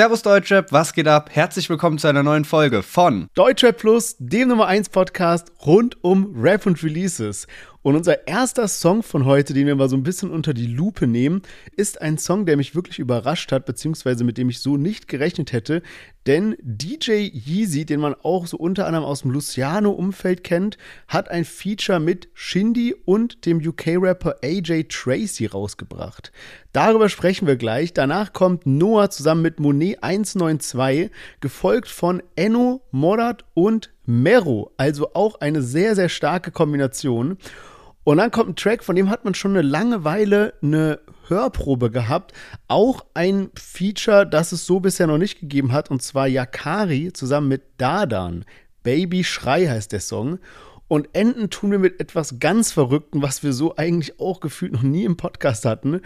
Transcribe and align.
Servus 0.00 0.22
Deutschrap, 0.22 0.72
was 0.72 0.94
geht 0.94 1.06
ab? 1.06 1.28
Herzlich 1.30 1.68
willkommen 1.68 1.98
zu 1.98 2.08
einer 2.08 2.22
neuen 2.22 2.46
Folge 2.46 2.82
von 2.82 3.28
Deutschrap 3.34 3.76
Plus, 3.76 4.16
dem 4.18 4.48
Nummer 4.48 4.66
1 4.66 4.88
Podcast 4.88 5.52
rund 5.66 6.02
um 6.02 6.32
Rap 6.34 6.64
und 6.64 6.82
Releases. 6.82 7.46
Und 7.82 7.96
unser 7.96 8.28
erster 8.28 8.68
Song 8.68 9.02
von 9.02 9.24
heute, 9.24 9.54
den 9.54 9.66
wir 9.66 9.74
mal 9.74 9.88
so 9.88 9.96
ein 9.96 10.02
bisschen 10.02 10.30
unter 10.30 10.52
die 10.52 10.66
Lupe 10.66 11.06
nehmen, 11.06 11.40
ist 11.76 12.02
ein 12.02 12.18
Song, 12.18 12.44
der 12.44 12.58
mich 12.58 12.74
wirklich 12.74 12.98
überrascht 12.98 13.52
hat, 13.52 13.64
beziehungsweise 13.64 14.22
mit 14.22 14.36
dem 14.36 14.50
ich 14.50 14.60
so 14.60 14.76
nicht 14.76 15.08
gerechnet 15.08 15.52
hätte. 15.52 15.80
Denn 16.26 16.56
DJ 16.60 17.30
Yeezy, 17.32 17.86
den 17.86 18.00
man 18.00 18.14
auch 18.22 18.46
so 18.46 18.58
unter 18.58 18.86
anderem 18.86 19.06
aus 19.06 19.22
dem 19.22 19.30
Luciano-Umfeld 19.30 20.44
kennt, 20.44 20.76
hat 21.08 21.30
ein 21.30 21.46
Feature 21.46 22.00
mit 22.00 22.28
Shindy 22.34 22.94
und 23.06 23.46
dem 23.46 23.66
UK-Rapper 23.66 24.36
AJ 24.42 24.88
Tracy 24.90 25.46
rausgebracht. 25.46 26.32
Darüber 26.74 27.08
sprechen 27.08 27.46
wir 27.46 27.56
gleich. 27.56 27.94
Danach 27.94 28.34
kommt 28.34 28.66
Noah 28.66 29.08
zusammen 29.08 29.40
mit 29.40 29.58
Monet 29.58 30.02
192, 30.02 31.10
gefolgt 31.40 31.88
von 31.88 32.22
Enno, 32.36 32.82
Morat 32.90 33.46
und 33.54 33.90
Mero. 34.04 34.70
Also 34.76 35.14
auch 35.14 35.40
eine 35.40 35.62
sehr, 35.62 35.94
sehr 35.94 36.10
starke 36.10 36.50
Kombination. 36.50 37.38
Und 38.04 38.16
dann 38.16 38.30
kommt 38.30 38.48
ein 38.48 38.56
Track, 38.56 38.82
von 38.82 38.96
dem 38.96 39.10
hat 39.10 39.24
man 39.24 39.34
schon 39.34 39.52
eine 39.52 39.62
lange 39.62 40.04
Weile 40.04 40.54
eine 40.62 41.00
Hörprobe 41.28 41.90
gehabt. 41.90 42.32
Auch 42.66 43.04
ein 43.14 43.50
Feature, 43.54 44.26
das 44.26 44.52
es 44.52 44.66
so 44.66 44.80
bisher 44.80 45.06
noch 45.06 45.18
nicht 45.18 45.40
gegeben 45.40 45.72
hat, 45.72 45.90
und 45.90 46.02
zwar 46.02 46.26
Yakari 46.26 47.12
zusammen 47.12 47.48
mit 47.48 47.62
Dadan. 47.78 48.44
Baby 48.82 49.24
Schrei 49.24 49.66
heißt 49.66 49.92
der 49.92 50.00
Song. 50.00 50.38
Und 50.88 51.08
enden 51.12 51.50
tun 51.50 51.70
wir 51.70 51.78
mit 51.78 52.00
etwas 52.00 52.40
ganz 52.40 52.72
Verrückten, 52.72 53.22
was 53.22 53.44
wir 53.44 53.52
so 53.52 53.76
eigentlich 53.76 54.18
auch 54.18 54.40
gefühlt 54.40 54.72
noch 54.72 54.82
nie 54.82 55.04
im 55.04 55.16
Podcast 55.16 55.64
hatten. 55.64 56.00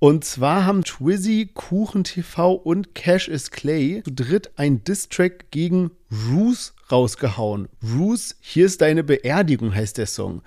Und 0.00 0.24
zwar 0.24 0.64
haben 0.64 0.84
Twizzy, 0.84 1.50
Kuchen 1.54 2.04
TV 2.04 2.52
und 2.52 2.94
Cash 2.94 3.28
is 3.28 3.50
Clay 3.50 4.02
zu 4.04 4.12
dritt 4.12 4.50
ein 4.56 4.84
Distrack 4.84 5.50
gegen 5.50 5.90
Roos 6.30 6.74
rausgehauen. 6.92 7.68
Roos, 7.82 8.36
hier 8.40 8.66
ist 8.66 8.80
deine 8.80 9.02
Beerdigung 9.02 9.74
heißt 9.74 9.98
der 9.98 10.06
Song. 10.06 10.42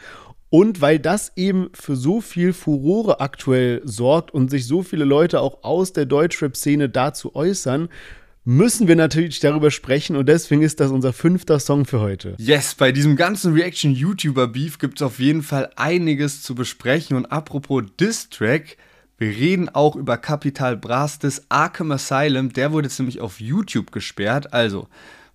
Und 0.51 0.81
weil 0.81 0.99
das 0.99 1.31
eben 1.37 1.69
für 1.73 1.95
so 1.95 2.19
viel 2.19 2.51
Furore 2.51 3.21
aktuell 3.21 3.81
sorgt 3.85 4.31
und 4.31 4.51
sich 4.51 4.67
so 4.67 4.83
viele 4.83 5.05
Leute 5.05 5.39
auch 5.39 5.63
aus 5.63 5.93
der 5.93 6.05
Deutschrap-Szene 6.05 6.89
dazu 6.89 7.33
äußern, 7.33 7.87
müssen 8.43 8.89
wir 8.89 8.97
natürlich 8.97 9.39
darüber 9.39 9.71
sprechen. 9.71 10.17
Und 10.17 10.27
deswegen 10.27 10.61
ist 10.61 10.81
das 10.81 10.91
unser 10.91 11.13
fünfter 11.13 11.57
Song 11.57 11.85
für 11.85 12.01
heute. 12.01 12.35
Yes, 12.37 12.75
bei 12.75 12.91
diesem 12.91 13.15
ganzen 13.15 13.53
Reaction-YouTuber-Beef 13.53 14.77
gibt 14.77 14.99
es 14.99 15.07
auf 15.07 15.19
jeden 15.19 15.41
Fall 15.41 15.69
einiges 15.77 16.43
zu 16.43 16.53
besprechen. 16.53 17.15
Und 17.15 17.27
apropos 17.27 17.83
Diss-Track, 17.97 18.75
wir 19.17 19.29
reden 19.29 19.69
auch 19.69 19.95
über 19.95 20.17
Capital 20.17 20.75
Bras 20.75 21.17
des 21.17 21.45
Arkham 21.47 21.93
Asylum, 21.93 22.51
der 22.51 22.73
wurde 22.73 22.89
jetzt 22.89 22.99
nämlich 22.99 23.21
auf 23.21 23.39
YouTube 23.39 23.93
gesperrt, 23.93 24.51
also 24.51 24.89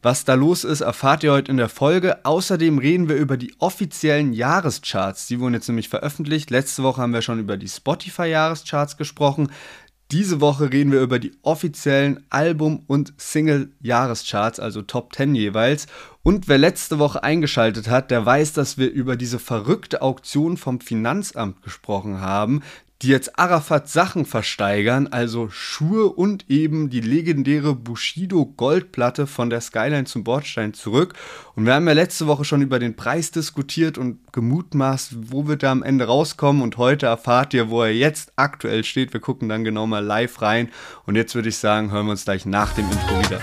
was 0.07 0.25
da 0.25 0.35
los 0.35 0.62
ist, 0.62 0.83
erfahrt 0.83 1.25
ihr 1.25 1.33
heute 1.33 1.51
in 1.51 1.57
der 1.57 1.69
Folge. 1.69 2.25
Außerdem 2.25 2.79
reden 2.79 3.09
wir 3.09 3.17
über 3.17 3.37
die 3.37 3.53
offiziellen 3.59 4.33
Jahrescharts. 4.33 5.27
Die 5.27 5.41
wurden 5.41 5.55
jetzt 5.55 5.67
nämlich 5.67 5.89
veröffentlicht. 5.89 6.49
Letzte 6.51 6.85
Woche 6.85 7.03
haben 7.03 7.12
wir 7.12 7.23
schon 7.23 7.41
über 7.41 7.57
die 7.57 7.67
Spotify-Jahrescharts 7.67 8.99
gesprochen. 8.99 9.51
Diese 10.12 10.41
Woche 10.41 10.73
reden 10.73 10.93
wir 10.93 11.01
über 11.01 11.19
die 11.19 11.33
offiziellen 11.43 12.25
Album- 12.31 12.84
und 12.87 13.15
Single-Jahrescharts, 13.17 14.61
also 14.61 14.83
Top 14.83 15.12
10 15.12 15.34
jeweils. 15.34 15.89
Und 16.23 16.47
wer 16.47 16.59
letzte 16.59 17.01
Woche 17.01 17.25
eingeschaltet 17.25 17.89
hat, 17.91 18.12
der 18.12 18.25
weiß, 18.25 18.53
dass 18.53 18.79
wir 18.79 18.89
über 18.93 19.17
diese 19.17 19.41
verrückte 19.41 20.03
Auktion 20.03 20.57
vom 20.57 20.81
Finanzamt 20.81 21.62
gesprochen 21.62 22.21
haben, 22.21 22.62
die 23.02 23.08
jetzt 23.08 23.39
Arafat 23.39 23.89
Sachen 23.89 24.25
versteigern, 24.25 25.06
also 25.08 25.48
Schuhe 25.50 26.06
und 26.06 26.48
eben 26.48 26.88
die 26.88 27.00
legendäre 27.00 27.75
Bushido 27.75 28.47
Goldplatte 28.47 29.26
von 29.26 29.50
der 29.50 29.60
Skyline 29.60 30.04
zum 30.04 30.25
Bordstein 30.25 30.72
zurück. 30.72 31.15
Und 31.54 31.66
wir 31.66 31.75
haben 31.75 31.87
ja 31.87 31.93
letzte 31.93 32.26
Woche 32.26 32.44
schon 32.44 32.62
über 32.62 32.78
den 32.78 32.97
Preis 32.97 33.31
diskutiert 33.31 33.98
und 33.98 34.32
gemutmaßt, 34.32 35.31
wo 35.31 35.47
wird 35.47 35.62
er 35.62 35.71
am 35.71 35.82
Ende 35.82 36.06
rauskommen. 36.06 36.62
Und 36.62 36.78
heute 36.78 37.06
erfahrt 37.06 37.53
ihr, 37.53 37.69
wo 37.69 37.82
er 37.82 37.93
jetzt 37.93 38.32
aktuell 38.37 38.82
steht. 38.82 39.12
Wir 39.12 39.21
gucken 39.21 39.48
dann 39.48 39.65
genau 39.65 39.87
mal 39.87 40.04
live 40.04 40.41
rein. 40.41 40.71
Und 41.04 41.16
jetzt 41.16 41.34
würde 41.34 41.50
ich 41.50 41.59
sagen, 41.59 41.91
hören 41.91 42.06
wir 42.06 42.12
uns 42.12 42.25
gleich 42.25 42.47
nach 42.47 42.72
dem 42.72 42.91
Intro 42.91 43.21
wieder. 43.21 43.41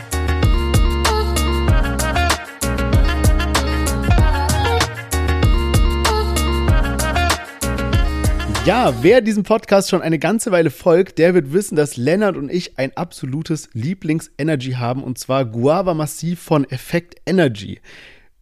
Ja, 8.65 8.93
wer 9.01 9.19
diesem 9.19 9.43
Podcast 9.43 9.89
schon 9.89 10.01
eine 10.01 10.19
ganze 10.19 10.49
Weile 10.51 10.69
folgt, 10.69 11.17
der 11.17 11.33
wird 11.33 11.51
wissen, 11.51 11.75
dass 11.75 11.97
Lennart 11.97 12.37
und 12.37 12.49
ich 12.49 12.79
ein 12.79 12.95
absolutes 12.95 13.69
Lieblings-Energy 13.73 14.71
haben 14.73 15.03
und 15.03 15.17
zwar 15.17 15.43
Guava 15.43 15.93
Massiv 15.93 16.39
von 16.39 16.63
Effect 16.71 17.15
Energy. 17.25 17.81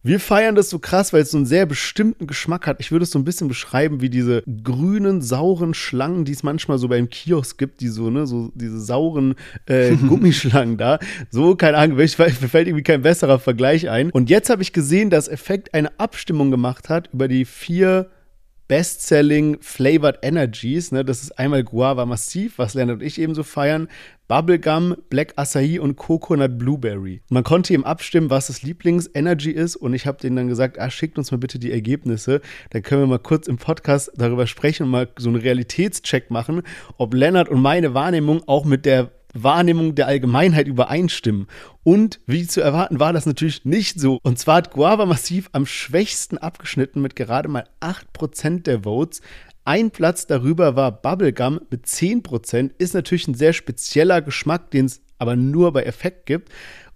Wir 0.04 0.20
feiern 0.20 0.54
das 0.54 0.70
so 0.70 0.78
krass, 0.78 1.12
weil 1.12 1.22
es 1.22 1.32
so 1.32 1.38
einen 1.38 1.46
sehr 1.46 1.66
bestimmten 1.66 2.28
Geschmack 2.28 2.68
hat. 2.68 2.76
Ich 2.78 2.92
würde 2.92 3.02
es 3.02 3.10
so 3.10 3.18
ein 3.18 3.24
bisschen 3.24 3.48
beschreiben 3.48 4.00
wie 4.00 4.10
diese 4.10 4.44
grünen, 4.62 5.22
sauren 5.22 5.74
Schlangen, 5.74 6.24
die 6.24 6.32
es 6.32 6.44
manchmal 6.44 6.78
so 6.78 6.86
beim 6.86 7.10
Kiosk 7.10 7.58
gibt, 7.58 7.80
die 7.80 7.88
so, 7.88 8.08
ne, 8.08 8.24
so 8.24 8.52
diese 8.54 8.80
sauren 8.80 9.34
äh, 9.66 9.96
Gummischlangen 10.08 10.76
da. 10.76 11.00
So, 11.30 11.56
keine 11.56 11.78
Ahnung, 11.78 11.96
mir 11.96 12.08
fällt 12.08 12.68
irgendwie 12.68 12.84
kein 12.84 13.02
besserer 13.02 13.40
Vergleich 13.40 13.90
ein. 13.90 14.10
Und 14.10 14.30
jetzt 14.30 14.50
habe 14.50 14.62
ich 14.62 14.72
gesehen, 14.72 15.10
dass 15.10 15.26
Effekt 15.26 15.74
eine 15.74 15.98
Abstimmung 15.98 16.52
gemacht 16.52 16.88
hat 16.88 17.10
über 17.12 17.26
die 17.26 17.44
vier 17.44 18.08
Best-Selling 18.68 19.58
Flavored 19.60 20.18
Energies. 20.22 20.92
Ne? 20.92 21.04
Das 21.04 21.22
ist 21.22 21.38
einmal 21.38 21.64
Guava 21.64 22.06
Massiv, 22.06 22.58
was 22.58 22.74
Leonard 22.74 23.00
und 23.00 23.06
ich 23.06 23.20
eben 23.20 23.34
so 23.34 23.42
feiern, 23.42 23.88
Bubblegum, 24.28 24.96
Black 25.10 25.34
Acai 25.36 25.78
und 25.80 25.96
Coconut 25.96 26.58
Blueberry. 26.58 27.20
Man 27.28 27.44
konnte 27.44 27.74
eben 27.74 27.84
abstimmen, 27.84 28.30
was 28.30 28.46
das 28.46 28.62
Lieblings-Energy 28.62 29.50
ist 29.50 29.76
und 29.76 29.92
ich 29.92 30.06
habe 30.06 30.18
denen 30.18 30.36
dann 30.36 30.48
gesagt, 30.48 30.78
ah, 30.78 30.88
schickt 30.88 31.18
uns 31.18 31.30
mal 31.30 31.36
bitte 31.36 31.58
die 31.58 31.70
Ergebnisse. 31.70 32.40
Dann 32.70 32.82
können 32.82 33.02
wir 33.02 33.06
mal 33.08 33.18
kurz 33.18 33.46
im 33.46 33.58
Podcast 33.58 34.10
darüber 34.16 34.46
sprechen 34.46 34.84
und 34.84 34.90
mal 34.90 35.08
so 35.18 35.28
einen 35.28 35.40
Realitätscheck 35.40 36.30
machen, 36.30 36.62
ob 36.96 37.12
Leonard 37.12 37.48
und 37.50 37.60
meine 37.60 37.92
Wahrnehmung 37.92 38.42
auch 38.46 38.64
mit 38.64 38.86
der 38.86 39.10
Wahrnehmung 39.34 39.94
der 39.94 40.06
Allgemeinheit 40.06 40.66
übereinstimmen. 40.66 41.46
Und 41.84 42.20
wie 42.26 42.46
zu 42.46 42.60
erwarten 42.60 43.00
war 43.00 43.12
das 43.12 43.26
natürlich 43.26 43.64
nicht 43.64 43.98
so. 44.00 44.18
Und 44.22 44.38
zwar 44.38 44.56
hat 44.56 44.72
Guava 44.72 45.06
massiv 45.06 45.48
am 45.52 45.66
schwächsten 45.66 46.38
abgeschnitten 46.38 47.02
mit 47.02 47.16
gerade 47.16 47.48
mal 47.48 47.64
8% 47.80 48.62
der 48.62 48.84
Votes. 48.84 49.20
Ein 49.64 49.90
Platz 49.90 50.26
darüber 50.26 50.74
war 50.74 50.90
Bubblegum 50.90 51.60
mit 51.70 51.86
10%. 51.86 52.72
Ist 52.78 52.94
natürlich 52.94 53.28
ein 53.28 53.34
sehr 53.34 53.52
spezieller 53.52 54.20
Geschmack, 54.20 54.70
den 54.72 54.86
es 54.86 55.02
aber 55.18 55.36
nur 55.36 55.72
bei 55.72 55.84
Effekt 55.84 56.26
gibt. 56.26 56.50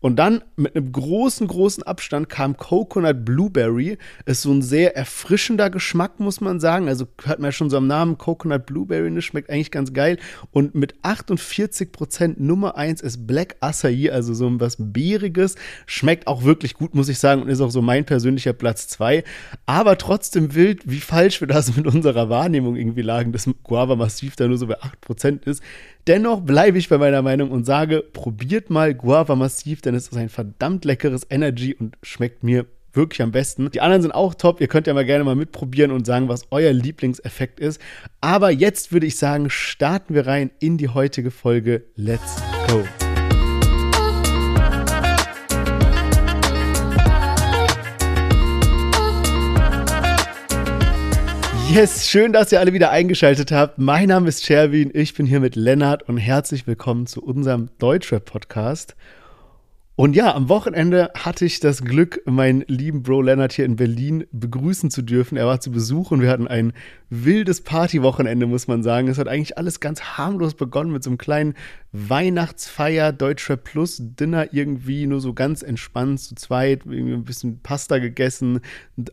Und 0.06 0.20
dann 0.20 0.44
mit 0.54 0.76
einem 0.76 0.92
großen, 0.92 1.48
großen 1.48 1.82
Abstand 1.82 2.28
kam 2.28 2.56
Coconut 2.56 3.24
Blueberry. 3.24 3.98
Ist 4.24 4.42
so 4.42 4.52
ein 4.52 4.62
sehr 4.62 4.96
erfrischender 4.96 5.68
Geschmack, 5.68 6.20
muss 6.20 6.40
man 6.40 6.60
sagen. 6.60 6.86
Also 6.86 7.08
hört 7.24 7.40
man 7.40 7.48
ja 7.48 7.52
schon 7.52 7.70
so 7.70 7.76
am 7.76 7.88
Namen 7.88 8.16
Coconut 8.16 8.66
Blueberry, 8.66 9.12
das 9.12 9.24
schmeckt 9.24 9.50
eigentlich 9.50 9.72
ganz 9.72 9.92
geil. 9.92 10.18
Und 10.52 10.76
mit 10.76 10.94
48 11.02 11.90
Prozent 11.90 12.38
Nummer 12.38 12.76
1 12.76 13.00
ist 13.00 13.26
Black 13.26 13.56
Acai, 13.58 14.12
also 14.12 14.32
so 14.32 14.48
was 14.60 14.76
Beeriges. 14.78 15.56
Schmeckt 15.86 16.28
auch 16.28 16.44
wirklich 16.44 16.74
gut, 16.74 16.94
muss 16.94 17.08
ich 17.08 17.18
sagen, 17.18 17.42
und 17.42 17.48
ist 17.48 17.60
auch 17.60 17.72
so 17.72 17.82
mein 17.82 18.04
persönlicher 18.04 18.52
Platz 18.52 18.86
2. 18.86 19.24
Aber 19.66 19.98
trotzdem 19.98 20.54
wild, 20.54 20.88
wie 20.88 21.00
falsch 21.00 21.40
wir 21.40 21.48
das 21.48 21.76
mit 21.76 21.84
unserer 21.84 22.30
Wahrnehmung 22.30 22.76
irgendwie 22.76 23.02
lagen, 23.02 23.32
dass 23.32 23.50
Guava 23.64 23.96
Massiv 23.96 24.36
da 24.36 24.46
nur 24.46 24.56
so 24.56 24.68
bei 24.68 24.80
8 24.80 25.00
Prozent 25.00 25.46
ist. 25.46 25.64
Dennoch 26.06 26.40
bleibe 26.40 26.78
ich 26.78 26.88
bei 26.88 26.98
meiner 26.98 27.20
Meinung 27.22 27.50
und 27.50 27.64
sage, 27.64 28.00
probiert 28.00 28.70
mal 28.70 28.94
Guava 28.94 29.34
Massiv, 29.34 29.80
denn 29.80 29.96
es 29.96 30.08
ist 30.08 30.16
ein 30.16 30.28
verdammt 30.28 30.84
leckeres 30.84 31.26
Energy 31.28 31.74
und 31.74 31.96
schmeckt 32.02 32.44
mir 32.44 32.66
wirklich 32.92 33.22
am 33.22 33.32
besten. 33.32 33.70
Die 33.72 33.80
anderen 33.80 34.02
sind 34.02 34.12
auch 34.12 34.34
top. 34.34 34.60
Ihr 34.60 34.68
könnt 34.68 34.86
ja 34.86 34.94
mal 34.94 35.04
gerne 35.04 35.24
mal 35.24 35.34
mitprobieren 35.34 35.90
und 35.90 36.06
sagen, 36.06 36.28
was 36.28 36.46
euer 36.50 36.72
Lieblingseffekt 36.72 37.58
ist. 37.58 37.80
Aber 38.20 38.50
jetzt 38.50 38.92
würde 38.92 39.06
ich 39.06 39.18
sagen, 39.18 39.50
starten 39.50 40.14
wir 40.14 40.28
rein 40.28 40.50
in 40.60 40.78
die 40.78 40.88
heutige 40.88 41.32
Folge. 41.32 41.84
Let's 41.96 42.36
go! 42.68 42.84
Yes, 51.72 52.08
schön, 52.08 52.32
dass 52.32 52.52
ihr 52.52 52.60
alle 52.60 52.72
wieder 52.72 52.90
eingeschaltet 52.90 53.50
habt. 53.50 53.78
Mein 53.78 54.08
Name 54.08 54.28
ist 54.28 54.46
Sherwin, 54.46 54.90
ich 54.94 55.14
bin 55.14 55.26
hier 55.26 55.40
mit 55.40 55.56
Lennart 55.56 56.08
und 56.08 56.16
herzlich 56.16 56.66
willkommen 56.66 57.06
zu 57.06 57.22
unserem 57.22 57.70
Deutschrap-Podcast. 57.78 58.94
Und 59.96 60.14
ja, 60.14 60.34
am 60.34 60.48
Wochenende 60.48 61.10
hatte 61.16 61.44
ich 61.44 61.58
das 61.58 61.82
Glück, 61.82 62.20
meinen 62.26 62.64
lieben 62.68 63.02
Bro 63.02 63.22
Lennart 63.22 63.52
hier 63.52 63.64
in 63.64 63.76
Berlin 63.76 64.26
begrüßen 64.30 64.90
zu 64.90 65.00
dürfen. 65.00 65.36
Er 65.36 65.46
war 65.46 65.58
zu 65.58 65.70
Besuch 65.72 66.10
und 66.10 66.20
wir 66.20 66.30
hatten 66.30 66.46
ein 66.46 66.72
wildes 67.10 67.62
Partywochenende, 67.62 68.46
muss 68.46 68.68
man 68.68 68.82
sagen. 68.82 69.08
Es 69.08 69.18
hat 69.18 69.26
eigentlich 69.26 69.56
alles 69.56 69.80
ganz 69.80 70.02
harmlos 70.02 70.54
begonnen 70.54 70.92
mit 70.92 71.02
so 71.02 71.10
einem 71.10 71.18
kleinen 71.18 71.54
Weihnachtsfeier, 71.96 73.12
Deutscher 73.12 73.56
Plus, 73.56 73.96
Dinner 74.00 74.52
irgendwie 74.52 75.06
nur 75.06 75.20
so 75.20 75.32
ganz 75.32 75.62
entspannt 75.62 76.20
zu 76.20 76.34
zweit, 76.34 76.82
irgendwie 76.84 77.14
ein 77.14 77.24
bisschen 77.24 77.60
Pasta 77.62 77.98
gegessen, 77.98 78.60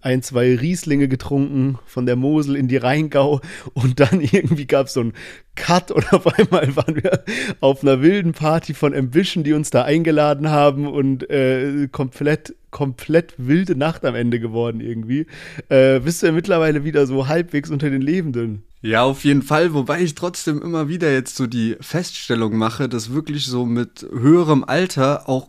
ein, 0.01 0.21
zwei 0.21 0.55
Rieslinge 0.55 1.07
getrunken 1.07 1.79
von 1.85 2.05
der 2.05 2.15
Mosel 2.15 2.55
in 2.55 2.67
die 2.67 2.77
Rheingau 2.77 3.39
und 3.73 3.99
dann 3.99 4.19
irgendwie 4.19 4.67
gab 4.67 4.87
es 4.87 4.93
so 4.93 5.01
ein 5.01 5.13
Cut 5.55 5.91
und 5.91 6.11
auf 6.11 6.27
einmal 6.27 6.75
waren 6.75 6.95
wir 6.95 7.23
auf 7.61 7.83
einer 7.83 8.01
wilden 8.01 8.33
Party 8.33 8.73
von 8.73 8.93
Ambition, 8.93 9.43
die 9.43 9.53
uns 9.53 9.69
da 9.69 9.83
eingeladen 9.83 10.49
haben 10.49 10.87
und 10.87 11.29
äh, 11.29 11.87
komplett, 11.91 12.55
komplett 12.71 13.35
wilde 13.37 13.75
Nacht 13.75 14.03
am 14.03 14.15
Ende 14.15 14.39
geworden 14.39 14.81
irgendwie. 14.81 15.27
Äh, 15.69 15.99
bist 15.99 16.21
du 16.21 16.27
ja 16.27 16.31
mittlerweile 16.33 16.83
wieder 16.83 17.05
so 17.05 17.27
halbwegs 17.27 17.69
unter 17.69 17.89
den 17.89 18.01
Lebenden? 18.01 18.63
Ja, 18.85 19.03
auf 19.03 19.23
jeden 19.23 19.43
Fall, 19.43 19.73
wobei 19.73 20.01
ich 20.01 20.13
trotzdem 20.13 20.61
immer 20.61 20.89
wieder 20.89 21.09
jetzt 21.09 21.37
so 21.37 21.47
die 21.47 21.77
Feststellung 21.79 22.57
mache, 22.57 22.89
dass 22.89 23.13
wirklich 23.13 23.45
so 23.45 23.65
mit 23.65 24.05
höherem 24.11 24.65
Alter 24.65 25.29
auch 25.29 25.47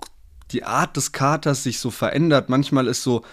die 0.52 0.62
Art 0.62 0.96
des 0.96 1.10
Katers 1.10 1.64
sich 1.64 1.80
so 1.80 1.90
verändert. 1.90 2.48
Manchmal 2.48 2.86
ist 2.86 3.02
so 3.02 3.24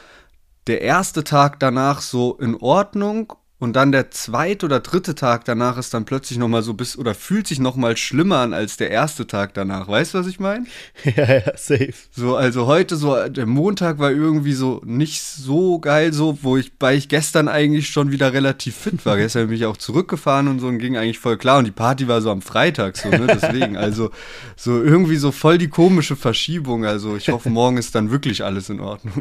der 0.66 0.82
erste 0.82 1.24
Tag 1.24 1.60
danach 1.60 2.02
so 2.02 2.36
in 2.40 2.56
Ordnung 2.56 3.34
und 3.62 3.74
dann 3.74 3.92
der 3.92 4.10
zweite 4.10 4.66
oder 4.66 4.80
dritte 4.80 5.14
Tag 5.14 5.46
danach 5.46 5.78
ist 5.78 5.94
dann 5.94 6.04
plötzlich 6.04 6.40
nochmal 6.40 6.64
so 6.64 6.74
bis 6.74 6.98
oder 6.98 7.14
fühlt 7.14 7.46
sich 7.46 7.60
nochmal 7.60 7.96
schlimmer 7.96 8.38
an 8.38 8.54
als 8.54 8.76
der 8.76 8.90
erste 8.90 9.28
Tag 9.28 9.54
danach. 9.54 9.88
Weißt 9.88 10.16
du, 10.16 10.18
was 10.18 10.26
ich 10.26 10.40
meine? 10.40 10.66
ja, 11.04 11.32
ja, 11.32 11.56
safe. 11.56 11.94
So, 12.10 12.36
also 12.36 12.66
heute 12.66 12.96
so, 12.96 13.16
der 13.28 13.46
Montag 13.46 14.00
war 14.00 14.10
irgendwie 14.10 14.54
so 14.54 14.82
nicht 14.84 15.22
so 15.22 15.78
geil, 15.78 16.12
so, 16.12 16.40
wo 16.42 16.58
ich, 16.58 16.72
weil 16.80 16.98
ich 16.98 17.08
gestern 17.08 17.48
eigentlich 17.48 17.90
schon 17.90 18.10
wieder 18.10 18.34
relativ 18.34 18.76
fit 18.76 19.06
war. 19.06 19.16
gestern 19.18 19.48
bin 19.48 19.58
ich 19.58 19.68
auch 19.68 19.78
zurückgefahren 19.78 20.48
und 20.48 20.60
so 20.60 20.66
und 20.66 20.80
ging 20.80 20.98
eigentlich 20.98 21.20
voll 21.20 21.38
klar. 21.38 21.60
Und 21.60 21.66
die 21.66 21.72
Party 21.72 22.08
war 22.08 22.20
so 22.22 22.32
am 22.32 22.42
Freitag, 22.42 22.98
so, 22.98 23.10
ne? 23.10 23.28
Deswegen, 23.28 23.78
also 23.78 24.10
so 24.56 24.82
irgendwie 24.82 25.18
so 25.18 25.32
voll 25.32 25.60
die 25.60 25.70
komische 25.70 26.16
Verschiebung. 26.16 26.84
Also 26.84 27.16
ich 27.16 27.30
hoffe, 27.30 27.52
morgen 27.52 27.78
ist 27.78 27.94
dann 27.94 28.10
wirklich 28.10 28.44
alles 28.44 28.72
in 28.72 28.80
Ordnung. 28.80 29.14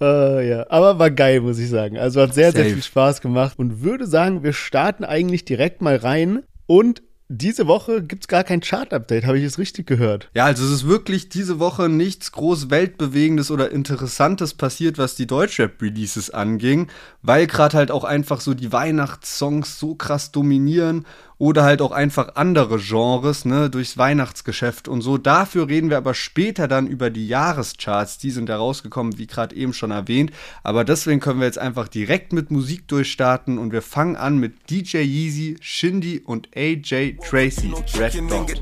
Uh, 0.00 0.04
ja, 0.40 0.66
aber 0.68 0.98
war 0.98 1.10
geil, 1.10 1.40
muss 1.40 1.58
ich 1.58 1.68
sagen. 1.68 1.98
Also 1.98 2.20
hat 2.20 2.34
sehr, 2.34 2.52
Safe. 2.52 2.64
sehr 2.64 2.74
viel 2.74 2.82
Spaß 2.82 3.20
gemacht 3.20 3.58
und 3.58 3.82
würde 3.82 4.06
sagen, 4.06 4.42
wir 4.42 4.52
starten 4.52 5.04
eigentlich 5.04 5.44
direkt 5.44 5.82
mal 5.82 5.96
rein 5.96 6.42
und 6.66 7.02
diese 7.30 7.66
Woche 7.66 8.02
gibt 8.02 8.24
es 8.24 8.28
gar 8.28 8.42
kein 8.42 8.60
Chart-Update, 8.60 9.26
habe 9.26 9.38
ich 9.38 9.44
es 9.44 9.58
richtig 9.58 9.86
gehört? 9.86 10.30
Ja, 10.34 10.46
also 10.46 10.64
es 10.64 10.70
ist 10.70 10.88
wirklich 10.88 11.28
diese 11.28 11.58
Woche 11.58 11.90
nichts 11.90 12.32
groß 12.32 12.70
Weltbewegendes 12.70 13.50
oder 13.50 13.70
Interessantes 13.70 14.54
passiert, 14.54 14.96
was 14.96 15.14
die 15.14 15.26
Deutschrap-Releases 15.26 16.30
anging, 16.30 16.88
weil 17.20 17.46
gerade 17.46 17.76
halt 17.76 17.90
auch 17.90 18.04
einfach 18.04 18.40
so 18.40 18.54
die 18.54 18.72
Weihnachtssongs 18.72 19.78
so 19.78 19.94
krass 19.94 20.32
dominieren 20.32 21.04
oder 21.38 21.62
halt 21.62 21.80
auch 21.82 21.92
einfach 21.92 22.34
andere 22.34 22.78
Genres, 22.78 23.44
ne, 23.44 23.70
durchs 23.70 23.96
Weihnachtsgeschäft 23.96 24.88
und 24.88 25.00
so. 25.02 25.18
Dafür 25.18 25.68
reden 25.68 25.90
wir 25.90 25.96
aber 25.96 26.14
später 26.14 26.68
dann 26.68 26.86
über 26.86 27.10
die 27.10 27.28
Jahrescharts, 27.28 28.18
die 28.18 28.30
sind 28.30 28.48
da 28.48 28.56
rausgekommen, 28.56 29.18
wie 29.18 29.26
gerade 29.26 29.54
eben 29.54 29.72
schon 29.72 29.90
erwähnt. 29.90 30.32
Aber 30.62 30.84
deswegen 30.84 31.20
können 31.20 31.40
wir 31.40 31.46
jetzt 31.46 31.58
einfach 31.58 31.88
direkt 31.88 32.32
mit 32.32 32.50
Musik 32.50 32.88
durchstarten 32.88 33.58
und 33.58 33.72
wir 33.72 33.82
fangen 33.82 34.16
an 34.16 34.38
mit 34.38 34.70
DJ 34.70 34.98
Yeezy, 34.98 35.56
Shindy 35.60 36.20
und 36.24 36.48
AJ 36.56 37.18
Tracy. 37.28 37.72
Red 37.98 38.14
Dot. 38.28 38.58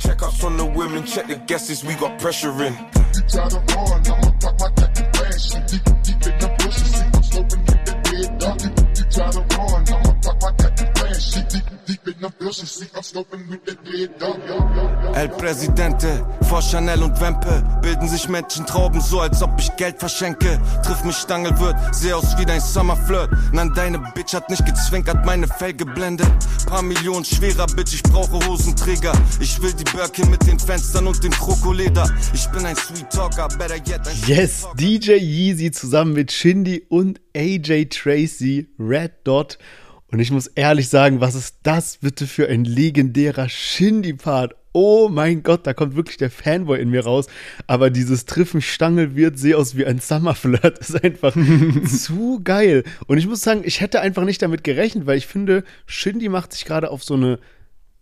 El 15.14 15.28
Presidente, 15.30 16.26
vor 16.42 16.60
Chanel 16.60 17.02
und 17.02 17.20
Wempe 17.20 17.62
bilden 17.82 18.08
sich 18.08 18.28
Menschen 18.28 18.66
Trauben 18.66 19.00
so, 19.00 19.20
als 19.20 19.42
ob 19.42 19.50
ich 19.58 19.74
Geld 19.76 19.98
verschenke. 19.98 20.60
Triff 20.84 21.04
mich 21.04 21.16
Stangelwirt, 21.16 21.76
seh 21.92 22.12
aus 22.12 22.36
wie 22.38 22.44
dein 22.44 22.60
Summerflirt. 22.60 23.30
Nein, 23.52 23.72
deine 23.74 23.98
Bitch 24.14 24.34
hat 24.34 24.50
nicht 24.50 24.64
gezwinkert, 24.66 25.24
meine 25.24 25.46
Felge 25.46 25.86
blendet. 25.86 26.28
Paar 26.66 26.82
Millionen 26.82 27.24
schwerer, 27.24 27.66
Bitch, 27.66 27.94
ich 27.94 28.02
brauche 28.02 28.44
Hosenträger. 28.46 29.12
Ich 29.40 29.60
will 29.62 29.72
die 29.72 29.84
Birkin 29.84 30.28
mit 30.30 30.46
den 30.46 30.58
Fenstern 30.58 31.06
und 31.06 31.22
dem 31.22 31.32
Krokoleder. 31.32 32.10
Ich 32.34 32.46
bin 32.48 32.66
ein 32.66 32.76
Sweet 32.76 33.10
Talker, 33.10 33.48
better 33.56 33.76
yet 33.76 34.06
ein 34.06 34.16
Yes, 34.26 34.66
DJ 34.74 35.12
Yeezy 35.12 35.70
zusammen 35.70 36.12
mit 36.12 36.32
Shindy 36.32 36.84
und 36.88 37.20
AJ 37.36 37.86
Tracy, 37.86 38.66
Red 38.78 39.12
Dot. 39.24 39.58
Und 40.16 40.22
ich 40.22 40.30
muss 40.30 40.46
ehrlich 40.46 40.88
sagen, 40.88 41.20
was 41.20 41.34
ist 41.34 41.58
das 41.62 41.98
bitte 41.98 42.26
für 42.26 42.48
ein 42.48 42.64
legendärer 42.64 43.50
Shindy-Part? 43.50 44.54
Oh 44.72 45.10
mein 45.10 45.42
Gott, 45.42 45.66
da 45.66 45.74
kommt 45.74 45.94
wirklich 45.94 46.16
der 46.16 46.30
Fanboy 46.30 46.80
in 46.80 46.88
mir 46.88 47.04
raus. 47.04 47.26
Aber 47.66 47.90
dieses 47.90 48.24
Triffen 48.24 48.62
wird 48.62 49.38
sehe 49.38 49.58
aus 49.58 49.76
wie 49.76 49.84
ein 49.84 49.98
Summerflirt. 49.98 50.78
ist 50.78 51.04
einfach 51.04 51.36
zu 51.86 52.40
geil. 52.42 52.84
Und 53.06 53.18
ich 53.18 53.26
muss 53.26 53.42
sagen, 53.42 53.60
ich 53.62 53.82
hätte 53.82 54.00
einfach 54.00 54.24
nicht 54.24 54.40
damit 54.40 54.64
gerechnet, 54.64 55.04
weil 55.04 55.18
ich 55.18 55.26
finde, 55.26 55.64
Shindy 55.84 56.30
macht 56.30 56.54
sich 56.54 56.64
gerade 56.64 56.90
auf 56.90 57.04
so 57.04 57.12
eine 57.12 57.38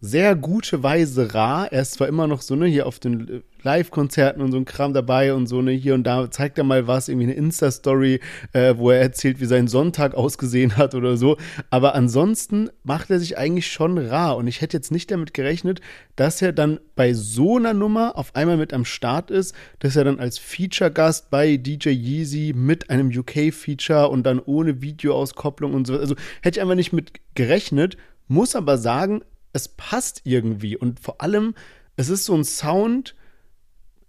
sehr 0.01 0.37
gute 0.37 0.85
Weise 0.85 1.35
rar. 1.35 1.73
Er 1.73 1.83
ist 1.83 1.95
zwar 1.95 2.07
immer 2.07 2.29
noch 2.29 2.43
so, 2.43 2.55
ne, 2.55 2.67
hier 2.67 2.87
auf 2.87 3.01
den 3.01 3.43
Live-Konzerten 3.65 4.41
und 4.41 4.53
so 4.53 4.59
ein 4.59 4.65
Kram 4.65 4.93
dabei 4.93 5.35
und 5.35 5.47
so, 5.47 5.63
ne, 5.63 5.73
hier 5.73 5.95
und 5.95 6.05
da 6.05 6.31
zeigt 6.31 6.59
er 6.59 6.65
mal 6.65 6.87
was, 6.87 7.09
irgendwie 7.09 7.27
eine 7.27 7.35
Insta-Story, 7.35 8.21
äh, 8.53 8.75
wo 8.77 8.91
er 8.91 9.01
erzählt, 9.01 9.41
wie 9.41 9.47
sein 9.47 9.69
Sonntag 9.69 10.15
ausgesehen 10.15 10.77
hat 10.77 10.95
oder 10.95 11.17
so. 11.17 11.37
Aber 11.71 11.95
ansonsten 11.95 12.71
macht 12.83 13.11
er 13.11 13.19
sich 13.19 13.39
eigentlich 13.39 13.67
schon 13.67 13.99
rar 13.99 14.37
und 14.37 14.47
ich 14.47 14.61
hätte 14.61 14.77
jetzt 14.77 14.93
nicht 14.93 15.11
damit 15.11 15.35
gerechnet, 15.35 15.81
dass 16.17 16.41
er 16.43 16.53
dann 16.53 16.79
bei 16.95 17.13
so 17.13 17.57
einer 17.57 17.75
Nummer 17.75 18.17
auf 18.17 18.37
einmal 18.37 18.57
mit 18.57 18.73
am 18.73 18.85
Start 18.85 19.31
ist, 19.31 19.55
dass 19.81 19.97
er 19.97 20.05
dann 20.05 20.21
als 20.21 20.39
Feature-Gast 20.39 21.31
bei 21.31 21.57
DJ 21.57 21.91
Yeezy 21.91 22.53
mit 22.55 22.91
einem 22.91 23.09
UK-Feature 23.09 24.09
und 24.09 24.25
dann 24.25 24.39
ohne 24.39 24.83
Videoauskopplung 24.83 25.75
und 25.75 25.87
so. 25.87 25.99
Also 25.99 26.15
hätte 26.43 26.59
ich 26.59 26.63
einfach 26.63 26.77
nicht 26.77 26.93
mit 26.93 27.13
gerechnet, 27.35 27.97
muss 28.29 28.55
aber 28.55 28.79
sagen, 28.79 29.23
es 29.53 29.69
passt 29.69 30.23
irgendwie 30.25 30.77
und 30.77 31.01
vor 31.01 31.21
allem, 31.21 31.55
es 31.97 32.09
ist 32.09 32.25
so 32.25 32.35
ein 32.35 32.45
Sound. 32.45 33.15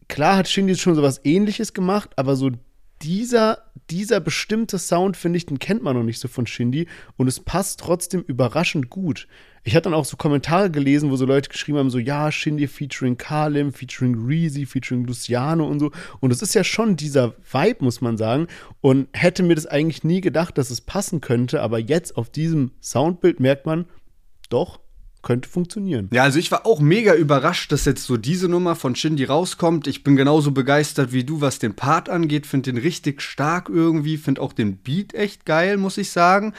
Klar 0.07 0.37
hat 0.37 0.47
Shindy 0.47 0.75
schon 0.75 0.95
so 0.95 1.03
was 1.03 1.21
ähnliches 1.23 1.73
gemacht, 1.73 2.11
aber 2.15 2.35
so 2.35 2.51
dieser, 3.01 3.59
dieser 3.89 4.19
bestimmte 4.19 4.79
Sound, 4.79 5.17
finde 5.17 5.37
ich, 5.37 5.45
den 5.45 5.59
kennt 5.59 5.83
man 5.83 5.95
noch 5.95 6.03
nicht 6.03 6.19
so 6.19 6.27
von 6.27 6.47
Shindy 6.47 6.87
und 7.17 7.27
es 7.27 7.39
passt 7.39 7.79
trotzdem 7.79 8.21
überraschend 8.21 8.89
gut. 8.89 9.27
Ich 9.63 9.75
hatte 9.75 9.85
dann 9.85 9.93
auch 9.95 10.05
so 10.05 10.15
Kommentare 10.15 10.69
gelesen, 10.69 11.09
wo 11.09 11.15
so 11.15 11.25
Leute 11.25 11.49
geschrieben 11.49 11.79
haben, 11.79 11.89
so, 11.89 11.97
ja, 11.97 12.31
Shindy 12.31 12.67
featuring 12.67 13.17
Kalim, 13.17 13.73
featuring 13.73 14.15
Reezy, 14.25 14.65
featuring 14.65 15.05
Luciano 15.05 15.67
und 15.67 15.79
so. 15.79 15.91
Und 16.19 16.31
es 16.31 16.41
ist 16.41 16.53
ja 16.53 16.63
schon 16.63 16.95
dieser 16.95 17.33
Vibe, 17.51 17.83
muss 17.83 17.99
man 17.99 18.15
sagen. 18.15 18.47
Und 18.81 19.07
hätte 19.13 19.41
mir 19.41 19.55
das 19.55 19.65
eigentlich 19.65 20.03
nie 20.03 20.21
gedacht, 20.21 20.57
dass 20.57 20.69
es 20.69 20.81
passen 20.81 21.19
könnte, 21.19 21.61
aber 21.61 21.79
jetzt 21.79 22.15
auf 22.15 22.29
diesem 22.29 22.71
Soundbild 22.79 23.39
merkt 23.39 23.65
man, 23.65 23.85
doch, 24.49 24.79
könnte 25.25 25.49
funktionieren. 25.49 26.07
Ja, 26.13 26.23
also 26.23 26.39
ich 26.39 26.51
war 26.51 26.65
auch 26.65 26.79
mega 26.79 27.13
überrascht, 27.13 27.73
dass 27.73 27.83
jetzt 27.83 28.05
so 28.05 28.15
diese 28.15 28.47
Nummer 28.47 28.75
von 28.75 28.95
Shindy 28.95 29.25
rauskommt. 29.25 29.87
Ich 29.87 30.03
bin 30.03 30.15
genauso 30.15 30.51
begeistert 30.51 31.11
wie 31.11 31.25
du, 31.25 31.41
was 31.41 31.59
den 31.59 31.73
Part 31.73 32.07
angeht. 32.07 32.45
Finde 32.45 32.71
den 32.71 32.81
richtig 32.81 33.21
stark 33.21 33.67
irgendwie. 33.67 34.15
Finde 34.15 34.41
auch 34.41 34.53
den 34.53 34.77
Beat 34.77 35.13
echt 35.13 35.45
geil, 35.45 35.75
muss 35.75 35.97
ich 35.97 36.11
sagen. 36.11 36.53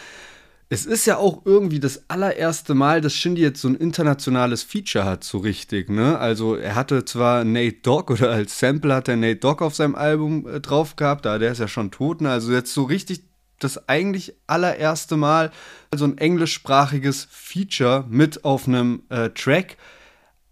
Es 0.68 0.84
ist 0.84 1.06
ja 1.06 1.16
auch 1.16 1.42
irgendwie 1.44 1.78
das 1.78 2.10
allererste 2.10 2.74
Mal, 2.74 3.00
dass 3.00 3.14
Shindy 3.14 3.40
jetzt 3.40 3.60
so 3.60 3.68
ein 3.68 3.76
internationales 3.76 4.64
Feature 4.64 5.04
hat, 5.04 5.22
so 5.22 5.38
richtig, 5.38 5.88
ne? 5.88 6.18
Also 6.18 6.56
er 6.56 6.74
hatte 6.74 7.04
zwar 7.04 7.44
Nate 7.44 7.76
Dogg 7.82 8.12
oder 8.12 8.32
als 8.32 8.58
Sample 8.58 8.92
hat 8.92 9.06
er 9.06 9.14
Nate 9.14 9.36
Dogg 9.36 9.62
auf 9.64 9.76
seinem 9.76 9.94
Album 9.94 10.44
äh, 10.48 10.60
drauf 10.60 10.96
gehabt, 10.96 11.24
aber 11.24 11.38
der 11.38 11.52
ist 11.52 11.60
ja 11.60 11.68
schon 11.68 11.92
tot, 11.92 12.20
ne? 12.20 12.30
Also 12.30 12.52
jetzt 12.52 12.74
so 12.74 12.82
richtig 12.82 13.25
das 13.58 13.88
eigentlich 13.88 14.34
allererste 14.46 15.16
Mal 15.16 15.50
so 15.94 16.04
ein 16.04 16.18
englischsprachiges 16.18 17.28
Feature 17.30 18.04
mit 18.08 18.44
auf 18.44 18.68
einem 18.68 19.02
äh, 19.08 19.30
Track. 19.30 19.76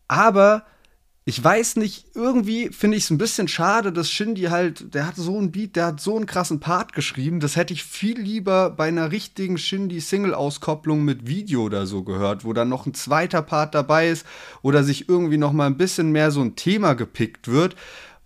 Aber 0.08 0.64
ich 1.26 1.42
weiß 1.42 1.76
nicht, 1.76 2.08
irgendwie 2.14 2.68
finde 2.68 2.98
ich 2.98 3.04
es 3.04 3.10
ein 3.10 3.16
bisschen 3.16 3.48
schade, 3.48 3.92
dass 3.92 4.10
Shindy 4.10 4.42
halt, 4.42 4.94
der 4.94 5.06
hat 5.06 5.16
so 5.16 5.38
einen 5.38 5.52
Beat, 5.52 5.74
der 5.74 5.86
hat 5.86 6.00
so 6.00 6.16
einen 6.16 6.26
krassen 6.26 6.60
Part 6.60 6.92
geschrieben. 6.92 7.40
Das 7.40 7.56
hätte 7.56 7.72
ich 7.72 7.82
viel 7.82 8.20
lieber 8.20 8.68
bei 8.68 8.88
einer 8.88 9.10
richtigen 9.10 9.56
Shindy-Single-Auskopplung 9.56 11.02
mit 11.02 11.26
Video 11.26 11.62
oder 11.62 11.86
so 11.86 12.02
gehört, 12.02 12.44
wo 12.44 12.52
dann 12.52 12.68
noch 12.68 12.84
ein 12.84 12.92
zweiter 12.92 13.40
Part 13.40 13.74
dabei 13.74 14.10
ist 14.10 14.26
oder 14.60 14.84
sich 14.84 15.08
irgendwie 15.08 15.38
noch 15.38 15.52
mal 15.52 15.66
ein 15.66 15.78
bisschen 15.78 16.12
mehr 16.12 16.30
so 16.30 16.42
ein 16.42 16.56
Thema 16.56 16.92
gepickt 16.92 17.48
wird. 17.48 17.74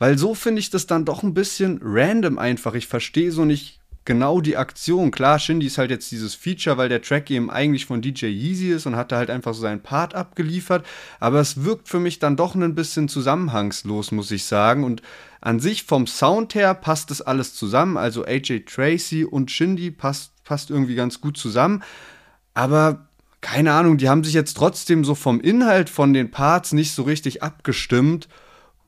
Weil 0.01 0.19
so 0.19 0.35
finde 0.35 0.59
ich 0.59 0.71
das 0.71 0.89
dann 0.89 1.05
doch 1.05 1.23
ein 1.23 1.35
bisschen 1.35 1.79
random 1.83 2.37
einfach. 2.37 2.75
Ich 2.75 2.89
verstehe 2.89 3.31
so 3.31 3.45
nicht 3.45 3.79
genau 4.09 4.41
die 4.41 4.57
Aktion. 4.57 5.11
Klar, 5.11 5.39
Shindy 5.39 5.67
ist 5.67 5.77
halt 5.77 5.91
jetzt 5.91 6.11
dieses 6.11 6.35
Feature, 6.35 6.79
weil 6.79 6.89
der 6.89 7.03
Track 7.03 7.31
eben 7.31 7.51
eigentlich 7.51 7.85
von 7.85 8.01
DJ 8.01 8.27
Yeezy 8.27 8.71
ist 8.71 8.87
und 8.87 8.97
hat 8.97 9.13
da 9.13 9.19
halt 9.19 9.29
einfach 9.29 9.53
so 9.53 9.61
seinen 9.61 9.83
Part 9.83 10.15
abgeliefert. 10.15 10.87
Aber 11.21 11.41
es 11.41 11.63
wirkt 11.63 11.89
für 11.89 12.01
mich 12.01 12.19
dann 12.19 12.35
doch 12.35 12.55
ein 12.55 12.75
bisschen 12.75 13.09
zusammenhangslos, 13.09 14.11
muss 14.11 14.31
ich 14.31 14.47
sagen. 14.47 14.83
Und 14.83 15.03
an 15.43 15.61
sich 15.61 15.85
vom 15.85 16.07
Sound 16.07 16.55
her 16.55 16.73
passt 16.73 17.11
das 17.11 17.21
alles 17.21 17.55
zusammen. 17.55 17.99
Also 17.99 18.25
AJ 18.25 18.61
Tracy 18.61 19.27
und 19.27 19.51
Shindy 19.51 19.91
passt, 19.91 20.33
passt 20.43 20.71
irgendwie 20.71 20.95
ganz 20.95 21.21
gut 21.21 21.37
zusammen. 21.37 21.83
Aber 22.55 23.09
keine 23.43 23.75
Ahnung, 23.75 23.99
die 23.99 24.09
haben 24.09 24.25
sich 24.25 24.33
jetzt 24.33 24.57
trotzdem 24.57 25.05
so 25.05 25.15
vom 25.15 25.39
Inhalt 25.39 25.91
von 25.91 26.15
den 26.15 26.31
Parts 26.31 26.73
nicht 26.73 26.93
so 26.93 27.03
richtig 27.03 27.43
abgestimmt. 27.43 28.27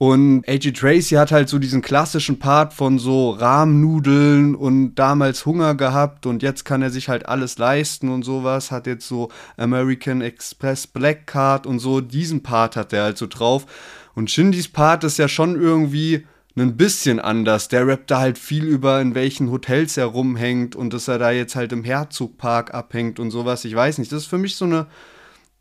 Und 0.02 0.48
A.G. 0.48 0.72
Tracy 0.72 1.16
hat 1.16 1.30
halt 1.30 1.50
so 1.50 1.58
diesen 1.58 1.82
klassischen 1.82 2.38
Part 2.38 2.72
von 2.72 2.98
so 2.98 3.32
Rahmnudeln 3.32 4.54
und 4.54 4.94
damals 4.94 5.44
Hunger 5.44 5.74
gehabt 5.74 6.24
und 6.24 6.42
jetzt 6.42 6.64
kann 6.64 6.80
er 6.80 6.88
sich 6.88 7.10
halt 7.10 7.28
alles 7.28 7.58
leisten 7.58 8.08
und 8.08 8.22
sowas. 8.22 8.70
Hat 8.70 8.86
jetzt 8.86 9.06
so 9.06 9.28
American 9.58 10.22
Express 10.22 10.86
Black 10.86 11.26
Card 11.26 11.66
und 11.66 11.80
so. 11.80 12.00
Diesen 12.00 12.42
Part 12.42 12.76
hat 12.76 12.94
er 12.94 13.02
halt 13.02 13.18
so 13.18 13.26
drauf. 13.26 13.66
Und 14.14 14.30
Shindys 14.30 14.68
Part 14.68 15.04
ist 15.04 15.18
ja 15.18 15.28
schon 15.28 15.60
irgendwie 15.60 16.26
ein 16.56 16.78
bisschen 16.78 17.20
anders. 17.20 17.68
Der 17.68 17.86
rappt 17.86 18.10
da 18.10 18.20
halt 18.20 18.38
viel 18.38 18.64
über, 18.64 19.02
in 19.02 19.14
welchen 19.14 19.50
Hotels 19.50 19.98
er 19.98 20.06
rumhängt 20.06 20.76
und 20.76 20.94
dass 20.94 21.08
er 21.08 21.18
da 21.18 21.30
jetzt 21.30 21.56
halt 21.56 21.72
im 21.72 21.84
Herzogpark 21.84 22.72
abhängt 22.72 23.20
und 23.20 23.30
sowas. 23.30 23.66
Ich 23.66 23.74
weiß 23.74 23.98
nicht. 23.98 24.10
Das 24.10 24.22
ist 24.22 24.28
für 24.28 24.38
mich 24.38 24.56
so 24.56 24.64
eine 24.64 24.86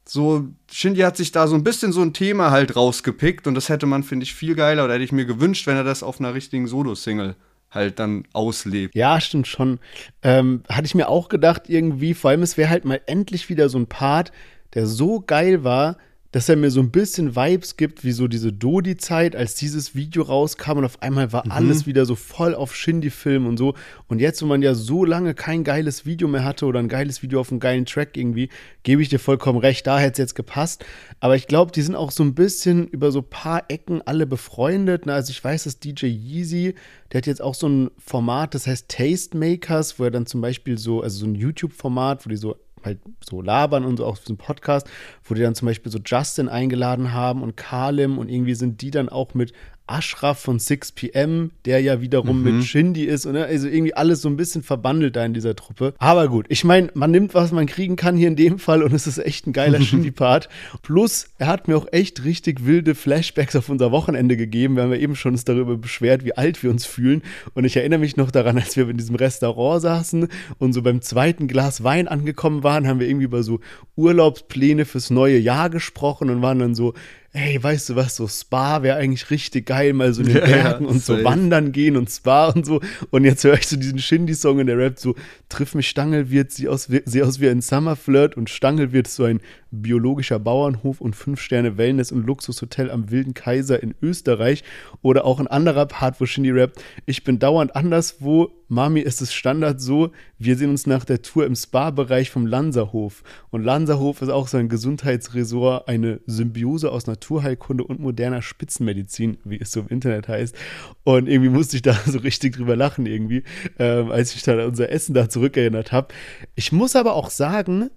so, 0.09 0.47
Shindy 0.71 1.01
hat 1.01 1.17
sich 1.17 1.31
da 1.31 1.47
so 1.47 1.55
ein 1.55 1.63
bisschen 1.63 1.91
so 1.91 2.01
ein 2.01 2.13
Thema 2.13 2.49
halt 2.49 2.75
rausgepickt 2.75 3.45
und 3.45 3.53
das 3.53 3.69
hätte 3.69 3.85
man, 3.85 4.03
finde 4.03 4.23
ich, 4.23 4.33
viel 4.33 4.55
geiler 4.55 4.85
oder 4.85 4.95
hätte 4.95 5.03
ich 5.03 5.11
mir 5.11 5.25
gewünscht, 5.25 5.67
wenn 5.67 5.77
er 5.77 5.83
das 5.83 6.01
auf 6.01 6.19
einer 6.19 6.33
richtigen 6.33 6.65
Solo-Single 6.65 7.35
halt 7.69 7.99
dann 7.99 8.23
auslebt. 8.33 8.95
Ja, 8.95 9.21
stimmt 9.21 9.45
schon. 9.45 9.79
Ähm, 10.23 10.63
hatte 10.67 10.87
ich 10.87 10.95
mir 10.95 11.09
auch 11.09 11.29
gedacht, 11.29 11.69
irgendwie, 11.69 12.15
vor 12.15 12.31
allem, 12.31 12.41
es 12.41 12.57
wäre 12.57 12.69
halt 12.69 12.85
mal 12.85 12.99
endlich 13.05 13.49
wieder 13.49 13.69
so 13.69 13.77
ein 13.77 13.85
Part, 13.85 14.31
der 14.73 14.87
so 14.87 15.21
geil 15.21 15.63
war, 15.63 15.97
dass 16.31 16.47
er 16.47 16.55
mir 16.55 16.69
so 16.69 16.79
ein 16.79 16.91
bisschen 16.91 17.35
Vibes 17.35 17.75
gibt, 17.75 18.03
wie 18.03 18.11
so 18.11 18.27
diese 18.27 18.53
Dodi-Zeit, 18.53 19.35
als 19.35 19.55
dieses 19.55 19.95
Video 19.95 20.21
rauskam 20.23 20.77
und 20.77 20.85
auf 20.85 21.01
einmal 21.01 21.33
war 21.33 21.45
mhm. 21.45 21.51
alles 21.51 21.87
wieder 21.87 22.05
so 22.05 22.15
voll 22.15 22.53
auf 22.53 22.75
Shindy-Film 22.75 23.47
und 23.47 23.57
so. 23.57 23.73
Und 24.07 24.19
jetzt, 24.19 24.41
wo 24.43 24.45
man 24.45 24.61
ja 24.61 24.75
so 24.75 25.05
lange 25.05 25.33
kein 25.33 25.63
geiles 25.63 26.05
Video 26.05 26.27
mehr 26.27 26.43
hatte 26.43 26.67
oder 26.67 26.79
ein 26.79 26.87
geiles 26.87 27.23
Video 27.23 27.39
auf 27.39 27.49
einem 27.49 27.59
geilen 27.59 27.85
Track 27.85 28.15
irgendwie, 28.15 28.49
gebe 28.83 29.01
ich 29.01 29.09
dir 29.09 29.19
vollkommen 29.19 29.57
recht, 29.57 29.87
da 29.87 29.97
hätte 29.97 30.13
es 30.13 30.17
jetzt 30.19 30.35
gepasst. 30.35 30.85
Aber 31.19 31.35
ich 31.35 31.47
glaube, 31.47 31.71
die 31.71 31.81
sind 31.81 31.95
auch 31.95 32.11
so 32.11 32.23
ein 32.23 32.35
bisschen 32.35 32.87
über 32.87 33.11
so 33.11 33.23
paar 33.23 33.63
Ecken 33.69 34.03
alle 34.05 34.27
befreundet. 34.27 35.07
Na, 35.07 35.15
also 35.15 35.31
ich 35.31 35.43
weiß, 35.43 35.63
dass 35.63 35.79
DJ 35.79 36.05
Yeezy, 36.07 36.75
der 37.11 37.19
hat 37.19 37.27
jetzt 37.27 37.41
auch 37.41 37.55
so 37.55 37.67
ein 37.67 37.91
Format, 37.97 38.53
das 38.53 38.67
heißt 38.67 38.87
Tastemakers, 38.89 39.97
wo 39.97 40.03
er 40.03 40.11
dann 40.11 40.27
zum 40.27 40.41
Beispiel 40.41 40.77
so, 40.77 41.01
also 41.01 41.19
so 41.19 41.25
ein 41.25 41.33
YouTube-Format, 41.33 42.25
wo 42.25 42.29
die 42.29 42.37
so 42.37 42.55
halt 42.85 42.99
so 43.23 43.41
labern 43.41 43.85
und 43.85 43.97
so 43.97 44.05
auch 44.05 44.17
so 44.17 44.35
Podcast, 44.35 44.87
wo 45.23 45.33
die 45.33 45.41
dann 45.41 45.55
zum 45.55 45.67
Beispiel 45.67 45.91
so 45.91 45.99
Justin 46.03 46.49
eingeladen 46.49 47.13
haben 47.13 47.43
und 47.43 47.57
Kalim 47.57 48.17
und 48.17 48.29
irgendwie 48.29 48.55
sind 48.55 48.81
die 48.81 48.91
dann 48.91 49.09
auch 49.09 49.33
mit 49.33 49.53
Ashraf 49.89 50.39
von 50.39 50.59
6pm, 50.59 51.49
der 51.65 51.81
ja 51.81 52.01
wiederum 52.01 52.39
mhm. 52.39 52.57
mit 52.57 52.65
Shindy 52.65 53.05
ist 53.05 53.25
und 53.25 53.33
ne, 53.33 53.45
also 53.45 53.67
irgendwie 53.67 53.93
alles 53.93 54.21
so 54.21 54.29
ein 54.29 54.37
bisschen 54.37 54.61
verbandelt 54.61 55.15
da 55.15 55.25
in 55.25 55.33
dieser 55.33 55.55
Truppe. 55.55 55.93
Aber 55.97 56.27
gut, 56.27 56.45
ich 56.49 56.63
meine, 56.63 56.89
man 56.93 57.11
nimmt, 57.11 57.33
was 57.33 57.51
man 57.51 57.65
kriegen 57.65 57.95
kann 57.95 58.15
hier 58.15 58.27
in 58.27 58.35
dem 58.35 58.59
Fall 58.59 58.83
und 58.83 58.93
es 58.93 59.07
ist 59.07 59.17
echt 59.17 59.47
ein 59.47 59.53
geiler 59.53 59.81
Shindy-Part. 59.81 60.49
Plus, 60.83 61.29
er 61.39 61.47
hat 61.47 61.67
mir 61.67 61.75
auch 61.77 61.87
echt 61.91 62.23
richtig 62.23 62.65
wilde 62.65 62.93
Flashbacks 62.93 63.55
auf 63.55 63.69
unser 63.69 63.91
Wochenende 63.91 64.37
gegeben. 64.37 64.75
Wir 64.75 64.83
haben 64.83 64.91
ja 64.91 64.99
eben 64.99 65.15
schon 65.15 65.33
uns 65.33 65.43
darüber 65.43 65.77
beschwert, 65.77 66.23
wie 66.23 66.37
alt 66.37 66.61
wir 66.61 66.69
uns 66.69 66.85
fühlen. 66.85 67.23
Und 67.53 67.65
ich 67.65 67.75
erinnere 67.75 67.99
mich 67.99 68.17
noch 68.17 68.31
daran, 68.31 68.57
als 68.57 68.77
wir 68.77 68.87
in 68.89 68.97
diesem 68.97 69.15
Restaurant 69.15 69.81
saßen 69.81 70.27
und 70.59 70.73
so 70.73 70.81
beim 70.81 71.01
zweiten 71.01 71.47
Glas 71.47 71.83
Wein 71.83 72.07
angekommen 72.07 72.63
waren, 72.63 72.87
haben 72.87 72.99
wir 72.99 73.07
irgendwie 73.07 73.25
über 73.25 73.43
so 73.43 73.59
Urlaubspläne 73.95 74.85
fürs 74.85 75.09
neue 75.09 75.37
Jahr 75.37 75.69
gesprochen 75.69 76.29
und 76.29 76.41
waren 76.41 76.59
dann 76.59 76.75
so, 76.75 76.93
ey, 77.33 77.61
weißt 77.61 77.89
du 77.89 77.95
was, 77.95 78.15
so 78.15 78.27
Spa 78.27 78.81
wäre 78.81 78.97
eigentlich 78.97 79.29
richtig 79.29 79.67
geil, 79.67 79.93
mal 79.93 80.13
so 80.13 80.21
in 80.21 80.29
den 80.29 80.37
ja, 80.37 80.45
Bergen 80.45 80.85
und 80.85 81.01
safe. 81.01 81.19
so 81.19 81.23
wandern 81.25 81.71
gehen 81.71 81.95
und 81.95 82.09
Spa 82.09 82.47
und 82.49 82.65
so. 82.65 82.81
Und 83.11 83.23
jetzt 83.23 83.43
höre 83.43 83.53
ich 83.53 83.67
so 83.67 83.77
diesen 83.77 83.99
Shindy-Song 83.99 84.59
und 84.59 84.67
der 84.67 84.77
rappt 84.77 84.99
so, 84.99 85.15
triff 85.47 85.75
mich 85.75 85.87
Stangel 85.87 86.31
wird, 86.31 86.51
sie 86.51 86.67
aus, 86.67 86.89
sie 87.05 87.23
aus 87.23 87.39
wie 87.39 87.49
ein 87.49 87.61
Summerflirt 87.61 88.35
und 88.35 88.49
Stangel 88.49 88.91
wird 88.91 89.07
so 89.07 89.25
ein 89.25 89.41
biologischer 89.71 90.39
Bauernhof 90.39 91.01
und 91.01 91.15
fünf 91.15 91.39
Sterne 91.39 91.77
Wellness 91.77 92.11
und 92.11 92.25
Luxushotel 92.25 92.89
am 92.89 93.11
Wilden 93.11 93.35
Kaiser 93.35 93.81
in 93.81 93.93
Österreich. 94.01 94.63
Oder 95.01 95.25
auch 95.25 95.39
ein 95.39 95.47
anderer 95.47 95.85
Part, 95.85 96.19
wo 96.19 96.25
Shindy 96.25 96.51
rappt, 96.51 96.83
ich 97.05 97.23
bin 97.23 97.37
dauernd 97.37 97.75
anderswo, 97.75 98.51
Mami, 98.69 99.01
ist 99.01 99.21
es 99.21 99.33
Standard 99.33 99.81
so, 99.81 100.11
wir 100.37 100.55
sehen 100.55 100.69
uns 100.69 100.87
nach 100.87 101.03
der 101.03 101.21
Tour 101.21 101.45
im 101.45 101.55
Spa-Bereich 101.55 102.29
vom 102.29 102.45
Lanzerhof. 102.45 103.23
Und 103.49 103.63
Lanzerhof 103.63 104.21
ist 104.21 104.29
auch 104.29 104.47
so 104.47 104.57
ein 104.57 104.69
Gesundheitsresort, 104.69 105.87
eine 105.87 106.21
Symbiose 106.27 106.91
aus 106.91 107.07
Naturheilkunde 107.07 107.83
und 107.83 107.99
moderner 107.99 108.41
Spitzenmedizin, 108.41 109.39
wie 109.43 109.59
es 109.59 109.71
so 109.71 109.81
im 109.81 109.87
Internet 109.87 110.27
heißt. 110.27 110.55
Und 111.03 111.27
irgendwie 111.27 111.49
musste 111.49 111.77
ich 111.77 111.81
da 111.81 111.93
so 112.05 112.19
richtig 112.19 112.55
drüber 112.55 112.75
lachen 112.75 113.07
irgendwie, 113.07 113.43
ähm, 113.79 114.11
als 114.11 114.35
ich 114.35 114.43
dann 114.43 114.59
unser 114.59 114.89
Essen 114.91 115.13
da 115.15 115.29
zurückerinnert 115.29 115.91
habe. 115.91 116.13
Ich 116.55 116.71
muss 116.71 116.95
aber 116.95 117.15
auch 117.15 117.31
sagen, 117.31 117.89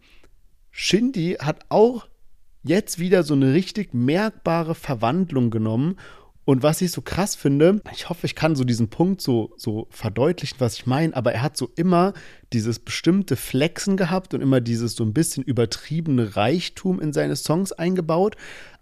Shindy 0.71 1.37
hat 1.39 1.67
auch 1.69 2.09
jetzt 2.63 2.99
wieder 2.99 3.23
so 3.23 3.35
eine 3.35 3.53
richtig 3.53 3.93
merkbare 3.93 4.75
Verwandlung 4.75 5.51
genommen. 5.51 5.97
Und 6.45 6.63
was 6.63 6.81
ich 6.81 6.91
so 6.91 7.03
krass 7.03 7.37
finde, 7.37 7.81
ich 7.93 8.09
hoffe, 8.09 8.27
ich 8.27 8.35
kann 8.35 8.57
so 8.57 8.65
diesen 8.65 8.89
Punkt 8.89 9.21
so, 9.21 9.53
so 9.57 9.87
verdeutlichen, 9.91 10.59
was 10.59 10.75
ich 10.75 10.87
meine, 10.87 11.15
aber 11.15 11.33
er 11.33 11.43
hat 11.43 11.57
so 11.57 11.71
immer 11.77 12.15
dieses 12.53 12.81
bestimmte 12.81 13.37
Flexen 13.37 13.97
gehabt 13.97 14.35
und 14.35 14.41
immer 14.41 14.61
dieses 14.61 14.97
so 14.97 15.05
ein 15.05 15.13
bisschen 15.13 15.45
übertriebene 15.45 16.35
Reichtum 16.35 17.01
in 17.01 17.13
seine 17.13 17.37
Songs 17.37 17.73
eingebaut. 17.73 18.37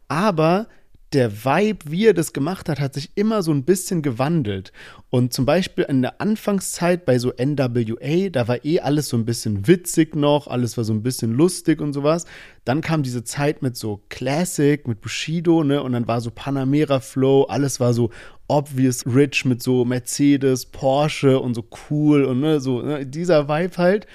Aber 0.09 0.69
der 1.13 1.45
Vibe, 1.45 1.91
wie 1.91 2.07
er 2.07 2.15
das 2.15 2.33
gemacht 2.33 2.69
hat, 2.69 2.79
hat 2.79 2.95
sich 2.95 3.11
immer 3.17 3.43
so 3.43 3.51
ein 3.51 3.65
bisschen 3.65 4.01
gewandelt. 4.01 4.73
Und 5.11 5.33
zum 5.33 5.45
Beispiel 5.45 5.85
in 5.89 6.03
der 6.03 6.21
Anfangszeit 6.21 7.05
bei 7.05 7.19
so 7.19 7.33
NWA, 7.33 8.29
da 8.31 8.47
war 8.47 8.65
eh 8.65 8.79
alles 8.79 9.09
so 9.09 9.17
ein 9.17 9.25
bisschen 9.25 9.67
witzig 9.67 10.15
noch, 10.15 10.47
alles 10.47 10.77
war 10.77 10.85
so 10.85 10.93
ein 10.93 11.03
bisschen 11.03 11.33
lustig 11.33 11.81
und 11.81 11.95
sowas. 11.95 12.27
Dann 12.65 12.81
kam 12.81 13.03
diese 13.03 13.25
Zeit 13.25 13.61
mit 13.61 13.77
so 13.77 14.03
Classic, 14.09 14.87
mit 14.87 15.01
Bushido, 15.01 15.65
ne, 15.65 15.83
und 15.83 15.93
dann 15.93 16.07
war 16.07 16.21
so 16.21 16.31
Panamera 16.31 17.01
Flow, 17.01 17.43
alles 17.43 17.81
war 17.81 17.93
so 17.93 18.11
obvious 18.47 19.05
rich 19.05 19.45
mit 19.45 19.63
so 19.63 19.85
Mercedes, 19.85 20.67
Porsche 20.67 21.41
und 21.41 21.55
so 21.55 21.65
cool 21.91 22.25
und 22.25 22.41
ne, 22.41 22.61
so 22.61 22.83
ne, 22.83 23.05
dieser 23.05 23.49
Vibe 23.49 23.77
halt. 23.79 24.07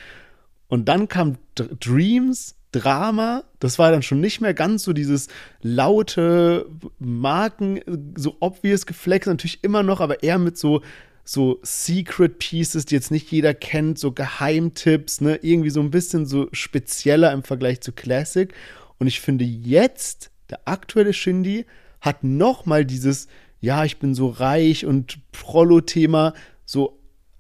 Und 0.67 0.87
dann 0.87 1.09
kam 1.09 1.37
Dreams 1.55 2.55
Drama. 2.79 3.43
Das 3.59 3.79
war 3.79 3.91
dann 3.91 4.01
schon 4.03 4.19
nicht 4.19 4.41
mehr 4.41 4.53
ganz 4.53 4.83
so 4.83 4.93
dieses 4.93 5.27
laute 5.61 6.67
Marken, 6.99 7.79
so 8.15 8.35
obvious 8.39 8.85
geflext, 8.85 9.27
natürlich 9.27 9.63
immer 9.63 9.83
noch, 9.83 10.01
aber 10.01 10.23
eher 10.23 10.37
mit 10.37 10.57
so 10.57 10.81
so 11.27 11.59
Secret 11.63 12.37
Pieces, 12.37 12.85
die 12.85 12.93
jetzt 12.93 13.09
nicht 13.09 13.31
jeder 13.31 13.55
kennt, 13.55 13.97
so 13.97 14.11
Geheimtipps, 14.11 15.21
ne, 15.21 15.39
irgendwie 15.41 15.71
so 15.71 15.79
ein 15.79 15.89
bisschen 15.89 16.27
so 16.27 16.47
spezieller 16.51 17.33
im 17.33 17.41
Vergleich 17.41 17.81
zu 17.81 17.91
Classic. 17.91 18.53
Und 18.99 19.07
ich 19.07 19.19
finde 19.21 19.43
jetzt, 19.43 20.29
der 20.51 20.67
aktuelle 20.67 21.13
Shindy 21.13 21.65
hat 21.99 22.23
noch 22.23 22.67
mal 22.67 22.85
dieses, 22.85 23.27
ja, 23.59 23.83
ich 23.85 23.97
bin 23.97 24.13
so 24.13 24.27
reich 24.29 24.85
und 24.85 25.17
Prollo-Thema 25.31 26.33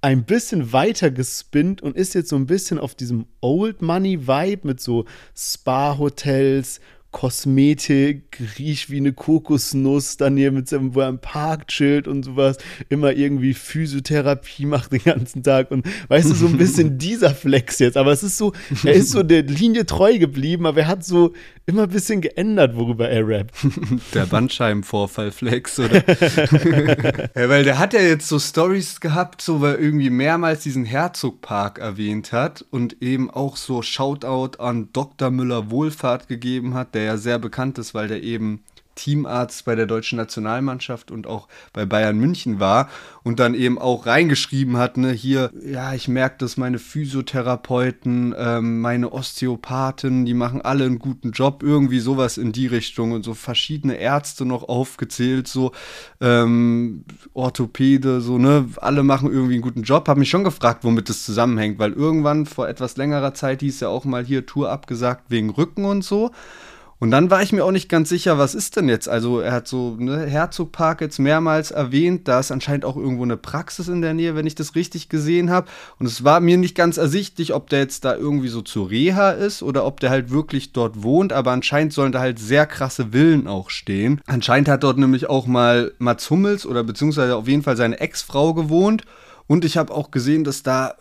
ein 0.05 0.23
bisschen 0.23 0.71
weiter 0.71 1.09
gespinnt 1.09 1.81
und 1.81 1.95
ist 1.95 2.13
jetzt 2.13 2.29
so 2.29 2.35
ein 2.35 2.45
bisschen 2.45 2.77
auf 2.77 2.93
diesem 2.93 3.25
Old 3.41 3.81
Money 3.81 4.27
Vibe 4.27 4.67
mit 4.67 4.79
so 4.79 5.05
Spa-Hotels, 5.35 6.79
Kosmetik, 7.15 8.41
riecht 8.59 8.89
wie 8.89 8.97
eine 8.97 9.13
Kokosnuss, 9.13 10.17
dann 10.17 10.35
hier 10.35 10.51
mit 10.51 10.67
seinem, 10.67 10.95
wo 10.95 10.99
er 10.99 11.07
im 11.07 11.19
Park 11.19 11.69
chillt 11.69 12.09
und 12.09 12.23
sowas, 12.23 12.57
immer 12.89 13.13
irgendwie 13.13 13.53
Physiotherapie 13.53 14.65
macht 14.65 14.91
den 14.91 15.01
ganzen 15.01 15.41
Tag 15.41 15.71
und 15.71 15.87
weißt 16.09 16.29
du, 16.29 16.33
so 16.33 16.47
ein 16.47 16.57
bisschen 16.57 16.97
dieser 16.99 17.33
Flex 17.33 17.79
jetzt, 17.79 17.95
aber 17.95 18.11
es 18.11 18.21
ist 18.21 18.37
so, 18.37 18.51
er 18.83 18.95
ist 18.95 19.11
so 19.11 19.23
der 19.23 19.43
Linie 19.43 19.85
treu 19.85 20.17
geblieben, 20.19 20.65
aber 20.65 20.81
er 20.81 20.87
hat 20.87 21.05
so 21.05 21.31
immer 21.65 21.83
ein 21.83 21.89
bisschen 21.89 22.19
geändert, 22.19 22.75
worüber 22.75 23.09
er 23.09 23.25
rappt. 23.25 23.55
Der 24.13 24.25
Bandscheibenvorfall-Flex, 24.25 25.79
oder? 25.79 26.03
ja, 27.35 27.49
weil 27.49 27.63
der 27.63 27.79
hat 27.79 27.93
ja 27.93 28.01
jetzt 28.01 28.27
so 28.27 28.37
Stories 28.37 28.99
gehabt, 28.99 29.41
so 29.41 29.61
weil 29.61 29.75
er 29.75 29.79
irgendwie 29.79 30.11
mehrmals 30.11 30.63
diesen 30.63 30.85
Herzogpark 30.85 31.79
erwähnt 31.79 32.33
hat 32.33 32.65
und 32.69 33.01
eben 33.01 33.31
auch 33.31 33.55
so 33.57 33.81
Shoutout 33.81 34.59
an 34.59 34.89
Dr. 34.93 35.31
Müller 35.31 35.71
Wohlfahrt 35.71 36.27
gegeben 36.27 36.75
hat, 36.75 36.93
der 36.93 37.04
ja 37.05 37.17
sehr 37.17 37.39
bekannt 37.39 37.77
ist, 37.77 37.93
weil 37.93 38.07
der 38.07 38.23
eben 38.23 38.63
Teamarzt 38.95 39.65
bei 39.65 39.75
der 39.75 39.85
deutschen 39.85 40.17
Nationalmannschaft 40.17 41.11
und 41.11 41.27
auch 41.27 41.47
bei 41.73 41.85
Bayern 41.85 42.17
München 42.17 42.59
war 42.59 42.89
und 43.23 43.39
dann 43.39 43.53
eben 43.53 43.77
auch 43.77 44.05
reingeschrieben 44.05 44.77
hat, 44.77 44.97
ne, 44.97 45.11
hier, 45.11 45.51
ja, 45.63 45.93
ich 45.93 46.07
merke, 46.07 46.37
dass 46.39 46.57
meine 46.57 46.79
Physiotherapeuten, 46.79 48.33
ähm, 48.37 48.79
meine 48.79 49.11
Osteopathen, 49.11 50.25
die 50.25 50.33
machen 50.33 50.61
alle 50.61 50.85
einen 50.85 50.99
guten 50.99 51.31
Job, 51.31 51.61
irgendwie 51.61 51.99
sowas 51.99 52.37
in 52.37 52.51
die 52.51 52.67
Richtung 52.67 53.11
und 53.11 53.23
so 53.23 53.33
verschiedene 53.33 53.95
Ärzte 53.95 54.45
noch 54.45 54.63
aufgezählt, 54.63 55.47
so 55.47 55.73
ähm, 56.21 57.03
Orthopäde, 57.33 58.21
so, 58.21 58.37
ne, 58.37 58.69
alle 58.77 59.03
machen 59.03 59.31
irgendwie 59.31 59.55
einen 59.55 59.63
guten 59.63 59.83
Job. 59.83 60.07
Hab 60.07 60.17
mich 60.17 60.29
schon 60.29 60.43
gefragt, 60.43 60.83
womit 60.83 61.09
das 61.09 61.25
zusammenhängt, 61.25 61.79
weil 61.79 61.91
irgendwann 61.91 62.45
vor 62.45 62.67
etwas 62.67 62.95
längerer 62.97 63.33
Zeit 63.33 63.59
hieß 63.59 63.81
ja 63.81 63.89
auch 63.89 64.05
mal 64.05 64.23
hier 64.23 64.45
Tour 64.45 64.71
abgesagt 64.71 65.25
wegen 65.29 65.49
Rücken 65.49 65.85
und 65.85 66.03
so. 66.03 66.31
Und 66.97 67.11
dann 67.11 67.29
war 67.29 67.41
ich 67.41 67.51
mir 67.51 67.65
auch 67.65 67.71
nicht 67.71 67.89
ganz 67.89 68.07
sicher, 68.07 68.37
was 68.37 68.55
ist 68.55 68.77
denn 68.77 68.87
jetzt? 68.87 69.09
Also 69.09 69.41
er 69.41 69.51
hat 69.51 69.67
so 69.67 69.97
ne, 69.99 70.25
Herzogpark 70.25 71.01
jetzt 71.01 71.19
mehrmals 71.19 71.71
erwähnt. 71.71 72.27
Da 72.27 72.39
ist 72.39 72.51
anscheinend 72.51 72.85
auch 72.85 72.95
irgendwo 72.95 73.23
eine 73.23 73.35
Praxis 73.35 73.89
in 73.89 74.01
der 74.01 74.13
Nähe, 74.13 74.35
wenn 74.35 74.47
ich 74.47 74.55
das 74.55 74.75
richtig 74.75 75.09
gesehen 75.09 75.49
habe. 75.49 75.67
Und 75.99 76.05
es 76.05 76.23
war 76.23 76.39
mir 76.39 76.57
nicht 76.57 76.73
ganz 76.73 76.95
ersichtlich, 76.97 77.53
ob 77.53 77.69
der 77.69 77.79
jetzt 77.79 78.05
da 78.05 78.15
irgendwie 78.15 78.47
so 78.47 78.61
zur 78.61 78.89
Reha 78.89 79.31
ist 79.31 79.61
oder 79.61 79.85
ob 79.85 79.99
der 79.99 80.09
halt 80.09 80.31
wirklich 80.31 80.71
dort 80.71 81.03
wohnt. 81.03 81.33
Aber 81.33 81.51
anscheinend 81.51 81.91
sollen 81.91 82.13
da 82.13 82.21
halt 82.21 82.39
sehr 82.39 82.65
krasse 82.65 83.11
Villen 83.11 83.47
auch 83.47 83.69
stehen. 83.69 84.21
Anscheinend 84.25 84.69
hat 84.69 84.83
dort 84.83 84.97
nämlich 84.97 85.27
auch 85.27 85.47
mal 85.47 85.91
Mats 85.99 86.29
Hummels 86.29 86.65
oder 86.65 86.83
beziehungsweise 86.83 87.35
auf 87.35 87.47
jeden 87.47 87.63
Fall 87.63 87.75
seine 87.75 87.99
Ex-Frau 87.99 88.53
gewohnt. 88.53 89.03
Und 89.47 89.65
ich 89.65 89.75
habe 89.75 89.93
auch 89.93 90.11
gesehen, 90.11 90.45
dass 90.45 90.63
da 90.63 90.95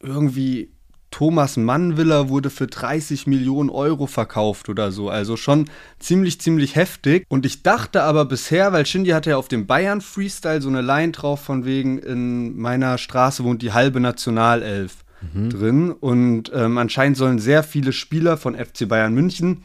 irgendwie 0.00 0.73
Thomas 1.14 1.56
Mann 1.56 1.96
Villa 1.96 2.28
wurde 2.28 2.50
für 2.50 2.66
30 2.66 3.28
Millionen 3.28 3.70
Euro 3.70 4.08
verkauft 4.08 4.68
oder 4.68 4.90
so. 4.90 5.10
Also 5.10 5.36
schon 5.36 5.66
ziemlich, 6.00 6.40
ziemlich 6.40 6.74
heftig. 6.74 7.24
Und 7.28 7.46
ich 7.46 7.62
dachte 7.62 8.02
aber 8.02 8.24
bisher, 8.24 8.72
weil 8.72 8.84
Shindy 8.84 9.10
hatte 9.10 9.30
ja 9.30 9.36
auf 9.36 9.46
dem 9.46 9.68
Bayern 9.68 10.00
Freestyle 10.00 10.60
so 10.60 10.68
eine 10.68 10.80
Line 10.80 11.12
drauf, 11.12 11.40
von 11.40 11.64
wegen 11.64 12.00
in 12.00 12.58
meiner 12.58 12.98
Straße 12.98 13.44
wohnt 13.44 13.62
die 13.62 13.72
halbe 13.72 14.00
Nationalelf 14.00 15.04
mhm. 15.32 15.50
drin. 15.50 15.92
Und 15.92 16.50
ähm, 16.52 16.78
anscheinend 16.78 17.16
sollen 17.16 17.38
sehr 17.38 17.62
viele 17.62 17.92
Spieler 17.92 18.36
von 18.36 18.56
FC 18.56 18.88
Bayern 18.88 19.14
München, 19.14 19.62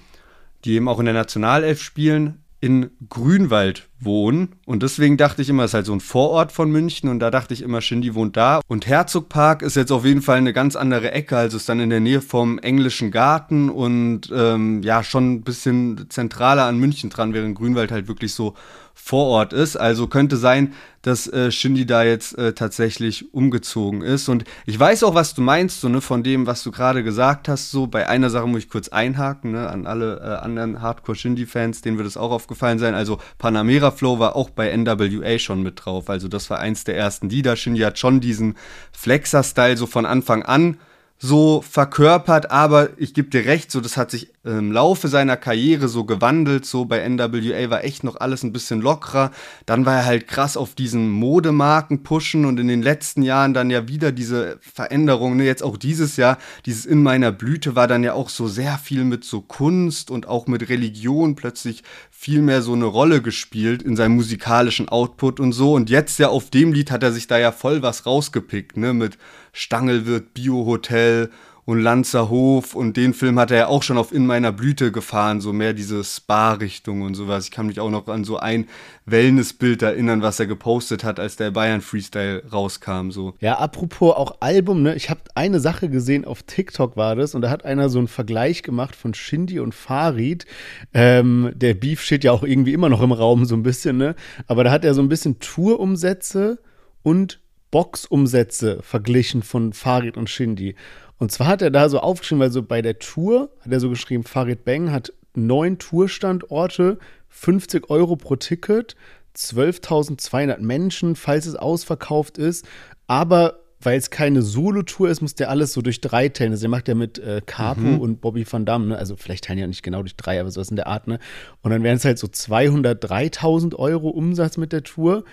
die 0.66 0.74
eben 0.74 0.88
auch 0.88 1.00
in 1.00 1.06
der 1.06 1.16
Nationalelf 1.16 1.82
spielen, 1.82 2.44
in 2.62 2.90
Grünwald 3.10 3.88
wohnen. 4.00 4.56
Und 4.66 4.84
deswegen 4.84 5.18
dachte 5.18 5.42
ich 5.42 5.50
immer, 5.50 5.64
es 5.64 5.72
ist 5.72 5.76
halt 5.76 5.86
so 5.86 5.94
ein 5.94 6.02
Vorort 6.02 6.52
von 6.52 6.72
München 6.72 7.10
und 7.10 7.20
da 7.20 7.32
dachte 7.32 7.54
ich 7.54 7.62
immer, 7.62 7.82
Shindy 7.82 8.16
wohnt 8.16 8.36
da. 8.38 8.62
Und 8.68 8.88
Herzogpark 8.88 9.62
ist 9.62 9.76
jetzt 9.76 9.92
auf 9.92 10.06
jeden 10.06 10.22
Fall 10.22 10.38
eine 10.38 10.54
ganz 10.54 10.76
andere 10.76 11.12
Ecke, 11.12 11.38
also 11.38 11.58
ist 11.58 11.70
dann 11.70 11.80
in 11.80 11.90
der 11.90 12.00
Nähe 12.00 12.22
vom 12.22 12.60
englischen 12.60 13.12
Garten 13.12 13.70
und 13.70 14.32
ähm, 14.34 14.82
ja, 14.84 15.04
schon 15.04 15.34
ein 15.34 15.42
bisschen 15.42 16.10
zentraler 16.10 16.66
an 16.66 16.78
München 16.78 17.10
dran, 17.10 17.34
während 17.34 17.58
Grünwald 17.58 17.92
halt 17.92 18.08
wirklich 18.08 18.34
so 18.34 18.56
vor 19.02 19.28
Ort 19.28 19.54
ist. 19.54 19.76
Also 19.76 20.08
könnte 20.08 20.38
sein, 20.38 20.74
dass 21.02 21.28
äh, 21.28 21.52
Shindy 21.52 21.86
da 21.86 22.04
jetzt 22.04 22.38
äh, 22.38 22.54
tatsächlich 22.54 23.34
umgezogen 23.34 24.02
ist. 24.02 24.28
Und 24.28 24.44
ich 24.66 24.78
weiß 24.78 25.04
auch, 25.04 25.16
was 25.16 25.34
du 25.34 25.42
meinst, 25.42 25.82
so 25.82 25.90
ne, 25.90 26.02
von 26.02 26.22
dem, 26.22 26.46
was 26.46 26.62
du 26.64 26.72
gerade 26.72 27.04
gesagt 27.04 27.48
hast. 27.48 27.72
So 27.72 27.88
bei 27.88 28.08
einer 28.08 28.30
Sache 28.30 28.48
muss 28.48 28.64
ich 28.64 28.70
kurz 28.70 28.90
einhaken, 28.90 29.54
ne, 29.54 29.70
an 29.70 29.88
alle 29.88 30.20
äh, 30.20 30.44
anderen 30.44 30.82
Hardcore-Shindy-Fans, 30.82 31.82
denen 31.82 31.98
wird 31.98 32.08
es 32.08 32.18
auch 32.18 32.32
aufgefallen 32.32 32.78
sein. 32.78 32.94
Also 32.94 33.20
Panamera 33.38 33.92
Flow 33.92 34.20
war 34.20 34.36
auch 34.36 34.50
bei 34.50 34.76
NWA 34.76 35.40
schon 35.40 35.64
mit 35.64 35.86
drauf. 35.86 36.10
Also 36.10 36.28
das 36.28 36.50
war 36.50 36.60
eins 36.60 36.84
der 36.84 36.98
ersten 36.98 37.30
Lieder. 37.30 37.56
Shindy 37.56 37.82
hat 37.82 37.98
schon 37.98 38.20
diesen 38.20 38.58
Flexer-Style 38.92 39.78
so 39.78 39.88
von 39.88 40.06
Anfang 40.06 40.44
an 40.44 40.78
so 41.20 41.62
verkörpert, 41.62 42.50
aber 42.50 42.92
ich 42.98 43.14
gebe 43.14 43.30
dir 43.30 43.46
recht, 43.46 43.72
so 43.72 43.82
das 43.82 43.98
hat 43.98 44.10
sich 44.10 44.32
im 44.58 44.72
Laufe 44.72 45.08
seiner 45.08 45.38
Karriere 45.38 45.88
so 45.88 46.04
gewandelt, 46.04 46.66
so 46.66 46.86
bei 46.86 47.08
NWA 47.08 47.70
war 47.70 47.84
echt 47.84 48.04
noch 48.04 48.16
alles 48.16 48.44
ein 48.44 48.52
bisschen 48.52 48.82
lockerer, 48.82 49.32
dann 49.66 49.86
war 49.86 49.98
er 49.98 50.06
halt 50.06 50.28
krass 50.28 50.58
auf 50.58 50.76
diesen 50.76 51.10
Modemarken 51.10 52.04
pushen 52.04 52.46
und 52.46 52.60
in 52.60 52.68
den 52.68 52.82
letzten 52.82 53.22
Jahren 53.22 53.54
dann 53.54 53.70
ja 53.70 53.88
wieder 53.88 54.12
diese 54.12 54.58
Veränderung, 54.62 55.38
ne, 55.38 55.46
jetzt 55.46 55.64
auch 55.64 55.78
dieses 55.78 56.18
Jahr, 56.18 56.38
dieses 56.66 56.86
in 56.86 57.04
meiner 57.04 57.32
Blüte 57.32 57.76
war 57.76 57.88
dann 57.88 58.04
ja 58.04 58.14
auch 58.14 58.30
so 58.30 58.48
sehr 58.48 58.78
viel 58.78 59.04
mit 59.04 59.24
so 59.24 59.42
Kunst 59.42 60.12
und 60.12 60.28
auch 60.28 60.48
mit 60.48 60.70
Religion 60.70 61.36
plötzlich 61.36 61.84
viel 62.10 62.42
mehr 62.42 62.62
so 62.62 62.74
eine 62.74 62.86
Rolle 62.86 63.22
gespielt 63.22 63.82
in 63.82 63.96
seinem 63.96 64.16
musikalischen 64.16 64.90
Output 64.90 65.40
und 65.40 65.54
so. 65.54 65.74
Und 65.74 65.90
jetzt 65.90 66.20
ja 66.20 66.28
auf 66.28 66.50
dem 66.50 66.74
Lied 66.74 66.92
hat 66.92 67.02
er 67.02 67.14
sich 67.14 67.28
da 67.28 67.38
ja 67.38 67.54
voll 67.54 67.82
was 67.82 68.06
rausgepickt, 68.06 68.76
ne, 68.76 68.94
mit 68.94 69.18
Stangelwirt, 69.54 70.34
Biohotel 70.34 71.30
und 71.66 71.80
Lanzerhof 71.80 72.76
und 72.76 72.98
den 72.98 73.14
Film 73.14 73.40
hat 73.40 73.52
er 73.52 73.58
ja 73.58 73.68
auch 73.68 73.84
schon 73.84 73.98
auf 73.98 74.12
In 74.12 74.26
meiner 74.26 74.52
Blüte 74.52 74.92
gefahren, 74.92 75.42
so 75.42 75.54
mehr 75.54 75.74
diese 75.74 76.04
Spa-Richtung 76.04 77.02
und 77.02 77.16
sowas. 77.16 77.46
Ich 77.46 77.52
kann 77.52 77.68
mich 77.68 77.80
auch 77.80 77.90
noch 77.90 78.08
an 78.08 78.24
so 78.24 78.38
ein 78.38 78.68
Wellnessbild 79.06 79.82
erinnern, 79.82 80.22
was 80.22 80.40
er 80.40 80.48
gepostet 80.48 81.04
hat, 81.04 81.20
als 81.20 81.36
der 81.36 81.52
Bayern 81.52 81.82
Freestyle 81.82 82.44
rauskam. 82.52 83.12
So. 83.12 83.34
Ja, 83.40 83.60
apropos 83.60 84.16
auch 84.16 84.38
Album, 84.40 84.82
ne? 84.82 84.96
Ich 84.96 85.10
habe 85.10 85.22
eine 85.36 85.60
Sache 85.60 85.90
gesehen, 85.90 86.26
auf 86.26 86.44
TikTok 86.44 86.98
war 86.98 87.16
das, 87.16 87.36
und 87.36 87.42
da 87.42 87.50
hat 87.50 87.66
einer 87.66 87.90
so 87.90 88.00
einen 88.00 88.08
Vergleich 88.08 88.64
gemacht 88.64 88.96
von 88.96 89.14
Shindy 89.14 89.60
und 89.60 89.76
Farid. 89.76 90.46
Ähm, 90.94 91.52
der 91.56 91.74
Beef 91.74 92.02
steht 92.02 92.24
ja 92.24 92.32
auch 92.32 92.44
irgendwie 92.44 92.74
immer 92.74 92.90
noch 92.90 93.02
im 93.02 93.12
Raum, 93.12 93.46
so 93.46 93.56
ein 93.56 93.64
bisschen, 93.64 93.98
ne? 93.98 94.16
Aber 94.48 94.64
da 94.64 94.72
hat 94.72 94.86
er 94.86 94.94
so 94.94 95.02
ein 95.02 95.10
bisschen 95.10 95.40
Tourumsätze 95.40 96.60
und 97.04 97.40
Boxumsätze 97.72 98.80
verglichen 98.82 99.44
von 99.44 99.74
Farid 99.74 100.18
und 100.18 100.30
Shindy. 100.30 100.76
Und 101.20 101.32
zwar 101.32 101.48
hat 101.48 101.62
er 101.62 101.70
da 101.70 101.90
so 101.90 102.00
aufgeschrieben, 102.00 102.42
weil 102.42 102.52
so 102.52 102.64
bei 102.64 102.82
der 102.82 102.98
Tour 102.98 103.50
hat 103.60 103.72
er 103.72 103.80
so 103.80 103.90
geschrieben, 103.90 104.24
Farid 104.24 104.66
Bang 104.66 104.92
hat 104.92 105.14
neun 105.36 105.78
Tourstandorte, 105.78 106.98
50 107.28 107.90
Euro 107.90 108.16
pro 108.16 108.38
Ticket, 108.38 108.96
12.200 109.36 110.60
Menschen, 110.60 111.16
falls 111.16 111.46
es 111.46 111.56
ausverkauft 111.56 112.38
ist. 112.38 112.66
Aber 113.08 113.60
weil 113.82 113.98
es 113.98 114.10
keine 114.10 114.42
Solo-Tour 114.42 115.10
ist, 115.10 115.22
muss 115.22 115.36
der 115.36 115.50
alles 115.50 115.74
so 115.74 115.82
durch 115.82 116.02
drei 116.02 116.28
teilen. 116.30 116.52
Also 116.52 116.62
der 116.62 116.70
macht 116.70 116.88
ja 116.88 116.96
mit 116.96 117.18
äh, 117.20 117.42
Capo 117.46 117.82
mhm. 117.82 118.00
und 118.00 118.22
Bobby 118.22 118.46
Van 118.50 118.66
Damme, 118.66 118.88
ne? 118.88 118.98
Also 118.98 119.16
vielleicht 119.16 119.46
teilen 119.46 119.60
ja 119.60 119.68
nicht 119.68 119.84
genau 119.84 120.02
durch 120.02 120.18
drei, 120.18 120.40
aber 120.40 120.52
sowas 120.52 120.70
in 120.70 120.76
der 120.76 120.88
Art, 120.88 121.08
ne? 121.08 121.20
Und 121.62 121.72
dann 121.72 121.84
wären 121.84 121.96
es 121.96 122.04
halt 122.04 122.20
so 122.20 122.28
203.000 122.28 123.76
Euro 123.76 124.10
Umsatz 124.10 124.58
mit 124.58 124.74
der 124.74 124.84
Tour. 124.84 125.24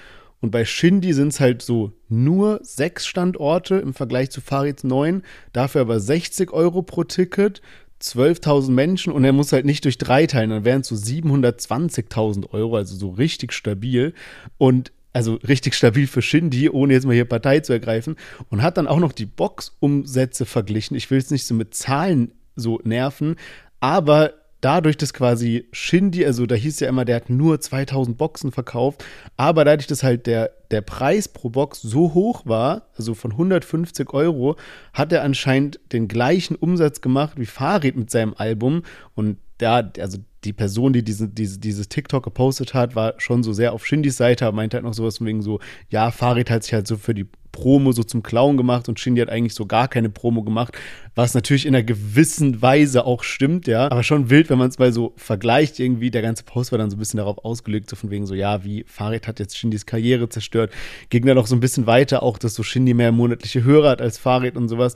Und 0.40 0.51
bei 0.51 0.64
Shindy 0.64 1.12
sind 1.12 1.29
es 1.29 1.40
halt 1.40 1.62
so 1.62 1.92
nur 2.09 2.61
sechs 2.62 3.07
Standorte 3.07 3.77
im 3.77 3.94
Vergleich 3.94 4.31
zu 4.31 4.40
Farids 4.40 4.85
neun, 4.85 5.22
dafür 5.53 5.81
aber 5.83 5.99
60 5.99 6.53
Euro 6.53 6.83
pro 6.83 7.05
Ticket, 7.05 7.62
12.000 8.03 8.70
Menschen 8.70 9.12
und 9.12 9.25
er 9.25 9.33
muss 9.33 9.53
halt 9.53 9.64
nicht 9.64 9.85
durch 9.85 9.96
drei 9.96 10.27
teilen, 10.27 10.51
dann 10.51 10.64
wären 10.64 10.83
es 10.83 10.88
so 10.88 10.94
720.000 10.94 12.51
Euro, 12.53 12.77
also 12.77 12.94
so 12.94 13.11
richtig 13.11 13.53
stabil. 13.53 14.12
Und 14.59 14.92
also 15.12 15.37
richtig 15.49 15.75
stabil 15.75 16.07
für 16.07 16.20
Shindy, 16.20 16.68
ohne 16.68 16.92
jetzt 16.92 17.07
mal 17.07 17.14
hier 17.14 17.25
Partei 17.25 17.61
zu 17.61 17.72
ergreifen. 17.72 18.16
Und 18.51 18.61
hat 18.61 18.77
dann 18.77 18.87
auch 18.87 18.99
noch 18.99 19.12
die 19.12 19.25
Boxumsätze 19.25 20.44
verglichen. 20.44 20.94
Ich 20.94 21.11
will 21.11 21.16
es 21.16 21.31
nicht 21.31 21.46
so 21.46 21.55
mit 21.55 21.75
Zahlen 21.75 22.33
so 22.55 22.81
nerven, 22.85 23.37
aber 23.81 24.35
dadurch, 24.66 24.96
dass 24.96 25.14
quasi 25.14 25.68
Shindy, 25.70 26.26
also 26.26 26.44
da 26.44 26.57
hieß 26.57 26.81
ja 26.81 26.88
immer, 26.88 27.05
der 27.05 27.14
hat 27.14 27.31
nur 27.31 27.61
2000 27.61 28.18
Boxen 28.18 28.50
verkauft, 28.50 29.05
aber 29.37 29.64
dadurch, 29.64 29.87
dass 29.87 30.02
halt 30.02 30.26
der, 30.26 30.50
der 30.72 30.81
Preis 30.81 31.29
pro 31.29 31.50
Box 31.50 31.81
so 31.83 32.14
hoch 32.14 32.46
war, 32.46 32.88
also 32.98 33.14
von 33.14 33.31
150 33.31 34.12
Euro, 34.12 34.57
hat 34.92 35.12
er 35.12 35.22
anscheinend 35.22 35.79
den 35.92 36.09
gleichen 36.09 36.57
Umsatz 36.57 37.00
gemacht 37.00 37.35
wie 37.37 37.46
Farid 37.46 37.96
mit 37.96 38.11
seinem 38.11 38.35
Album. 38.37 38.83
Und 39.14 39.37
da, 39.59 39.88
also 40.00 40.18
die 40.42 40.52
Person, 40.52 40.92
die 40.92 41.05
diese, 41.05 41.29
diese, 41.29 41.61
dieses 41.61 41.88
TikTok 41.88 42.24
gepostet 42.24 42.74
hat, 42.74 42.96
war 42.96 43.14
schon 43.18 43.44
so 43.44 43.52
sehr 43.52 43.72
auf 43.72 43.87
Shindys 43.87 44.16
Seite, 44.16 44.50
meinte 44.50 44.79
halt 44.79 44.85
noch 44.85 44.94
sowas 44.94 45.18
von 45.18 45.29
wegen 45.29 45.42
so, 45.42 45.61
ja, 45.90 46.11
Farid 46.11 46.50
hat 46.50 46.64
sich 46.64 46.72
halt 46.72 46.88
so 46.88 46.96
für 46.96 47.14
die 47.14 47.29
Promo 47.57 47.92
so 47.92 48.05
zum 48.05 48.23
Clown 48.23 48.59
gemacht 48.59 48.87
und 48.88 49.01
Shindy 49.01 49.23
hat 49.23 49.31
eigentlich 49.31 49.55
so 49.55 49.64
gar 49.64 49.88
keine 49.88 50.11
Promo 50.11 50.42
gemacht, 50.42 50.77
was 51.14 51.33
natürlich 51.33 51.64
in 51.64 51.75
einer 51.75 51.83
gewissen 51.83 52.61
Weise 52.61 53.07
auch 53.07 53.23
stimmt, 53.23 53.66
ja, 53.66 53.90
aber 53.90 54.03
schon 54.03 54.29
wild, 54.29 54.51
wenn 54.51 54.59
man 54.59 54.69
es 54.69 54.79
mal 54.79 54.92
so 54.92 55.14
vergleicht 55.16 55.81
irgendwie, 55.81 56.11
der 56.11 56.21
ganze 56.21 56.45
Post 56.45 56.71
war 56.71 56.79
dann 56.79 56.90
so 56.90 56.97
ein 56.97 56.99
bisschen 56.99 57.16
darauf 57.16 57.38
ausgelegt, 57.45 57.88
so 57.88 57.97
von 57.97 58.11
wegen 58.11 58.27
so, 58.27 58.35
ja, 58.35 58.62
wie 58.62 58.85
Farid 58.87 59.27
hat 59.27 59.40
jetzt 59.40 59.57
Shindys 59.57 59.87
Karriere 59.87 60.29
zerstört, 60.29 60.71
ging 61.09 61.25
dann 61.25 61.37
noch 61.37 61.47
so 61.47 61.57
ein 61.57 61.61
bisschen 61.61 61.87
weiter, 61.87 62.23
auch, 62.23 62.37
dass 62.37 62.55
so 62.55 62.62
Shindy 62.62 62.92
mehr 62.92 63.11
monatliche 63.11 63.64
Hörer 63.64 63.88
hat 63.88 64.03
als 64.03 64.19
Farid 64.19 64.55
und 64.57 64.69
sowas, 64.69 64.95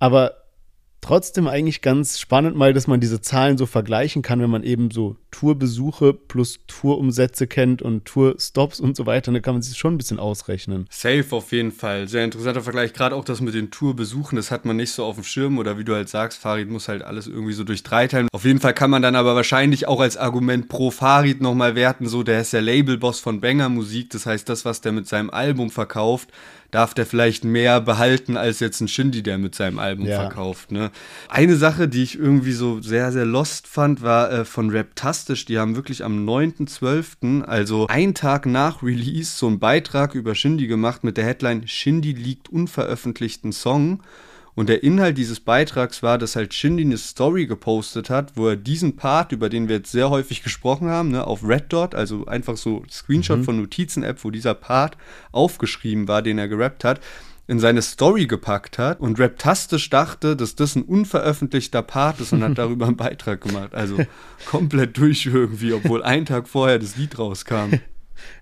aber 0.00 0.39
trotzdem 1.00 1.48
eigentlich 1.48 1.82
ganz 1.82 2.18
spannend 2.18 2.56
mal, 2.56 2.72
dass 2.72 2.86
man 2.86 3.00
diese 3.00 3.20
Zahlen 3.20 3.58
so 3.58 3.66
vergleichen 3.66 4.22
kann, 4.22 4.40
wenn 4.40 4.50
man 4.50 4.62
eben 4.62 4.90
so 4.90 5.16
Tourbesuche 5.30 6.12
plus 6.12 6.58
Tourumsätze 6.66 7.46
kennt 7.46 7.82
und 7.82 8.04
Tourstops 8.04 8.80
und 8.80 8.96
so 8.96 9.06
weiter, 9.06 9.32
dann 9.32 9.42
kann 9.42 9.54
man 9.54 9.62
sich 9.62 9.78
schon 9.78 9.94
ein 9.94 9.98
bisschen 9.98 10.18
ausrechnen. 10.18 10.86
Safe 10.90 11.24
auf 11.30 11.52
jeden 11.52 11.72
Fall. 11.72 12.08
Sehr 12.08 12.24
interessanter 12.24 12.62
Vergleich. 12.62 12.92
Gerade 12.92 13.14
auch 13.14 13.24
das 13.24 13.40
mit 13.40 13.54
den 13.54 13.70
Tourbesuchen, 13.70 14.36
das 14.36 14.50
hat 14.50 14.64
man 14.64 14.76
nicht 14.76 14.92
so 14.92 15.04
auf 15.04 15.14
dem 15.14 15.24
Schirm 15.24 15.58
oder 15.58 15.78
wie 15.78 15.84
du 15.84 15.94
halt 15.94 16.08
sagst, 16.08 16.38
Farid 16.38 16.68
muss 16.68 16.88
halt 16.88 17.02
alles 17.02 17.26
irgendwie 17.26 17.52
so 17.52 17.64
durch 17.64 17.82
drei 17.82 18.06
teilen. 18.06 18.28
Auf 18.32 18.44
jeden 18.44 18.60
Fall 18.60 18.74
kann 18.74 18.90
man 18.90 19.02
dann 19.02 19.16
aber 19.16 19.34
wahrscheinlich 19.34 19.88
auch 19.88 20.00
als 20.00 20.16
Argument 20.16 20.68
pro 20.68 20.90
Farid 20.90 21.40
nochmal 21.40 21.74
werten, 21.74 22.06
so 22.06 22.22
der 22.22 22.40
ist 22.40 22.52
der 22.52 22.62
Labelboss 22.62 23.20
von 23.20 23.40
Banger 23.40 23.68
Musik, 23.68 24.10
das 24.10 24.26
heißt 24.26 24.48
das, 24.48 24.64
was 24.64 24.80
der 24.80 24.92
mit 24.92 25.06
seinem 25.06 25.30
Album 25.30 25.70
verkauft, 25.70 26.30
darf 26.70 26.94
der 26.94 27.06
vielleicht 27.06 27.44
mehr 27.44 27.80
behalten 27.80 28.36
als 28.36 28.60
jetzt 28.60 28.80
ein 28.80 28.88
Shindy, 28.88 29.22
der 29.22 29.38
mit 29.38 29.54
seinem 29.54 29.78
Album 29.78 30.06
ja. 30.06 30.20
verkauft. 30.20 30.72
Ne? 30.72 30.90
Eine 31.28 31.56
Sache, 31.56 31.88
die 31.88 32.02
ich 32.02 32.18
irgendwie 32.18 32.52
so 32.52 32.80
sehr, 32.80 33.12
sehr 33.12 33.24
lost 33.24 33.66
fand, 33.66 34.02
war 34.02 34.30
äh, 34.30 34.44
von 34.44 34.70
Raptastisch. 34.70 35.44
Die 35.44 35.58
haben 35.58 35.76
wirklich 35.76 36.04
am 36.04 36.28
9.12., 36.28 37.42
also 37.42 37.86
einen 37.86 38.14
Tag 38.14 38.46
nach 38.46 38.82
Release, 38.82 39.36
so 39.36 39.46
einen 39.46 39.58
Beitrag 39.58 40.14
über 40.14 40.34
Shindy 40.34 40.66
gemacht 40.66 41.04
mit 41.04 41.16
der 41.16 41.24
Headline 41.24 41.66
Shindy 41.66 42.12
liegt 42.12 42.48
unveröffentlichten 42.48 43.52
Song. 43.52 44.02
Und 44.60 44.68
der 44.68 44.82
Inhalt 44.82 45.16
dieses 45.16 45.40
Beitrags 45.40 46.02
war, 46.02 46.18
dass 46.18 46.36
halt 46.36 46.52
Shindy 46.52 46.84
eine 46.84 46.98
Story 46.98 47.46
gepostet 47.46 48.10
hat, 48.10 48.32
wo 48.36 48.46
er 48.46 48.56
diesen 48.56 48.94
Part, 48.94 49.32
über 49.32 49.48
den 49.48 49.68
wir 49.68 49.76
jetzt 49.76 49.90
sehr 49.90 50.10
häufig 50.10 50.42
gesprochen 50.42 50.90
haben, 50.90 51.12
ne, 51.12 51.26
auf 51.26 51.42
Red 51.42 51.72
Dot, 51.72 51.94
also 51.94 52.26
einfach 52.26 52.58
so 52.58 52.82
Screenshot 52.90 53.38
mhm. 53.38 53.44
von 53.44 53.56
Notizen-App, 53.56 54.22
wo 54.22 54.30
dieser 54.30 54.52
Part 54.52 54.98
aufgeschrieben 55.32 56.08
war, 56.08 56.20
den 56.20 56.36
er 56.36 56.46
gerappt 56.46 56.84
hat, 56.84 57.00
in 57.46 57.58
seine 57.58 57.80
Story 57.80 58.26
gepackt 58.26 58.76
hat 58.76 59.00
und 59.00 59.18
Raptastisch 59.18 59.88
dachte, 59.88 60.36
dass 60.36 60.56
das 60.56 60.76
ein 60.76 60.82
unveröffentlichter 60.82 61.80
Part 61.80 62.20
ist 62.20 62.34
und 62.34 62.44
hat 62.44 62.58
darüber 62.58 62.86
einen 62.86 62.98
Beitrag 62.98 63.40
gemacht. 63.40 63.74
Also 63.74 63.96
komplett 64.44 64.98
durch 64.98 65.24
irgendwie, 65.24 65.72
obwohl 65.72 66.02
ein 66.02 66.26
Tag 66.26 66.46
vorher 66.46 66.78
das 66.78 66.98
Lied 66.98 67.18
rauskam. 67.18 67.76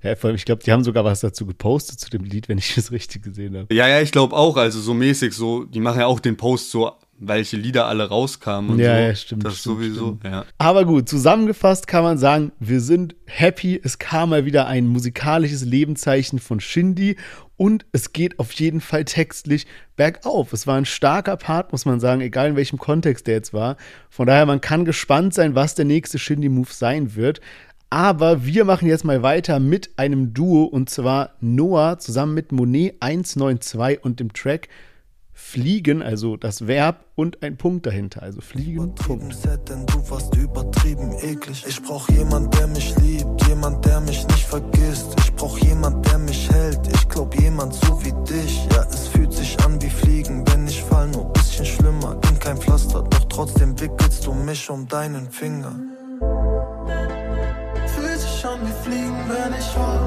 Ja, 0.03 0.17
vor 0.17 0.29
allem, 0.29 0.37
ich 0.37 0.45
glaube, 0.45 0.63
die 0.63 0.73
haben 0.73 0.85
sogar 0.85 1.05
was 1.05 1.21
dazu 1.21 1.47
gepostet 1.47 2.01
zu 2.01 2.11
dem 2.11 2.25
Lied, 2.25 2.49
wenn 2.49 2.59
ich 2.59 2.75
das 2.75 2.93
richtig 2.93 3.23
gesehen 3.23 3.57
habe. 3.57 3.75
Ja, 3.75 3.89
ja, 3.89 4.01
ich 4.01 4.13
glaube 4.13 4.37
auch, 4.37 4.57
also 4.57 4.81
so 4.81 4.95
mäßig, 4.95 5.33
so, 5.33 5.65
die 5.65 5.81
machen 5.81 6.01
ja 6.01 6.07
auch 6.07 6.21
den 6.21 6.37
Post 6.37 6.71
so, 6.71 6.93
welche 7.21 7.57
Lieder 7.57 7.87
alle 7.87 8.09
rauskamen 8.09 8.71
und 8.71 8.79
ja, 8.79 8.95
so. 8.95 9.01
Ja, 9.01 9.15
stimmt. 9.15 9.45
Das 9.45 9.59
stimmt, 9.59 9.77
sowieso, 9.77 10.07
stimmt. 10.19 10.25
ja. 10.25 10.45
Aber 10.59 10.85
gut, 10.85 11.09
zusammengefasst 11.09 11.87
kann 11.87 12.05
man 12.05 12.19
sagen, 12.19 12.53
wir 12.61 12.81
sind 12.81 13.17
happy. 13.27 13.81
Es 13.83 13.99
kam 13.99 14.31
mal 14.31 14.45
wieder 14.45 14.67
ein 14.67 14.87
musikalisches 14.87 15.65
Lebenszeichen 15.65 16.39
von 16.39 16.61
Shindy 16.61 17.17
und 17.57 17.87
es 17.91 18.13
geht 18.13 18.39
auf 18.39 18.53
jeden 18.53 18.81
Fall 18.81 19.05
textlich 19.05 19.67
bergauf. 19.97 20.53
Es 20.53 20.69
war 20.69 20.77
ein 20.77 20.85
starker 20.85 21.37
Part, 21.37 21.73
muss 21.73 21.85
man 21.85 21.99
sagen, 21.99 22.21
egal 22.21 22.51
in 22.51 22.57
welchem 22.57 22.79
Kontext 22.79 23.27
der 23.27 23.35
jetzt 23.35 23.53
war. 23.53 23.77
Von 24.09 24.29
daher, 24.29 24.47
man 24.47 24.61
kann 24.61 24.85
gespannt 24.85 25.35
sein, 25.35 25.57
was 25.57 25.75
der 25.75 25.85
nächste 25.85 26.21
Shindy-Move 26.21 26.73
sein 26.73 27.17
wird. 27.17 27.41
Aber 27.91 28.45
wir 28.45 28.65
machen 28.65 28.87
jetzt 28.87 29.05
mal 29.05 29.23
weiter 29.23 29.61
mit 29.61 29.99
einem 29.99 30.35
Duo 30.35 30.65
und 30.65 30.91
zwar 30.91 31.31
Noah 31.41 31.99
zusammen 31.99 32.35
mit 32.35 32.53
Monet 32.53 32.97
192 33.01 34.05
und 34.05 34.21
dem 34.21 34.33
Track 34.33 34.69
Fliegen, 35.33 36.03
also 36.03 36.37
das 36.37 36.67
Verb 36.67 37.05
und 37.15 37.43
ein 37.45 37.57
Punkt 37.57 37.87
dahinter, 37.87 38.23
also 38.23 38.41
Fliegen, 38.41 38.95
Punkt. 38.97 39.35
Set, 39.35 39.69
denn 39.69 39.87
du 39.87 40.11
warst 40.11 40.35
übertrieben 40.35 41.13
eklig. 41.23 41.65
Ich 41.67 41.81
brauch 41.81 42.09
jemand, 42.11 42.53
der 42.59 42.67
mich 42.67 42.95
liebt, 42.99 43.47
jemand, 43.47 43.85
der 43.87 44.01
mich 44.01 44.27
nicht 44.27 44.45
vergisst. 44.45 45.15
Ich 45.21 45.33
brauch 45.35 45.57
jemand, 45.59 46.05
der 46.07 46.19
mich 46.19 46.51
hält. 46.51 46.81
Ich 46.93 47.09
glaub 47.09 47.41
jemand 47.41 47.73
so 47.73 48.05
wie 48.05 48.13
dich. 48.31 48.67
Ja, 48.73 48.85
es 48.91 49.07
fühlt 49.07 49.33
sich 49.33 49.57
an 49.65 49.81
wie 49.81 49.89
Fliegen, 49.89 50.45
wenn 50.49 50.67
ich 50.67 50.83
fall, 50.83 51.09
nur 51.09 51.33
bisschen 51.33 51.65
schlimmer. 51.65 52.17
Bin 52.17 52.39
kein 52.39 52.57
Pflaster, 52.59 53.05
doch 53.05 53.25
trotzdem 53.29 53.81
wickelst 53.81 54.27
du 54.27 54.35
mich 54.35 54.69
um 54.69 54.89
deinen 54.89 55.31
Finger. 55.31 55.73
An 58.61 58.67
wie 58.67 58.83
Fliegen, 58.83 59.25
wenn 59.29 59.59
ich 59.59 59.67
fall. 59.67 60.01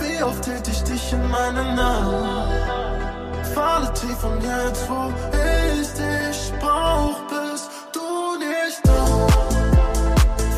Wie 0.00 0.22
oft 0.22 0.44
hielt 0.44 0.68
ich 0.68 0.82
dich 0.82 1.12
in 1.12 1.28
meinen 1.28 1.78
Armen? 1.78 2.80
falle 3.54 3.92
tief 3.94 4.24
und 4.24 4.42
jetzt, 4.42 4.88
wo 4.88 5.12
ich 5.32 5.88
dich 5.88 6.52
brauch, 6.60 7.20
bist 7.28 7.70
du 7.92 8.38
nicht 8.38 8.80
da. 8.84 9.26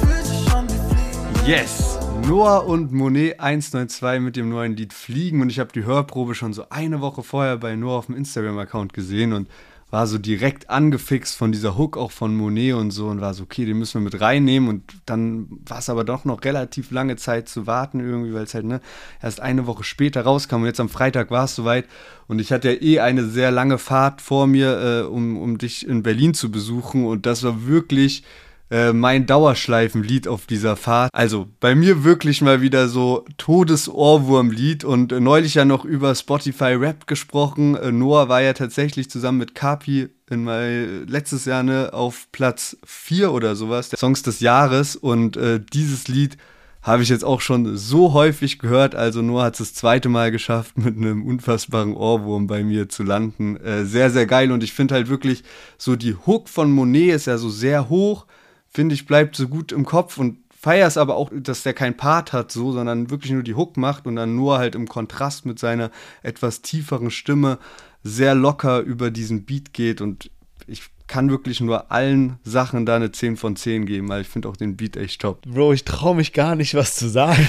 Fühlt 0.00 0.26
sich 0.26 0.52
an 0.52 0.66
wie 0.68 0.94
Fliegen. 0.94 1.46
Yes! 1.46 1.98
Noah 2.26 2.66
und 2.66 2.92
Monet 2.92 3.40
192 3.40 4.20
mit 4.20 4.36
dem 4.36 4.48
neuen 4.48 4.76
Lied 4.76 4.92
Fliegen 4.92 5.40
und 5.40 5.50
ich 5.50 5.58
habe 5.58 5.72
die 5.72 5.84
Hörprobe 5.84 6.34
schon 6.34 6.52
so 6.52 6.66
eine 6.70 7.00
Woche 7.00 7.22
vorher 7.22 7.56
bei 7.56 7.74
Noah 7.74 7.98
auf 7.98 8.06
dem 8.06 8.16
Instagram-Account 8.16 8.92
gesehen 8.92 9.32
und 9.32 9.48
war 9.92 10.06
so 10.06 10.16
direkt 10.16 10.70
angefixt 10.70 11.36
von 11.36 11.52
dieser 11.52 11.76
Hook 11.76 11.98
auch 11.98 12.12
von 12.12 12.34
Monet 12.34 12.74
und 12.74 12.92
so 12.92 13.08
und 13.08 13.20
war 13.20 13.34
so, 13.34 13.42
okay, 13.42 13.66
den 13.66 13.78
müssen 13.78 14.00
wir 14.00 14.10
mit 14.10 14.22
reinnehmen 14.22 14.70
und 14.70 14.82
dann 15.04 15.60
war 15.66 15.80
es 15.80 15.90
aber 15.90 16.02
doch 16.02 16.24
noch 16.24 16.42
relativ 16.44 16.90
lange 16.90 17.16
Zeit 17.16 17.46
zu 17.46 17.66
warten 17.66 18.00
irgendwie, 18.00 18.32
weil 18.32 18.44
es 18.44 18.54
halt 18.54 18.64
ne, 18.64 18.80
erst 19.20 19.40
eine 19.40 19.66
Woche 19.66 19.84
später 19.84 20.22
rauskam 20.22 20.62
und 20.62 20.64
jetzt 20.64 20.80
am 20.80 20.88
Freitag 20.88 21.30
war 21.30 21.44
es 21.44 21.54
soweit 21.54 21.84
und 22.26 22.38
ich 22.38 22.52
hatte 22.52 22.72
ja 22.72 22.80
eh 22.80 23.00
eine 23.00 23.26
sehr 23.26 23.50
lange 23.50 23.76
Fahrt 23.76 24.22
vor 24.22 24.46
mir, 24.46 24.80
äh, 24.80 25.02
um, 25.02 25.36
um 25.36 25.58
dich 25.58 25.86
in 25.86 26.02
Berlin 26.02 26.32
zu 26.32 26.50
besuchen 26.50 27.04
und 27.04 27.26
das 27.26 27.42
war 27.42 27.66
wirklich 27.66 28.24
äh, 28.72 28.94
mein 28.94 29.26
Dauerschleifenlied 29.26 30.26
auf 30.26 30.46
dieser 30.46 30.76
Fahrt. 30.76 31.10
Also 31.12 31.46
bei 31.60 31.74
mir 31.74 32.04
wirklich 32.04 32.40
mal 32.40 32.62
wieder 32.62 32.88
so 32.88 33.26
Todesohrwurmlied 33.36 34.82
und 34.82 35.12
äh, 35.12 35.20
neulich 35.20 35.54
ja 35.54 35.66
noch 35.66 35.84
über 35.84 36.14
Spotify 36.14 36.72
Rap 36.72 37.06
gesprochen. 37.06 37.76
Äh, 37.76 37.92
Noah 37.92 38.30
war 38.30 38.40
ja 38.40 38.54
tatsächlich 38.54 39.10
zusammen 39.10 39.36
mit 39.36 39.54
Kapi 39.54 40.08
in 40.30 40.44
mein, 40.44 41.06
letztes 41.06 41.44
Jahr 41.44 41.62
ne, 41.62 41.90
auf 41.92 42.28
Platz 42.32 42.78
4 42.86 43.32
oder 43.32 43.56
sowas, 43.56 43.90
der 43.90 43.98
Songs 43.98 44.22
des 44.22 44.40
Jahres 44.40 44.96
und 44.96 45.36
äh, 45.36 45.60
dieses 45.60 46.08
Lied 46.08 46.38
habe 46.80 47.02
ich 47.02 47.10
jetzt 47.10 47.24
auch 47.24 47.42
schon 47.42 47.76
so 47.76 48.14
häufig 48.14 48.58
gehört. 48.58 48.94
Also 48.94 49.20
Noah 49.20 49.44
hat 49.44 49.52
es 49.52 49.58
das 49.58 49.74
zweite 49.74 50.08
Mal 50.08 50.30
geschafft, 50.30 50.78
mit 50.78 50.96
einem 50.96 51.26
unfassbaren 51.26 51.94
Ohrwurm 51.94 52.46
bei 52.46 52.64
mir 52.64 52.88
zu 52.88 53.02
landen. 53.02 53.58
Äh, 53.58 53.84
sehr, 53.84 54.10
sehr 54.10 54.24
geil. 54.24 54.50
Und 54.50 54.64
ich 54.64 54.72
finde 54.72 54.94
halt 54.94 55.08
wirklich 55.10 55.44
so 55.76 55.94
die 55.94 56.16
Hook 56.26 56.48
von 56.48 56.72
Monet 56.72 57.14
ist 57.14 57.26
ja 57.26 57.36
so 57.36 57.50
sehr 57.50 57.90
hoch 57.90 58.26
finde 58.72 58.94
ich, 58.94 59.06
bleibt 59.06 59.36
so 59.36 59.48
gut 59.48 59.70
im 59.72 59.84
Kopf 59.84 60.18
und 60.18 60.38
feier 60.58 60.86
es 60.86 60.96
aber 60.96 61.16
auch, 61.16 61.30
dass 61.32 61.62
der 61.62 61.74
kein 61.74 61.96
Part 61.96 62.32
hat, 62.32 62.52
so, 62.52 62.72
sondern 62.72 63.10
wirklich 63.10 63.32
nur 63.32 63.42
die 63.42 63.54
Hook 63.54 63.76
macht 63.76 64.06
und 64.06 64.16
dann 64.16 64.36
nur 64.36 64.58
halt 64.58 64.74
im 64.74 64.88
Kontrast 64.88 65.44
mit 65.44 65.58
seiner 65.58 65.90
etwas 66.22 66.62
tieferen 66.62 67.10
Stimme 67.10 67.58
sehr 68.04 68.34
locker 68.34 68.80
über 68.80 69.10
diesen 69.10 69.44
Beat 69.44 69.72
geht 69.72 70.00
und 70.00 70.30
ich 70.66 70.82
kann 71.08 71.28
wirklich 71.28 71.60
nur 71.60 71.92
allen 71.92 72.38
Sachen 72.42 72.86
da 72.86 72.96
eine 72.96 73.12
10 73.12 73.36
von 73.36 73.56
10 73.56 73.84
geben, 73.84 74.08
weil 74.08 74.22
ich 74.22 74.28
finde 74.28 74.48
auch 74.48 74.56
den 74.56 74.76
Beat 74.76 74.96
echt 74.96 75.20
top. 75.20 75.42
Bro, 75.42 75.74
ich 75.74 75.84
traue 75.84 76.16
mich 76.16 76.32
gar 76.32 76.54
nicht, 76.54 76.74
was 76.74 76.94
zu 76.94 77.08
sagen. 77.08 77.46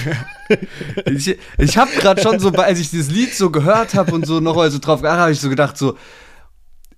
ich 1.06 1.38
ich 1.56 1.78
habe 1.78 1.90
gerade 1.92 2.20
schon 2.20 2.40
so, 2.40 2.50
als 2.50 2.78
ich 2.78 2.90
dieses 2.90 3.10
Lied 3.10 3.32
so 3.32 3.50
gehört 3.50 3.94
habe 3.94 4.12
und 4.12 4.26
so 4.26 4.40
noch 4.40 4.56
mal 4.56 4.70
so 4.70 4.78
drauf 4.78 5.00
geachtet, 5.00 5.20
habe 5.20 5.32
ich 5.32 5.40
so 5.40 5.48
gedacht, 5.48 5.78
so, 5.78 5.96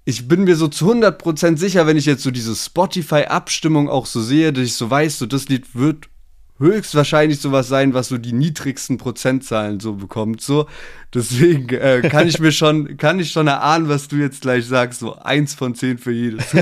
ich 0.08 0.28
bin 0.28 0.44
mir 0.44 0.54
so 0.54 0.68
zu 0.68 0.92
100% 0.92 1.58
sicher, 1.58 1.86
wenn 1.88 1.96
ich 1.96 2.06
jetzt 2.06 2.22
so 2.22 2.30
diese 2.30 2.54
Spotify-Abstimmung 2.54 3.88
auch 3.88 4.06
so 4.06 4.22
sehe, 4.22 4.52
dass 4.52 4.64
ich 4.64 4.74
so 4.74 4.88
weiß, 4.88 5.18
so 5.18 5.26
das 5.26 5.48
Lied 5.48 5.74
wird 5.74 6.08
höchstwahrscheinlich 6.58 7.40
sowas 7.40 7.66
sein, 7.66 7.92
was 7.92 8.08
so 8.08 8.16
die 8.16 8.32
niedrigsten 8.32 8.98
Prozentzahlen 8.98 9.80
so 9.80 9.94
bekommt. 9.94 10.40
So, 10.40 10.68
deswegen 11.12 11.68
äh, 11.70 12.02
kann 12.08 12.28
ich 12.28 12.38
mir 12.38 12.52
schon, 12.52 12.96
kann 12.96 13.18
ich 13.18 13.32
schon 13.32 13.48
erahnen, 13.48 13.88
was 13.88 14.06
du 14.06 14.14
jetzt 14.14 14.42
gleich 14.42 14.64
sagst. 14.66 15.00
So 15.00 15.16
eins 15.16 15.54
von 15.54 15.74
zehn 15.74 15.98
für 15.98 16.12
jedes. 16.12 16.44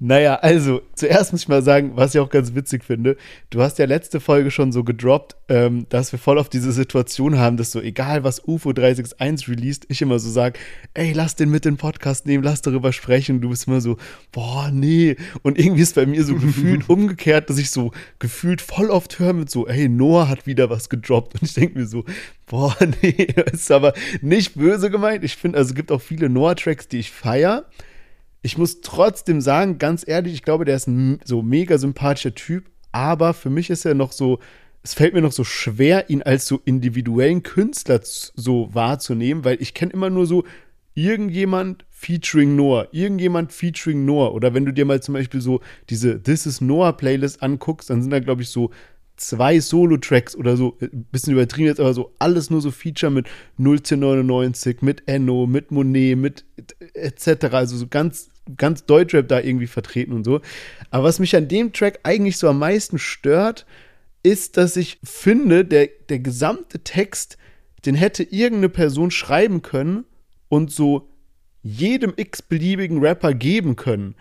Naja, 0.00 0.34
also, 0.34 0.82
zuerst 0.96 1.30
muss 1.30 1.42
ich 1.42 1.48
mal 1.48 1.62
sagen, 1.62 1.92
was 1.94 2.14
ich 2.14 2.20
auch 2.20 2.28
ganz 2.28 2.56
witzig 2.56 2.82
finde. 2.82 3.16
Du 3.50 3.62
hast 3.62 3.78
ja 3.78 3.84
letzte 3.84 4.18
Folge 4.18 4.50
schon 4.50 4.72
so 4.72 4.82
gedroppt, 4.82 5.36
ähm, 5.48 5.86
dass 5.88 6.10
wir 6.10 6.18
voll 6.18 6.36
auf 6.38 6.48
diese 6.48 6.72
Situation 6.72 7.38
haben, 7.38 7.56
dass 7.56 7.70
so, 7.70 7.80
egal 7.80 8.24
was 8.24 8.42
UFO 8.44 8.72
361 8.72 9.48
released, 9.48 9.86
ich 9.88 10.02
immer 10.02 10.18
so 10.18 10.30
sage, 10.30 10.58
ey, 10.94 11.12
lass 11.12 11.36
den 11.36 11.48
mit 11.48 11.64
in 11.64 11.74
den 11.74 11.78
Podcast 11.78 12.26
nehmen, 12.26 12.42
lass 12.42 12.60
darüber 12.60 12.92
sprechen. 12.92 13.36
Und 13.36 13.42
du 13.42 13.50
bist 13.50 13.68
immer 13.68 13.80
so, 13.80 13.96
boah, 14.32 14.68
nee. 14.72 15.14
Und 15.42 15.60
irgendwie 15.60 15.82
ist 15.82 15.94
bei 15.94 16.06
mir 16.06 16.24
so 16.24 16.34
gefühlt 16.34 16.88
umgekehrt, 16.88 17.48
dass 17.48 17.58
ich 17.58 17.70
so 17.70 17.92
gefühlt 18.18 18.60
voll 18.62 18.90
oft 18.90 19.20
höre 19.20 19.32
mit 19.32 19.48
so, 19.48 19.68
ey, 19.68 19.88
Noah 19.88 20.28
hat 20.28 20.44
wieder 20.44 20.70
was 20.70 20.88
gedroppt. 20.88 21.34
Und 21.34 21.44
ich 21.44 21.54
denke 21.54 21.78
mir 21.78 21.86
so, 21.86 22.04
boah, 22.46 22.76
nee, 23.02 23.28
das 23.36 23.60
ist 23.60 23.70
aber 23.70 23.94
nicht 24.22 24.56
böse 24.56 24.90
gemeint. 24.90 25.22
Ich 25.22 25.36
finde, 25.36 25.56
also 25.56 25.70
es 25.70 25.76
gibt 25.76 25.92
auch 25.92 26.02
viele 26.02 26.28
Noah-Tracks, 26.28 26.88
die 26.88 26.98
ich 26.98 27.12
feiere. 27.12 27.64
Ich 28.44 28.58
muss 28.58 28.82
trotzdem 28.82 29.40
sagen, 29.40 29.78
ganz 29.78 30.06
ehrlich, 30.06 30.34
ich 30.34 30.42
glaube, 30.42 30.66
der 30.66 30.76
ist 30.76 30.86
ein 30.86 31.18
so 31.24 31.40
mega 31.40 31.78
sympathischer 31.78 32.34
Typ, 32.34 32.66
aber 32.92 33.32
für 33.32 33.48
mich 33.48 33.70
ist 33.70 33.86
er 33.86 33.94
noch 33.94 34.12
so, 34.12 34.38
es 34.82 34.92
fällt 34.92 35.14
mir 35.14 35.22
noch 35.22 35.32
so 35.32 35.44
schwer, 35.44 36.10
ihn 36.10 36.20
als 36.20 36.46
so 36.46 36.60
individuellen 36.66 37.42
Künstler 37.42 38.00
so 38.02 38.68
wahrzunehmen, 38.74 39.46
weil 39.46 39.62
ich 39.62 39.72
kenne 39.72 39.94
immer 39.94 40.10
nur 40.10 40.26
so 40.26 40.44
irgendjemand 40.92 41.86
featuring 41.88 42.54
Noah, 42.54 42.86
irgendjemand 42.92 43.50
featuring 43.50 44.04
Noah. 44.04 44.34
Oder 44.34 44.52
wenn 44.52 44.66
du 44.66 44.72
dir 44.72 44.84
mal 44.84 45.02
zum 45.02 45.14
Beispiel 45.14 45.40
so 45.40 45.62
diese 45.88 46.22
This 46.22 46.44
is 46.44 46.60
Noah 46.60 46.94
Playlist 46.94 47.42
anguckst, 47.42 47.88
dann 47.88 48.02
sind 48.02 48.10
da, 48.10 48.20
glaube 48.20 48.42
ich, 48.42 48.50
so 48.50 48.70
zwei 49.16 49.58
Solo-Tracks 49.58 50.36
oder 50.36 50.58
so, 50.58 50.76
ein 50.82 51.06
bisschen 51.10 51.32
übertrieben 51.32 51.68
jetzt, 51.68 51.80
aber 51.80 51.94
so 51.94 52.12
alles 52.18 52.50
nur 52.50 52.60
so 52.60 52.70
Feature 52.70 53.10
mit 53.10 53.26
01099, 53.56 54.82
mit 54.82 55.02
Enno, 55.06 55.46
mit 55.46 55.70
Monet, 55.70 56.18
mit 56.18 56.44
etc. 56.92 57.46
Also 57.52 57.78
so 57.78 57.86
ganz 57.86 58.28
ganz 58.56 58.84
Deutschrap 58.84 59.28
da 59.28 59.40
irgendwie 59.40 59.66
vertreten 59.66 60.12
und 60.12 60.24
so. 60.24 60.40
Aber 60.90 61.04
was 61.04 61.18
mich 61.18 61.34
an 61.36 61.48
dem 61.48 61.72
Track 61.72 62.00
eigentlich 62.02 62.36
so 62.36 62.48
am 62.48 62.58
meisten 62.58 62.98
stört, 62.98 63.66
ist, 64.22 64.56
dass 64.56 64.76
ich 64.76 64.98
finde, 65.04 65.64
der, 65.64 65.88
der 66.08 66.18
gesamte 66.18 66.80
Text, 66.80 67.36
den 67.84 67.94
hätte 67.94 68.22
irgendeine 68.22 68.70
Person 68.70 69.10
schreiben 69.10 69.62
können 69.62 70.04
und 70.48 70.70
so 70.70 71.08
jedem 71.62 72.12
x-beliebigen 72.16 72.98
Rapper 72.98 73.34
geben 73.34 73.76
können. 73.76 74.14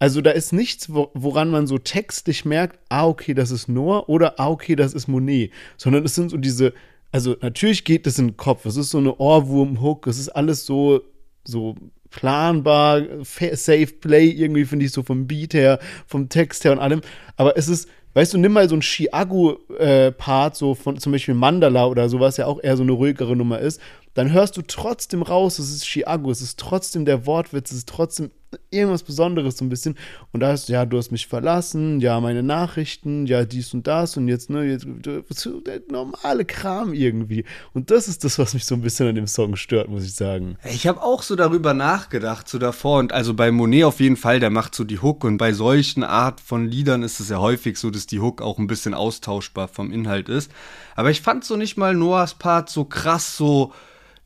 Also 0.00 0.20
da 0.20 0.30
ist 0.30 0.52
nichts, 0.52 0.88
woran 0.90 1.50
man 1.50 1.66
so 1.66 1.78
textlich 1.78 2.44
merkt, 2.44 2.78
ah, 2.88 3.06
okay, 3.06 3.34
das 3.34 3.50
ist 3.50 3.68
Noah 3.68 4.08
oder 4.08 4.38
ah, 4.38 4.48
okay, 4.48 4.76
das 4.76 4.94
ist 4.94 5.08
Monet. 5.08 5.50
Sondern 5.76 6.04
es 6.04 6.14
sind 6.14 6.30
so 6.30 6.36
diese, 6.36 6.72
also 7.10 7.36
natürlich 7.40 7.84
geht 7.84 8.06
es 8.06 8.18
in 8.18 8.28
den 8.28 8.36
Kopf, 8.36 8.64
es 8.64 8.76
ist 8.76 8.90
so 8.90 8.98
eine 8.98 9.16
Ohrwurm-Hook, 9.16 10.06
es 10.06 10.18
ist 10.18 10.28
alles 10.28 10.66
so, 10.66 11.02
so 11.44 11.74
planbar, 12.10 13.02
safe 13.24 13.86
play, 14.00 14.28
irgendwie 14.28 14.64
finde 14.64 14.86
ich 14.86 14.92
so 14.92 15.02
vom 15.02 15.26
Beat 15.26 15.54
her, 15.54 15.78
vom 16.06 16.28
Text 16.28 16.64
her 16.64 16.72
und 16.72 16.78
allem. 16.78 17.02
Aber 17.36 17.56
es 17.56 17.68
ist, 17.68 17.88
weißt 18.14 18.34
du, 18.34 18.38
nimm 18.38 18.52
mal 18.52 18.68
so 18.68 18.76
ein 18.76 18.82
Chiago-Part, 18.82 20.54
äh, 20.54 20.56
so 20.56 20.74
von 20.74 20.98
zum 20.98 21.12
Beispiel 21.12 21.34
Mandala 21.34 21.86
oder 21.86 22.08
so, 22.08 22.20
was 22.20 22.36
ja 22.36 22.46
auch 22.46 22.62
eher 22.62 22.76
so 22.76 22.82
eine 22.82 22.92
ruhigere 22.92 23.36
Nummer 23.36 23.58
ist. 23.58 23.80
Dann 24.18 24.32
hörst 24.32 24.56
du 24.56 24.62
trotzdem 24.62 25.22
raus, 25.22 25.60
es 25.60 25.70
ist 25.70 25.86
Chiago, 25.86 26.32
es 26.32 26.42
ist 26.42 26.58
trotzdem 26.58 27.04
der 27.04 27.24
Wortwitz, 27.24 27.70
es 27.70 27.78
ist 27.78 27.88
trotzdem 27.88 28.32
irgendwas 28.68 29.04
Besonderes 29.04 29.58
so 29.58 29.64
ein 29.64 29.68
bisschen. 29.68 29.96
Und 30.32 30.40
da 30.40 30.52
ist, 30.52 30.68
ja, 30.68 30.86
du 30.86 30.98
hast 30.98 31.12
mich 31.12 31.28
verlassen, 31.28 32.00
ja, 32.00 32.18
meine 32.18 32.42
Nachrichten, 32.42 33.26
ja, 33.26 33.44
dies 33.44 33.72
und 33.74 33.86
das 33.86 34.16
und 34.16 34.26
jetzt, 34.26 34.50
ne, 34.50 34.64
jetzt, 34.64 34.88
der 35.64 35.82
normale 35.88 36.44
Kram 36.44 36.94
irgendwie. 36.94 37.44
Und 37.74 37.92
das 37.92 38.08
ist 38.08 38.24
das, 38.24 38.40
was 38.40 38.54
mich 38.54 38.64
so 38.64 38.74
ein 38.74 38.80
bisschen 38.80 39.06
an 39.06 39.14
dem 39.14 39.28
Song 39.28 39.54
stört, 39.54 39.88
muss 39.88 40.02
ich 40.02 40.16
sagen. 40.16 40.56
Ich 40.64 40.88
habe 40.88 41.00
auch 41.00 41.22
so 41.22 41.36
darüber 41.36 41.72
nachgedacht, 41.72 42.48
so 42.48 42.58
davor. 42.58 42.98
Und 42.98 43.12
also 43.12 43.34
bei 43.34 43.52
Monet 43.52 43.84
auf 43.84 44.00
jeden 44.00 44.16
Fall, 44.16 44.40
der 44.40 44.50
macht 44.50 44.74
so 44.74 44.82
die 44.82 44.98
Hook. 44.98 45.22
Und 45.22 45.38
bei 45.38 45.52
solchen 45.52 46.02
Art 46.02 46.40
von 46.40 46.66
Liedern 46.66 47.04
ist 47.04 47.20
es 47.20 47.28
ja 47.28 47.38
häufig 47.38 47.78
so, 47.78 47.90
dass 47.90 48.08
die 48.08 48.18
Hook 48.18 48.42
auch 48.42 48.58
ein 48.58 48.66
bisschen 48.66 48.94
austauschbar 48.94 49.68
vom 49.68 49.92
Inhalt 49.92 50.28
ist. 50.28 50.50
Aber 50.96 51.12
ich 51.12 51.20
fand 51.20 51.44
so 51.44 51.54
nicht 51.54 51.76
mal 51.76 51.94
Noahs 51.94 52.34
Part 52.34 52.68
so 52.68 52.84
krass, 52.84 53.36
so 53.36 53.72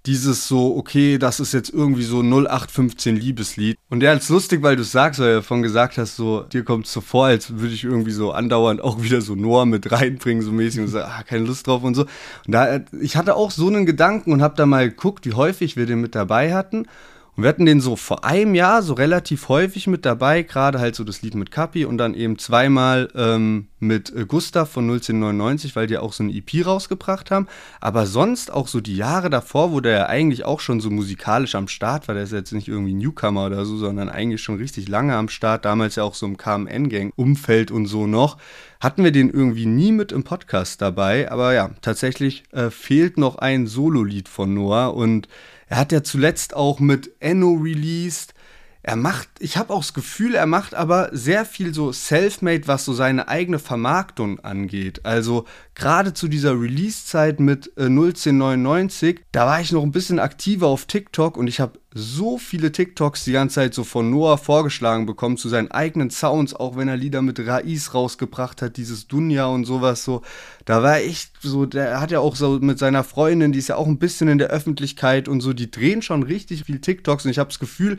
dieses 0.06 0.48
so, 0.48 0.76
okay, 0.76 1.18
das 1.18 1.38
ist 1.38 1.52
jetzt 1.52 1.70
irgendwie 1.70 2.02
so 2.02 2.22
0815 2.22 3.16
Liebeslied. 3.16 3.78
Und 3.88 4.02
ja, 4.02 4.12
ist 4.12 4.28
lustig, 4.30 4.62
weil 4.62 4.74
du 4.74 4.82
sagst, 4.82 5.20
weil 5.20 5.28
du 5.28 5.34
davon 5.36 5.62
gesagt 5.62 5.96
hast, 5.96 6.16
so, 6.16 6.42
dir 6.42 6.64
kommt 6.64 6.86
es 6.86 6.92
so 6.92 7.00
vor, 7.00 7.26
als 7.26 7.58
würde 7.58 7.74
ich 7.74 7.84
irgendwie 7.84 8.10
so 8.10 8.32
andauernd 8.32 8.80
auch 8.80 9.00
wieder 9.02 9.20
so 9.20 9.34
Noah 9.34 9.64
mit 9.64 9.92
reinbringen, 9.92 10.42
so 10.42 10.50
mäßig 10.50 10.80
und 10.80 10.88
so, 10.88 11.00
ah, 11.00 11.22
keine 11.22 11.44
Lust 11.44 11.66
drauf 11.66 11.84
und 11.84 11.94
so. 11.94 12.02
Und 12.02 12.52
da, 12.52 12.80
ich 13.00 13.16
hatte 13.16 13.36
auch 13.36 13.52
so 13.52 13.68
einen 13.68 13.86
Gedanken 13.86 14.32
und 14.32 14.42
habe 14.42 14.56
da 14.56 14.66
mal 14.66 14.88
geguckt, 14.88 15.24
wie 15.24 15.34
häufig 15.34 15.76
wir 15.76 15.86
den 15.86 16.00
mit 16.00 16.14
dabei 16.14 16.52
hatten. 16.52 16.86
Und 17.34 17.44
wir 17.44 17.48
hatten 17.48 17.64
den 17.64 17.80
so 17.80 17.96
vor 17.96 18.26
einem 18.26 18.54
Jahr 18.54 18.82
so 18.82 18.92
relativ 18.92 19.48
häufig 19.48 19.86
mit 19.86 20.04
dabei, 20.04 20.42
gerade 20.42 20.78
halt 20.80 20.94
so 20.94 21.02
das 21.02 21.22
Lied 21.22 21.34
mit 21.34 21.50
Kapi 21.50 21.86
und 21.86 21.96
dann 21.96 22.12
eben 22.12 22.38
zweimal 22.38 23.08
ähm, 23.14 23.68
mit 23.78 24.14
äh, 24.14 24.26
Gustav 24.26 24.70
von 24.70 24.84
1999, 24.84 25.74
weil 25.74 25.86
die 25.86 25.96
auch 25.96 26.12
so 26.12 26.24
eine 26.24 26.34
EP 26.34 26.66
rausgebracht 26.66 27.30
haben. 27.30 27.48
Aber 27.80 28.04
sonst 28.04 28.52
auch 28.52 28.68
so 28.68 28.82
die 28.82 28.98
Jahre 28.98 29.30
davor, 29.30 29.72
wo 29.72 29.80
der 29.80 29.92
ja 29.92 30.06
eigentlich 30.06 30.44
auch 30.44 30.60
schon 30.60 30.80
so 30.80 30.90
musikalisch 30.90 31.54
am 31.54 31.68
Start 31.68 32.06
war, 32.06 32.14
der 32.14 32.24
ist 32.24 32.32
jetzt 32.32 32.52
nicht 32.52 32.68
irgendwie 32.68 32.92
Newcomer 32.92 33.46
oder 33.46 33.64
so, 33.64 33.78
sondern 33.78 34.10
eigentlich 34.10 34.42
schon 34.42 34.56
richtig 34.56 34.88
lange 34.90 35.16
am 35.16 35.30
Start, 35.30 35.64
damals 35.64 35.96
ja 35.96 36.04
auch 36.04 36.14
so 36.14 36.26
im 36.26 36.36
KMN-Gang-Umfeld 36.36 37.70
und 37.70 37.86
so 37.86 38.06
noch, 38.06 38.36
hatten 38.78 39.04
wir 39.04 39.12
den 39.12 39.30
irgendwie 39.30 39.66
nie 39.66 39.92
mit 39.92 40.12
im 40.12 40.22
Podcast 40.22 40.82
dabei. 40.82 41.32
Aber 41.32 41.54
ja, 41.54 41.70
tatsächlich 41.80 42.44
äh, 42.52 42.68
fehlt 42.68 43.16
noch 43.16 43.36
ein 43.36 43.66
Solo-Lied 43.66 44.28
von 44.28 44.52
Noah 44.52 44.94
und 44.94 45.28
er 45.72 45.78
hat 45.78 45.90
ja 45.90 46.02
zuletzt 46.02 46.54
auch 46.54 46.80
mit 46.80 47.12
Enno 47.18 47.54
released. 47.54 48.34
Er 48.84 48.96
macht, 48.96 49.28
ich 49.38 49.56
habe 49.56 49.72
auch 49.72 49.80
das 49.80 49.94
Gefühl, 49.94 50.34
er 50.34 50.46
macht 50.46 50.74
aber 50.74 51.10
sehr 51.12 51.44
viel 51.44 51.72
so 51.72 51.92
Selfmade, 51.92 52.66
was 52.66 52.84
so 52.84 52.92
seine 52.92 53.28
eigene 53.28 53.60
Vermarktung 53.60 54.40
angeht. 54.40 55.04
Also 55.04 55.44
gerade 55.76 56.14
zu 56.14 56.26
dieser 56.26 56.60
Release-Zeit 56.60 57.38
mit 57.38 57.72
äh, 57.76 57.84
01099, 57.84 59.20
da 59.30 59.46
war 59.46 59.60
ich 59.60 59.70
noch 59.70 59.84
ein 59.84 59.92
bisschen 59.92 60.18
aktiver 60.18 60.66
auf 60.66 60.86
TikTok 60.86 61.36
und 61.36 61.46
ich 61.46 61.60
habe 61.60 61.78
so 61.94 62.38
viele 62.38 62.72
TikToks 62.72 63.24
die 63.24 63.32
ganze 63.32 63.56
Zeit 63.56 63.74
so 63.74 63.84
von 63.84 64.10
Noah 64.10 64.38
vorgeschlagen 64.38 65.04
bekommen 65.06 65.36
zu 65.36 65.48
seinen 65.48 65.70
eigenen 65.70 66.10
Sounds, 66.10 66.54
auch 66.54 66.76
wenn 66.76 66.88
er 66.88 66.96
Lieder 66.96 67.22
mit 67.22 67.38
Raiz 67.38 67.92
rausgebracht 67.94 68.62
hat, 68.62 68.76
dieses 68.76 69.08
Dunja 69.08 69.46
und 69.46 69.64
sowas 69.64 70.04
so. 70.04 70.22
Da 70.64 70.82
war 70.82 70.98
echt 70.98 71.32
so, 71.40 71.66
der 71.66 72.00
hat 72.00 72.10
ja 72.10 72.20
auch 72.20 72.36
so 72.36 72.58
mit 72.60 72.78
seiner 72.78 73.04
Freundin, 73.04 73.52
die 73.52 73.58
ist 73.58 73.68
ja 73.68 73.76
auch 73.76 73.86
ein 73.86 73.98
bisschen 73.98 74.28
in 74.28 74.38
der 74.38 74.48
Öffentlichkeit 74.48 75.28
und 75.28 75.40
so, 75.40 75.52
die 75.52 75.70
drehen 75.70 76.02
schon 76.02 76.22
richtig 76.22 76.64
viel 76.64 76.80
TikToks 76.80 77.24
und 77.24 77.30
ich 77.30 77.38
habe 77.38 77.50
das 77.50 77.58
Gefühl, 77.58 77.98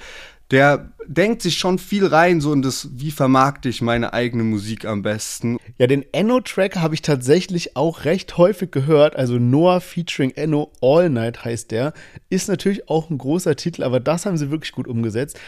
der 0.51 0.91
denkt 1.07 1.41
sich 1.41 1.57
schon 1.57 1.79
viel 1.79 2.05
rein, 2.05 2.41
so 2.41 2.53
in 2.53 2.61
das, 2.61 2.89
wie 2.93 3.11
vermarkte 3.11 3.69
ich 3.69 3.81
meine 3.81 4.13
eigene 4.13 4.43
Musik 4.43 4.85
am 4.85 5.01
besten. 5.01 5.57
Ja, 5.77 5.87
den 5.87 6.05
Enno-Track 6.13 6.77
habe 6.77 6.95
ich 6.95 7.01
tatsächlich 7.01 7.75
auch 7.75 8.05
recht 8.05 8.37
häufig 8.37 8.71
gehört. 8.71 9.15
Also 9.15 9.39
Noah 9.39 9.81
featuring 9.81 10.31
Enno 10.31 10.71
All 10.81 11.09
Night 11.09 11.43
heißt 11.43 11.71
der. 11.71 11.93
Ist 12.29 12.47
natürlich 12.47 12.89
auch 12.89 13.09
ein 13.09 13.17
großer 13.17 13.55
Titel, 13.55 13.83
aber 13.83 13.99
das 13.99 14.25
haben 14.25 14.37
sie 14.37 14.51
wirklich 14.51 14.71
gut 14.71 14.87
umgesetzt. 14.87 15.39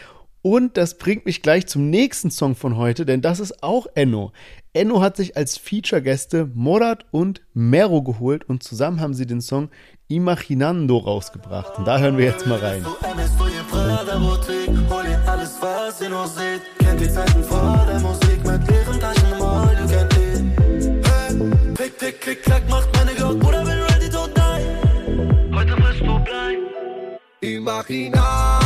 Und 0.41 0.77
das 0.77 0.99
bringt 0.99 1.25
mich 1.25 1.41
gleich 1.41 1.65
zum 1.65 1.89
nächsten 1.89 2.29
Song 2.29 2.55
von 2.55 2.77
heute, 2.77 3.03
denn 3.03 3.21
das 3.21 3.39
ist 3.39 3.63
auch 3.63 3.87
Enno. 3.95 4.31
Enno 4.73 5.01
hat 5.01 5.17
sich 5.17 5.35
als 5.35 5.57
Feature-Gäste 5.57 6.51
Morat 6.53 7.05
und 7.09 7.41
Mero 7.55 8.03
geholt 8.03 8.47
und 8.47 8.61
zusammen 8.61 8.99
haben 8.99 9.15
sie 9.15 9.25
den 9.25 9.41
Song 9.41 9.69
Imaginando 10.07 10.97
rausgebracht. 10.97 11.79
Und 11.79 11.85
da 11.87 11.97
hören 11.97 12.19
wir 12.19 12.25
jetzt 12.25 12.45
mal 12.45 12.59
rein. 12.59 12.85
Kennt 16.79 17.01
die 17.01 17.09
Zeiten 17.09 17.43
vor 17.43 17.85
der 17.87 17.99
Musik 17.99 18.45
mit 18.45 18.69
leeren 18.69 18.99
Taschen 18.99 19.31
im 19.33 19.41
All, 19.41 19.73
you 19.73 19.87
can't 19.87 20.13
Hey, 21.05 21.73
tick, 21.75 21.97
tick, 21.99 22.21
klick, 22.21 22.43
klack, 22.43 22.69
macht 22.69 22.87
meine 22.95 23.13
Glock, 23.13 23.39
Bruder, 23.39 23.63
bin 23.63 23.81
ready 23.81 24.09
to 24.09 24.27
die. 24.27 25.55
Heute 25.55 25.77
wirst 25.77 26.01
du 26.01 26.19
bleiben. 26.19 26.67
Imaginando, 27.41 28.64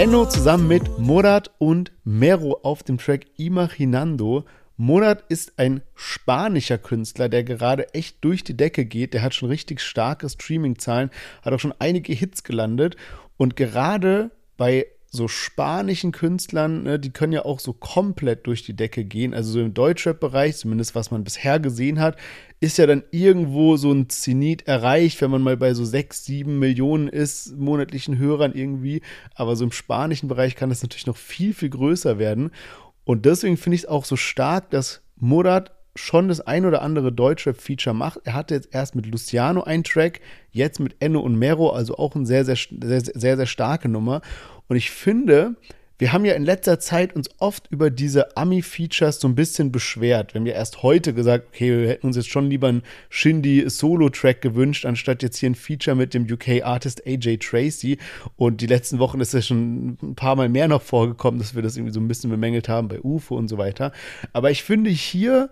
Enno 0.00 0.24
zusammen 0.24 0.66
mit 0.66 0.98
Murat 0.98 1.50
und 1.58 1.92
Mero 2.04 2.58
auf 2.62 2.82
dem 2.82 2.96
Track 2.96 3.26
Imaginando. 3.36 4.46
Monat 4.78 5.22
ist 5.28 5.58
ein 5.58 5.82
spanischer 5.94 6.78
Künstler, 6.78 7.28
der 7.28 7.44
gerade 7.44 7.92
echt 7.92 8.24
durch 8.24 8.42
die 8.42 8.56
Decke 8.56 8.86
geht. 8.86 9.12
Der 9.12 9.20
hat 9.20 9.34
schon 9.34 9.50
richtig 9.50 9.82
starke 9.82 10.26
Streaming-Zahlen, 10.26 11.10
hat 11.42 11.52
auch 11.52 11.60
schon 11.60 11.74
einige 11.78 12.14
Hits 12.14 12.44
gelandet. 12.44 12.96
Und 13.36 13.56
gerade 13.56 14.30
bei 14.56 14.86
so 15.12 15.26
spanischen 15.26 16.12
Künstlern, 16.12 16.84
ne, 16.84 16.98
die 17.00 17.10
können 17.10 17.32
ja 17.32 17.44
auch 17.44 17.58
so 17.58 17.72
komplett 17.72 18.46
durch 18.46 18.62
die 18.62 18.76
Decke 18.76 19.04
gehen. 19.04 19.34
Also 19.34 19.50
so 19.50 19.60
im 19.60 19.74
Deutschrap-Bereich, 19.74 20.56
zumindest 20.56 20.94
was 20.94 21.10
man 21.10 21.24
bisher 21.24 21.58
gesehen 21.58 21.98
hat, 21.98 22.16
ist 22.60 22.78
ja 22.78 22.86
dann 22.86 23.02
irgendwo 23.10 23.76
so 23.76 23.90
ein 23.90 24.08
Zenit 24.08 24.68
erreicht, 24.68 25.20
wenn 25.20 25.32
man 25.32 25.42
mal 25.42 25.56
bei 25.56 25.74
so 25.74 25.84
sechs, 25.84 26.24
sieben 26.24 26.60
Millionen 26.60 27.08
ist, 27.08 27.56
monatlichen 27.56 28.18
Hörern 28.18 28.52
irgendwie. 28.54 29.02
Aber 29.34 29.56
so 29.56 29.64
im 29.64 29.72
spanischen 29.72 30.28
Bereich 30.28 30.54
kann 30.54 30.68
das 30.68 30.82
natürlich 30.82 31.06
noch 31.06 31.16
viel, 31.16 31.54
viel 31.54 31.70
größer 31.70 32.18
werden. 32.18 32.52
Und 33.04 33.26
deswegen 33.26 33.56
finde 33.56 33.74
ich 33.74 33.82
es 33.82 33.88
auch 33.88 34.04
so 34.04 34.14
stark, 34.14 34.70
dass 34.70 35.02
Murat 35.16 35.72
schon 35.96 36.28
das 36.28 36.40
ein 36.40 36.64
oder 36.64 36.82
andere 36.82 37.12
Deutschrap-Feature 37.12 37.94
macht. 37.94 38.20
Er 38.24 38.34
hatte 38.34 38.54
jetzt 38.54 38.68
erst 38.72 38.94
mit 38.94 39.06
Luciano 39.06 39.62
einen 39.62 39.84
Track, 39.84 40.20
jetzt 40.52 40.80
mit 40.80 40.96
Enno 41.00 41.20
und 41.20 41.36
Mero, 41.36 41.70
also 41.70 41.96
auch 41.96 42.14
eine 42.14 42.26
sehr, 42.26 42.44
sehr, 42.44 42.56
sehr, 42.56 43.00
sehr, 43.00 43.36
sehr 43.36 43.46
starke 43.46 43.88
Nummer. 43.88 44.20
Und 44.68 44.76
ich 44.76 44.90
finde, 44.90 45.56
wir 46.00 46.14
haben 46.14 46.24
ja 46.24 46.32
in 46.32 46.44
letzter 46.44 46.80
Zeit 46.80 47.14
uns 47.14 47.28
oft 47.40 47.66
über 47.70 47.90
diese 47.90 48.34
Ami-Features 48.34 49.20
so 49.20 49.28
ein 49.28 49.34
bisschen 49.34 49.70
beschwert. 49.70 50.32
Wir 50.32 50.38
haben 50.38 50.46
ja 50.46 50.54
erst 50.54 50.82
heute 50.82 51.12
gesagt, 51.12 51.48
okay, 51.48 51.78
wir 51.78 51.88
hätten 51.90 52.06
uns 52.06 52.16
jetzt 52.16 52.30
schon 52.30 52.48
lieber 52.48 52.68
einen 52.68 52.84
Shindy-Solo-Track 53.10 54.40
gewünscht, 54.40 54.86
anstatt 54.86 55.22
jetzt 55.22 55.36
hier 55.36 55.50
ein 55.50 55.54
Feature 55.54 55.94
mit 55.94 56.14
dem 56.14 56.24
UK-Artist 56.24 57.06
AJ 57.06 57.36
Tracy. 57.38 57.98
Und 58.36 58.62
die 58.62 58.66
letzten 58.66 58.98
Wochen 58.98 59.20
ist 59.20 59.34
ja 59.34 59.42
schon 59.42 59.98
ein 60.02 60.14
paar 60.14 60.36
Mal 60.36 60.48
mehr 60.48 60.68
noch 60.68 60.80
vorgekommen, 60.80 61.38
dass 61.38 61.54
wir 61.54 61.60
das 61.60 61.76
irgendwie 61.76 61.92
so 61.92 62.00
ein 62.00 62.08
bisschen 62.08 62.30
bemängelt 62.30 62.70
haben 62.70 62.88
bei 62.88 63.00
UFO 63.02 63.36
und 63.36 63.48
so 63.48 63.58
weiter. 63.58 63.92
Aber 64.32 64.50
ich 64.50 64.62
finde, 64.62 64.88
hier 64.88 65.50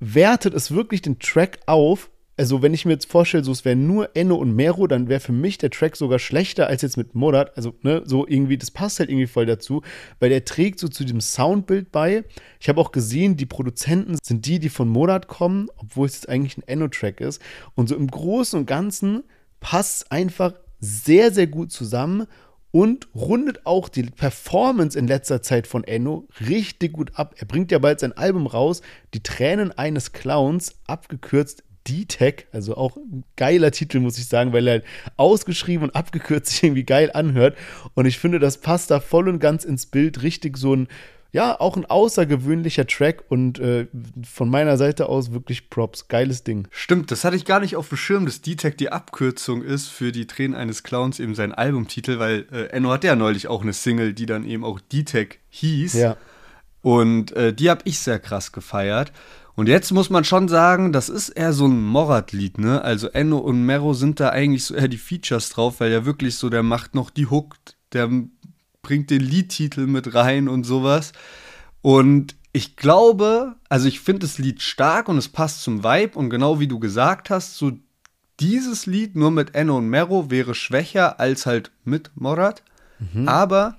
wertet 0.00 0.54
es 0.54 0.70
wirklich 0.70 1.02
den 1.02 1.18
Track 1.18 1.58
auf, 1.66 2.10
also 2.38 2.62
wenn 2.62 2.72
ich 2.72 2.84
mir 2.84 2.92
jetzt 2.92 3.10
vorstelle, 3.10 3.42
so 3.42 3.50
es 3.50 3.64
wäre 3.64 3.74
nur 3.74 4.14
Enno 4.14 4.36
und 4.36 4.54
Mero, 4.54 4.86
dann 4.86 5.08
wäre 5.08 5.18
für 5.18 5.32
mich 5.32 5.58
der 5.58 5.70
Track 5.70 5.96
sogar 5.96 6.20
schlechter 6.20 6.68
als 6.68 6.82
jetzt 6.82 6.96
mit 6.96 7.16
Morat. 7.16 7.56
Also, 7.56 7.74
ne, 7.82 8.02
so 8.04 8.28
irgendwie, 8.28 8.56
das 8.56 8.70
passt 8.70 9.00
halt 9.00 9.10
irgendwie 9.10 9.26
voll 9.26 9.44
dazu, 9.44 9.82
weil 10.20 10.30
der 10.30 10.44
trägt 10.44 10.78
so 10.78 10.86
zu 10.86 11.04
dem 11.04 11.20
Soundbild 11.20 11.90
bei. 11.90 12.22
Ich 12.60 12.68
habe 12.68 12.80
auch 12.80 12.92
gesehen, 12.92 13.36
die 13.36 13.46
Produzenten 13.46 14.16
sind 14.22 14.46
die, 14.46 14.60
die 14.60 14.68
von 14.68 14.88
Morat 14.88 15.26
kommen, 15.26 15.68
obwohl 15.76 16.06
es 16.06 16.14
jetzt 16.14 16.28
eigentlich 16.28 16.56
ein 16.56 16.68
Enno-Track 16.68 17.20
ist. 17.20 17.42
Und 17.74 17.88
so 17.88 17.96
im 17.96 18.06
Großen 18.06 18.60
und 18.60 18.66
Ganzen 18.66 19.24
passt 19.58 20.12
einfach 20.12 20.54
sehr, 20.78 21.32
sehr 21.32 21.48
gut 21.48 21.72
zusammen 21.72 22.28
und 22.70 23.08
rundet 23.14 23.64
auch 23.64 23.88
die 23.88 24.02
Performance 24.02 24.98
in 24.98 25.06
letzter 25.06 25.42
Zeit 25.42 25.66
von 25.66 25.84
Enno 25.84 26.28
richtig 26.48 26.92
gut 26.92 27.12
ab. 27.14 27.34
Er 27.38 27.46
bringt 27.46 27.70
ja 27.72 27.78
bald 27.78 28.00
sein 28.00 28.16
Album 28.16 28.46
raus, 28.46 28.82
Die 29.14 29.22
Tränen 29.22 29.72
eines 29.72 30.12
Clowns, 30.12 30.76
abgekürzt 30.86 31.64
D-Tech, 31.88 32.46
also 32.52 32.76
auch 32.76 32.96
ein 32.96 33.24
geiler 33.36 33.70
Titel, 33.70 34.00
muss 34.00 34.18
ich 34.18 34.26
sagen, 34.26 34.52
weil 34.52 34.66
er 34.66 34.72
halt 34.72 34.84
ausgeschrieben 35.16 35.84
und 35.88 35.96
abgekürzt 35.96 36.50
sich 36.50 36.64
irgendwie 36.64 36.84
geil 36.84 37.10
anhört. 37.12 37.56
Und 37.94 38.06
ich 38.06 38.18
finde, 38.18 38.38
das 38.38 38.58
passt 38.58 38.90
da 38.90 39.00
voll 39.00 39.28
und 39.28 39.38
ganz 39.38 39.64
ins 39.64 39.86
Bild. 39.86 40.22
Richtig 40.22 40.58
so 40.58 40.76
ein, 40.76 40.88
ja, 41.30 41.60
auch 41.60 41.76
ein 41.76 41.84
außergewöhnlicher 41.84 42.86
Track 42.86 43.24
und 43.28 43.58
äh, 43.58 43.86
von 44.24 44.48
meiner 44.48 44.76
Seite 44.78 45.08
aus 45.08 45.32
wirklich 45.32 45.68
Props. 45.68 46.08
Geiles 46.08 46.42
Ding. 46.42 46.68
Stimmt, 46.70 47.10
das 47.10 47.24
hatte 47.24 47.36
ich 47.36 47.44
gar 47.44 47.60
nicht 47.60 47.76
auf 47.76 47.88
dem 47.88 47.98
Schirm, 47.98 48.24
dass 48.24 48.40
D-Tech 48.40 48.76
die 48.76 48.90
Abkürzung 48.90 49.62
ist 49.62 49.88
für 49.88 50.10
die 50.10 50.26
Tränen 50.26 50.56
eines 50.56 50.82
Clowns, 50.82 51.20
eben 51.20 51.34
sein 51.34 51.52
Albumtitel, 51.52 52.18
weil 52.18 52.46
äh, 52.50 52.66
Enno 52.70 52.90
hatte 52.90 53.08
ja 53.08 53.16
neulich 53.16 53.48
auch 53.48 53.62
eine 53.62 53.74
Single, 53.74 54.14
die 54.14 54.26
dann 54.26 54.44
eben 54.44 54.64
auch 54.64 54.80
D-Tech 54.80 55.40
hieß. 55.50 55.94
Ja. 55.94 56.16
Und 56.80 57.32
äh, 57.32 57.52
die 57.52 57.68
habe 57.68 57.82
ich 57.84 57.98
sehr 57.98 58.18
krass 58.18 58.52
gefeiert. 58.52 59.12
Und 59.54 59.68
jetzt 59.68 59.90
muss 59.90 60.08
man 60.08 60.22
schon 60.22 60.48
sagen, 60.48 60.92
das 60.92 61.08
ist 61.08 61.30
eher 61.30 61.52
so 61.52 61.66
ein 61.66 61.82
Morat-Lied, 61.82 62.58
ne? 62.58 62.80
Also 62.80 63.08
Enno 63.08 63.38
und 63.38 63.66
Mero 63.66 63.92
sind 63.92 64.20
da 64.20 64.28
eigentlich 64.28 64.64
so 64.64 64.74
eher 64.74 64.86
die 64.86 64.98
Features 64.98 65.50
drauf, 65.50 65.80
weil 65.80 65.90
ja 65.90 66.06
wirklich 66.06 66.36
so, 66.36 66.48
der 66.48 66.62
macht 66.62 66.94
noch 66.94 67.10
die 67.10 67.26
Hook, 67.26 67.56
der 67.92 68.08
bringt 68.82 69.10
den 69.10 69.20
Liedtitel 69.20 69.86
mit 69.86 70.14
rein 70.14 70.48
und 70.48 70.64
sowas. 70.64 71.12
Und 71.82 72.36
ich 72.52 72.76
glaube, 72.76 73.56
also 73.68 73.88
ich 73.88 74.00
finde 74.00 74.20
das 74.20 74.38
Lied 74.38 74.62
stark 74.62 75.08
und 75.08 75.18
es 75.18 75.28
passt 75.28 75.62
zum 75.62 75.84
Vibe 75.84 76.18
und 76.18 76.30
genau 76.30 76.60
wie 76.60 76.66
du 76.66 76.78
gesagt 76.78 77.30
hast, 77.30 77.56
so 77.56 77.72
dieses 78.40 78.86
Lied 78.86 79.16
nur 79.16 79.30
mit 79.30 79.54
Enno 79.54 79.78
und 79.78 79.88
Mero 79.88 80.30
wäre 80.30 80.54
schwächer 80.54 81.20
als 81.20 81.46
halt 81.46 81.72
mit 81.84 82.10
Morat. 82.14 82.62
Mhm. 82.98 83.28
Aber 83.28 83.78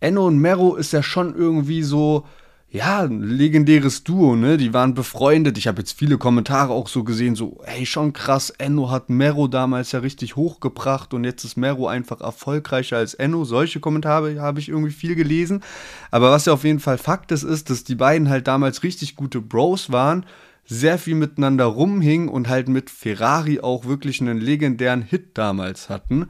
Enno 0.00 0.26
und 0.26 0.38
Mero 0.38 0.74
ist 0.74 0.92
ja 0.92 1.02
schon 1.02 1.34
irgendwie 1.34 1.82
so, 1.82 2.26
ja, 2.72 3.02
ein 3.02 3.20
legendäres 3.20 4.02
Duo, 4.02 4.34
ne? 4.34 4.56
Die 4.56 4.72
waren 4.72 4.94
befreundet. 4.94 5.58
Ich 5.58 5.66
habe 5.66 5.80
jetzt 5.80 5.92
viele 5.92 6.16
Kommentare 6.16 6.72
auch 6.72 6.88
so 6.88 7.04
gesehen, 7.04 7.36
so, 7.36 7.60
hey, 7.64 7.84
schon 7.84 8.14
krass, 8.14 8.48
Enno 8.48 8.90
hat 8.90 9.10
Mero 9.10 9.46
damals 9.46 9.92
ja 9.92 9.98
richtig 9.98 10.36
hochgebracht 10.36 11.12
und 11.12 11.24
jetzt 11.24 11.44
ist 11.44 11.58
Mero 11.58 11.86
einfach 11.86 12.22
erfolgreicher 12.22 12.96
als 12.96 13.12
Enno. 13.12 13.44
Solche 13.44 13.78
Kommentare 13.78 14.40
habe 14.40 14.58
ich 14.58 14.70
irgendwie 14.70 14.90
viel 14.90 15.14
gelesen. 15.14 15.62
Aber 16.10 16.30
was 16.30 16.46
ja 16.46 16.54
auf 16.54 16.64
jeden 16.64 16.80
Fall 16.80 16.96
Fakt 16.96 17.30
ist, 17.30 17.42
ist, 17.42 17.68
dass 17.68 17.84
die 17.84 17.94
beiden 17.94 18.30
halt 18.30 18.46
damals 18.46 18.82
richtig 18.82 19.16
gute 19.16 19.42
Bros 19.42 19.92
waren, 19.92 20.24
sehr 20.64 20.96
viel 20.96 21.14
miteinander 21.14 21.66
rumhingen 21.66 22.30
und 22.30 22.48
halt 22.48 22.68
mit 22.68 22.88
Ferrari 22.88 23.60
auch 23.60 23.84
wirklich 23.84 24.22
einen 24.22 24.40
legendären 24.40 25.02
Hit 25.02 25.32
damals 25.36 25.90
hatten. 25.90 26.28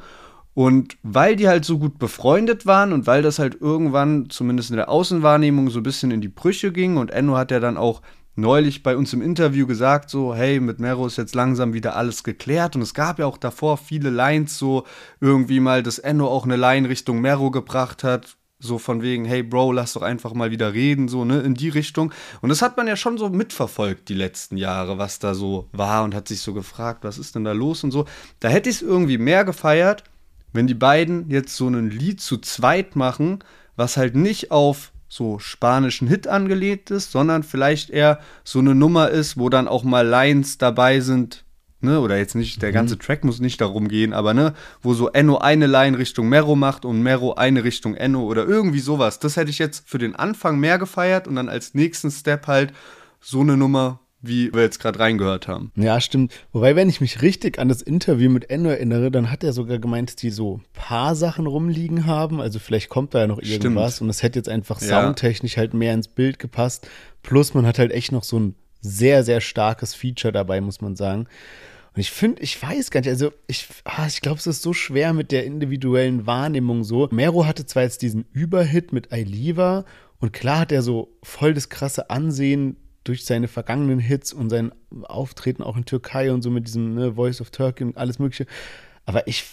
Und 0.54 0.98
weil 1.02 1.36
die 1.36 1.48
halt 1.48 1.64
so 1.64 1.78
gut 1.78 1.98
befreundet 1.98 2.66
waren 2.66 2.92
und 2.92 3.06
weil 3.06 3.22
das 3.22 3.38
halt 3.38 3.60
irgendwann, 3.60 4.28
zumindest 4.28 4.70
in 4.70 4.76
der 4.76 4.90
Außenwahrnehmung, 4.90 5.70
so 5.70 5.80
ein 5.80 5.84
bisschen 5.84 6.10
in 6.10 6.20
die 6.20 6.28
Brüche 6.28 6.72
ging 6.72 6.98
und 6.98 7.10
Enno 7.10 7.36
hat 7.36 7.50
ja 7.50 7.60
dann 7.60 7.78
auch 7.78 8.02
neulich 8.34 8.82
bei 8.82 8.96
uns 8.96 9.12
im 9.12 9.22
Interview 9.22 9.66
gesagt, 9.66 10.10
so, 10.10 10.34
hey, 10.34 10.60
mit 10.60 10.80
Mero 10.80 11.06
ist 11.06 11.18
jetzt 11.18 11.34
langsam 11.34 11.74
wieder 11.74 11.96
alles 11.96 12.24
geklärt. 12.24 12.76
Und 12.76 12.82
es 12.82 12.94
gab 12.94 13.18
ja 13.18 13.26
auch 13.26 13.36
davor 13.36 13.76
viele 13.76 14.10
Lines, 14.10 14.58
so 14.58 14.84
irgendwie 15.20 15.60
mal, 15.60 15.82
dass 15.82 15.98
Enno 15.98 16.28
auch 16.28 16.44
eine 16.44 16.56
Line 16.56 16.88
Richtung 16.88 17.20
Mero 17.20 17.50
gebracht 17.50 18.04
hat. 18.04 18.36
So 18.58 18.78
von 18.78 19.02
wegen, 19.02 19.24
hey 19.24 19.42
Bro, 19.42 19.72
lass 19.72 19.94
doch 19.94 20.02
einfach 20.02 20.34
mal 20.34 20.52
wieder 20.52 20.72
reden, 20.72 21.08
so, 21.08 21.24
ne, 21.24 21.40
in 21.40 21.54
die 21.54 21.68
Richtung. 21.68 22.12
Und 22.42 22.48
das 22.48 22.62
hat 22.62 22.76
man 22.76 22.86
ja 22.86 22.94
schon 22.94 23.18
so 23.18 23.28
mitverfolgt 23.28 24.08
die 24.08 24.14
letzten 24.14 24.56
Jahre, 24.56 24.98
was 24.98 25.18
da 25.18 25.34
so 25.34 25.68
war 25.72 26.04
und 26.04 26.14
hat 26.14 26.28
sich 26.28 26.40
so 26.40 26.54
gefragt, 26.54 27.02
was 27.02 27.18
ist 27.18 27.34
denn 27.34 27.42
da 27.42 27.50
los 27.50 27.82
und 27.82 27.90
so. 27.90 28.04
Da 28.38 28.48
hätte 28.48 28.70
ich 28.70 28.76
es 28.76 28.82
irgendwie 28.82 29.18
mehr 29.18 29.44
gefeiert, 29.44 30.04
wenn 30.52 30.66
die 30.66 30.74
beiden 30.74 31.30
jetzt 31.30 31.56
so 31.56 31.68
ein 31.68 31.90
Lied 31.90 32.20
zu 32.20 32.38
zweit 32.38 32.96
machen, 32.96 33.40
was 33.76 33.96
halt 33.96 34.14
nicht 34.14 34.50
auf 34.50 34.92
so 35.08 35.38
spanischen 35.38 36.08
Hit 36.08 36.26
angelegt 36.26 36.90
ist, 36.90 37.12
sondern 37.12 37.42
vielleicht 37.42 37.90
eher 37.90 38.18
so 38.44 38.60
eine 38.60 38.74
Nummer 38.74 39.10
ist, 39.10 39.38
wo 39.38 39.50
dann 39.50 39.68
auch 39.68 39.84
mal 39.84 40.06
Lines 40.06 40.56
dabei 40.56 41.00
sind, 41.00 41.44
ne, 41.82 42.00
oder 42.00 42.16
jetzt 42.16 42.34
nicht, 42.34 42.62
der 42.62 42.70
mhm. 42.70 42.74
ganze 42.74 42.98
Track 42.98 43.24
muss 43.24 43.40
nicht 43.40 43.60
darum 43.60 43.88
gehen, 43.88 44.14
aber 44.14 44.32
ne, 44.32 44.54
wo 44.80 44.94
so 44.94 45.10
Enno 45.10 45.38
eine 45.38 45.66
Line 45.66 45.98
Richtung 45.98 46.28
Mero 46.28 46.56
macht 46.56 46.84
und 46.84 47.02
Mero 47.02 47.34
eine 47.34 47.64
Richtung 47.64 47.94
Enno 47.94 48.22
oder 48.22 48.46
irgendwie 48.46 48.80
sowas. 48.80 49.18
Das 49.18 49.36
hätte 49.36 49.50
ich 49.50 49.58
jetzt 49.58 49.86
für 49.86 49.98
den 49.98 50.16
Anfang 50.16 50.58
mehr 50.58 50.78
gefeiert 50.78 51.28
und 51.28 51.36
dann 51.36 51.50
als 51.50 51.74
nächsten 51.74 52.10
Step 52.10 52.46
halt 52.46 52.72
so 53.20 53.40
eine 53.40 53.56
Nummer, 53.56 54.00
wie 54.22 54.54
wir 54.54 54.62
jetzt 54.62 54.78
gerade 54.78 55.00
reingehört 55.00 55.48
haben. 55.48 55.72
Ja, 55.74 56.00
stimmt. 56.00 56.32
Wobei, 56.52 56.76
wenn 56.76 56.88
ich 56.88 57.00
mich 57.00 57.22
richtig 57.22 57.58
an 57.58 57.68
das 57.68 57.82
Interview 57.82 58.30
mit 58.30 58.48
Enno 58.48 58.70
erinnere, 58.70 59.10
dann 59.10 59.30
hat 59.30 59.42
er 59.42 59.52
sogar 59.52 59.78
gemeint, 59.78 60.10
dass 60.10 60.16
die 60.16 60.30
so 60.30 60.60
paar 60.72 61.14
Sachen 61.16 61.46
rumliegen 61.46 62.06
haben. 62.06 62.40
Also 62.40 62.60
vielleicht 62.60 62.88
kommt 62.88 63.14
da 63.14 63.20
ja 63.20 63.26
noch 63.26 63.42
irgendwas 63.42 63.96
stimmt. 63.96 64.06
und 64.06 64.10
es 64.10 64.22
hätte 64.22 64.38
jetzt 64.38 64.48
einfach 64.48 64.80
soundtechnisch 64.80 65.56
halt 65.56 65.74
mehr 65.74 65.92
ins 65.92 66.08
Bild 66.08 66.38
gepasst. 66.38 66.88
Plus 67.22 67.52
man 67.52 67.66
hat 67.66 67.78
halt 67.78 67.90
echt 67.90 68.12
noch 68.12 68.24
so 68.24 68.38
ein 68.38 68.54
sehr, 68.80 69.24
sehr 69.24 69.40
starkes 69.40 69.94
Feature 69.94 70.32
dabei, 70.32 70.60
muss 70.60 70.80
man 70.80 70.96
sagen. 70.96 71.26
Und 71.94 72.00
ich 72.00 72.10
finde, 72.10 72.42
ich 72.42 72.60
weiß 72.60 72.90
gar 72.90 73.00
nicht, 73.00 73.10
also 73.10 73.32
ich, 73.46 73.68
ah, 73.84 74.06
ich 74.06 74.22
glaube, 74.22 74.38
es 74.38 74.46
ist 74.46 74.62
so 74.62 74.72
schwer 74.72 75.12
mit 75.12 75.30
der 75.30 75.44
individuellen 75.44 76.26
Wahrnehmung 76.26 76.84
so. 76.84 77.08
Mero 77.10 77.44
hatte 77.44 77.66
zwar 77.66 77.82
jetzt 77.82 78.02
diesen 78.02 78.24
Überhit 78.32 78.92
mit 78.92 79.12
Ailiva 79.12 79.84
und 80.18 80.32
klar 80.32 80.60
hat 80.60 80.72
er 80.72 80.82
so 80.82 81.16
voll 81.22 81.52
das 81.52 81.68
krasse 81.68 82.08
Ansehen 82.08 82.76
durch 83.04 83.24
seine 83.24 83.48
vergangenen 83.48 83.98
Hits 83.98 84.32
und 84.32 84.50
sein 84.50 84.72
Auftreten 85.02 85.62
auch 85.62 85.76
in 85.76 85.84
Türkei 85.84 86.32
und 86.32 86.42
so 86.42 86.50
mit 86.50 86.66
diesem 86.66 86.94
ne, 86.94 87.14
Voice 87.14 87.40
of 87.40 87.50
Turkey 87.50 87.84
und 87.84 87.96
alles 87.96 88.18
Mögliche. 88.18 88.46
Aber 89.04 89.26
ich, 89.26 89.44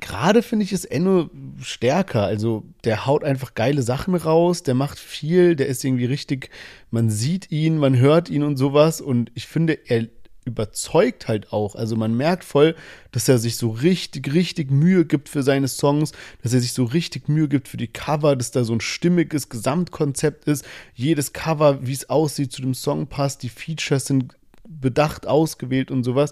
gerade 0.00 0.42
finde 0.42 0.64
ich 0.64 0.72
es 0.72 0.84
Enno 0.84 1.30
stärker. 1.60 2.24
Also 2.24 2.64
der 2.84 3.06
haut 3.06 3.24
einfach 3.24 3.54
geile 3.54 3.82
Sachen 3.82 4.14
raus, 4.14 4.62
der 4.62 4.74
macht 4.74 4.98
viel, 4.98 5.56
der 5.56 5.66
ist 5.66 5.84
irgendwie 5.84 6.04
richtig, 6.04 6.50
man 6.90 7.10
sieht 7.10 7.50
ihn, 7.50 7.78
man 7.78 7.96
hört 7.96 8.28
ihn 8.28 8.42
und 8.42 8.56
sowas. 8.56 9.00
Und 9.00 9.30
ich 9.34 9.46
finde, 9.46 9.78
er 9.86 10.06
überzeugt 10.46 11.28
halt 11.28 11.52
auch. 11.52 11.74
Also 11.74 11.96
man 11.96 12.16
merkt 12.16 12.44
voll, 12.44 12.74
dass 13.10 13.28
er 13.28 13.38
sich 13.38 13.56
so 13.56 13.68
richtig, 13.70 14.32
richtig 14.32 14.70
Mühe 14.70 15.04
gibt 15.04 15.28
für 15.28 15.42
seine 15.42 15.68
Songs, 15.68 16.12
dass 16.42 16.54
er 16.54 16.60
sich 16.60 16.72
so 16.72 16.84
richtig 16.84 17.28
Mühe 17.28 17.48
gibt 17.48 17.68
für 17.68 17.76
die 17.76 17.88
Cover, 17.88 18.36
dass 18.36 18.52
da 18.52 18.64
so 18.64 18.72
ein 18.72 18.80
stimmiges 18.80 19.48
Gesamtkonzept 19.48 20.46
ist. 20.46 20.64
Jedes 20.94 21.32
Cover, 21.32 21.86
wie 21.86 21.92
es 21.92 22.08
aussieht, 22.08 22.52
zu 22.52 22.62
dem 22.62 22.74
Song 22.74 23.08
passt. 23.08 23.42
Die 23.42 23.48
Features 23.48 24.06
sind 24.06 24.36
bedacht 24.66 25.26
ausgewählt 25.26 25.90
und 25.90 26.04
sowas. 26.04 26.30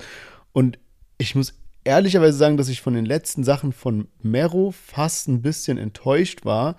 Und 0.52 0.78
ich 1.18 1.34
muss 1.34 1.54
ehrlicherweise 1.82 2.38
sagen, 2.38 2.56
dass 2.56 2.68
ich 2.68 2.80
von 2.80 2.94
den 2.94 3.04
letzten 3.04 3.44
Sachen 3.44 3.72
von 3.72 4.08
Mero 4.22 4.72
fast 4.72 5.28
ein 5.28 5.42
bisschen 5.42 5.76
enttäuscht 5.76 6.44
war. 6.44 6.76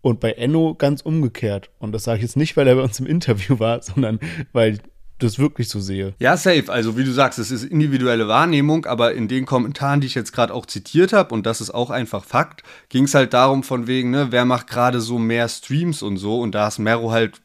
Und 0.00 0.20
bei 0.20 0.32
Enno 0.32 0.74
ganz 0.74 1.00
umgekehrt. 1.00 1.70
Und 1.80 1.92
das 1.92 2.04
sage 2.04 2.18
ich 2.18 2.22
jetzt 2.22 2.36
nicht, 2.36 2.56
weil 2.56 2.68
er 2.68 2.76
bei 2.76 2.82
uns 2.82 3.00
im 3.00 3.06
Interview 3.06 3.58
war, 3.58 3.82
sondern 3.82 4.20
weil 4.52 4.78
das 5.18 5.38
wirklich 5.38 5.68
so 5.68 5.80
sehe. 5.80 6.14
Ja, 6.18 6.36
safe. 6.36 6.64
Also 6.68 6.96
wie 6.96 7.04
du 7.04 7.12
sagst, 7.12 7.38
es 7.38 7.50
ist 7.50 7.64
individuelle 7.64 8.28
Wahrnehmung, 8.28 8.86
aber 8.86 9.14
in 9.14 9.28
den 9.28 9.46
Kommentaren, 9.46 10.00
die 10.00 10.06
ich 10.06 10.14
jetzt 10.14 10.32
gerade 10.32 10.54
auch 10.54 10.66
zitiert 10.66 11.12
habe, 11.12 11.34
und 11.34 11.46
das 11.46 11.60
ist 11.60 11.70
auch 11.70 11.90
einfach 11.90 12.24
Fakt, 12.24 12.62
ging 12.88 13.04
es 13.04 13.14
halt 13.14 13.34
darum 13.34 13.62
von 13.62 13.86
wegen, 13.86 14.10
ne, 14.10 14.28
wer 14.30 14.44
macht 14.44 14.68
gerade 14.68 15.00
so 15.00 15.18
mehr 15.18 15.48
Streams 15.48 16.02
und 16.02 16.16
so. 16.16 16.40
Und 16.40 16.54
da 16.54 16.68
ist 16.68 16.78
Mero 16.78 17.10
halt 17.10 17.40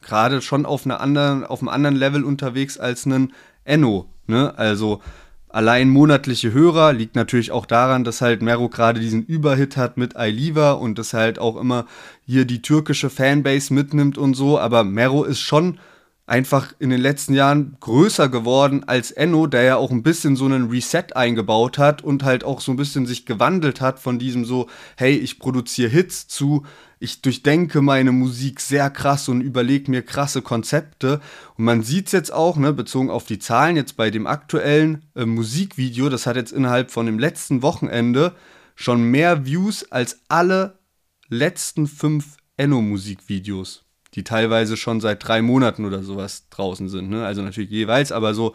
gerade 0.00 0.40
schon 0.42 0.64
auf, 0.64 0.84
einer 0.84 1.00
anderen, 1.00 1.44
auf 1.44 1.60
einem 1.60 1.68
anderen 1.68 1.96
Level 1.96 2.24
unterwegs 2.24 2.78
als 2.78 3.06
ein 3.06 3.32
Enno. 3.64 4.06
Ne? 4.26 4.56
Also 4.56 5.02
allein 5.48 5.88
monatliche 5.88 6.52
Hörer 6.52 6.92
liegt 6.92 7.16
natürlich 7.16 7.50
auch 7.50 7.66
daran, 7.66 8.04
dass 8.04 8.20
halt 8.20 8.42
Mero 8.42 8.68
gerade 8.68 9.00
diesen 9.00 9.24
Überhit 9.24 9.76
hat 9.76 9.96
mit 9.96 10.16
Ailiva 10.16 10.72
und 10.72 10.98
dass 10.98 11.14
halt 11.14 11.38
auch 11.38 11.56
immer 11.56 11.86
hier 12.26 12.44
die 12.44 12.62
türkische 12.62 13.10
Fanbase 13.10 13.72
mitnimmt 13.74 14.18
und 14.18 14.34
so. 14.34 14.58
Aber 14.58 14.84
Mero 14.84 15.24
ist 15.24 15.40
schon 15.40 15.78
einfach 16.28 16.74
in 16.78 16.90
den 16.90 17.00
letzten 17.00 17.32
Jahren 17.32 17.76
größer 17.80 18.28
geworden 18.28 18.84
als 18.86 19.10
Enno, 19.10 19.46
der 19.46 19.62
ja 19.62 19.76
auch 19.76 19.90
ein 19.90 20.02
bisschen 20.02 20.36
so 20.36 20.44
einen 20.44 20.68
Reset 20.68 21.14
eingebaut 21.14 21.78
hat 21.78 22.04
und 22.04 22.22
halt 22.22 22.44
auch 22.44 22.60
so 22.60 22.72
ein 22.72 22.76
bisschen 22.76 23.06
sich 23.06 23.24
gewandelt 23.24 23.80
hat 23.80 23.98
von 23.98 24.18
diesem 24.18 24.44
so, 24.44 24.68
hey, 24.96 25.16
ich 25.16 25.38
produziere 25.38 25.88
Hits 25.88 26.28
zu, 26.28 26.64
ich 27.00 27.22
durchdenke 27.22 27.80
meine 27.80 28.12
Musik 28.12 28.60
sehr 28.60 28.90
krass 28.90 29.28
und 29.28 29.40
überlege 29.40 29.90
mir 29.90 30.02
krasse 30.02 30.42
Konzepte. 30.42 31.20
Und 31.56 31.64
man 31.64 31.82
sieht 31.82 32.06
es 32.06 32.12
jetzt 32.12 32.32
auch, 32.32 32.56
ne, 32.56 32.72
bezogen 32.72 33.10
auf 33.10 33.24
die 33.24 33.38
Zahlen, 33.38 33.76
jetzt 33.76 33.96
bei 33.96 34.10
dem 34.10 34.26
aktuellen 34.26 35.06
äh, 35.14 35.24
Musikvideo, 35.24 36.10
das 36.10 36.26
hat 36.26 36.36
jetzt 36.36 36.52
innerhalb 36.52 36.90
von 36.90 37.06
dem 37.06 37.18
letzten 37.18 37.62
Wochenende 37.62 38.34
schon 38.74 39.02
mehr 39.02 39.46
Views 39.46 39.90
als 39.90 40.20
alle 40.28 40.78
letzten 41.28 41.86
fünf 41.86 42.36
Enno-Musikvideos 42.56 43.87
die 44.14 44.24
teilweise 44.24 44.76
schon 44.76 45.00
seit 45.00 45.26
drei 45.26 45.42
Monaten 45.42 45.84
oder 45.84 46.02
sowas 46.02 46.48
draußen 46.50 46.88
sind. 46.88 47.10
Ne? 47.10 47.24
Also 47.24 47.42
natürlich 47.42 47.70
jeweils, 47.70 48.12
aber 48.12 48.34
so, 48.34 48.54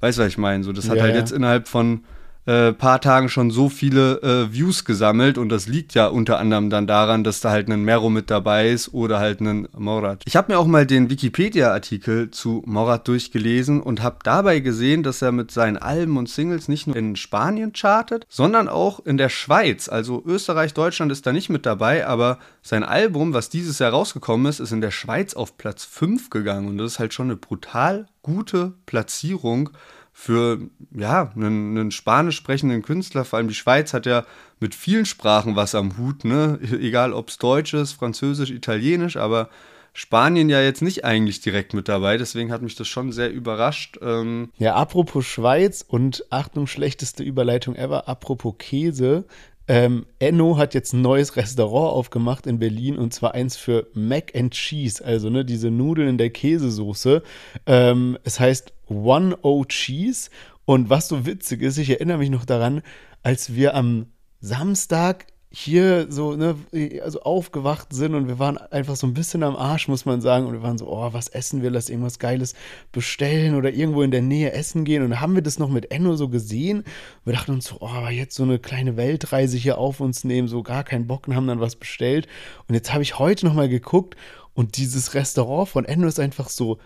weißt 0.00 0.18
du, 0.18 0.22
was 0.22 0.28
ich 0.28 0.38
meine? 0.38 0.64
So, 0.64 0.72
das 0.72 0.88
hat 0.88 0.96
ja, 0.96 1.02
halt 1.02 1.14
ja. 1.14 1.20
jetzt 1.20 1.32
innerhalb 1.32 1.68
von 1.68 2.04
äh, 2.46 2.72
paar 2.72 3.00
Tagen 3.00 3.28
schon 3.28 3.50
so 3.50 3.68
viele 3.68 4.20
äh, 4.22 4.52
Views 4.52 4.84
gesammelt 4.84 5.38
und 5.38 5.48
das 5.48 5.66
liegt 5.66 5.94
ja 5.94 6.06
unter 6.06 6.38
anderem 6.38 6.70
dann 6.70 6.86
daran, 6.86 7.24
dass 7.24 7.40
da 7.40 7.50
halt 7.50 7.68
ein 7.68 7.84
Mero 7.84 8.10
mit 8.10 8.30
dabei 8.30 8.70
ist 8.70 8.92
oder 8.92 9.18
halt 9.18 9.40
ein 9.40 9.68
Morat. 9.76 10.22
Ich 10.26 10.36
habe 10.36 10.52
mir 10.52 10.58
auch 10.58 10.66
mal 10.66 10.86
den 10.86 11.10
Wikipedia-Artikel 11.10 12.30
zu 12.30 12.62
Morat 12.66 13.08
durchgelesen 13.08 13.80
und 13.80 14.02
habe 14.02 14.18
dabei 14.22 14.60
gesehen, 14.60 15.02
dass 15.02 15.22
er 15.22 15.32
mit 15.32 15.50
seinen 15.50 15.78
Alben 15.78 16.16
und 16.16 16.28
Singles 16.28 16.68
nicht 16.68 16.86
nur 16.86 16.96
in 16.96 17.16
Spanien 17.16 17.72
chartet, 17.72 18.26
sondern 18.28 18.68
auch 18.68 19.04
in 19.04 19.16
der 19.16 19.28
Schweiz. 19.28 19.88
Also 19.88 20.22
Österreich, 20.26 20.74
Deutschland 20.74 21.12
ist 21.12 21.26
da 21.26 21.32
nicht 21.32 21.48
mit 21.48 21.66
dabei, 21.66 22.06
aber 22.06 22.38
sein 22.62 22.84
Album, 22.84 23.32
was 23.32 23.48
dieses 23.48 23.78
Jahr 23.78 23.92
rausgekommen 23.92 24.46
ist, 24.46 24.60
ist 24.60 24.72
in 24.72 24.80
der 24.80 24.90
Schweiz 24.90 25.34
auf 25.34 25.56
Platz 25.56 25.84
5 25.84 26.30
gegangen 26.30 26.68
und 26.68 26.78
das 26.78 26.92
ist 26.92 26.98
halt 26.98 27.14
schon 27.14 27.26
eine 27.26 27.36
brutal 27.36 28.06
gute 28.22 28.72
Platzierung 28.86 29.70
für 30.16 30.70
ja, 30.96 31.32
einen, 31.34 31.76
einen 31.76 31.90
spanisch 31.90 32.36
sprechenden 32.36 32.82
Künstler, 32.82 33.24
vor 33.24 33.38
allem 33.38 33.48
die 33.48 33.54
Schweiz 33.54 33.92
hat 33.92 34.06
ja 34.06 34.24
mit 34.60 34.74
vielen 34.74 35.06
Sprachen 35.06 35.56
was 35.56 35.74
am 35.74 35.98
Hut, 35.98 36.24
ne? 36.24 36.58
Egal 36.80 37.12
ob 37.12 37.28
es 37.28 37.38
Deutsch 37.38 37.74
ist, 37.74 37.92
Französisch, 37.92 38.50
Italienisch, 38.50 39.16
aber 39.16 39.50
Spanien 39.92 40.48
ja 40.48 40.62
jetzt 40.62 40.82
nicht 40.82 41.04
eigentlich 41.04 41.40
direkt 41.40 41.74
mit 41.74 41.88
dabei, 41.88 42.16
deswegen 42.16 42.52
hat 42.52 42.62
mich 42.62 42.76
das 42.76 42.86
schon 42.86 43.10
sehr 43.10 43.32
überrascht. 43.32 43.98
Ähm 44.02 44.50
ja, 44.56 44.76
apropos 44.76 45.26
Schweiz 45.26 45.84
und 45.86 46.24
Achtung, 46.30 46.68
schlechteste 46.68 47.24
Überleitung 47.24 47.74
ever, 47.74 48.08
apropos 48.08 48.54
Käse. 48.58 49.24
Ähm, 49.66 50.04
Enno 50.18 50.58
hat 50.58 50.74
jetzt 50.74 50.92
ein 50.92 51.00
neues 51.00 51.36
Restaurant 51.36 51.94
aufgemacht 51.94 52.46
in 52.46 52.58
Berlin 52.58 52.98
und 52.98 53.14
zwar 53.14 53.34
eins 53.34 53.56
für 53.56 53.88
Mac 53.94 54.32
and 54.36 54.52
Cheese, 54.52 55.02
also 55.02 55.30
ne, 55.30 55.44
diese 55.44 55.70
Nudeln 55.70 56.08
in 56.08 56.18
der 56.18 56.30
Käsesoße. 56.30 57.22
Ähm, 57.66 58.18
es 58.24 58.38
heißt 58.38 58.73
One 58.88 59.36
O 59.42 59.64
Cheese 59.64 60.30
und 60.64 60.90
was 60.90 61.08
so 61.08 61.26
witzig 61.26 61.62
ist, 61.62 61.78
ich 61.78 61.90
erinnere 61.90 62.18
mich 62.18 62.30
noch 62.30 62.44
daran, 62.44 62.82
als 63.22 63.54
wir 63.54 63.74
am 63.74 64.06
Samstag 64.40 65.26
hier 65.56 66.10
so, 66.10 66.34
ne, 66.34 66.56
also 67.02 67.22
aufgewacht 67.22 67.92
sind 67.92 68.16
und 68.16 68.26
wir 68.26 68.40
waren 68.40 68.58
einfach 68.58 68.96
so 68.96 69.06
ein 69.06 69.14
bisschen 69.14 69.44
am 69.44 69.54
Arsch, 69.54 69.86
muss 69.86 70.04
man 70.04 70.20
sagen. 70.20 70.46
Und 70.46 70.52
wir 70.52 70.62
waren 70.62 70.78
so, 70.78 70.88
oh, 70.88 71.12
was 71.12 71.28
essen 71.28 71.62
wir, 71.62 71.70
lass 71.70 71.88
irgendwas 71.88 72.18
Geiles 72.18 72.54
bestellen 72.90 73.54
oder 73.54 73.72
irgendwo 73.72 74.02
in 74.02 74.10
der 74.10 74.20
Nähe 74.20 74.52
essen 74.52 74.84
gehen. 74.84 75.04
Und 75.04 75.20
haben 75.20 75.36
wir 75.36 75.42
das 75.42 75.60
noch 75.60 75.68
mit 75.68 75.92
Enno 75.92 76.16
so 76.16 76.28
gesehen. 76.28 76.82
Wir 77.24 77.34
dachten 77.34 77.52
uns 77.52 77.66
so, 77.66 77.76
oh, 77.80 78.08
jetzt 78.08 78.34
so 78.34 78.42
eine 78.42 78.58
kleine 78.58 78.96
Weltreise 78.96 79.56
hier 79.56 79.78
auf 79.78 80.00
uns 80.00 80.24
nehmen, 80.24 80.48
so 80.48 80.64
gar 80.64 80.82
keinen 80.82 81.06
Bock 81.06 81.28
und 81.28 81.36
haben 81.36 81.46
dann 81.46 81.60
was 81.60 81.76
bestellt. 81.76 82.26
Und 82.66 82.74
jetzt 82.74 82.92
habe 82.92 83.04
ich 83.04 83.20
heute 83.20 83.46
nochmal 83.46 83.68
geguckt 83.68 84.16
und 84.54 84.76
dieses 84.76 85.14
Restaurant 85.14 85.68
von 85.68 85.84
Enno 85.84 86.08
ist 86.08 86.18
einfach 86.18 86.48
so 86.48 86.78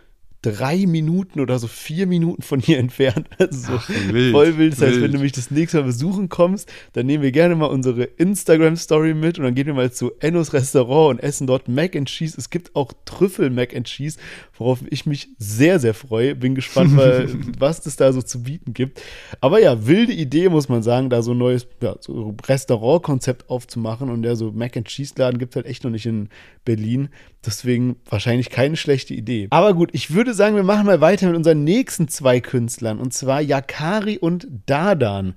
drei 0.42 0.86
Minuten 0.86 1.40
oder 1.40 1.58
so 1.58 1.66
vier 1.66 2.06
Minuten 2.06 2.42
von 2.42 2.60
hier 2.60 2.78
entfernt. 2.78 3.28
Also 3.38 3.74
Ach, 3.76 3.88
wild, 3.88 4.32
voll 4.32 4.58
wild. 4.58 4.72
Das 4.72 4.80
heißt, 4.80 4.94
wild. 4.94 5.04
wenn 5.04 5.12
du 5.12 5.18
mich 5.18 5.32
das 5.32 5.50
nächste 5.50 5.78
Mal 5.78 5.84
besuchen 5.84 6.28
kommst, 6.28 6.70
dann 6.92 7.06
nehmen 7.06 7.22
wir 7.22 7.32
gerne 7.32 7.54
mal 7.54 7.66
unsere 7.66 8.04
Instagram-Story 8.04 9.14
mit 9.14 9.38
und 9.38 9.44
dann 9.44 9.54
gehen 9.54 9.66
wir 9.66 9.74
mal 9.74 9.92
zu 9.92 10.12
Ennos 10.20 10.52
Restaurant 10.52 11.10
und 11.10 11.22
essen 11.22 11.46
dort 11.46 11.68
Mac 11.68 11.96
and 11.96 12.08
Cheese. 12.08 12.34
Es 12.36 12.50
gibt 12.50 12.74
auch 12.74 12.92
Trüffel 13.04 13.50
Mac 13.50 13.74
and 13.74 13.86
Cheese, 13.86 14.18
worauf 14.56 14.80
ich 14.90 15.06
mich 15.06 15.28
sehr, 15.38 15.78
sehr 15.78 15.94
freue. 15.94 16.34
Bin 16.34 16.54
gespannt, 16.54 16.96
weil, 16.96 17.28
was 17.58 17.86
es 17.86 17.96
da 17.96 18.12
so 18.12 18.22
zu 18.22 18.42
bieten 18.42 18.74
gibt. 18.74 19.00
Aber 19.40 19.60
ja, 19.60 19.86
wilde 19.86 20.12
Idee, 20.12 20.48
muss 20.48 20.68
man 20.68 20.82
sagen, 20.82 21.10
da 21.10 21.22
so 21.22 21.32
ein 21.32 21.38
neues 21.38 21.66
ja, 21.80 21.96
so 22.00 22.34
Restaurant-Konzept 22.46 23.48
aufzumachen 23.48 24.10
und 24.10 24.22
der 24.22 24.36
so 24.36 24.52
Mac 24.52 24.76
and 24.76 24.88
Cheese-Laden 24.88 25.38
gibt 25.38 25.52
es 25.52 25.56
halt 25.56 25.66
echt 25.66 25.84
noch 25.84 25.90
nicht 25.90 26.06
in 26.06 26.28
Berlin. 26.64 27.08
Deswegen 27.46 27.96
wahrscheinlich 28.08 28.50
keine 28.50 28.76
schlechte 28.76 29.14
Idee. 29.14 29.46
Aber 29.50 29.74
gut, 29.74 29.90
ich 29.92 30.12
würde 30.12 30.34
sagen, 30.34 30.56
wir 30.56 30.64
machen 30.64 30.86
mal 30.86 31.00
weiter 31.00 31.28
mit 31.28 31.36
unseren 31.36 31.62
nächsten 31.64 32.08
zwei 32.08 32.40
Künstlern 32.40 32.98
und 32.98 33.14
zwar 33.14 33.40
Yakari 33.40 34.18
und 34.18 34.48
Dardan. 34.66 35.34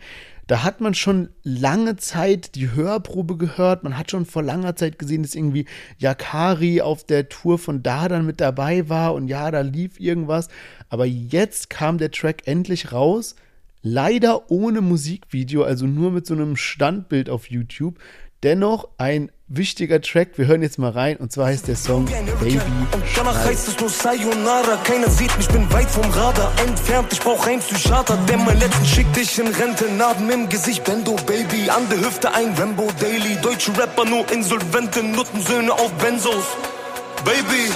Da 0.47 0.63
hat 0.63 0.81
man 0.81 0.93
schon 0.93 1.29
lange 1.43 1.95
Zeit 1.95 2.55
die 2.55 2.71
Hörprobe 2.71 3.37
gehört. 3.37 3.83
Man 3.83 3.97
hat 3.97 4.11
schon 4.11 4.25
vor 4.25 4.43
langer 4.43 4.75
Zeit 4.75 4.99
gesehen, 4.99 5.23
dass 5.23 5.35
irgendwie 5.35 5.65
Yakari 5.97 6.81
auf 6.81 7.05
der 7.05 7.29
Tour 7.29 7.57
von 7.57 7.83
Dardan 7.83 8.25
mit 8.25 8.41
dabei 8.41 8.89
war 8.89 9.13
und 9.13 9.29
ja, 9.29 9.49
da 9.49 9.61
lief 9.61 9.99
irgendwas. 9.99 10.49
Aber 10.89 11.05
jetzt 11.05 11.69
kam 11.69 11.99
der 11.99 12.11
Track 12.11 12.47
endlich 12.47 12.91
raus. 12.91 13.35
Leider 13.81 14.51
ohne 14.51 14.81
Musikvideo, 14.81 15.63
also 15.63 15.85
nur 15.85 16.11
mit 16.11 16.25
so 16.25 16.33
einem 16.33 16.57
Standbild 16.57 17.29
auf 17.29 17.49
YouTube. 17.49 17.97
Dennoch 18.43 18.87
ein 18.97 19.31
wichtiger 19.47 20.01
Track. 20.01 20.29
Wir 20.37 20.47
hören 20.47 20.63
jetzt 20.63 20.79
mal 20.79 20.89
rein 20.89 21.17
und 21.17 21.31
zwar 21.31 21.47
heißt 21.47 21.67
der 21.67 21.75
Song 21.75 22.05
Baby. 22.05 22.57
Und 22.91 23.03
danach 23.15 23.45
heißt 23.45 23.67
es 23.67 23.79
nur 23.79 23.89
Sayonara. 23.89 24.77
Keiner 24.83 25.09
sieht 25.09 25.35
mich, 25.37 25.47
bin 25.49 25.71
weit 25.71 25.89
vom 25.91 26.09
Radar 26.09 26.51
entfernt. 26.65 27.13
Ich 27.13 27.19
brauch 27.19 27.45
einen 27.45 27.61
Psychiater, 27.61 28.17
der 28.27 28.37
mein 28.37 28.57
letzten 28.59 28.85
schickt 28.85 29.15
dich 29.15 29.37
in 29.37 29.47
Rente. 29.47 29.91
Narben 29.91 30.27
im 30.31 30.49
Gesicht, 30.49 30.83
Bendo 30.85 31.15
Baby. 31.27 31.69
An 31.69 31.87
der 31.89 31.99
Hüfte 31.99 32.33
ein 32.33 32.53
Rambo 32.57 32.87
Daily. 32.99 33.37
Deutsche 33.43 33.77
Rapper 33.77 34.05
nur 34.05 34.31
insolvente 34.31 35.03
Nuttensöhne 35.03 35.71
auf 35.73 35.91
Benzos. 35.93 36.45
Baby. 37.23 37.71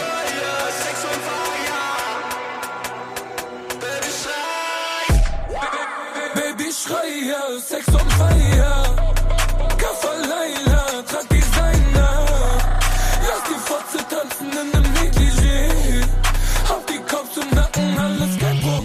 Baby, 6.33 6.71
schrei 6.71 7.59
Sex 7.59 7.87
und 7.87 8.11
Feier. 8.13 8.34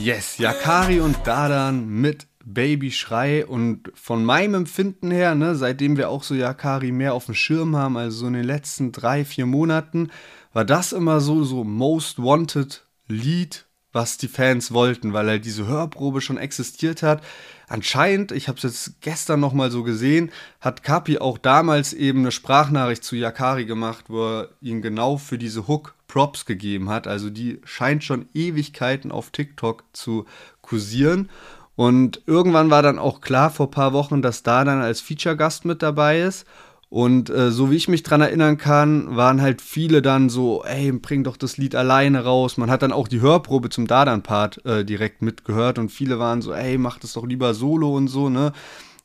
Yes, 0.03 0.38
Yakari 0.38 0.98
und 1.01 1.18
Dadan 1.26 1.86
mit 1.86 2.26
Baby 2.42 2.90
Schrei 2.90 3.44
und 3.44 3.92
von 3.94 4.24
meinem 4.24 4.55
Empfinden 4.55 5.11
her, 5.11 5.34
ne, 5.34 5.55
seitdem 5.55 5.98
wir 5.98 6.09
auch 6.09 6.22
so 6.22 6.34
Yakari 6.34 6.90
mehr 6.90 7.12
auf 7.12 7.26
dem 7.26 7.34
Schirm 7.34 7.76
haben, 7.76 7.98
also 7.98 8.20
so 8.20 8.26
in 8.28 8.32
den 8.32 8.44
letzten 8.44 8.92
drei, 8.92 9.26
vier 9.26 9.44
Monaten, 9.44 10.09
war 10.55 10.64
das 10.64 10.94
immer 10.94 11.20
so, 11.20 11.44
so 11.44 11.64
Most 11.64 12.18
Wanted 12.18 12.82
Lied, 13.09 13.66
was 13.92 14.16
die 14.16 14.28
Fans 14.28 14.72
wollten, 14.72 15.12
weil 15.12 15.28
halt 15.28 15.44
diese 15.44 15.66
Hörprobe 15.66 16.22
schon 16.22 16.38
existiert 16.38 17.03
hat. 17.03 17.22
Anscheinend, 17.68 18.32
ich 18.32 18.48
habe 18.48 18.57
es 18.57 18.62
jetzt 18.62 19.03
gestern 19.03 19.40
noch 19.40 19.53
mal 19.53 19.70
so 19.70 19.82
gesehen, 19.82 20.30
hat 20.61 20.82
Kapi 20.82 21.18
auch 21.18 21.36
damals 21.36 21.92
eben 21.92 22.20
eine 22.20 22.32
Sprachnachricht 22.32 23.05
zu 23.05 23.16
Yakari 23.16 23.66
gemacht, 23.66 24.07
wo 24.09 24.24
er 24.24 24.48
ihn 24.62 24.80
genau 24.80 25.18
für 25.18 25.36
diese 25.36 25.68
Hook 25.68 25.94
Props 26.11 26.44
gegeben 26.44 26.88
hat. 26.88 27.06
Also 27.06 27.30
die 27.30 27.61
scheint 27.62 28.02
schon 28.02 28.28
Ewigkeiten 28.34 29.12
auf 29.12 29.30
TikTok 29.30 29.84
zu 29.92 30.24
kursieren. 30.61 31.30
Und 31.76 32.22
irgendwann 32.26 32.68
war 32.68 32.82
dann 32.82 32.98
auch 32.98 33.20
klar 33.20 33.48
vor 33.48 33.68
ein 33.68 33.70
paar 33.70 33.92
Wochen, 33.92 34.20
dass 34.20 34.42
da 34.42 34.64
dann 34.64 34.80
als 34.80 35.00
Feature-Gast 35.00 35.64
mit 35.66 35.82
dabei 35.82 36.20
ist. 36.20 36.46
Und 36.88 37.30
äh, 37.30 37.52
so 37.52 37.70
wie 37.70 37.76
ich 37.76 37.86
mich 37.86 38.02
dran 38.02 38.20
erinnern 38.20 38.58
kann, 38.58 39.14
waren 39.14 39.40
halt 39.40 39.62
viele 39.62 40.02
dann 40.02 40.28
so, 40.28 40.64
ey, 40.64 40.90
bring 40.90 41.22
doch 41.22 41.36
das 41.36 41.56
Lied 41.56 41.76
alleine 41.76 42.24
raus. 42.24 42.56
Man 42.56 42.72
hat 42.72 42.82
dann 42.82 42.90
auch 42.90 43.06
die 43.06 43.20
Hörprobe 43.20 43.70
zum 43.70 43.86
Dadan-Part 43.86 44.66
äh, 44.66 44.84
direkt 44.84 45.22
mitgehört 45.22 45.78
und 45.78 45.90
viele 45.90 46.18
waren 46.18 46.42
so, 46.42 46.52
ey, 46.52 46.76
mach 46.76 46.98
das 46.98 47.12
doch 47.12 47.24
lieber 47.24 47.54
solo 47.54 47.96
und 47.96 48.08
so, 48.08 48.28
ne? 48.28 48.52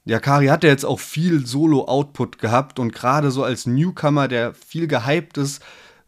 Ja, 0.06 0.20
Kari 0.20 0.48
hat 0.48 0.64
ja 0.64 0.70
jetzt 0.70 0.86
auch 0.86 1.00
viel 1.00 1.46
Solo-Output 1.46 2.40
gehabt 2.40 2.80
und 2.80 2.94
gerade 2.94 3.30
so 3.32 3.44
als 3.44 3.66
Newcomer, 3.68 4.28
der 4.28 4.54
viel 4.54 4.88
gehypt 4.88 5.38
ist, 5.38 5.64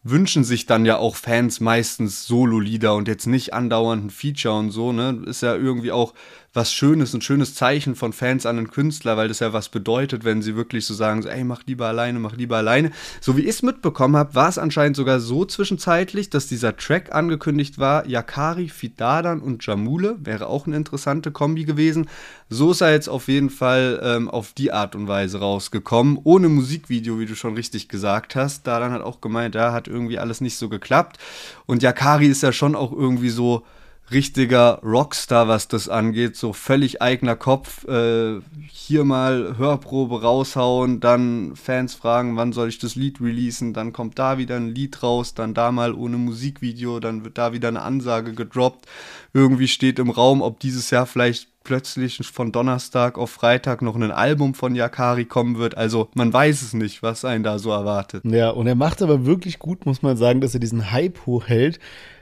wünschen 0.09 0.43
sich 0.43 0.65
dann 0.65 0.85
ja 0.85 0.97
auch 0.97 1.15
Fans 1.15 1.59
meistens 1.59 2.25
Solo-Lieder 2.25 2.95
und 2.95 3.07
jetzt 3.07 3.27
nicht 3.27 3.53
andauernd 3.53 4.05
ein 4.05 4.09
Feature 4.09 4.57
und 4.57 4.71
so, 4.71 4.91
ne? 4.91 5.23
Ist 5.25 5.41
ja 5.41 5.55
irgendwie 5.55 5.91
auch 5.91 6.13
was 6.53 6.73
Schönes, 6.73 7.13
ein 7.13 7.21
schönes 7.21 7.53
Zeichen 7.53 7.95
von 7.95 8.13
Fans 8.13 8.45
an 8.45 8.57
einen 8.57 8.71
Künstler, 8.71 9.15
weil 9.15 9.27
das 9.27 9.39
ja 9.39 9.53
was 9.53 9.69
bedeutet, 9.69 10.23
wenn 10.23 10.41
sie 10.41 10.55
wirklich 10.55 10.85
so 10.85 10.93
sagen, 10.93 11.21
so, 11.21 11.29
ey, 11.29 11.43
mach 11.43 11.61
lieber 11.67 11.87
alleine, 11.87 12.19
mach 12.19 12.35
lieber 12.35 12.57
alleine. 12.57 12.91
So 13.21 13.37
wie 13.37 13.41
ich 13.41 13.49
es 13.49 13.63
mitbekommen 13.63 14.15
habe, 14.15 14.33
war 14.33 14.49
es 14.49 14.57
anscheinend 14.57 14.95
sogar 14.95 15.19
so 15.19 15.45
zwischenzeitlich, 15.45 16.29
dass 16.29 16.47
dieser 16.47 16.75
Track 16.75 17.13
angekündigt 17.13 17.77
war, 17.77 18.07
Yakari, 18.07 18.69
Fidadan 18.69 19.39
und 19.39 19.65
Jamule, 19.65 20.15
wäre 20.19 20.47
auch 20.47 20.65
eine 20.65 20.77
interessante 20.77 21.31
Kombi 21.31 21.65
gewesen. 21.65 22.09
So 22.49 22.71
ist 22.71 22.81
er 22.81 22.91
jetzt 22.91 23.09
auf 23.09 23.27
jeden 23.27 23.49
Fall 23.49 23.99
ähm, 24.01 24.29
auf 24.29 24.53
die 24.53 24.71
Art 24.71 24.95
und 24.95 25.07
Weise 25.07 25.39
rausgekommen, 25.39 26.17
ohne 26.23 26.49
Musikvideo, 26.49 27.19
wie 27.19 27.25
du 27.25 27.35
schon 27.35 27.53
richtig 27.53 27.87
gesagt 27.87 28.35
hast. 28.35 28.65
Dadan 28.65 28.91
hat 28.91 29.01
auch 29.01 29.21
gemeint, 29.21 29.53
da 29.53 29.73
hat 29.73 29.87
irgendwie 29.87 30.17
alles 30.17 30.41
nicht 30.41 30.57
so 30.57 30.69
geklappt. 30.69 31.19
Und 31.65 31.83
Yakari 31.83 32.27
ist 32.27 32.41
ja 32.41 32.51
schon 32.51 32.75
auch 32.75 32.91
irgendwie 32.91 33.29
so, 33.29 33.63
richtiger 34.11 34.79
Rockstar, 34.83 35.47
was 35.47 35.67
das 35.67 35.89
angeht. 35.89 36.35
So 36.35 36.53
völlig 36.53 37.01
eigener 37.01 37.35
Kopf. 37.35 37.85
Äh, 37.87 38.39
hier 38.67 39.03
mal 39.03 39.55
Hörprobe 39.57 40.21
raushauen, 40.21 40.99
dann 40.99 41.55
Fans 41.55 41.93
fragen, 41.93 42.37
wann 42.37 42.53
soll 42.53 42.69
ich 42.69 42.79
das 42.79 42.95
Lied 42.95 43.19
releasen, 43.19 43.73
dann 43.73 43.91
kommt 43.91 44.17
da 44.17 44.37
wieder 44.37 44.55
ein 44.55 44.73
Lied 44.73 45.03
raus, 45.03 45.33
dann 45.33 45.53
da 45.53 45.71
mal 45.71 45.93
ohne 45.93 46.17
Musikvideo, 46.17 46.99
dann 46.99 47.25
wird 47.25 47.37
da 47.37 47.51
wieder 47.51 47.67
eine 47.67 47.81
Ansage 47.81 48.33
gedroppt. 48.33 48.85
Irgendwie 49.33 49.67
steht 49.67 49.99
im 49.99 50.09
Raum, 50.09 50.41
ob 50.41 50.59
dieses 50.59 50.89
Jahr 50.89 51.05
vielleicht 51.05 51.49
plötzlich 51.63 52.25
von 52.31 52.53
Donnerstag 52.53 53.17
auf 53.17 53.29
Freitag 53.29 53.81
noch 53.81 53.95
ein 53.95 54.11
Album 54.11 54.53
von 54.53 54.73
Yakari 54.73 55.25
kommen 55.25 55.57
wird. 55.57 55.75
Also 55.75 56.07
man 56.13 56.31
weiß 56.31 56.61
es 56.61 56.73
nicht, 56.73 57.03
was 57.03 57.25
einen 57.25 57.43
da 57.43 57.59
so 57.59 57.71
erwartet. 57.71 58.23
Ja, 58.23 58.51
und 58.51 58.67
er 58.67 58.75
macht 58.75 59.01
aber 59.01 59.25
wirklich 59.25 59.59
gut, 59.59 59.85
muss 59.85 60.01
man 60.01 60.15
sagen, 60.15 60.39
dass 60.39 60.53
er 60.53 60.61
diesen 60.61 60.91
Hype 60.91 61.25
hochhält. 61.25 61.79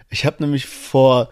Ich 0.10 0.26
habe 0.26 0.38
nämlich 0.42 0.66
vor 0.66 1.30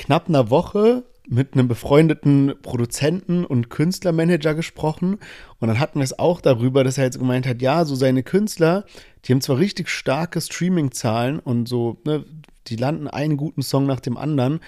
knapp 0.00 0.28
einer 0.28 0.50
Woche 0.50 1.04
mit 1.28 1.52
einem 1.52 1.68
befreundeten 1.68 2.54
Produzenten 2.62 3.44
und 3.44 3.70
Künstlermanager 3.70 4.54
gesprochen. 4.54 5.18
Und 5.60 5.68
dann 5.68 5.78
hatten 5.78 6.00
wir 6.00 6.04
es 6.04 6.18
auch 6.18 6.40
darüber, 6.40 6.82
dass 6.82 6.98
er 6.98 7.04
jetzt 7.04 7.18
gemeint 7.18 7.46
hat, 7.46 7.62
ja, 7.62 7.84
so 7.84 7.94
seine 7.94 8.22
Künstler, 8.22 8.84
die 9.24 9.32
haben 9.32 9.40
zwar 9.40 9.58
richtig 9.58 9.88
starke 9.90 10.40
Streaming-Zahlen 10.40 11.38
und 11.38 11.68
so, 11.68 11.98
ne, 12.04 12.24
die 12.66 12.76
landen 12.76 13.08
einen 13.08 13.36
guten 13.36 13.62
Song 13.62 13.86
nach 13.86 14.00
dem 14.00 14.16
anderen, 14.16 14.60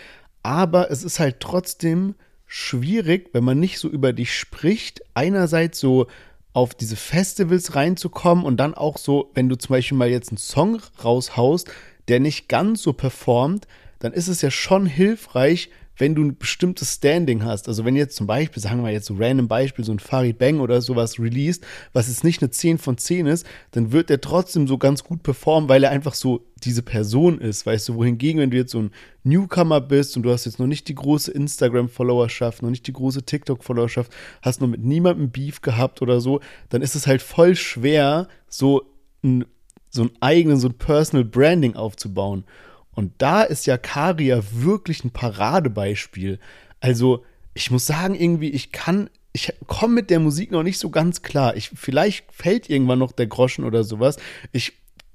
aber 0.42 0.90
es 0.90 1.02
ist 1.02 1.18
halt 1.18 1.40
trotzdem 1.40 2.14
schwierig, 2.46 3.30
wenn 3.32 3.44
man 3.44 3.58
nicht 3.58 3.78
so 3.78 3.88
über 3.88 4.12
dich 4.12 4.36
spricht, 4.36 5.02
einerseits 5.14 5.80
so 5.80 6.06
auf 6.52 6.74
diese 6.74 6.96
Festivals 6.96 7.74
reinzukommen 7.74 8.44
und 8.44 8.58
dann 8.58 8.74
auch 8.74 8.98
so, 8.98 9.30
wenn 9.34 9.48
du 9.48 9.56
zum 9.56 9.70
Beispiel 9.74 9.96
mal 9.96 10.10
jetzt 10.10 10.30
einen 10.30 10.38
Song 10.38 10.80
raushaust, 11.02 11.70
der 12.08 12.20
nicht 12.20 12.48
ganz 12.48 12.82
so 12.82 12.92
performt, 12.92 13.66
dann 14.02 14.12
ist 14.12 14.26
es 14.26 14.42
ja 14.42 14.50
schon 14.50 14.84
hilfreich, 14.86 15.70
wenn 15.96 16.16
du 16.16 16.24
ein 16.24 16.36
bestimmtes 16.36 16.94
Standing 16.94 17.44
hast, 17.44 17.68
also 17.68 17.84
wenn 17.84 17.94
jetzt 17.94 18.16
zum 18.16 18.26
Beispiel, 18.26 18.60
sagen 18.60 18.82
wir 18.82 18.90
jetzt 18.90 19.06
so 19.06 19.14
random 19.16 19.46
Beispiel, 19.46 19.84
so 19.84 19.92
ein 19.92 20.00
Farid 20.00 20.38
Bang 20.38 20.58
oder 20.58 20.80
sowas 20.80 21.20
released, 21.20 21.64
was 21.92 22.08
jetzt 22.08 22.24
nicht 22.24 22.42
eine 22.42 22.50
10 22.50 22.78
von 22.78 22.98
10 22.98 23.26
ist, 23.26 23.46
dann 23.70 23.92
wird 23.92 24.10
der 24.10 24.20
trotzdem 24.20 24.66
so 24.66 24.76
ganz 24.76 25.04
gut 25.04 25.22
performen, 25.22 25.68
weil 25.68 25.84
er 25.84 25.90
einfach 25.90 26.14
so 26.14 26.44
diese 26.64 26.82
Person 26.82 27.38
ist, 27.38 27.64
weißt 27.64 27.90
du, 27.90 27.94
wohingegen, 27.94 28.40
wenn 28.40 28.50
du 28.50 28.56
jetzt 28.56 28.72
so 28.72 28.80
ein 28.80 28.90
Newcomer 29.22 29.80
bist 29.80 30.16
und 30.16 30.24
du 30.24 30.32
hast 30.32 30.46
jetzt 30.46 30.58
noch 30.58 30.66
nicht 30.66 30.88
die 30.88 30.96
große 30.96 31.30
Instagram-Followerschaft, 31.30 32.62
noch 32.62 32.70
nicht 32.70 32.88
die 32.88 32.92
große 32.92 33.22
TikTok-Followerschaft, 33.22 34.12
hast 34.40 34.60
noch 34.60 34.68
mit 34.68 34.82
niemandem 34.82 35.30
Beef 35.30 35.60
gehabt 35.60 36.02
oder 36.02 36.20
so, 36.20 36.40
dann 36.70 36.82
ist 36.82 36.96
es 36.96 37.06
halt 37.06 37.22
voll 37.22 37.54
schwer, 37.54 38.26
so 38.48 38.82
ein, 39.22 39.44
so 39.90 40.02
ein 40.02 40.10
eigenes, 40.18 40.62
so 40.62 40.68
ein 40.68 40.78
Personal 40.78 41.24
Branding 41.24 41.76
aufzubauen. 41.76 42.44
Und 42.94 43.12
da 43.18 43.42
ist 43.42 43.66
ja 43.66 43.78
Karia 43.78 44.42
wirklich 44.52 45.04
ein 45.04 45.10
Paradebeispiel. 45.10 46.38
Also, 46.80 47.24
ich 47.54 47.70
muss 47.70 47.86
sagen, 47.86 48.14
irgendwie, 48.14 48.50
ich 48.50 48.72
kann, 48.72 49.08
ich 49.32 49.52
komme 49.66 49.94
mit 49.94 50.10
der 50.10 50.20
Musik 50.20 50.50
noch 50.50 50.62
nicht 50.62 50.78
so 50.78 50.90
ganz 50.90 51.22
klar. 51.22 51.56
Ich, 51.56 51.70
vielleicht 51.74 52.30
fällt 52.32 52.68
irgendwann 52.68 52.98
noch 52.98 53.12
der 53.12 53.26
Groschen 53.26 53.64
oder 53.64 53.84
sowas. 53.84 54.18
Ich 54.52 54.74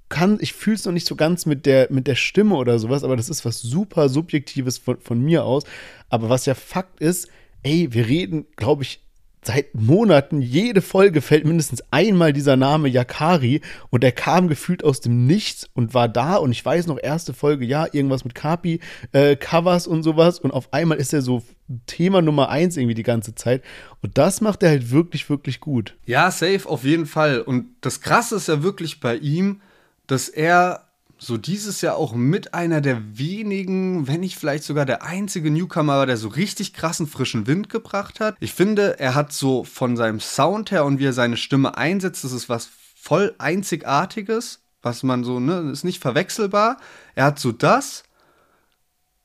kann, 0.10 0.38
ich 0.42 0.54
fühle 0.54 0.76
es 0.76 0.86
noch 0.86 0.94
nicht 0.94 1.08
so 1.08 1.16
ganz 1.16 1.46
mit 1.46 1.66
der, 1.66 1.88
mit 1.92 2.08
der 2.08 2.16
Stimme 2.16 2.56
oder 2.56 2.80
sowas, 2.80 3.04
aber 3.04 3.18
das 3.18 3.30
ist 3.30 3.46
was 3.46 3.62
super 3.62 4.10
Subjektives 4.10 4.78
von, 4.78 5.00
von 5.00 5.22
mir 5.22 5.44
aus. 5.44 5.64
Aber 6.10 6.30
was 6.30 6.46
ja 6.46 6.56
Fakt 6.56 7.02
ist, 7.02 7.28
ey, 7.64 7.94
wir 7.94 8.08
reden, 8.08 8.46
glaube 8.56 8.84
ich, 8.84 9.02
seit 9.44 9.74
Monaten, 9.76 10.42
jede 10.42 10.82
Folge 10.82 11.22
fällt 11.22 11.46
mindestens 11.46 11.84
einmal 11.92 12.34
dieser 12.34 12.58
Name 12.58 12.90
Yakari 12.90 13.62
und 13.90 14.04
er 14.04 14.12
kam 14.12 14.48
gefühlt 14.48 14.84
aus 14.84 15.00
dem 15.00 15.26
Nichts 15.26 15.68
und 15.74 15.94
war 15.94 16.10
da 16.10 16.36
und 16.36 16.52
ich 16.52 16.64
weiß 16.64 16.88
noch, 16.88 17.00
erste 17.02 17.34
Folge, 17.34 17.66
ja, 17.66 17.88
irgendwas 17.92 18.26
mit 18.26 18.36
Kapi, 18.36 18.80
äh, 19.12 19.36
Covers 19.36 19.88
und 19.88 20.04
sowas 20.04 20.40
und 20.40 20.52
auf 20.52 20.74
einmal 20.74 20.98
ist 20.98 21.14
er 21.14 21.22
so 21.22 21.44
Thema 21.86 22.22
Nummer 22.22 22.50
eins 22.50 22.78
irgendwie 22.78 22.96
die 22.96 23.04
ganze 23.04 23.36
Zeit 23.36 23.64
und 24.02 24.18
das 24.18 24.42
macht 24.42 24.64
er 24.64 24.70
halt 24.70 24.92
wirklich, 24.92 25.30
wirklich 25.30 25.60
gut. 25.60 25.96
Ja, 26.06 26.30
safe 26.32 26.68
auf 26.68 26.84
jeden 26.84 27.06
Fall 27.06 27.42
und 27.42 27.68
das 27.82 28.02
Krasse 28.02 28.36
ist 28.36 28.48
ja 28.48 28.64
wirklich 28.64 29.00
bei 29.00 29.16
ihm, 29.16 29.62
dass 30.08 30.30
er 30.30 30.87
so 31.20 31.38
dieses 31.38 31.82
Jahr 31.82 31.96
auch 31.96 32.14
mit 32.14 32.54
einer 32.54 32.82
der 32.82 33.18
wenigen, 33.18 34.08
wenn 34.08 34.22
nicht 34.22 34.38
vielleicht 34.38 34.64
sogar 34.64 34.86
der 34.86 35.04
einzige 35.04 35.52
Newcomer 35.52 36.06
der 36.06 36.18
so 36.18 36.28
richtig 36.28 36.74
krassen 36.74 37.08
frischen 37.08 37.48
Wind 37.48 37.70
gebracht 37.70 38.20
hat. 38.20 38.36
Ich 38.40 38.54
finde, 38.54 39.00
er 39.00 39.16
hat 39.16 39.34
so 39.34 39.64
von 39.64 39.98
seinem 39.98 40.20
Sound 40.20 40.72
her 40.72 40.86
und 40.86 41.00
wie 41.00 41.06
er 41.06 41.14
seine 41.14 41.38
Stimme 41.38 41.78
einsetzt, 41.78 42.24
das 42.24 42.32
ist 42.32 42.50
was 42.50 42.70
voll 42.96 43.36
einzigartiges, 43.38 44.62
was 44.82 45.04
man 45.04 45.24
so, 45.24 45.40
ne, 45.40 45.70
ist 45.72 45.84
nicht 45.84 46.02
verwechselbar. 46.02 46.78
Er 47.16 47.26
hat 47.26 47.40
so 47.40 47.52
das 47.52 48.04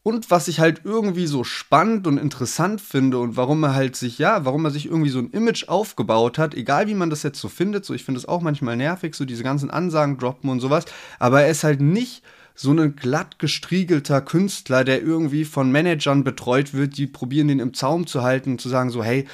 und 0.03 0.31
was 0.31 0.49
ich 0.49 0.59
halt 0.59 0.81
irgendwie 0.85 1.27
so 1.27 1.45
spannend 1.45 2.07
und 2.07 2.19
interessant 2.19 2.81
finde 2.81 3.19
und 3.19 3.37
warum 3.37 3.63
er 3.63 3.75
halt 3.75 3.95
sich, 3.95 4.19
ja, 4.19 4.45
warum 4.45 4.65
er 4.65 4.73
sich 4.73 4.87
irgendwie 4.87 5.11
so 5.11 5.21
ein 5.21 5.31
Image 5.31 5.69
aufgebaut 5.69 6.39
hat, 6.39 6.55
egal 6.55 6.89
wie 6.89 6.95
man 6.95 7.11
das 7.11 7.23
jetzt 7.23 7.41
so 7.41 7.49
findet, 7.49 7.85
so 7.85 7.95
ich 7.95 8.05
finde 8.05 8.19
es 8.19 8.27
auch 8.27 8.41
manchmal 8.41 8.77
nervig, 8.77 9.15
so 9.15 9.25
diese 9.25 9.45
ganzen 9.45 9.71
Ansagen 9.71 10.19
droppen 10.19 10.51
und 10.51 10.61
sowas, 10.61 10.87
aber 11.19 11.43
er 11.43 11.51
ist 11.51 11.63
halt 11.63 11.81
nicht 11.81 12.23
so 12.55 12.73
ein 12.73 12.97
glatt 12.97 13.39
gestriegelter 13.39 14.21
Künstler, 14.21 14.85
der 14.85 15.03
irgendwie 15.03 15.45
von 15.45 15.71
Managern 15.71 16.25
betreut 16.25 16.75
wird, 16.75 16.97
die 16.97 17.07
probieren 17.07 17.49
den 17.49 17.61
im 17.61 17.73
Zaum 17.73 18.07
zu 18.07 18.23
halten 18.23 18.53
und 18.53 18.61
zu 18.61 18.69
sagen 18.69 18.91
so, 18.91 19.03
hey, 19.03 19.27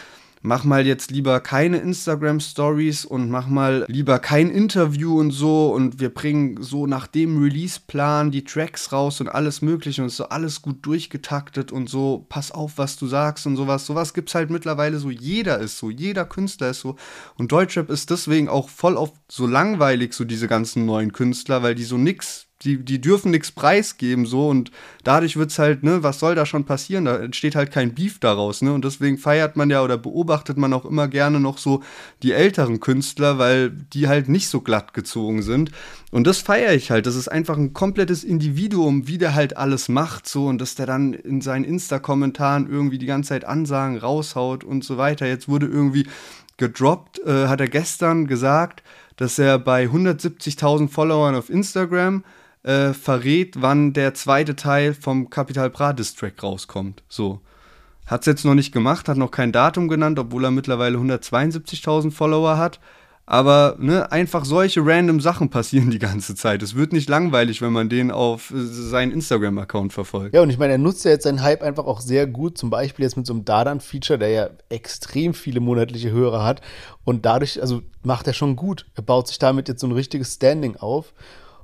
mach 0.43 0.64
mal 0.64 0.86
jetzt 0.86 1.11
lieber 1.11 1.41
keine 1.41 1.78
Instagram 1.78 2.41
Stories 2.41 3.05
und 3.05 3.30
mach 3.30 3.49
mal 3.49 3.84
lieber 3.89 4.18
kein 4.18 4.51
Interview 4.51 5.18
und 5.18 5.30
so. 5.30 5.72
Und 5.72 6.01
wir 6.01 6.12
bringen 6.12 6.62
so 6.62 6.86
nach 6.86 7.07
dem 7.07 7.43
Release-Plan 7.43 8.30
die 8.30 8.45
Tracks 8.45 8.93
raus 8.93 9.20
und 9.20 9.28
alles 9.28 9.62
mögliche 9.62 10.03
und 10.03 10.11
so 10.11 10.28
alles 10.28 10.62
gut 10.62 10.84
durchgetaktet 10.84 11.72
und 11.72 11.89
so, 11.89 12.26
pass 12.28 12.53
auf, 12.53 12.78
was 12.78 12.97
du 12.97 13.07
sagst 13.07 13.47
und 13.47 13.57
sowas. 13.57 13.86
Sowas 13.86 14.14
gibt's 14.14 14.34
halt 14.34 14.51
mittlerweile 14.51 14.99
so, 14.99 15.11
jeder 15.11 15.59
ist 15.59 15.78
so, 15.78 15.91
jeder 15.91 16.24
Künstler 16.24 16.70
ist 16.70 16.80
so. 16.80 16.97
Und 17.36 17.53
Deutschrap 17.53 17.91
ist 17.91 18.11
deswegen 18.11 18.49
auch 18.49 18.68
voll 18.68 18.97
oft 18.97 19.14
so 19.30 19.47
langweilig, 19.47 20.14
so 20.14 20.24
diese 20.24 20.49
ganzen 20.49 20.86
neuen 20.86 21.12
Künstler, 21.12 21.62
weil 21.62 21.74
die 21.74 21.84
so 21.84 21.97
nix 21.97 22.47
die, 22.62 22.84
die 22.84 23.00
dürfen 23.00 23.30
nichts 23.30 23.52
preisgeben, 23.52 24.26
so 24.26 24.48
und 24.48 24.72
dadurch 25.04 25.36
wird 25.36 25.50
es 25.50 25.59
halt, 25.61 25.84
ne, 25.84 26.02
was 26.02 26.18
soll 26.18 26.34
da 26.34 26.44
schon 26.44 26.64
passieren? 26.64 27.04
Da 27.04 27.16
entsteht 27.16 27.54
halt 27.54 27.70
kein 27.70 27.94
Beef 27.94 28.18
daraus, 28.18 28.62
ne? 28.62 28.72
Und 28.72 28.84
deswegen 28.84 29.16
feiert 29.16 29.56
man 29.56 29.70
ja 29.70 29.82
oder 29.82 29.96
beobachtet 29.96 30.56
man 30.56 30.72
auch 30.72 30.84
immer 30.84 31.06
gerne 31.06 31.38
noch 31.38 31.59
so 31.59 31.84
die 32.24 32.32
älteren 32.32 32.80
Künstler, 32.80 33.38
weil 33.38 33.70
die 33.70 34.09
halt 34.09 34.28
nicht 34.28 34.48
so 34.48 34.61
glatt 34.61 34.92
gezogen 34.92 35.42
sind. 35.42 35.70
Und 36.11 36.26
das 36.26 36.38
feiere 36.38 36.74
ich 36.74 36.90
halt. 36.90 37.06
Das 37.06 37.14
ist 37.14 37.28
einfach 37.28 37.56
ein 37.56 37.74
komplettes 37.74 38.24
Individuum, 38.24 39.06
wie 39.06 39.18
der 39.18 39.34
halt 39.34 39.56
alles 39.56 39.88
macht, 39.88 40.28
so 40.28 40.46
und 40.46 40.59
dass 40.61 40.74
der 40.74 40.86
dann 40.86 41.12
in 41.12 41.40
seinen 41.40 41.64
Insta-Kommentaren 41.64 42.68
irgendwie 42.68 42.98
die 42.98 43.06
ganze 43.06 43.28
Zeit 43.28 43.44
Ansagen 43.44 43.98
raushaut 43.98 44.64
und 44.64 44.82
so 44.82 44.96
weiter. 44.96 45.26
Jetzt 45.26 45.48
wurde 45.48 45.66
irgendwie 45.66 46.09
gedroppt, 46.56 47.20
äh, 47.24 47.46
hat 47.46 47.61
er 47.61 47.68
gestern 47.68 48.26
gesagt, 48.26 48.82
dass 49.16 49.38
er 49.38 49.59
bei 49.59 49.84
170.000 49.84 50.88
Followern 50.88 51.36
auf 51.36 51.50
Instagram 51.50 52.24
äh, 52.68 52.92
verrät, 52.92 53.54
wann 53.62 53.94
der 53.94 54.12
zweite 54.12 54.54
Teil 54.54 54.92
vom 54.92 55.30
Capital 55.30 55.70
Bra 55.70 55.94
Distrack 55.94 56.42
rauskommt. 56.42 57.02
So. 57.08 57.40
Hat 58.06 58.20
es 58.20 58.26
jetzt 58.26 58.44
noch 58.44 58.54
nicht 58.54 58.72
gemacht, 58.72 59.08
hat 59.08 59.16
noch 59.16 59.30
kein 59.30 59.52
Datum 59.52 59.88
genannt, 59.88 60.18
obwohl 60.18 60.44
er 60.44 60.50
mittlerweile 60.50 60.98
172.000 60.98 62.10
Follower 62.10 62.56
hat. 62.56 62.78
Aber 63.24 63.76
ne, 63.78 64.10
einfach 64.10 64.46
solche 64.46 64.80
random 64.84 65.20
Sachen 65.20 65.50
passieren 65.50 65.90
die 65.90 65.98
ganze 65.98 66.34
Zeit. 66.34 66.62
Es 66.62 66.74
wird 66.74 66.92
nicht 66.92 67.08
langweilig, 67.08 67.60
wenn 67.60 67.72
man 67.72 67.88
den 67.90 68.10
auf 68.10 68.50
äh, 68.50 68.56
seinen 68.56 69.12
Instagram-Account 69.12 69.92
verfolgt. 69.92 70.34
Ja, 70.34 70.42
und 70.42 70.48
ich 70.48 70.58
meine, 70.58 70.72
er 70.72 70.78
nutzt 70.78 71.04
ja 71.04 71.10
jetzt 71.10 71.24
seinen 71.24 71.42
Hype 71.42 71.62
einfach 71.62 71.84
auch 71.86 72.00
sehr 72.00 72.26
gut. 72.26 72.56
Zum 72.56 72.70
Beispiel 72.70 73.02
jetzt 73.02 73.16
mit 73.16 73.26
so 73.26 73.34
einem 73.34 73.44
Dadan-Feature, 73.44 74.18
der 74.18 74.30
ja 74.30 74.50
extrem 74.70 75.34
viele 75.34 75.60
monatliche 75.60 76.10
Hörer 76.10 76.44
hat. 76.44 76.62
Und 77.04 77.26
dadurch, 77.26 77.60
also 77.60 77.82
macht 78.02 78.26
er 78.26 78.32
schon 78.34 78.56
gut. 78.56 78.86
Er 78.94 79.02
baut 79.02 79.28
sich 79.28 79.38
damit 79.38 79.68
jetzt 79.68 79.80
so 79.80 79.86
ein 79.86 79.92
richtiges 79.92 80.34
Standing 80.34 80.76
auf. 80.76 81.12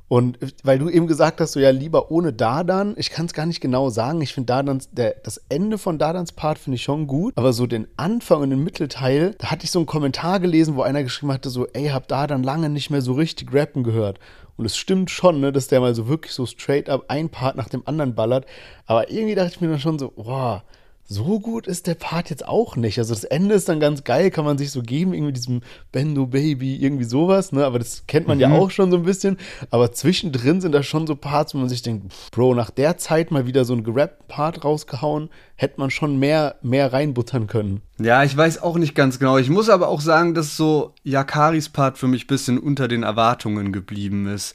Und 0.07 0.39
weil 0.63 0.79
du 0.79 0.91
eben 0.91 1.07
gesagt 1.07 1.41
hast, 1.41 1.53
so 1.53 1.61
ja, 1.61 1.71
lieber 1.71 2.11
ohne 2.11 2.33
Dadan, 2.33 2.95
ich 2.99 3.11
kann 3.11 3.27
es 3.27 3.33
gar 3.33 3.47
nicht 3.47 3.61
genau 3.61 3.89
sagen. 3.89 4.21
Ich 4.21 4.35
finde 4.35 4.49
Dadans, 4.49 4.91
der, 4.93 5.17
das 5.25 5.41
Ende 5.49 5.79
von 5.79 5.99
Dadans 5.99 6.33
Part 6.33 6.59
finde 6.59 6.77
ich 6.77 6.83
schon 6.83 7.07
gut, 7.07 7.33
aber 7.37 7.53
so 7.53 7.67
den 7.67 7.89
Anfang 7.97 8.43
und 8.43 8.51
den 8.51 8.63
Mittelteil, 8.63 9.35
da 9.39 9.51
hatte 9.51 9.65
ich 9.65 9.71
so 9.71 9.79
einen 9.79 9.87
Kommentar 9.87 10.41
gelesen, 10.41 10.77
wo 10.77 10.83
einer 10.83 11.03
geschrieben 11.03 11.33
hatte, 11.33 11.49
so, 11.49 11.67
ey, 11.69 11.89
hab 11.89 12.07
Dadan 12.07 12.43
lange 12.43 12.69
nicht 12.69 12.91
mehr 12.91 13.01
so 13.01 13.15
richtig 13.15 13.53
rappen 13.55 13.83
gehört. 13.83 14.19
Und 14.57 14.67
es 14.67 14.77
stimmt 14.77 15.11
schon, 15.11 15.41
ne, 15.41 15.53
dass 15.53 15.69
der 15.69 15.81
mal 15.81 15.95
so 15.95 16.07
wirklich 16.07 16.33
so 16.33 16.47
straight 16.47 16.89
up 16.89 17.07
ein 17.09 17.31
Part 17.31 17.57
nach 17.57 17.69
dem 17.69 17.83
anderen 17.87 18.15
ballert. 18.15 18.47
Aber 18.87 19.11
irgendwie 19.11 19.35
dachte 19.35 19.53
ich 19.55 19.61
mir 19.61 19.69
dann 19.69 19.81
schon 19.81 19.99
so, 19.99 20.13
boah, 20.15 20.63
so 21.07 21.39
gut 21.39 21.67
ist 21.67 21.87
der 21.87 21.95
Part 21.95 22.31
jetzt 22.31 22.47
auch 22.49 22.77
nicht. 22.77 22.99
Also 22.99 23.13
das 23.13 23.25
Ende 23.25 23.55
ist 23.55 23.69
dann 23.69 23.79
ganz 23.79 24.05
geil, 24.05 24.31
kann 24.31 24.45
man 24.45 24.57
sich 24.57 24.71
so 24.71 24.83
geben, 24.83 25.13
irgendwie 25.13 25.35
diesem 25.35 25.61
Bendo 25.93 26.27
Baby, 26.27 26.77
irgendwie 26.77 27.05
sowas, 27.05 27.53
ne? 27.53 27.65
Aber 27.65 27.79
das 27.79 28.05
kennt 28.07 28.27
man 28.27 28.39
mhm. 28.39 28.43
ja 28.43 28.53
auch 28.53 28.71
schon 28.71 28.91
so 28.91 28.97
ein 28.97 29.03
bisschen. 29.03 29.37
Aber 29.71 29.93
zwischendrin 29.93 30.61
sind 30.61 30.73
da 30.73 30.83
schon 30.83 31.07
so 31.07 31.15
Parts, 31.15 31.55
wo 31.55 31.59
man 31.59 31.69
sich 31.69 31.83
denkt, 31.83 32.13
Bro, 32.33 32.55
nach 32.55 32.71
der 32.71 32.97
Zeit 32.97 33.31
mal 33.31 33.47
wieder 33.47 33.65
so 33.65 33.75
einen 33.75 33.85
gerappten 33.85 34.27
Part 34.29 34.65
rausgehauen, 34.65 35.29
hätte 35.57 35.79
man 35.79 35.91
schon 35.91 36.19
mehr, 36.19 36.57
mehr 36.63 36.93
reinbuttern 36.93 37.47
können. 37.47 37.83
Ja, 37.99 38.25
ich 38.25 38.37
weiß 38.37 38.63
auch 38.63 38.77
nicht 38.77 38.95
ganz 38.95 39.19
genau. 39.19 39.37
Ich 39.37 39.51
muss 39.51 39.69
aber 39.69 39.89
auch 39.89 40.01
sagen, 40.01 40.35
dass 40.35 40.57
so 40.57 40.95
Yakaris 41.05 41.69
Part 41.69 41.99
für 41.99 42.09
mich 42.09 42.25
ein 42.25 42.29
bisschen 42.29 42.59
unter 42.59 42.89
den 42.89 43.03
Erwartungen 43.03 43.73
geblieben 43.73 44.27
ist. 44.27 44.55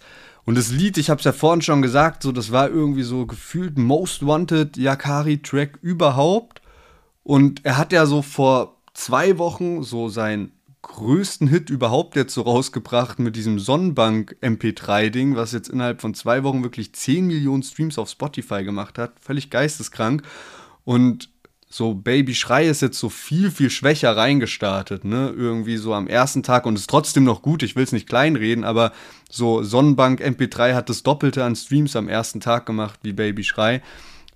Und 0.49 0.57
das 0.57 0.71
Lied, 0.71 0.97
ich 0.97 1.11
habe 1.11 1.19
es 1.19 1.25
ja 1.25 1.31
vorhin 1.31 1.61
schon 1.61 1.83
gesagt, 1.83 2.23
so 2.23 2.31
das 2.31 2.51
war 2.51 2.71
irgendwie 2.71 3.03
so 3.03 3.27
gefühlt 3.27 3.77
Most 3.77 4.25
Wanted 4.25 4.77
Yakari 4.77 5.43
Track 5.43 5.77
überhaupt. 5.83 6.63
Und 7.21 7.63
er 7.65 7.77
hat 7.77 7.93
ja 7.93 8.07
so 8.07 8.23
vor 8.23 8.81
zwei 8.95 9.37
Wochen 9.37 9.83
so 9.83 10.09
seinen 10.09 10.51
größten 10.81 11.47
Hit 11.47 11.69
überhaupt 11.69 12.15
jetzt 12.15 12.33
so 12.33 12.41
rausgebracht 12.41 13.19
mit 13.19 13.35
diesem 13.35 13.59
Sonnenbank 13.59 14.37
MP3 14.41 15.11
Ding, 15.11 15.35
was 15.35 15.51
jetzt 15.51 15.69
innerhalb 15.69 16.01
von 16.01 16.15
zwei 16.15 16.43
Wochen 16.43 16.63
wirklich 16.63 16.93
10 16.93 17.27
Millionen 17.27 17.61
Streams 17.61 17.99
auf 17.99 18.09
Spotify 18.09 18.63
gemacht 18.63 18.97
hat. 18.97 19.19
Völlig 19.21 19.51
geisteskrank. 19.51 20.23
Und 20.83 21.29
so 21.71 21.93
Baby 21.93 22.33
Schrei 22.33 22.67
ist 22.67 22.81
jetzt 22.81 22.99
so 22.99 23.09
viel, 23.09 23.51
viel 23.51 23.69
schwächer 23.69 24.17
reingestartet, 24.17 25.05
ne? 25.05 25.31
Irgendwie 25.37 25.77
so 25.77 25.93
am 25.93 26.07
ersten 26.07 26.41
Tag 26.41 26.65
und 26.65 26.75
ist 26.75 26.89
trotzdem 26.89 27.23
noch 27.23 27.43
gut, 27.43 27.61
ich 27.61 27.75
will 27.75 27.83
es 27.83 27.91
nicht 27.91 28.09
kleinreden, 28.09 28.63
aber 28.63 28.91
so 29.29 29.61
Sonnenbank 29.61 30.19
MP3 30.19 30.73
hat 30.73 30.89
das 30.89 31.03
Doppelte 31.03 31.43
an 31.43 31.55
Streams 31.55 31.95
am 31.95 32.09
ersten 32.09 32.39
Tag 32.39 32.65
gemacht 32.65 32.99
wie 33.03 33.13
Baby 33.13 33.43
Schrei. 33.43 33.83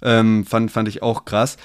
Ähm, 0.04 0.46
fand, 0.46 0.70
fand 0.70 0.88
ich 0.88 1.02
auch 1.02 1.26
krass. 1.26 1.58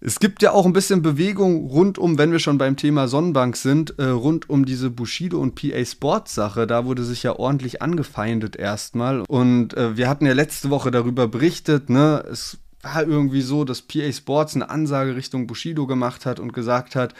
Es 0.00 0.20
gibt 0.20 0.42
ja 0.42 0.52
auch 0.52 0.66
ein 0.66 0.72
bisschen 0.72 1.02
Bewegung 1.02 1.66
rund 1.66 1.98
um, 1.98 2.18
wenn 2.18 2.30
wir 2.30 2.38
schon 2.38 2.58
beim 2.58 2.76
Thema 2.76 3.08
Sonnenbank 3.08 3.56
sind, 3.56 3.98
äh, 3.98 4.04
rund 4.04 4.48
um 4.48 4.64
diese 4.64 4.90
Bushido 4.90 5.40
und 5.40 5.54
PA 5.54 5.84
Sports 5.84 6.34
Sache. 6.34 6.66
Da 6.66 6.84
wurde 6.84 7.02
sich 7.02 7.24
ja 7.24 7.34
ordentlich 7.34 7.82
angefeindet 7.82 8.56
erstmal. 8.56 9.22
Und 9.22 9.74
äh, 9.76 9.96
wir 9.96 10.08
hatten 10.08 10.26
ja 10.26 10.34
letzte 10.34 10.70
Woche 10.70 10.90
darüber 10.90 11.26
berichtet, 11.26 11.90
ne? 11.90 12.24
Es 12.30 12.58
war 12.82 13.02
irgendwie 13.02 13.42
so, 13.42 13.64
dass 13.64 13.82
PA 13.82 14.12
Sports 14.12 14.54
eine 14.54 14.70
Ansage 14.70 15.16
Richtung 15.16 15.46
Bushido 15.46 15.86
gemacht 15.86 16.26
hat 16.26 16.40
und 16.40 16.52
gesagt 16.52 16.94
hat, 16.94 17.14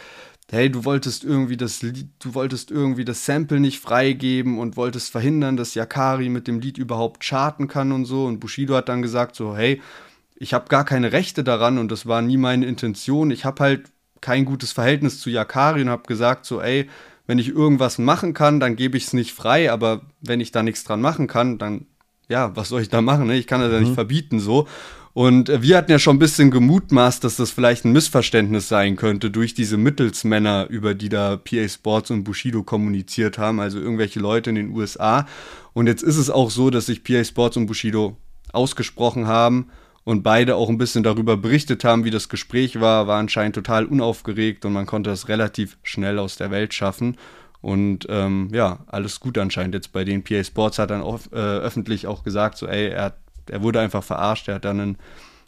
hey, 0.51 0.71
du 0.71 0.83
wolltest 0.83 1.23
irgendwie 1.23 1.57
das 1.57 1.81
Lied, 1.81 2.07
du 2.19 2.33
wolltest 2.33 2.71
irgendwie 2.71 3.05
das 3.05 3.25
Sample 3.25 3.59
nicht 3.59 3.79
freigeben 3.79 4.57
und 4.57 4.77
wolltest 4.77 5.11
verhindern, 5.11 5.57
dass 5.57 5.75
Yakari 5.75 6.29
mit 6.29 6.47
dem 6.47 6.59
Lied 6.59 6.77
überhaupt 6.77 7.23
charten 7.23 7.67
kann 7.67 7.91
und 7.91 8.05
so. 8.05 8.25
Und 8.25 8.39
Bushido 8.39 8.75
hat 8.75 8.89
dann 8.89 9.01
gesagt 9.01 9.35
so, 9.35 9.55
hey, 9.55 9.81
ich 10.35 10.53
habe 10.53 10.69
gar 10.69 10.85
keine 10.85 11.11
Rechte 11.11 11.43
daran 11.43 11.77
und 11.77 11.91
das 11.91 12.07
war 12.07 12.21
nie 12.21 12.37
meine 12.37 12.65
Intention. 12.65 13.29
Ich 13.29 13.45
habe 13.45 13.61
halt 13.61 13.91
kein 14.21 14.45
gutes 14.45 14.71
Verhältnis 14.71 15.19
zu 15.19 15.29
Yakari 15.29 15.81
und 15.81 15.89
habe 15.89 16.07
gesagt 16.07 16.45
so, 16.45 16.61
ey, 16.61 16.89
wenn 17.27 17.37
ich 17.37 17.49
irgendwas 17.49 17.99
machen 17.99 18.33
kann, 18.33 18.59
dann 18.59 18.75
gebe 18.75 18.97
ich 18.97 19.05
es 19.05 19.13
nicht 19.13 19.33
frei, 19.33 19.71
aber 19.71 20.01
wenn 20.21 20.39
ich 20.39 20.51
da 20.51 20.63
nichts 20.63 20.83
dran 20.83 21.01
machen 21.01 21.27
kann, 21.27 21.59
dann 21.59 21.85
ja, 22.29 22.55
was 22.55 22.69
soll 22.69 22.81
ich 22.81 22.89
da 22.89 23.01
machen? 23.01 23.27
Ne? 23.27 23.35
Ich 23.35 23.47
kann 23.47 23.59
das 23.59 23.71
ja 23.71 23.79
nicht 23.79 23.89
mhm. 23.89 23.95
verbieten 23.95 24.39
so. 24.39 24.67
Und 25.13 25.49
äh, 25.49 25.61
wir 25.61 25.77
hatten 25.77 25.91
ja 25.91 25.99
schon 25.99 26.17
ein 26.17 26.19
bisschen 26.19 26.51
gemutmaßt, 26.51 27.23
dass 27.23 27.35
das 27.35 27.51
vielleicht 27.51 27.85
ein 27.85 27.91
Missverständnis 27.91 28.69
sein 28.69 28.95
könnte 28.95 29.31
durch 29.31 29.53
diese 29.53 29.77
Mittelsmänner, 29.77 30.67
über 30.69 30.93
die 30.93 31.09
da 31.09 31.37
PA 31.37 31.67
Sports 31.67 32.11
und 32.11 32.23
Bushido 32.23 32.63
kommuniziert 32.63 33.37
haben, 33.37 33.59
also 33.59 33.79
irgendwelche 33.79 34.19
Leute 34.19 34.51
in 34.51 34.55
den 34.55 34.69
USA. 34.69 35.27
Und 35.73 35.87
jetzt 35.87 36.03
ist 36.03 36.17
es 36.17 36.29
auch 36.29 36.51
so, 36.51 36.69
dass 36.69 36.85
sich 36.85 37.03
PA 37.03 37.23
Sports 37.23 37.57
und 37.57 37.65
Bushido 37.65 38.17
ausgesprochen 38.53 39.27
haben 39.27 39.69
und 40.03 40.23
beide 40.23 40.55
auch 40.55 40.69
ein 40.69 40.77
bisschen 40.77 41.03
darüber 41.03 41.37
berichtet 41.37 41.83
haben, 41.83 42.03
wie 42.03 42.11
das 42.11 42.29
Gespräch 42.29 42.79
war, 42.79 43.07
war 43.07 43.19
anscheinend 43.19 43.55
total 43.55 43.85
unaufgeregt 43.85 44.65
und 44.65 44.73
man 44.73 44.85
konnte 44.85 45.09
das 45.09 45.27
relativ 45.27 45.77
schnell 45.83 46.19
aus 46.19 46.35
der 46.35 46.51
Welt 46.51 46.73
schaffen. 46.73 47.17
Und 47.61 48.07
ähm, 48.09 48.49
ja, 48.53 48.79
alles 48.87 49.19
gut 49.19 49.37
anscheinend 49.37 49.75
jetzt 49.75 49.91
bei 49.91 50.05
den 50.05 50.23
PA 50.23 50.43
Sports 50.43 50.79
hat 50.79 50.91
dann 50.91 51.01
auch, 51.01 51.19
äh, 51.31 51.35
öffentlich 51.35 52.07
auch 52.07 52.23
gesagt, 52.23 52.57
so 52.57 52.67
ey, 52.67 52.87
er, 52.87 53.17
er 53.49 53.61
wurde 53.63 53.79
einfach 53.79 54.03
verarscht, 54.03 54.47
er 54.47 54.55
hat 54.55 54.65
dann 54.65 54.79
einen, 54.79 54.97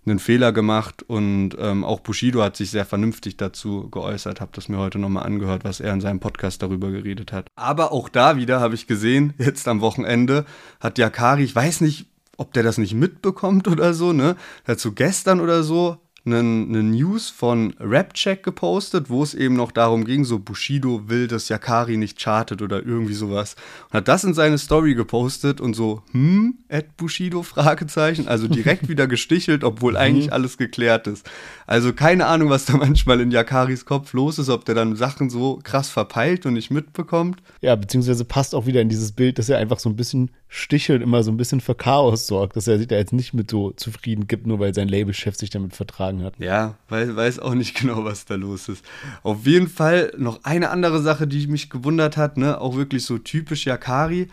einen 0.05 0.19
Fehler 0.19 0.51
gemacht 0.51 1.03
und 1.03 1.51
ähm, 1.59 1.83
auch 1.83 1.99
Bushido 1.99 2.41
hat 2.41 2.55
sich 2.55 2.71
sehr 2.71 2.85
vernünftig 2.85 3.37
dazu 3.37 3.89
geäußert, 3.89 4.41
habe 4.41 4.51
das 4.53 4.69
mir 4.69 4.77
heute 4.77 4.99
nochmal 4.99 5.25
angehört, 5.25 5.63
was 5.63 5.79
er 5.79 5.93
in 5.93 6.01
seinem 6.01 6.19
Podcast 6.19 6.61
darüber 6.61 6.91
geredet 6.91 7.31
hat. 7.31 7.47
Aber 7.55 7.91
auch 7.91 8.09
da 8.09 8.37
wieder 8.37 8.59
habe 8.59 8.75
ich 8.75 8.87
gesehen, 8.87 9.33
jetzt 9.37 9.67
am 9.67 9.81
Wochenende 9.81 10.45
hat 10.79 10.97
Yakari, 10.97 11.43
ich 11.43 11.55
weiß 11.55 11.81
nicht, 11.81 12.07
ob 12.37 12.53
der 12.53 12.63
das 12.63 12.77
nicht 12.77 12.95
mitbekommt 12.95 13.67
oder 13.67 13.93
so, 13.93 14.13
ne? 14.13 14.35
Dazu 14.65 14.93
gestern 14.93 15.39
oder 15.39 15.61
so 15.61 15.97
eine, 16.23 16.43
News 16.43 17.29
von 17.29 17.73
Rapcheck 17.79 18.43
gepostet, 18.43 19.09
wo 19.09 19.23
es 19.23 19.33
eben 19.33 19.55
noch 19.55 19.71
darum 19.71 20.05
ging, 20.05 20.23
so 20.23 20.37
Bushido 20.39 21.09
will, 21.09 21.27
dass 21.27 21.49
Yakari 21.49 21.97
nicht 21.97 22.19
chartet 22.19 22.61
oder 22.61 22.85
irgendwie 22.85 23.13
sowas. 23.13 23.55
Und 23.89 23.97
hat 23.97 24.07
das 24.07 24.23
in 24.23 24.33
seine 24.33 24.57
Story 24.57 24.93
gepostet 24.93 25.59
und 25.59 25.73
so, 25.73 26.03
hm, 26.11 26.59
at 26.69 26.95
Bushido, 26.97 27.41
Fragezeichen, 27.41 28.27
also 28.27 28.47
direkt 28.47 28.87
wieder 28.87 29.07
gestichelt, 29.11 29.63
obwohl 29.63 29.97
eigentlich 29.97 30.27
mhm. 30.27 30.33
alles 30.33 30.57
geklärt 30.57 31.07
ist. 31.07 31.27
Also 31.65 31.93
keine 31.93 32.27
Ahnung, 32.27 32.49
was 32.49 32.65
da 32.65 32.73
manchmal 32.77 33.19
in 33.19 33.31
Yakaris 33.31 33.85
Kopf 33.85 34.13
los 34.13 34.37
ist, 34.37 34.49
ob 34.49 34.65
der 34.65 34.75
dann 34.75 34.95
Sachen 34.95 35.29
so 35.29 35.59
krass 35.63 35.89
verpeilt 35.89 36.45
und 36.45 36.53
nicht 36.53 36.69
mitbekommt. 36.69 37.41
Ja, 37.61 37.75
beziehungsweise 37.75 38.25
passt 38.25 38.53
auch 38.53 38.67
wieder 38.67 38.81
in 38.81 38.89
dieses 38.89 39.11
Bild, 39.11 39.39
dass 39.39 39.49
er 39.49 39.57
einfach 39.57 39.79
so 39.79 39.89
ein 39.89 39.95
bisschen 39.95 40.29
stichelt, 40.53 41.01
immer 41.01 41.23
so 41.23 41.31
ein 41.31 41.37
bisschen 41.37 41.61
für 41.61 41.75
Chaos 41.75 42.27
sorgt, 42.27 42.57
dass 42.57 42.67
er 42.67 42.77
sich 42.77 42.89
da 42.89 42.97
jetzt 42.97 43.13
nicht 43.13 43.33
mit 43.33 43.49
so 43.49 43.71
zufrieden 43.71 44.27
gibt, 44.27 44.45
nur 44.45 44.59
weil 44.59 44.75
sein 44.75 44.89
Labelchef 44.89 45.37
sich 45.37 45.49
damit 45.49 45.73
vertragen 45.73 46.23
hat. 46.23 46.33
Ja, 46.39 46.75
weil 46.89 47.15
weiß 47.15 47.39
auch 47.39 47.53
nicht 47.53 47.73
genau, 47.79 48.03
was 48.03 48.25
da 48.25 48.35
los 48.35 48.67
ist. 48.67 48.83
Auf 49.23 49.47
jeden 49.47 49.69
Fall 49.69 50.11
noch 50.17 50.43
eine 50.43 50.69
andere 50.69 51.01
Sache, 51.01 51.25
die 51.25 51.47
mich 51.47 51.69
gewundert 51.69 52.17
hat, 52.17 52.35
ne, 52.35 52.59
auch 52.59 52.75
wirklich 52.75 53.05
so 53.05 53.17
typisch 53.17 53.65
Yakari. 53.65 54.27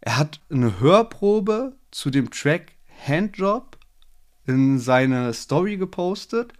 Er 0.00 0.18
hat 0.18 0.40
eine 0.50 0.80
Hörprobe 0.80 1.76
zu 1.92 2.10
dem 2.10 2.32
Track 2.32 2.72
Handjob 3.06 3.78
in 4.46 4.80
seine 4.80 5.32
Story 5.34 5.76
gepostet 5.76 6.52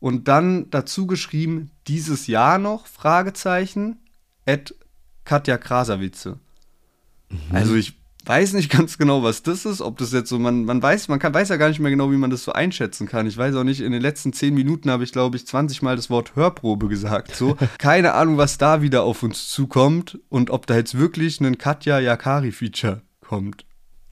und 0.00 0.28
dann 0.28 0.70
dazu 0.70 1.06
geschrieben, 1.06 1.72
dieses 1.86 2.26
Jahr 2.26 2.56
noch, 2.58 2.86
Fragezeichen, 2.86 3.98
at 4.46 4.74
Katja 5.26 5.58
Krasavice. 5.58 6.38
Mhm. 7.28 7.38
Also 7.52 7.74
ich 7.74 7.97
weiß 8.28 8.52
nicht 8.52 8.70
ganz 8.76 8.98
genau, 8.98 9.22
was 9.22 9.42
das 9.42 9.64
ist, 9.64 9.80
ob 9.80 9.98
das 9.98 10.12
jetzt 10.12 10.28
so, 10.28 10.38
man, 10.38 10.64
man 10.64 10.82
weiß, 10.82 11.08
man 11.08 11.18
kann, 11.18 11.34
weiß 11.34 11.48
ja 11.48 11.56
gar 11.56 11.68
nicht 11.68 11.80
mehr 11.80 11.90
genau, 11.90 12.12
wie 12.12 12.16
man 12.16 12.30
das 12.30 12.44
so 12.44 12.52
einschätzen 12.52 13.08
kann. 13.08 13.26
Ich 13.26 13.36
weiß 13.36 13.54
auch 13.56 13.64
nicht, 13.64 13.80
in 13.80 13.92
den 13.92 14.02
letzten 14.02 14.32
zehn 14.32 14.54
Minuten 14.54 14.90
habe 14.90 15.04
ich, 15.04 15.12
glaube 15.12 15.36
ich, 15.36 15.46
20 15.46 15.82
Mal 15.82 15.96
das 15.96 16.10
Wort 16.10 16.36
Hörprobe 16.36 16.88
gesagt. 16.88 17.34
So, 17.34 17.56
keine 17.78 18.14
Ahnung, 18.14 18.36
was 18.36 18.58
da 18.58 18.82
wieder 18.82 19.02
auf 19.02 19.22
uns 19.22 19.48
zukommt 19.48 20.18
und 20.28 20.50
ob 20.50 20.66
da 20.66 20.76
jetzt 20.76 20.98
wirklich 20.98 21.40
ein 21.40 21.58
Katja 21.58 21.98
Yakari-Feature 21.98 23.02
kommt. 23.20 23.64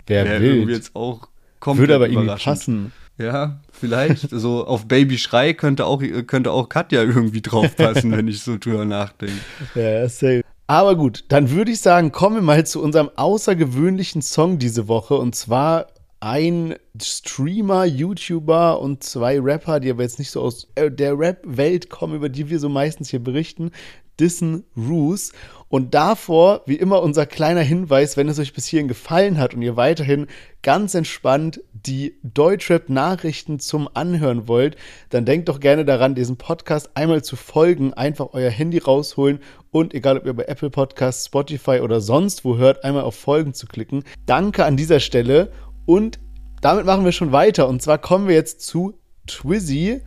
Wer 0.06 0.24
Wäre 0.24 0.40
will. 0.40 0.70
jetzt 0.70 0.94
auch 0.94 1.28
kommt. 1.60 1.78
Würde 1.80 1.96
aber 1.96 2.08
irgendwie 2.08 2.36
passen. 2.36 2.92
Ja, 3.18 3.60
vielleicht. 3.72 4.30
so 4.30 4.66
auf 4.66 4.86
Baby 4.86 5.18
Schrei 5.18 5.52
könnte 5.52 5.86
auch, 5.86 6.02
könnte 6.26 6.52
auch 6.52 6.68
Katja 6.68 7.02
irgendwie 7.02 7.42
draufpassen, 7.42 8.12
wenn 8.12 8.28
ich 8.28 8.42
so 8.42 8.56
drüber 8.58 8.84
nachdenke. 8.84 9.34
Ja, 9.74 10.08
safe. 10.08 10.42
Aber 10.66 10.96
gut, 10.96 11.24
dann 11.28 11.50
würde 11.50 11.70
ich 11.70 11.80
sagen, 11.80 12.10
kommen 12.10 12.36
wir 12.36 12.42
mal 12.42 12.66
zu 12.66 12.82
unserem 12.82 13.10
außergewöhnlichen 13.14 14.20
Song 14.20 14.58
diese 14.58 14.88
Woche. 14.88 15.14
Und 15.14 15.34
zwar 15.36 15.86
ein 16.27 16.74
Streamer, 17.01 17.85
YouTuber 17.85 18.81
und 18.81 19.05
zwei 19.05 19.39
Rapper, 19.39 19.79
die 19.79 19.91
aber 19.91 20.03
jetzt 20.03 20.18
nicht 20.18 20.33
so 20.33 20.41
aus 20.41 20.66
äh, 20.74 20.91
der 20.91 21.16
Rap-Welt 21.16 21.89
kommen, 21.89 22.16
über 22.16 22.29
die 22.29 22.51
wir 22.51 22.59
so 22.59 22.68
meistens 22.68 23.11
hier 23.11 23.22
berichten. 23.22 23.70
Dissen 24.18 24.64
Roos. 24.77 25.33
Und 25.68 25.95
davor, 25.95 26.62
wie 26.66 26.77
immer, 26.77 27.03
unser 27.03 27.27
kleiner 27.27 27.61
Hinweis, 27.61 28.16
wenn 28.16 28.29
es 28.29 28.39
euch 28.39 28.55
bis 28.55 28.66
hierhin 28.66 28.89
gefallen 28.89 29.39
hat 29.39 29.55
und 29.55 29.62
ihr 29.62 29.77
weiterhin 29.77 30.27
ganz 30.62 30.95
entspannt 30.95 31.61
die 31.72 32.16
Deutschrap-Nachrichten 32.22 33.61
zum 33.61 33.89
Anhören 33.95 34.49
wollt, 34.49 34.77
dann 35.11 35.24
denkt 35.24 35.49
doch 35.49 35.61
gerne 35.61 35.85
daran, 35.85 36.14
diesen 36.14 36.39
Podcast 36.39 36.91
einmal 36.95 37.22
zu 37.22 37.37
folgen, 37.37 37.95
einfach 37.95 38.29
euer 38.33 38.51
Handy 38.51 38.79
rausholen 38.79 39.41
und 39.70 39.93
egal 39.93 40.18
ob 40.18 40.27
ihr 40.27 40.35
bei 40.35 40.45
Apple 40.45 40.70
Podcasts, 40.70 41.27
Spotify 41.27 41.81
oder 41.81 42.01
sonst 42.01 42.45
wo 42.45 42.57
hört, 42.57 42.83
einmal 42.83 43.03
auf 43.03 43.14
Folgen 43.14 43.53
zu 43.53 43.66
klicken. 43.66 44.05
Danke 44.24 44.64
an 44.64 44.77
dieser 44.77 45.01
Stelle 45.01 45.53
und 45.87 46.18
damit 46.61 46.84
machen 46.84 47.05
wir 47.05 47.12
schon 47.12 47.32
weiter. 47.32 47.68
Und 47.68 47.80
zwar 47.80 47.99
kommen 47.99 48.28
wir 48.28 48.34
jetzt 48.34 48.61
zu 48.61 48.99
Twizzy, 49.26 50.03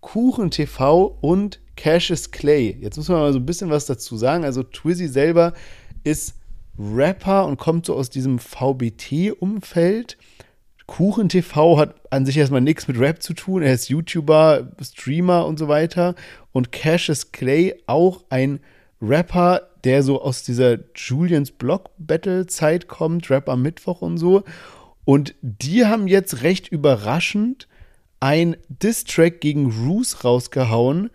Kuchen 0.00 0.50
TV 0.50 1.16
und 1.20 1.60
Cassius 1.76 2.30
Clay. 2.30 2.76
Jetzt 2.80 2.96
muss 2.96 3.08
man 3.08 3.20
mal 3.20 3.32
so 3.32 3.38
ein 3.38 3.46
bisschen 3.46 3.70
was 3.70 3.86
dazu 3.86 4.16
sagen. 4.16 4.44
Also 4.44 4.62
Twizzy 4.62 5.08
selber 5.08 5.52
ist 6.04 6.34
Rapper 6.78 7.46
und 7.46 7.58
kommt 7.58 7.86
so 7.86 7.94
aus 7.94 8.10
diesem 8.10 8.38
VBT-Umfeld. 8.38 10.16
Kuchen 10.86 11.28
TV 11.28 11.78
hat 11.78 11.94
an 12.10 12.26
sich 12.26 12.36
erstmal 12.36 12.60
nichts 12.60 12.88
mit 12.88 12.98
Rap 12.98 13.22
zu 13.22 13.34
tun. 13.34 13.62
Er 13.62 13.72
ist 13.72 13.88
YouTuber, 13.88 14.72
Streamer 14.82 15.46
und 15.46 15.58
so 15.58 15.68
weiter. 15.68 16.14
Und 16.52 16.72
Cassius 16.72 17.32
Clay 17.32 17.74
auch 17.86 18.24
ein 18.28 18.60
Rapper, 19.00 19.68
der 19.84 20.02
so 20.02 20.20
aus 20.22 20.42
dieser 20.42 20.78
Julians 20.94 21.50
Block 21.50 21.90
Battle 21.98 22.46
Zeit 22.46 22.88
kommt, 22.88 23.30
Rap 23.30 23.48
am 23.48 23.62
Mittwoch 23.62 24.02
und 24.02 24.18
so. 24.18 24.44
Und 25.04 25.34
die 25.42 25.86
haben 25.86 26.06
jetzt 26.06 26.42
recht 26.42 26.68
überraschend 26.68 27.68
ein 28.20 28.56
Diss-Track 28.68 29.40
gegen 29.40 29.72
Roos 29.72 30.24
rausgehauen, 30.24 31.10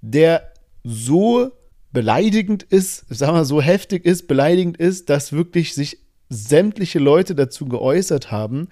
der 0.00 0.52
so 0.84 1.50
beleidigend 1.92 2.62
ist, 2.62 3.04
sagen 3.08 3.36
wir 3.36 3.44
so 3.44 3.60
heftig 3.60 4.04
ist, 4.04 4.26
beleidigend 4.28 4.76
ist, 4.76 5.10
dass 5.10 5.32
wirklich 5.32 5.74
sich 5.74 5.98
sämtliche 6.28 6.98
Leute 6.98 7.34
dazu 7.34 7.66
geäußert 7.66 8.30
haben. 8.30 8.68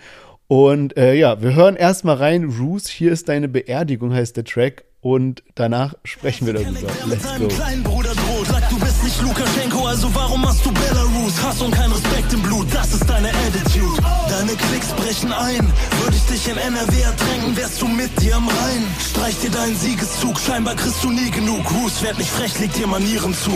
Und 0.46 0.96
äh, 0.96 1.14
ja, 1.14 1.42
wir 1.42 1.54
hören 1.54 1.76
erstmal 1.76 2.16
rein. 2.16 2.44
Roos, 2.44 2.88
hier 2.88 3.12
ist 3.12 3.28
deine 3.28 3.48
Beerdigung, 3.48 4.12
heißt 4.12 4.36
der 4.36 4.44
Track 4.44 4.84
und 5.00 5.42
danach 5.54 5.94
sprechen 6.04 6.46
wir 6.46 6.54
darüber. 6.54 6.88
Let's 7.06 7.28
go. 7.36 7.48
Nicht 9.10 9.22
Lukaschenko, 9.22 9.86
also 9.86 10.08
warum 10.14 10.42
machst 10.42 10.64
du 10.64 10.70
Belarus? 10.70 11.32
Hass 11.42 11.60
und 11.60 11.72
kein 11.72 11.90
Respekt 11.90 12.32
im 12.32 12.42
Blut, 12.42 12.68
das 12.72 12.94
ist 12.94 13.10
deine 13.10 13.28
Attitude. 13.30 14.00
Deine 14.28 14.54
Klicks 14.54 14.92
brechen 14.92 15.32
ein, 15.32 15.66
würde 16.00 16.16
ich 16.16 16.22
dich 16.26 16.48
in 16.48 16.56
NRW 16.56 17.00
ertränken, 17.00 17.56
wärst 17.56 17.82
du 17.82 17.88
mit 17.88 18.10
dir 18.22 18.36
am 18.36 18.46
Rhein. 18.46 18.86
Streich 19.00 19.36
dir 19.40 19.50
deinen 19.50 19.76
Siegeszug, 19.76 20.38
scheinbar 20.38 20.76
kriegst 20.76 21.02
du 21.02 21.10
nie 21.10 21.28
genug. 21.28 21.58
Ruß, 21.72 22.02
werd 22.04 22.18
nicht 22.18 22.30
frech, 22.30 22.56
leg 22.60 22.72
dir 22.74 22.86
Manieren 22.86 23.34
zu. 23.34 23.50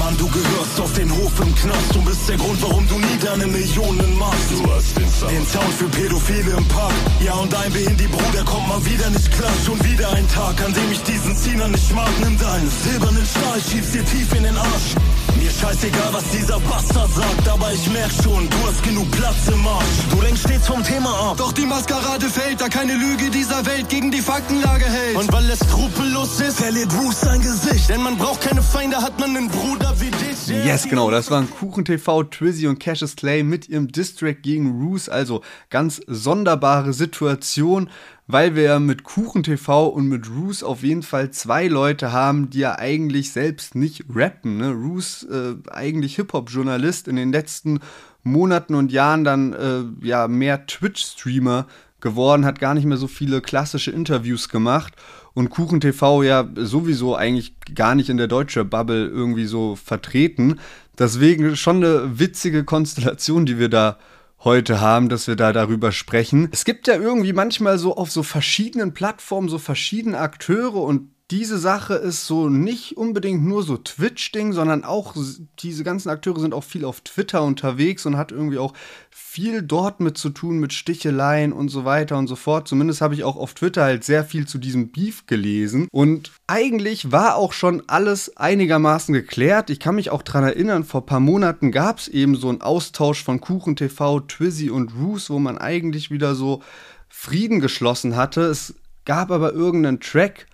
Mann, 0.00 0.16
du 0.16 0.26
gehörst 0.28 0.80
auf 0.80 0.92
den 0.94 1.10
Hof 1.14 1.32
im 1.40 1.54
Knast 1.54 1.94
und 1.94 2.06
bist 2.06 2.26
der 2.26 2.38
Grund, 2.38 2.60
warum 2.62 2.88
du 2.88 2.98
nie 2.98 3.18
deine 3.22 3.46
Millionen 3.46 4.18
machst. 4.18 4.50
Du 4.50 4.72
hast 4.72 4.96
den 4.96 5.08
Sound. 5.10 5.30
Den 5.30 5.46
Sound 5.46 5.74
für 5.74 5.88
Pädophile 5.88 6.56
im 6.56 6.64
Park. 6.68 6.94
Ja, 7.22 7.34
und 7.34 7.54
ein 7.54 7.70
Behindi-Bruder 7.70 8.42
kommt 8.44 8.66
mal 8.66 8.82
wieder 8.86 9.10
nicht 9.10 9.30
klar. 9.30 9.52
Schon 9.64 9.78
wieder 9.84 10.10
ein 10.12 10.26
Tag, 10.28 10.56
an 10.64 10.72
dem 10.72 10.90
ich 10.90 11.02
diesen 11.02 11.36
Ziener 11.36 11.68
nicht 11.68 11.94
mag. 11.94 12.08
Nimm 12.24 12.38
deinen 12.38 12.70
silbernen 12.70 13.26
Stahl, 13.26 13.60
schieb's 13.60 13.92
dir 13.92 14.04
tief 14.06 14.32
in 14.32 14.44
den 14.44 14.56
Arsch. 14.56 14.96
Mir 15.40 15.50
scheißegal, 15.50 16.12
was 16.12 16.30
dieser 16.32 16.60
Bastard 16.60 17.10
sagt, 17.14 17.48
aber 17.48 17.72
ich 17.72 17.90
merk 17.90 18.10
schon, 18.22 18.46
du 18.50 18.56
hast 18.66 18.82
genug 18.82 19.10
Platz 19.10 19.48
im 19.48 19.66
Arsch. 19.66 19.86
Du 20.10 20.20
lenkst 20.20 20.42
stets 20.42 20.66
vom 20.66 20.84
Thema 20.84 21.08
ab. 21.08 21.38
Doch 21.38 21.52
die 21.52 21.64
Maskerade 21.64 22.26
fällt, 22.26 22.60
da 22.60 22.68
keine 22.68 22.92
Lüge 22.92 23.30
dieser 23.30 23.64
Welt 23.64 23.88
gegen 23.88 24.10
die 24.10 24.20
Faktenlage 24.20 24.84
hält. 24.84 25.16
Und 25.16 25.32
weil 25.32 25.48
es 25.48 25.60
skrupellos 25.60 26.38
ist, 26.42 26.60
verliert 26.60 26.90
Bruce 26.90 27.22
sein 27.22 27.40
Gesicht. 27.40 27.88
Denn 27.88 28.02
man 28.02 28.18
braucht 28.18 28.42
keine 28.42 28.60
Feinde, 28.60 28.98
hat 28.98 29.18
man 29.18 29.34
einen 29.34 29.48
Bruder 29.48 29.94
wie 29.98 30.10
dich. 30.10 30.46
Yes, 30.66 30.86
genau, 30.86 31.10
das 31.10 31.30
waren 31.30 31.48
Kuchen 31.48 31.86
TV, 31.86 32.24
Twizzy 32.24 32.66
und 32.66 32.78
Cassius 32.78 33.16
Clay 33.16 33.42
mit 33.42 33.66
ihrem 33.66 33.88
Distrack 33.88 34.42
gegen 34.42 34.78
Roos. 34.82 35.08
Also 35.08 35.40
ganz 35.70 36.02
sonderbare 36.06 36.92
Situation 36.92 37.88
weil 38.32 38.54
wir 38.54 38.78
mit 38.80 39.04
Kuchen 39.04 39.42
TV 39.42 39.88
und 39.88 40.08
mit 40.08 40.30
Roos 40.30 40.62
auf 40.62 40.82
jeden 40.82 41.02
Fall 41.02 41.30
zwei 41.30 41.66
Leute 41.68 42.12
haben, 42.12 42.50
die 42.50 42.60
ja 42.60 42.78
eigentlich 42.78 43.32
selbst 43.32 43.74
nicht 43.74 44.04
rappen. 44.14 44.58
Ne? 44.58 44.70
Roos, 44.72 45.24
äh, 45.24 45.54
eigentlich 45.70 46.16
Hip-Hop-Journalist, 46.16 47.08
in 47.08 47.16
den 47.16 47.32
letzten 47.32 47.80
Monaten 48.22 48.74
und 48.74 48.92
Jahren 48.92 49.24
dann 49.24 49.52
äh, 49.52 50.06
ja 50.06 50.28
mehr 50.28 50.66
Twitch-Streamer 50.66 51.66
geworden, 52.00 52.44
hat 52.44 52.60
gar 52.60 52.74
nicht 52.74 52.86
mehr 52.86 52.96
so 52.96 53.06
viele 53.06 53.40
klassische 53.40 53.90
Interviews 53.90 54.48
gemacht 54.48 54.94
und 55.34 55.50
Kuchen 55.50 55.80
TV 55.80 56.22
ja 56.22 56.48
sowieso 56.56 57.14
eigentlich 57.14 57.54
gar 57.74 57.94
nicht 57.94 58.08
in 58.08 58.16
der 58.16 58.28
deutschen 58.28 58.68
Bubble 58.68 59.06
irgendwie 59.06 59.46
so 59.46 59.76
vertreten. 59.76 60.58
Deswegen 60.98 61.56
schon 61.56 61.76
eine 61.76 62.18
witzige 62.18 62.64
Konstellation, 62.64 63.46
die 63.46 63.58
wir 63.58 63.68
da 63.68 63.98
heute 64.44 64.80
haben, 64.80 65.08
dass 65.08 65.26
wir 65.26 65.36
da 65.36 65.52
darüber 65.52 65.92
sprechen. 65.92 66.48
Es 66.52 66.64
gibt 66.64 66.86
ja 66.86 66.94
irgendwie 66.94 67.32
manchmal 67.32 67.78
so 67.78 67.96
auf 67.96 68.10
so 68.10 68.22
verschiedenen 68.22 68.94
Plattformen 68.94 69.48
so 69.48 69.58
verschiedene 69.58 70.18
Akteure 70.18 70.82
und 70.82 71.10
diese 71.30 71.58
Sache 71.58 71.94
ist 71.94 72.26
so 72.26 72.48
nicht 72.48 72.96
unbedingt 72.96 73.44
nur 73.44 73.62
so 73.62 73.76
Twitch-Ding, 73.76 74.52
sondern 74.52 74.84
auch 74.84 75.14
diese 75.60 75.84
ganzen 75.84 76.08
Akteure 76.08 76.40
sind 76.40 76.52
auch 76.52 76.64
viel 76.64 76.84
auf 76.84 77.02
Twitter 77.02 77.44
unterwegs 77.44 78.04
und 78.04 78.16
hat 78.16 78.32
irgendwie 78.32 78.58
auch 78.58 78.74
viel 79.10 79.62
dort 79.62 80.00
mit 80.00 80.18
zu 80.18 80.30
tun, 80.30 80.58
mit 80.58 80.72
Sticheleien 80.72 81.52
und 81.52 81.68
so 81.68 81.84
weiter 81.84 82.18
und 82.18 82.26
so 82.26 82.34
fort. 82.34 82.66
Zumindest 82.66 83.00
habe 83.00 83.14
ich 83.14 83.22
auch 83.22 83.36
auf 83.36 83.54
Twitter 83.54 83.84
halt 83.84 84.02
sehr 84.02 84.24
viel 84.24 84.48
zu 84.48 84.58
diesem 84.58 84.90
Beef 84.90 85.26
gelesen. 85.26 85.86
Und 85.92 86.32
eigentlich 86.48 87.12
war 87.12 87.36
auch 87.36 87.52
schon 87.52 87.84
alles 87.86 88.36
einigermaßen 88.36 89.14
geklärt. 89.14 89.70
Ich 89.70 89.78
kann 89.78 89.94
mich 89.94 90.10
auch 90.10 90.22
daran 90.22 90.44
erinnern, 90.44 90.82
vor 90.82 91.02
ein 91.02 91.06
paar 91.06 91.20
Monaten 91.20 91.70
gab 91.70 91.98
es 91.98 92.08
eben 92.08 92.34
so 92.34 92.48
einen 92.48 92.60
Austausch 92.60 93.22
von 93.22 93.40
Kuchen 93.40 93.76
TV, 93.76 94.20
Twizzy 94.20 94.68
und 94.68 94.94
Roos, 94.96 95.30
wo 95.30 95.38
man 95.38 95.58
eigentlich 95.58 96.10
wieder 96.10 96.34
so 96.34 96.60
Frieden 97.08 97.60
geschlossen 97.60 98.16
hatte. 98.16 98.42
Es 98.42 98.74
gab 99.04 99.30
aber 99.30 99.52
irgendeinen 99.52 100.00
Track, 100.00 100.46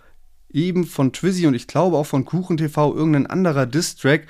eben 0.51 0.85
von 0.85 1.13
Twizzy 1.13 1.47
und 1.47 1.55
ich 1.55 1.67
glaube 1.67 1.97
auch 1.97 2.07
von 2.07 2.25
Kuchen 2.25 2.57
TV 2.57 2.95
irgendein 2.95 3.27
anderer 3.27 3.67
Diss-Track, 3.67 4.27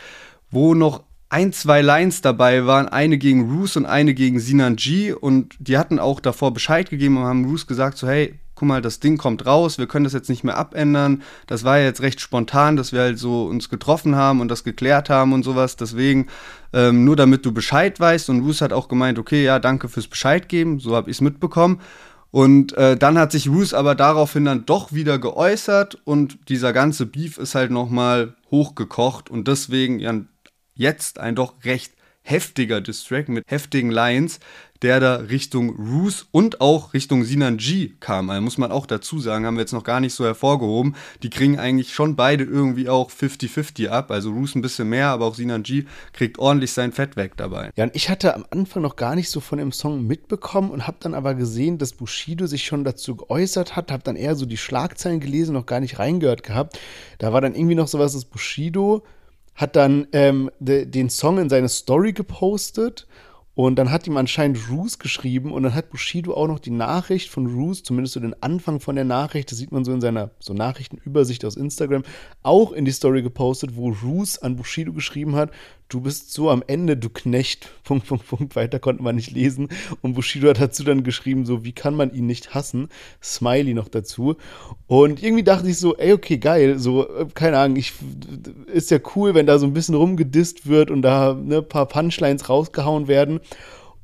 wo 0.51 0.75
noch 0.75 1.05
ein, 1.29 1.53
zwei 1.53 1.83
Lines 1.83 2.21
dabei 2.21 2.67
waren, 2.67 2.89
eine 2.89 3.19
gegen 3.19 3.51
Roos 3.51 3.77
und 3.77 3.87
eine 3.87 4.15
gegen 4.15 4.39
Sinan 4.39 4.77
G 4.77 5.13
und 5.13 5.55
die 5.59 5.77
hatten 5.77 5.99
auch 5.99 6.21
davor 6.21 6.53
Bescheid 6.53 6.89
gegeben 6.89 7.17
und 7.17 7.25
haben 7.25 7.45
Roos 7.45 7.67
gesagt 7.67 7.99
so, 7.99 8.07
hey, 8.07 8.39
guck 8.57 8.69
mal, 8.69 8.81
das 8.81 9.01
Ding 9.01 9.19
kommt 9.19 9.45
raus, 9.45 9.79
wir 9.79 9.87
können 9.87 10.05
das 10.05 10.15
jetzt 10.15 10.31
nicht 10.31 10.43
mehr 10.43 10.57
abändern. 10.57 11.23
Das 11.47 11.63
war 11.63 11.79
ja 11.79 11.85
jetzt 11.85 12.01
recht 12.01 12.21
spontan, 12.21 12.77
dass 12.77 12.91
wir 12.91 13.01
halt 13.01 13.19
so 13.19 13.45
uns 13.45 13.69
getroffen 13.69 14.17
haben 14.17 14.41
und 14.41 14.49
das 14.49 14.65
geklärt 14.65 15.11
haben 15.11 15.35
und 15.35 15.43
sowas. 15.43 15.77
Deswegen, 15.77 16.29
ähm, 16.73 17.05
nur 17.05 17.17
damit 17.17 17.45
du 17.45 17.53
Bescheid 17.53 18.01
weißt. 18.01 18.31
Und 18.31 18.41
Roos 18.41 18.63
hat 18.63 18.73
auch 18.73 18.89
gemeint, 18.89 19.19
okay, 19.19 19.45
ja, 19.45 19.59
danke 19.59 19.89
fürs 19.89 20.09
Bescheid 20.09 20.49
geben. 20.49 20.81
So 20.81 20.97
habe 20.97 21.11
ich 21.11 21.19
es 21.19 21.21
mitbekommen. 21.21 21.81
Und 22.37 22.75
äh, 22.75 22.99
dann 22.99 23.17
hat 23.17 23.33
sich 23.33 23.49
Roos 23.49 23.73
aber 23.73 23.95
daraufhin 23.95 24.45
dann 24.45 24.67
doch 24.67 24.93
wieder 24.93 25.19
geäußert 25.19 25.95
und 26.05 26.51
dieser 26.51 26.75
ganze 26.75 27.07
Beef 27.07 27.39
ist 27.39 27.55
halt 27.55 27.71
nochmal 27.71 28.35
hochgekocht 28.51 29.31
und 29.31 29.49
deswegen 29.49 30.01
ja 30.01 30.21
jetzt 30.75 31.19
ein 31.19 31.35
doch 31.35 31.55
recht 31.65 31.95
heftiger 32.21 32.83
Distrack 32.83 33.31
mit 33.31 33.45
heftigen 33.51 33.91
Lines, 33.91 34.39
der 34.83 35.01
da 35.01 35.17
Richtung 35.17 35.71
Roos 35.71 36.27
und 36.31 36.61
auch 36.61 36.95
Richtung 36.95 37.25
Sinan 37.25 37.57
G 37.57 37.93
kam. 38.01 38.31
Also 38.31 38.43
muss 38.43 38.59
man 38.59 38.73
auch 38.73 38.87
dazu 38.87 39.19
sagen, 39.19 39.47
haben 39.47 39.57
wir 39.57 39.63
jetzt 39.63 39.73
noch 39.73 39.85
gar 39.85 40.01
nicht 40.01 40.15
so 40.15 40.25
hervorgehoben. 40.25 40.97
Die 41.23 41.31
kriegen 41.31 41.59
eigentlich 41.59 41.95
schon 41.95 42.17
beide 42.17 42.45
irgendwie 42.45 42.89
auch 42.89 43.11
50-50 43.11 43.89
ab. 43.89 44.11
Also 44.11 44.31
Roos 44.31 44.55
ein 44.55 44.63
bisschen 44.63 44.89
mehr, 44.89 45.09
aber 45.09 45.27
auch 45.27 45.35
Sinan 45.35 45.63
G 45.63 45.85
kriegt 46.13 46.39
ordentlich 46.39 46.73
sein 46.73 46.93
Fett 46.93 47.17
weg 47.17 47.33
dabei. 47.37 47.71
Ja, 47.77 47.85
und 47.85 47.95
ich 47.95 48.09
hatte 48.09 48.35
am 48.35 48.45
Anfang 48.51 48.83
noch 48.83 48.97
gar 48.97 49.15
nicht 49.15 49.31
so 49.31 49.41
von 49.41 49.59
dem 49.59 49.73
Song 49.73 50.07
mitbekommen 50.07 50.71
und 50.71 50.87
habe 50.87 50.99
dann 51.01 51.15
aber 51.15 51.35
gesehen, 51.35 51.79
dass 51.79 51.93
Bushido 51.93 52.47
sich 52.47 52.65
schon 52.65 52.85
dazu 52.85 53.17
geäußert 53.17 53.77
hat, 53.77 53.93
habe 53.93 54.03
dann 54.03 54.17
eher 54.17 54.35
so 54.35 54.47
die 54.47 54.57
Schlagzeilen 54.57 55.21
gelesen, 55.21 55.55
noch 55.55 55.67
gar 55.67 55.81
nicht 55.81 55.99
reingehört 55.99 56.43
gehabt. 56.43 56.79
Da 57.19 57.33
war 57.33 57.41
dann 57.41 57.55
irgendwie 57.55 57.75
noch 57.75 57.89
sowas, 57.89 58.13
dass 58.13 58.25
Bushido 58.25 59.03
hat 59.55 59.75
dann 59.75 60.07
ähm, 60.13 60.51
de, 60.61 60.85
den 60.87 61.11
Song 61.11 61.39
in 61.39 61.49
seine 61.49 61.69
Story 61.69 62.13
gepostet 62.13 63.07
und 63.57 63.77
dann 63.77 63.91
hat 63.91 64.07
ihm 64.07 64.19
anscheinend 64.19 64.71
Roos 64.71 64.99
geschrieben 64.99 65.51
und 65.51 65.63
dann 65.63 65.75
hat 65.75 65.89
Bushido 65.89 66.35
auch 66.35 66.47
noch 66.47 66.59
die 66.59 66.71
Nachricht 66.71 67.31
von 67.31 67.47
Roos, 67.47 67.83
zumindest 67.83 68.13
so 68.13 68.21
den 68.21 68.41
Anfang 68.43 68.81
von 68.81 68.97
der 68.97 69.07
Nachricht, 69.07 69.51
das 69.51 69.57
sieht 69.57 69.73
man 69.73 69.83
so 69.83 69.95
in 69.95 70.03
seiner 70.03 70.31
so 70.41 70.53
Nachrichtenübersicht 70.53 71.43
aus 71.43 71.57
Instagram, 71.57 72.03
auch 72.43 72.73
in 72.73 72.85
die 72.85 72.93
Story 72.93 73.23
gepostet, 73.23 73.75
wo 73.75 73.89
Roos 73.89 74.37
an 74.37 74.57
Bushido 74.57 74.93
geschrieben 74.93 75.37
hat, 75.37 75.53
du 75.89 76.01
bist 76.01 76.33
so 76.33 76.51
am 76.51 76.63
Ende, 76.67 76.97
du 76.97 77.09
Knecht, 77.09 77.71
Punkt, 77.85 78.07
Punkt, 78.07 78.27
Punkt, 78.27 78.57
weiter 78.57 78.79
konnte 78.79 79.03
man 79.03 79.17
nicht 79.17 79.31
lesen. 79.31 79.69
Und 80.03 80.15
Bushido 80.15 80.49
hat 80.49 80.61
dazu 80.61 80.85
dann 80.85 81.05
geschrieben, 81.05 81.47
so, 81.47 81.65
wie 81.65 81.73
kann 81.73 81.95
man 81.95 82.13
ihn 82.13 82.27
nicht 82.27 82.55
hassen? 82.55 82.89
Smiley 83.23 83.75
noch 83.75 83.89
dazu. 83.89 84.37
Und 84.87 85.23
irgendwie 85.23 85.45
dachte 85.45 85.69
ich 85.69 85.79
so, 85.79 85.97
ey, 85.97 86.13
okay, 86.13 86.39
geil, 86.39 86.79
so, 86.79 87.09
äh, 87.09 87.27
keine 87.35 87.59
Ahnung, 87.59 87.77
ich, 87.77 87.93
ist 88.73 88.91
ja 88.91 88.99
cool, 89.15 89.35
wenn 89.35 89.47
da 89.47 89.59
so 89.59 89.67
ein 89.67 89.75
bisschen 89.75 89.95
rumgedisst 89.95 90.67
wird 90.67 90.91
und 90.91 91.03
da 91.03 91.35
ne, 91.35 91.63
paar 91.63 91.87
Punchlines 91.87 92.49
rausgehauen 92.49 93.09
werden. 93.09 93.41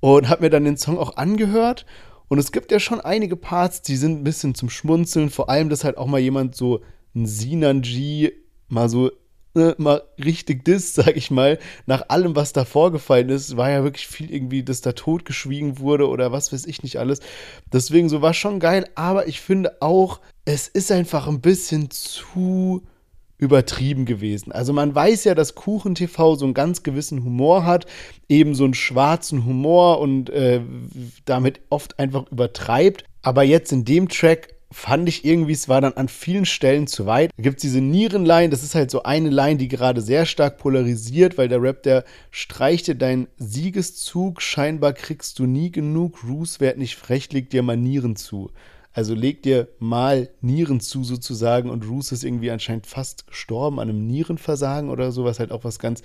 Und 0.00 0.28
hab 0.28 0.40
mir 0.40 0.50
dann 0.50 0.64
den 0.64 0.76
Song 0.76 0.98
auch 0.98 1.16
angehört. 1.16 1.86
Und 2.26 2.38
es 2.38 2.50
gibt 2.50 2.72
ja 2.72 2.80
schon 2.80 3.00
einige 3.00 3.36
Parts, 3.36 3.82
die 3.82 3.94
sind 3.94 4.20
ein 4.20 4.24
bisschen 4.24 4.54
zum 4.54 4.68
Schmunzeln. 4.68 5.30
Vor 5.30 5.48
allem, 5.48 5.68
dass 5.68 5.84
halt 5.84 5.96
auch 5.96 6.06
mal 6.06 6.18
jemand 6.18 6.56
so 6.56 6.80
ein 7.14 7.26
Sinan 7.26 7.82
G 7.82 8.32
mal 8.68 8.88
so 8.88 9.12
ne, 9.54 9.74
mal 9.78 10.02
richtig 10.22 10.64
diss, 10.64 10.94
sag 10.94 11.16
ich 11.16 11.30
mal, 11.30 11.58
nach 11.86 12.08
allem, 12.08 12.36
was 12.36 12.52
da 12.52 12.64
vorgefallen 12.64 13.28
ist, 13.28 13.56
war 13.56 13.70
ja 13.70 13.84
wirklich 13.84 14.06
viel 14.06 14.32
irgendwie, 14.32 14.62
dass 14.62 14.80
da 14.80 14.92
totgeschwiegen 14.92 15.78
wurde 15.78 16.08
oder 16.08 16.32
was 16.32 16.52
weiß 16.52 16.66
ich 16.66 16.82
nicht 16.82 16.98
alles. 16.98 17.20
Deswegen 17.72 18.08
so 18.08 18.22
war 18.22 18.34
schon 18.34 18.60
geil, 18.60 18.88
aber 18.94 19.28
ich 19.28 19.40
finde 19.40 19.80
auch, 19.80 20.20
es 20.44 20.68
ist 20.68 20.90
einfach 20.90 21.28
ein 21.28 21.40
bisschen 21.40 21.90
zu 21.90 22.82
übertrieben 23.42 24.04
gewesen. 24.04 24.52
Also 24.52 24.72
man 24.72 24.94
weiß 24.94 25.24
ja, 25.24 25.34
dass 25.34 25.56
Kuchen 25.56 25.96
TV 25.96 26.36
so 26.36 26.44
einen 26.44 26.54
ganz 26.54 26.84
gewissen 26.84 27.24
Humor 27.24 27.64
hat, 27.66 27.86
eben 28.28 28.54
so 28.54 28.62
einen 28.62 28.74
schwarzen 28.74 29.44
Humor 29.44 29.98
und 29.98 30.30
äh, 30.30 30.60
damit 31.24 31.60
oft 31.68 31.98
einfach 31.98 32.30
übertreibt. 32.30 33.04
Aber 33.20 33.42
jetzt 33.42 33.72
in 33.72 33.84
dem 33.84 34.08
Track 34.08 34.54
fand 34.72 35.08
ich 35.08 35.24
irgendwie, 35.24 35.52
es 35.52 35.68
war 35.68 35.80
dann 35.80 35.94
an 35.94 36.08
vielen 36.08 36.44
Stellen 36.44 36.86
zu 36.86 37.06
weit. 37.06 37.30
Da 37.36 37.42
gibt 37.42 37.56
es 37.56 37.62
diese 37.62 37.80
Nierenline, 37.80 38.50
das 38.50 38.62
ist 38.62 38.74
halt 38.74 38.90
so 38.90 39.02
eine 39.02 39.30
Line, 39.30 39.56
die 39.56 39.68
gerade 39.68 40.00
sehr 40.00 40.26
stark 40.26 40.58
polarisiert, 40.58 41.38
weil 41.38 41.48
der 41.48 41.62
Rap, 41.62 41.82
der 41.82 42.04
streichte 42.30 42.96
deinen 42.96 43.28
Siegeszug, 43.38 44.42
scheinbar 44.42 44.92
kriegst 44.92 45.38
du 45.38 45.46
nie 45.46 45.70
genug, 45.70 46.24
Roos 46.24 46.60
werd 46.60 46.78
nicht 46.78 46.96
frech, 46.96 47.32
leg 47.32 47.50
dir 47.50 47.62
Manieren 47.62 48.16
zu. 48.16 48.50
Also 48.92 49.14
leg 49.14 49.42
dir 49.42 49.68
mal 49.78 50.28
Nieren 50.40 50.80
zu 50.80 51.02
sozusagen 51.02 51.70
und 51.70 51.88
Roos 51.88 52.12
ist 52.12 52.24
irgendwie 52.24 52.50
anscheinend 52.50 52.86
fast 52.86 53.26
gestorben 53.26 53.80
an 53.80 53.88
einem 53.88 54.06
Nierenversagen 54.06 54.90
oder 54.90 55.12
so, 55.12 55.24
was 55.24 55.38
halt 55.38 55.50
auch 55.50 55.64
was 55.64 55.78
ganz, 55.78 56.02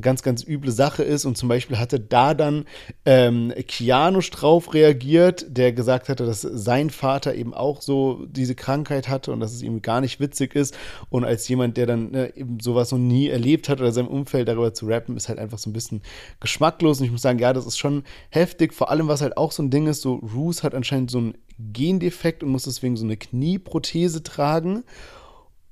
ganz, 0.00 0.22
ganz 0.22 0.46
üble 0.46 0.70
Sache 0.70 1.02
ist. 1.02 1.24
Und 1.24 1.38
zum 1.38 1.48
Beispiel 1.48 1.78
hatte 1.78 1.98
da 1.98 2.34
dann 2.34 2.66
ähm, 3.04 3.52
Kianosch 3.66 4.30
drauf 4.30 4.74
reagiert, 4.74 5.46
der 5.48 5.72
gesagt 5.72 6.08
hatte, 6.08 6.26
dass 6.26 6.42
sein 6.42 6.90
Vater 6.90 7.34
eben 7.34 7.54
auch 7.54 7.80
so 7.80 8.26
diese 8.26 8.54
Krankheit 8.54 9.08
hatte 9.08 9.32
und 9.32 9.40
dass 9.40 9.52
es 9.52 9.62
ihm 9.62 9.80
gar 9.80 10.00
nicht 10.02 10.20
witzig 10.20 10.54
ist. 10.54 10.76
Und 11.08 11.24
als 11.24 11.48
jemand, 11.48 11.76
der 11.78 11.86
dann 11.86 12.10
ne, 12.10 12.36
eben 12.36 12.60
sowas 12.60 12.92
noch 12.92 12.98
nie 12.98 13.28
erlebt 13.28 13.68
hat 13.68 13.80
oder 13.80 13.92
seinem 13.92 14.08
Umfeld 14.08 14.48
darüber 14.48 14.74
zu 14.74 14.86
rappen, 14.86 15.16
ist 15.16 15.28
halt 15.28 15.38
einfach 15.38 15.58
so 15.58 15.70
ein 15.70 15.72
bisschen 15.72 16.02
geschmacklos. 16.40 16.98
Und 16.98 17.06
ich 17.06 17.12
muss 17.12 17.22
sagen, 17.22 17.38
ja, 17.38 17.54
das 17.54 17.66
ist 17.66 17.78
schon 17.78 18.04
heftig. 18.28 18.74
Vor 18.74 18.90
allem, 18.90 19.08
was 19.08 19.22
halt 19.22 19.38
auch 19.38 19.52
so 19.52 19.62
ein 19.62 19.70
Ding 19.70 19.86
ist, 19.86 20.02
so 20.02 20.16
Roos 20.16 20.62
hat 20.62 20.74
anscheinend 20.74 21.10
so 21.10 21.20
ein 21.20 21.34
Gendefekt 21.58 22.42
und 22.42 22.50
muss 22.50 22.64
deswegen 22.64 22.96
so 22.96 23.04
eine 23.04 23.16
Knieprothese 23.16 24.22
tragen. 24.22 24.84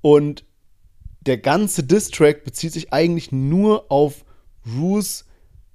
Und 0.01 0.45
der 1.21 1.39
ganze 1.39 1.83
Distrack 1.83 2.45
bezieht 2.45 2.73
sich 2.73 2.93
eigentlich 2.93 3.33
nur 3.33 3.91
auf 3.91 4.25
Roos 4.67 5.25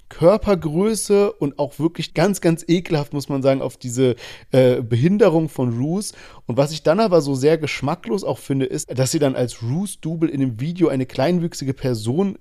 Körpergröße 0.10 1.32
und 1.32 1.60
auch 1.60 1.80
wirklich 1.80 2.14
ganz, 2.14 2.42
ganz 2.42 2.66
ekelhaft, 2.68 3.14
muss 3.14 3.30
man 3.30 3.42
sagen, 3.42 3.62
auf 3.62 3.78
diese 3.78 4.16
äh, 4.52 4.82
Behinderung 4.82 5.50
von 5.50 5.78
Roos. 5.78 6.14
Und 6.48 6.58
was 6.58 6.72
ich 6.72 6.84
dann 6.84 7.00
aber 7.00 7.22
so 7.22 7.36
sehr 7.36 7.58
geschmacklos 7.58 8.24
auch 8.24 8.40
finde, 8.40 8.66
ist, 8.66 8.98
dass 8.98 9.12
sie 9.12 9.20
dann 9.20 9.36
als 9.36 9.62
Roos-Double 9.62 10.30
in 10.30 10.42
dem 10.42 10.60
Video 10.60 10.88
eine 10.90 11.06
kleinwüchsige 11.06 11.74
Person 11.74 12.38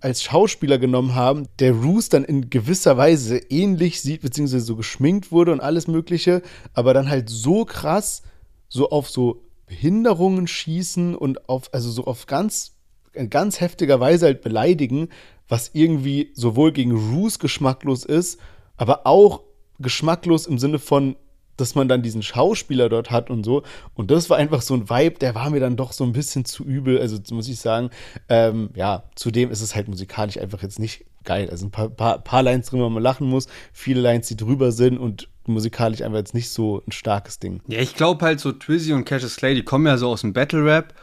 als 0.00 0.22
Schauspieler 0.22 0.78
genommen 0.78 1.14
haben, 1.14 1.46
der 1.58 1.72
Roos 1.72 2.08
dann 2.08 2.24
in 2.24 2.50
gewisser 2.50 2.96
Weise 2.96 3.38
ähnlich 3.38 4.00
sieht, 4.00 4.22
beziehungsweise 4.22 4.64
so 4.64 4.76
geschminkt 4.76 5.32
wurde 5.32 5.52
und 5.52 5.60
alles 5.60 5.86
Mögliche, 5.86 6.42
aber 6.74 6.92
dann 6.92 7.08
halt 7.08 7.28
so 7.28 7.64
krass 7.64 8.22
so 8.70 8.90
auf 8.90 9.10
so 9.10 9.42
Behinderungen 9.66 10.46
schießen 10.46 11.14
und 11.14 11.48
auf, 11.48 11.72
also 11.74 11.90
so 11.90 12.04
auf 12.04 12.26
ganz, 12.26 12.76
in 13.12 13.28
ganz 13.28 13.60
heftiger 13.60 14.00
Weise 14.00 14.26
halt 14.26 14.42
beleidigen, 14.42 15.08
was 15.50 15.70
irgendwie 15.74 16.30
sowohl 16.34 16.72
gegen 16.72 16.92
Roos 16.92 17.38
geschmacklos 17.38 18.04
ist, 18.04 18.40
aber 18.76 19.06
auch 19.06 19.42
geschmacklos 19.78 20.46
im 20.46 20.58
Sinne 20.58 20.78
von, 20.78 21.16
dass 21.56 21.74
man 21.74 21.88
dann 21.88 22.02
diesen 22.02 22.22
Schauspieler 22.22 22.88
dort 22.88 23.10
hat 23.10 23.28
und 23.28 23.44
so. 23.44 23.62
Und 23.94 24.10
das 24.10 24.30
war 24.30 24.38
einfach 24.38 24.62
so 24.62 24.74
ein 24.74 24.88
Vibe, 24.88 25.18
der 25.18 25.34
war 25.34 25.50
mir 25.50 25.60
dann 25.60 25.76
doch 25.76 25.92
so 25.92 26.04
ein 26.04 26.12
bisschen 26.12 26.44
zu 26.44 26.64
übel. 26.64 26.98
Also 26.98 27.18
muss 27.32 27.48
ich 27.48 27.60
sagen, 27.60 27.90
ähm, 28.28 28.70
ja, 28.74 29.04
zudem 29.16 29.50
ist 29.50 29.60
es 29.60 29.74
halt 29.74 29.88
musikalisch 29.88 30.38
einfach 30.38 30.62
jetzt 30.62 30.78
nicht 30.78 31.04
geil. 31.24 31.50
Also 31.50 31.66
ein 31.66 31.70
paar, 31.70 31.90
paar, 31.90 32.18
paar 32.18 32.42
Lines 32.42 32.70
drin, 32.70 32.80
wo 32.80 32.88
man 32.88 33.02
lachen 33.02 33.28
muss, 33.28 33.48
viele 33.72 34.00
Lines, 34.00 34.28
die 34.28 34.36
drüber 34.36 34.72
sind 34.72 34.98
und 34.98 35.28
musikalisch 35.46 36.00
einfach 36.00 36.18
jetzt 36.18 36.34
nicht 36.34 36.48
so 36.48 36.82
ein 36.86 36.92
starkes 36.92 37.40
Ding. 37.40 37.60
Ja, 37.66 37.80
ich 37.80 37.94
glaube 37.94 38.24
halt 38.24 38.40
so 38.40 38.52
Twizzy 38.52 38.92
und 38.92 39.04
Cassius 39.04 39.36
Clay, 39.36 39.54
die 39.54 39.64
kommen 39.64 39.86
ja 39.86 39.98
so 39.98 40.08
aus 40.08 40.22
dem 40.22 40.32
Battle 40.32 40.64
Rap 40.64 40.94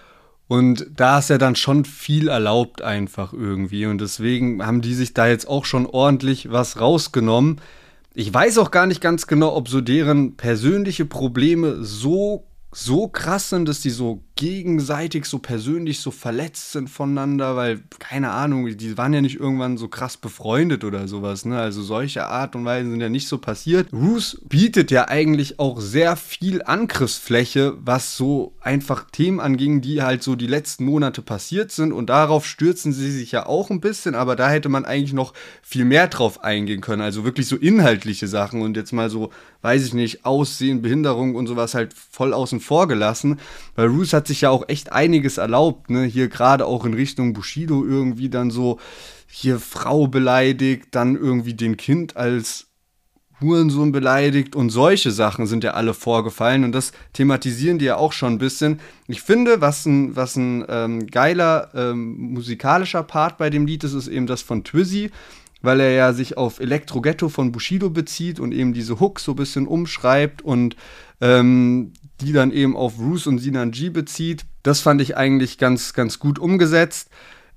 und 0.47 0.87
da 0.95 1.19
ist 1.19 1.29
ja 1.29 1.37
dann 1.37 1.55
schon 1.55 1.83
viel 1.83 2.29
erlaubt 2.29 2.81
einfach 2.81 3.33
irgendwie. 3.33 3.85
Und 3.85 3.99
deswegen 3.99 4.65
haben 4.65 4.81
die 4.81 4.93
sich 4.93 5.13
da 5.13 5.27
jetzt 5.27 5.47
auch 5.47 5.65
schon 5.65 5.85
ordentlich 5.85 6.51
was 6.51 6.79
rausgenommen. 6.79 7.59
ich 8.13 8.33
weiß 8.33 8.57
auch 8.59 8.71
gar 8.71 8.87
nicht 8.87 9.01
ganz 9.01 9.27
genau, 9.27 9.55
ob 9.55 9.67
so 9.69 9.81
deren 9.81 10.37
persönliche 10.37 11.05
Probleme 11.05 11.83
so 11.83 12.45
so 12.71 13.07
krass 13.07 13.49
sind, 13.49 13.67
dass 13.67 13.81
die 13.81 13.89
so 13.89 14.23
gegenseitig 14.37 15.25
so 15.25 15.39
persönlich 15.39 15.99
so 15.99 16.11
verletzt 16.11 16.71
sind 16.71 16.89
voneinander, 16.89 17.57
weil, 17.57 17.81
keine 17.99 18.31
Ahnung, 18.31 18.77
die 18.77 18.97
waren 18.97 19.13
ja 19.13 19.19
nicht 19.19 19.39
irgendwann 19.39 19.77
so 19.77 19.89
krass 19.89 20.15
befreundet 20.15 20.85
oder 20.85 21.07
sowas, 21.07 21.43
ne? 21.43 21.59
Also 21.59 21.81
solche 21.81 22.27
Art 22.27 22.55
und 22.55 22.63
Weise 22.63 22.89
sind 22.89 23.01
ja 23.01 23.09
nicht 23.09 23.27
so 23.27 23.39
passiert. 23.39 23.91
Roos 23.91 24.39
bietet 24.47 24.91
ja 24.91 25.09
eigentlich 25.09 25.59
auch 25.59 25.81
sehr 25.81 26.15
viel 26.15 26.61
Angriffsfläche, 26.63 27.73
was 27.79 28.15
so 28.15 28.53
einfach 28.61 29.05
Themen 29.11 29.39
anging, 29.39 29.81
die 29.81 30.01
halt 30.01 30.23
so 30.23 30.35
die 30.35 30.47
letzten 30.47 30.85
Monate 30.85 31.21
passiert 31.21 31.71
sind 31.71 31.91
und 31.91 32.09
darauf 32.09 32.45
stürzen 32.45 32.93
sie 32.93 33.11
sich 33.11 33.31
ja 33.31 33.47
auch 33.47 33.69
ein 33.71 33.81
bisschen, 33.81 34.15
aber 34.15 34.35
da 34.35 34.49
hätte 34.49 34.69
man 34.69 34.85
eigentlich 34.85 35.13
noch 35.13 35.33
viel 35.63 35.83
mehr 35.83 36.07
drauf 36.07 36.43
eingehen 36.43 36.81
können, 36.81 37.01
also 37.01 37.25
wirklich 37.25 37.47
so 37.47 37.55
inhaltliche 37.55 38.27
Sachen 38.27 38.61
und 38.61 38.77
jetzt 38.77 38.93
mal 38.93 39.09
so, 39.09 39.31
weiß 39.63 39.85
ich 39.85 39.93
nicht, 39.93 40.25
Aussehen, 40.25 40.81
Behinderung 40.81 41.35
und 41.35 41.47
sowas 41.47 41.73
halt 41.73 41.93
voll 41.93 42.33
außen 42.33 42.59
vor 42.59 42.87
gelassen, 42.87 43.39
weil 43.75 43.87
Roos 43.87 44.13
hat 44.13 44.26
sich 44.27 44.41
ja 44.41 44.49
auch 44.49 44.67
echt 44.67 44.91
einiges 44.91 45.37
erlaubt, 45.37 45.89
ne? 45.89 46.03
Hier 46.03 46.27
gerade 46.27 46.65
auch 46.65 46.85
in 46.85 46.93
Richtung 46.93 47.33
Bushido 47.33 47.85
irgendwie 47.85 48.29
dann 48.29 48.51
so 48.51 48.79
hier 49.27 49.59
Frau 49.59 50.07
beleidigt, 50.07 50.87
dann 50.91 51.15
irgendwie 51.15 51.53
den 51.53 51.77
Kind 51.77 52.15
als 52.15 52.67
Hurensohn 53.39 53.91
beleidigt 53.91 54.55
und 54.55 54.69
solche 54.69 55.11
Sachen 55.11 55.45
sind 55.45 55.63
ja 55.63 55.71
alle 55.71 55.93
vorgefallen 55.93 56.63
und 56.63 56.71
das 56.71 56.91
thematisieren 57.13 57.77
die 57.77 57.85
ja 57.85 57.97
auch 57.97 58.13
schon 58.13 58.33
ein 58.33 58.37
bisschen. 58.39 58.79
Ich 59.07 59.21
finde, 59.21 59.61
was 59.61 59.85
ein, 59.85 60.15
was 60.15 60.35
ein 60.35 60.65
ähm, 60.67 61.07
geiler 61.07 61.69
ähm, 61.75 62.33
musikalischer 62.33 63.03
Part 63.03 63.37
bei 63.37 63.49
dem 63.49 63.67
Lied 63.67 63.83
ist, 63.83 63.93
ist 63.93 64.07
eben 64.07 64.25
das 64.25 64.41
von 64.41 64.63
Twizzy, 64.63 65.11
weil 65.61 65.79
er 65.79 65.91
ja 65.91 66.13
sich 66.13 66.37
auf 66.37 66.59
Elektro 66.59 67.01
Ghetto 67.01 67.29
von 67.29 67.51
Bushido 67.51 67.89
bezieht 67.91 68.39
und 68.39 68.53
eben 68.53 68.73
diese 68.73 68.99
Hook 68.99 69.19
so 69.19 69.33
ein 69.33 69.37
bisschen 69.37 69.67
umschreibt 69.67 70.41
und 70.41 70.75
ähm, 71.21 71.93
die 72.21 72.33
dann 72.33 72.51
eben 72.51 72.75
auf 72.75 72.99
Roos 72.99 73.27
und 73.27 73.39
Sinan 73.39 73.71
G 73.71 73.89
bezieht. 73.89 74.45
Das 74.63 74.81
fand 74.81 75.01
ich 75.01 75.17
eigentlich 75.17 75.57
ganz, 75.57 75.93
ganz 75.93 76.19
gut 76.19 76.39
umgesetzt. 76.39 77.09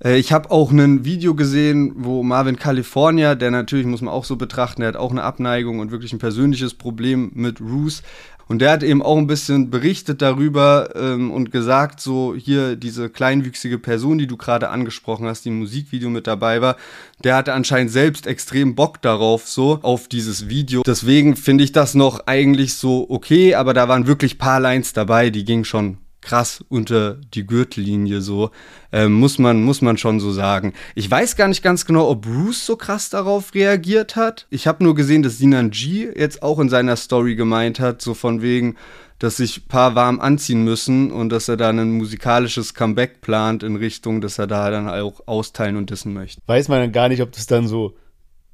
Äh, 0.03 0.19
ich 0.19 0.33
habe 0.33 0.51
auch 0.51 0.71
ein 0.71 1.05
Video 1.05 1.35
gesehen, 1.35 1.93
wo 1.97 2.23
Marvin 2.23 2.57
California, 2.57 3.35
der 3.35 3.51
natürlich 3.51 3.87
muss 3.87 4.01
man 4.01 4.13
auch 4.13 4.25
so 4.25 4.37
betrachten, 4.37 4.81
der 4.81 4.89
hat 4.89 4.97
auch 4.97 5.11
eine 5.11 5.23
Abneigung 5.23 5.79
und 5.79 5.91
wirklich 5.91 6.13
ein 6.13 6.19
persönliches 6.19 6.75
Problem 6.75 7.31
mit 7.35 7.61
Roos. 7.61 8.03
Und 8.51 8.59
der 8.59 8.73
hat 8.73 8.83
eben 8.83 9.01
auch 9.01 9.17
ein 9.17 9.29
bisschen 9.29 9.71
berichtet 9.71 10.23
darüber 10.23 10.91
ähm, 10.97 11.31
und 11.31 11.53
gesagt, 11.53 12.01
so 12.01 12.35
hier 12.35 12.75
diese 12.75 13.09
kleinwüchsige 13.09 13.79
Person, 13.79 14.19
die 14.19 14.27
du 14.27 14.37
gerade 14.37 14.71
angesprochen 14.71 15.29
hast, 15.29 15.45
die 15.45 15.51
im 15.51 15.61
Musikvideo 15.61 16.11
mit 16.11 16.27
dabei 16.27 16.61
war, 16.61 16.77
der 17.23 17.37
hatte 17.37 17.53
anscheinend 17.53 17.93
selbst 17.93 18.27
extrem 18.27 18.75
Bock 18.75 19.01
darauf, 19.03 19.47
so 19.47 19.79
auf 19.83 20.09
dieses 20.09 20.49
Video. 20.49 20.83
Deswegen 20.85 21.37
finde 21.37 21.63
ich 21.63 21.71
das 21.71 21.95
noch 21.95 22.27
eigentlich 22.27 22.75
so 22.75 23.07
okay, 23.09 23.55
aber 23.55 23.73
da 23.73 23.87
waren 23.87 24.09
wirklich 24.09 24.37
paar 24.37 24.59
Lines 24.59 24.93
dabei, 24.95 25.31
die 25.31 25.45
gingen 25.45 25.65
schon 25.65 25.99
krass 26.21 26.65
unter 26.69 27.15
die 27.35 27.47
Gürtellinie 27.47 28.21
so. 28.21 28.51
Ähm, 28.93 29.13
muss, 29.13 29.39
man, 29.39 29.63
muss 29.63 29.83
man 29.83 29.97
schon 29.97 30.21
so 30.21 30.33
sagen. 30.33 30.75
Ich 30.95 31.11
weiß 31.11 31.37
gar 31.37 31.49
nicht 31.49 31.63
ganz 31.63 31.85
genau, 31.85 32.09
ob 32.09 32.23
Bruce 32.23 32.67
so 32.67 32.77
krass 32.77 33.11
darauf 33.11 33.55
reagiert 33.55 34.17
hat. 34.17 34.47
Ich 34.51 34.67
habe 34.67 34.85
nur 34.85 34.95
gesehen, 34.95 35.23
dass 35.23 35.39
Sinan 35.39 35.71
G 35.71 36.11
jetzt 36.15 36.43
auch 36.43 36.59
in 36.59 36.69
seiner 36.69 36.97
Story 36.97 37.37
gemeint 37.37 37.81
hat, 37.81 38.03
so 38.03 38.15
von 38.15 38.43
wegen, 38.43 38.77
dass 39.19 39.37
sich 39.37 39.69
paar 39.69 39.95
warm 39.95 40.19
anziehen 40.19 40.65
müssen 40.65 41.13
und 41.13 41.29
dass 41.29 41.49
er 41.49 41.57
da 41.57 41.69
ein 41.69 41.93
musikalisches 41.93 42.75
Comeback 42.75 43.21
plant 43.21 43.63
in 43.63 43.77
Richtung, 43.77 44.21
dass 44.21 44.39
er 44.39 44.47
da 44.47 44.71
dann 44.71 44.89
auch 44.89 45.21
austeilen 45.27 45.77
und 45.77 45.91
dissen 45.91 46.15
möchte. 46.15 46.41
Weiß 46.47 46.69
man 46.69 46.81
dann 46.81 46.93
gar 46.93 47.09
nicht, 47.09 47.23
ob 47.23 47.31
das 47.33 47.47
dann 47.47 47.69
so 47.69 47.95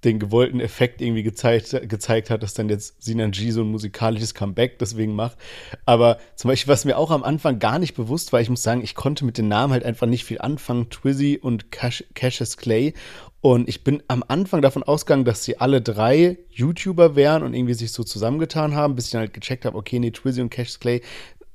den 0.06 0.18
gewollten 0.18 0.60
Effekt 0.60 1.02
irgendwie 1.02 1.22
gezeigt, 1.22 1.76
gezeigt 1.88 2.30
hat, 2.30 2.42
dass 2.42 2.54
dann 2.54 2.68
jetzt 2.68 3.02
Sinan 3.02 3.32
G 3.32 3.50
so 3.50 3.62
ein 3.62 3.70
musikalisches 3.70 4.34
Comeback 4.34 4.78
deswegen 4.78 5.14
macht. 5.14 5.36
Aber 5.84 6.18
zum 6.36 6.48
Beispiel, 6.48 6.72
was 6.72 6.84
mir 6.84 6.96
auch 6.96 7.10
am 7.10 7.24
Anfang 7.24 7.58
gar 7.58 7.78
nicht 7.78 7.94
bewusst 7.94 8.32
war, 8.32 8.40
ich 8.40 8.48
muss 8.48 8.62
sagen, 8.62 8.82
ich 8.82 8.94
konnte 8.94 9.24
mit 9.24 9.36
den 9.36 9.48
Namen 9.48 9.72
halt 9.72 9.84
einfach 9.84 10.06
nicht 10.06 10.24
viel 10.24 10.40
anfangen, 10.40 10.88
Twizzy 10.88 11.38
und 11.42 11.72
Cash, 11.72 12.04
Cassius 12.14 12.56
Clay. 12.56 12.94
Und 13.40 13.68
ich 13.68 13.84
bin 13.84 14.02
am 14.08 14.24
Anfang 14.26 14.62
davon 14.62 14.82
ausgegangen, 14.82 15.24
dass 15.24 15.44
sie 15.44 15.58
alle 15.58 15.82
drei 15.82 16.38
YouTuber 16.50 17.16
wären 17.16 17.42
und 17.42 17.52
irgendwie 17.52 17.74
sich 17.74 17.92
so 17.92 18.02
zusammengetan 18.04 18.74
haben, 18.74 18.94
bis 18.94 19.06
ich 19.06 19.10
dann 19.12 19.20
halt 19.20 19.34
gecheckt 19.34 19.64
habe, 19.64 19.76
okay, 19.76 19.98
nee, 19.98 20.12
Twizzy 20.12 20.40
und 20.40 20.50
Cassius 20.50 20.80
Clay 20.80 21.02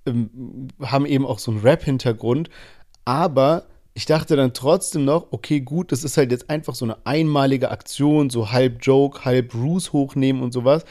ähm, 0.05 0.67
haben 0.81 1.05
eben 1.05 1.25
auch 1.25 1.39
so 1.39 1.51
einen 1.51 1.61
Rap-Hintergrund. 1.61 2.49
Aber 3.05 3.65
ich 3.93 4.05
dachte 4.05 4.35
dann 4.35 4.53
trotzdem 4.53 5.05
noch, 5.05 5.27
okay, 5.31 5.59
gut, 5.61 5.91
das 5.91 6.03
ist 6.03 6.17
halt 6.17 6.31
jetzt 6.31 6.49
einfach 6.49 6.75
so 6.75 6.85
eine 6.85 7.05
einmalige 7.05 7.71
Aktion, 7.71 8.29
so 8.29 8.51
halb 8.51 8.77
Joke, 8.81 9.25
halb 9.25 9.49
Bruce 9.49 9.91
hochnehmen 9.91 10.41
und 10.41 10.53
sowas. 10.53 10.85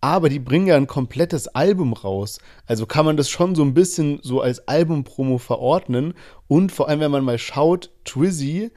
Aber 0.00 0.28
die 0.28 0.40
bringen 0.40 0.66
ja 0.66 0.76
ein 0.76 0.88
komplettes 0.88 1.48
Album 1.48 1.92
raus. 1.92 2.40
Also 2.66 2.86
kann 2.86 3.06
man 3.06 3.16
das 3.16 3.30
schon 3.30 3.54
so 3.54 3.62
ein 3.62 3.72
bisschen 3.72 4.18
so 4.22 4.40
als 4.40 4.66
Albumpromo 4.66 5.38
verordnen. 5.38 6.14
Und 6.48 6.72
vor 6.72 6.88
allem, 6.88 7.00
wenn 7.00 7.10
man 7.12 7.24
mal 7.24 7.38
schaut, 7.38 7.90
Twizzy, 8.04 8.72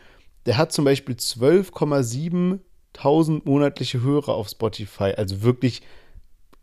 der 0.46 0.58
hat 0.58 0.72
zum 0.72 0.86
Beispiel 0.86 1.16
12,7 1.16 2.60
Tausend 2.96 3.46
monatliche 3.46 4.02
Hörer 4.02 4.36
auf 4.36 4.48
Spotify. 4.48 5.12
Also 5.18 5.42
wirklich 5.42 5.82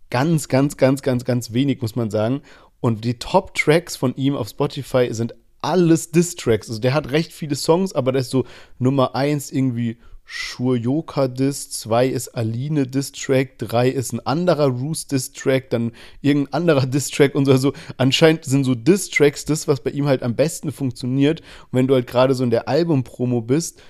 ganz, 0.08 0.48
ganz, 0.48 0.78
ganz, 0.78 1.02
ganz, 1.02 1.26
ganz 1.26 1.52
wenig, 1.52 1.82
muss 1.82 1.94
man 1.94 2.10
sagen. 2.10 2.40
Und 2.80 3.04
die 3.04 3.18
Top-Tracks 3.18 3.96
von 3.96 4.16
ihm 4.16 4.34
auf 4.34 4.48
Spotify 4.48 5.12
sind 5.12 5.34
alles 5.62 6.10
Diss-Tracks. 6.10 6.68
Also 6.68 6.80
der 6.80 6.94
hat 6.94 7.10
recht 7.10 7.32
viele 7.32 7.54
Songs, 7.54 7.94
aber 7.94 8.12
das 8.12 8.26
ist 8.26 8.30
so 8.30 8.44
Nummer 8.78 9.14
1 9.14 9.50
irgendwie 9.50 9.98
Shuryoka 10.24 11.28
Diss, 11.28 11.70
2 11.70 12.06
ist 12.06 12.28
Aline 12.28 12.86
Diss-Track, 12.86 13.58
3 13.58 13.88
ist 13.88 14.12
ein 14.12 14.20
anderer 14.20 14.68
Roos 14.68 15.06
Diss-Track, 15.06 15.70
dann 15.70 15.92
irgendein 16.20 16.52
anderer 16.54 16.86
Diss-Track 16.86 17.34
und 17.34 17.44
so. 17.44 17.52
Also 17.52 17.72
anscheinend 17.96 18.44
sind 18.44 18.64
so 18.64 18.74
Diss-Tracks 18.74 19.44
das, 19.44 19.68
was 19.68 19.80
bei 19.80 19.90
ihm 19.90 20.06
halt 20.06 20.22
am 20.22 20.34
besten 20.34 20.72
funktioniert. 20.72 21.40
Und 21.40 21.72
wenn 21.72 21.86
du 21.86 21.94
halt 21.94 22.06
gerade 22.06 22.34
so 22.34 22.44
in 22.44 22.50
der 22.50 22.68
Album-Promo 22.68 23.42
bist, 23.42 23.82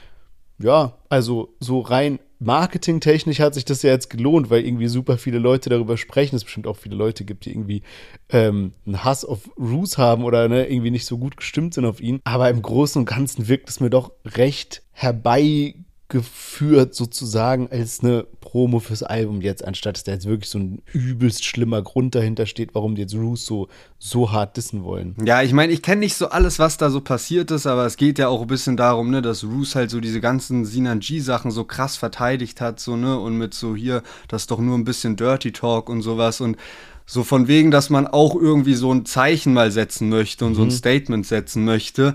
ja, 0.59 0.99
also 1.09 1.55
so 1.61 1.81
rein 1.81 2.19
marketingtechnisch 2.45 3.41
hat 3.41 3.55
sich 3.55 3.65
das 3.65 3.83
ja 3.83 3.91
jetzt 3.91 4.11
gelohnt, 4.11 4.51
weil 4.51 4.65
irgendwie 4.65 4.89
super 4.89 5.19
viele 5.19 5.39
Leute 5.39 5.71
darüber 5.71 5.97
sprechen. 5.97 6.37
Es 6.37 6.45
bestimmt 6.45 6.67
auch 6.67 6.77
viele 6.77 6.97
Leute 6.97 7.25
gibt, 7.25 7.45
die 7.45 7.51
irgendwie 7.51 7.83
ähm, 8.31 8.73
einen 8.87 9.05
Hass 9.05 9.25
auf 9.25 9.51
Roos 9.59 9.99
haben 9.99 10.25
oder 10.25 10.49
ne, 10.49 10.69
irgendwie 10.69 10.91
nicht 10.91 11.07
so 11.07 11.19
gut 11.19 11.37
gestimmt 11.37 11.75
sind 11.75 11.85
auf 11.85 12.01
ihn. 12.01 12.21
Aber 12.25 12.51
im 12.51 12.63
Großen 12.63 13.01
und 13.01 13.07
Ganzen 13.07 13.49
wirkt 13.49 13.69
es 13.69 13.81
mir 13.81 13.91
doch 13.91 14.13
recht 14.25 14.83
herbei 14.93 15.75
geführt 16.13 16.95
sozusagen 16.95 17.69
als 17.73 18.01
eine 18.01 18.27
Promo 18.43 18.81
fürs 18.81 19.03
Album 19.03 19.41
jetzt, 19.41 19.65
anstatt 19.65 19.97
dass 19.97 20.05
da 20.05 20.13
jetzt 20.13 20.27
wirklich 20.27 20.51
so 20.51 20.59
ein 20.59 20.83
übelst 20.93 21.43
schlimmer 21.43 21.81
Grund 21.81 22.15
dahinter 22.15 22.45
steht, 22.45 22.75
warum 22.75 22.95
die 22.95 23.01
jetzt 23.03 23.15
Roos 23.15 23.47
so, 23.47 23.69
so 23.99 24.31
hart 24.31 24.59
dissen 24.59 24.85
wollen. 24.85 25.17
Ja, 25.25 25.43
ich 25.43 25.55
meine, 25.55 25.73
ich 25.73 25.81
kenne 25.81 26.01
nicht 26.01 26.15
so 26.15 26.29
alles, 26.29 26.59
was 26.59 26.77
da 26.77 26.91
so 26.91 27.01
passiert 27.01 27.51
ist, 27.51 27.67
aber 27.67 27.87
es 27.87 27.97
geht 27.97 28.19
ja 28.19 28.29
auch 28.29 28.43
ein 28.43 28.47
bisschen 28.47 28.77
darum, 28.77 29.11
ne, 29.11 29.23
dass 29.23 29.43
Roos 29.43 29.75
halt 29.75 29.91
so 29.91 30.01
diese 30.01 30.21
ganzen 30.21 30.67
Sinan 30.67 31.01
G-Sachen 31.01 31.51
so 31.51 31.65
krass 31.65 31.97
verteidigt 31.97 32.61
hat, 32.61 32.79
so, 32.79 32.95
ne, 32.95 33.19
und 33.19 33.39
mit 33.39 33.55
so 33.55 33.75
hier, 33.75 34.03
das 34.29 34.43
ist 34.43 34.51
doch 34.51 34.61
nur 34.61 34.77
ein 34.77 34.85
bisschen 34.85 35.17
Dirty 35.17 35.51
Talk 35.51 35.89
und 35.89 36.03
sowas 36.03 36.43
und 36.43 36.59
so 37.07 37.25
von 37.25 37.49
wegen, 37.49 37.71
dass 37.71 37.89
man 37.89 38.07
auch 38.07 38.35
irgendwie 38.35 38.75
so 38.75 38.93
ein 38.93 39.07
Zeichen 39.07 39.55
mal 39.55 39.71
setzen 39.71 40.11
möchte 40.11 40.45
und 40.45 40.53
mhm. 40.53 40.57
so 40.57 40.63
ein 40.63 40.69
mhm. 40.69 40.73
Statement 40.73 41.27
setzen 41.27 41.65
möchte 41.65 42.15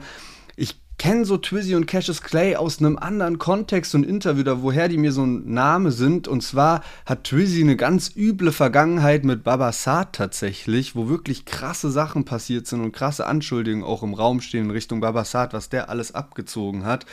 kenne 0.98 1.26
so 1.26 1.38
Twizzy 1.38 1.76
und 1.76 1.86
Cassius 1.86 2.22
Clay 2.22 2.56
aus 2.56 2.80
einem 2.80 2.98
anderen 2.98 3.38
Kontext 3.38 3.94
und 3.94 4.04
Interview, 4.04 4.44
da 4.44 4.62
woher 4.62 4.88
die 4.88 4.98
mir 4.98 5.12
so 5.12 5.24
ein 5.24 5.54
Name 5.54 5.92
sind. 5.92 6.28
Und 6.28 6.42
zwar 6.42 6.82
hat 7.06 7.26
Twizzy 7.26 7.62
eine 7.62 7.76
ganz 7.76 8.12
üble 8.16 8.52
Vergangenheit 8.52 9.24
mit 9.24 9.44
Baba 9.44 9.72
Saad 9.72 10.14
tatsächlich, 10.14 10.96
wo 10.96 11.08
wirklich 11.08 11.46
krasse 11.46 11.92
Sachen 11.92 12.26
passiert 12.26 12.66
sind 12.66 12.82
und 12.82 12.94
krasse 12.94 13.28
Anschuldigungen 13.28 13.86
auch 13.86 14.02
im 14.02 14.16
Raum 14.16 14.42
stehen 14.42 14.66
in 14.66 14.72
Richtung 14.72 15.00
Baba 15.00 15.24
Saad, 15.24 15.54
was 15.54 15.70
der 15.70 15.90
alles 15.90 16.16
abgezogen 16.16 16.86
hat 16.86 17.06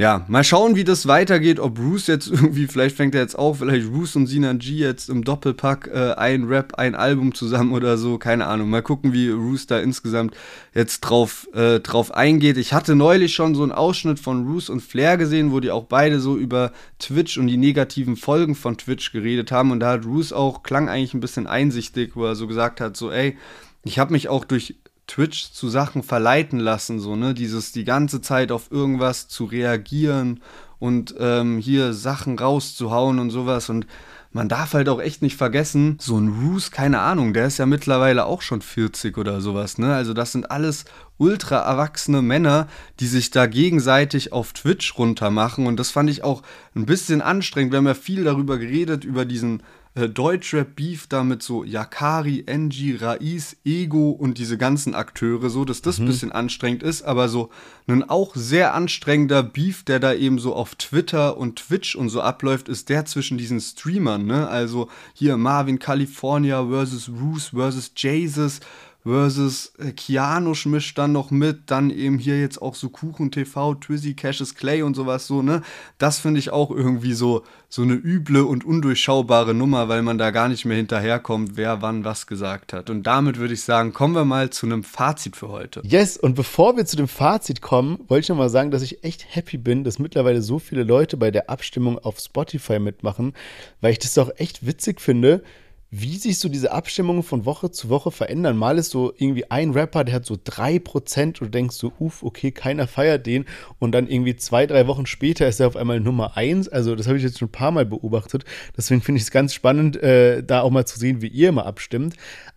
ja, 0.00 0.24
mal 0.28 0.44
schauen, 0.44 0.76
wie 0.76 0.84
das 0.84 1.06
weitergeht. 1.06 1.60
Ob 1.60 1.74
Bruce 1.74 2.06
jetzt 2.06 2.26
irgendwie, 2.30 2.66
vielleicht 2.66 2.96
fängt 2.96 3.14
er 3.14 3.20
jetzt 3.20 3.38
auch, 3.38 3.56
vielleicht 3.56 3.92
Bruce 3.92 4.16
und 4.16 4.28
Sinan 4.28 4.58
G 4.58 4.76
jetzt 4.76 5.10
im 5.10 5.24
Doppelpack 5.24 5.90
äh, 5.92 6.12
ein 6.14 6.44
Rap, 6.44 6.76
ein 6.78 6.94
Album 6.94 7.34
zusammen 7.34 7.74
oder 7.74 7.98
so. 7.98 8.16
Keine 8.16 8.46
Ahnung. 8.46 8.70
Mal 8.70 8.80
gucken, 8.80 9.12
wie 9.12 9.30
Bruce 9.30 9.66
da 9.66 9.78
insgesamt 9.78 10.34
jetzt 10.72 11.00
drauf, 11.00 11.48
äh, 11.52 11.80
drauf 11.80 12.14
eingeht. 12.14 12.56
Ich 12.56 12.72
hatte 12.72 12.96
neulich 12.96 13.34
schon 13.34 13.54
so 13.54 13.62
einen 13.62 13.72
Ausschnitt 13.72 14.18
von 14.18 14.46
Bruce 14.46 14.70
und 14.70 14.80
Flair 14.80 15.18
gesehen, 15.18 15.52
wo 15.52 15.60
die 15.60 15.70
auch 15.70 15.84
beide 15.84 16.18
so 16.18 16.34
über 16.38 16.72
Twitch 16.98 17.36
und 17.36 17.48
die 17.48 17.58
negativen 17.58 18.16
Folgen 18.16 18.54
von 18.54 18.78
Twitch 18.78 19.12
geredet 19.12 19.52
haben. 19.52 19.70
Und 19.70 19.80
da 19.80 19.90
hat 19.90 20.02
Bruce 20.02 20.32
auch, 20.32 20.62
klang 20.62 20.88
eigentlich 20.88 21.12
ein 21.12 21.20
bisschen 21.20 21.46
einsichtig, 21.46 22.16
wo 22.16 22.24
er 22.24 22.36
so 22.36 22.46
gesagt 22.46 22.80
hat, 22.80 22.96
so, 22.96 23.10
ey, 23.10 23.36
ich 23.84 23.98
habe 23.98 24.12
mich 24.12 24.30
auch 24.30 24.46
durch 24.46 24.76
Twitch 25.10 25.50
zu 25.50 25.68
Sachen 25.68 26.04
verleiten 26.04 26.60
lassen, 26.60 27.00
so, 27.00 27.16
ne? 27.16 27.34
Dieses 27.34 27.72
die 27.72 27.82
ganze 27.82 28.20
Zeit 28.20 28.52
auf 28.52 28.70
irgendwas 28.70 29.26
zu 29.26 29.44
reagieren 29.44 30.40
und 30.78 31.16
ähm, 31.18 31.58
hier 31.58 31.92
Sachen 31.94 32.38
rauszuhauen 32.38 33.18
und 33.18 33.30
sowas. 33.30 33.68
Und 33.70 33.88
man 34.30 34.48
darf 34.48 34.74
halt 34.74 34.88
auch 34.88 35.00
echt 35.00 35.20
nicht 35.20 35.36
vergessen, 35.36 35.98
so 36.00 36.16
ein 36.16 36.28
Roos, 36.28 36.70
keine 36.70 37.00
Ahnung, 37.00 37.34
der 37.34 37.46
ist 37.46 37.58
ja 37.58 37.66
mittlerweile 37.66 38.24
auch 38.24 38.40
schon 38.40 38.62
40 38.62 39.18
oder 39.18 39.40
sowas, 39.40 39.78
ne? 39.78 39.92
Also 39.92 40.14
das 40.14 40.30
sind 40.30 40.52
alles 40.52 40.84
ultra 41.18 41.56
erwachsene 41.56 42.22
Männer, 42.22 42.68
die 43.00 43.08
sich 43.08 43.32
da 43.32 43.46
gegenseitig 43.46 44.32
auf 44.32 44.52
Twitch 44.52 44.96
runtermachen. 44.96 45.66
Und 45.66 45.80
das 45.80 45.90
fand 45.90 46.08
ich 46.08 46.22
auch 46.22 46.42
ein 46.76 46.86
bisschen 46.86 47.20
anstrengend. 47.20 47.72
Wir 47.72 47.78
haben 47.78 47.86
ja 47.88 47.94
viel 47.94 48.22
darüber 48.22 48.58
geredet, 48.58 49.04
über 49.04 49.24
diesen 49.24 49.64
äh, 49.94 50.08
Deutschrap-Beef 50.08 51.08
da 51.08 51.24
mit 51.24 51.42
so 51.42 51.64
Yakari, 51.64 52.44
Enji, 52.46 52.94
Raiz, 52.94 53.56
Ego 53.64 54.10
und 54.10 54.38
diese 54.38 54.56
ganzen 54.56 54.94
Akteure, 54.94 55.50
so 55.50 55.64
dass 55.64 55.82
das 55.82 55.98
ein 55.98 56.04
mhm. 56.04 56.08
bisschen 56.08 56.32
anstrengend 56.32 56.82
ist, 56.82 57.02
aber 57.02 57.28
so 57.28 57.50
ein 57.88 58.08
auch 58.08 58.36
sehr 58.36 58.74
anstrengender 58.74 59.42
Beef, 59.42 59.84
der 59.84 59.98
da 59.98 60.14
eben 60.14 60.38
so 60.38 60.54
auf 60.54 60.76
Twitter 60.76 61.36
und 61.36 61.56
Twitch 61.56 61.96
und 61.96 62.08
so 62.08 62.20
abläuft, 62.20 62.68
ist 62.68 62.88
der 62.88 63.04
zwischen 63.04 63.36
diesen 63.36 63.60
Streamern, 63.60 64.26
ne? 64.26 64.48
Also 64.48 64.88
hier 65.12 65.36
Marvin 65.36 65.80
California 65.80 66.64
versus 66.66 67.08
Roos 67.08 67.48
versus 67.48 67.92
Jesus 67.96 68.60
versus 69.02 69.72
äh, 69.78 69.92
Keanu 69.92 70.54
mischt 70.66 70.98
dann 70.98 71.12
noch 71.12 71.30
mit, 71.30 71.70
dann 71.70 71.90
eben 71.90 72.18
hier 72.18 72.38
jetzt 72.40 72.60
auch 72.60 72.74
so 72.74 72.90
Kuchen 72.90 73.30
TV, 73.30 73.74
Twizzy, 73.74 74.14
Cassius 74.14 74.54
Clay 74.54 74.82
und 74.82 74.94
sowas 74.94 75.26
so, 75.26 75.42
ne? 75.42 75.62
Das 75.98 76.18
finde 76.18 76.38
ich 76.40 76.50
auch 76.50 76.70
irgendwie 76.70 77.14
so, 77.14 77.42
so 77.68 77.82
eine 77.82 77.94
üble 77.94 78.42
und 78.42 78.64
undurchschaubare 78.64 79.54
Nummer, 79.54 79.88
weil 79.88 80.02
man 80.02 80.18
da 80.18 80.30
gar 80.30 80.48
nicht 80.48 80.64
mehr 80.64 80.76
hinterherkommt, 80.76 81.56
wer 81.56 81.80
wann 81.82 82.04
was 82.04 82.26
gesagt 82.26 82.72
hat. 82.72 82.90
Und 82.90 83.04
damit 83.04 83.38
würde 83.38 83.54
ich 83.54 83.62
sagen, 83.62 83.92
kommen 83.92 84.14
wir 84.14 84.24
mal 84.24 84.50
zu 84.50 84.66
einem 84.66 84.82
Fazit 84.82 85.36
für 85.36 85.48
heute. 85.48 85.80
Yes, 85.84 86.16
und 86.16 86.34
bevor 86.34 86.76
wir 86.76 86.84
zu 86.84 86.96
dem 86.96 87.08
Fazit 87.08 87.62
kommen, 87.62 88.00
wollte 88.08 88.24
ich 88.24 88.28
noch 88.28 88.36
mal 88.36 88.50
sagen, 88.50 88.70
dass 88.70 88.82
ich 88.82 89.02
echt 89.02 89.34
happy 89.34 89.56
bin, 89.56 89.84
dass 89.84 89.98
mittlerweile 89.98 90.42
so 90.42 90.58
viele 90.58 90.82
Leute 90.82 91.16
bei 91.16 91.30
der 91.30 91.48
Abstimmung 91.48 91.98
auf 91.98 92.18
Spotify 92.18 92.78
mitmachen, 92.78 93.32
weil 93.80 93.92
ich 93.92 93.98
das 93.98 94.18
auch 94.18 94.30
echt 94.36 94.66
witzig 94.66 95.00
finde, 95.00 95.42
wie 95.90 96.16
sich 96.16 96.38
so 96.38 96.48
diese 96.48 96.70
Abstimmungen 96.70 97.24
von 97.24 97.44
Woche 97.44 97.72
zu 97.72 97.88
Woche 97.88 98.12
verändern. 98.12 98.56
Mal 98.56 98.78
ist 98.78 98.90
so 98.90 99.12
irgendwie 99.16 99.50
ein 99.50 99.72
Rapper, 99.72 100.04
der 100.04 100.14
hat 100.14 100.24
so 100.24 100.36
drei 100.42 100.78
Prozent 100.78 101.40
und 101.40 101.48
du 101.48 101.50
denkst 101.50 101.74
so, 101.74 101.92
uff, 101.98 102.22
okay, 102.22 102.52
keiner 102.52 102.86
feiert 102.86 103.26
den. 103.26 103.44
Und 103.80 103.92
dann 103.92 104.06
irgendwie 104.06 104.36
zwei, 104.36 104.66
drei 104.66 104.86
Wochen 104.86 105.06
später 105.06 105.48
ist 105.48 105.58
er 105.58 105.66
auf 105.66 105.76
einmal 105.76 105.98
Nummer 105.98 106.36
eins. 106.36 106.68
Also 106.68 106.94
das 106.94 107.08
habe 107.08 107.18
ich 107.18 107.24
jetzt 107.24 107.40
schon 107.40 107.48
ein 107.48 107.52
paar 107.52 107.72
Mal 107.72 107.86
beobachtet. 107.86 108.44
Deswegen 108.76 109.02
finde 109.02 109.16
ich 109.16 109.24
es 109.24 109.30
ganz 109.32 109.52
spannend, 109.52 110.00
äh, 110.00 110.44
da 110.44 110.60
auch 110.60 110.70
mal 110.70 110.86
zu 110.86 110.96
sehen, 110.96 111.22
wie 111.22 111.28
ihr 111.28 111.48
immer 111.48 111.66
abstimmt. 111.66 112.14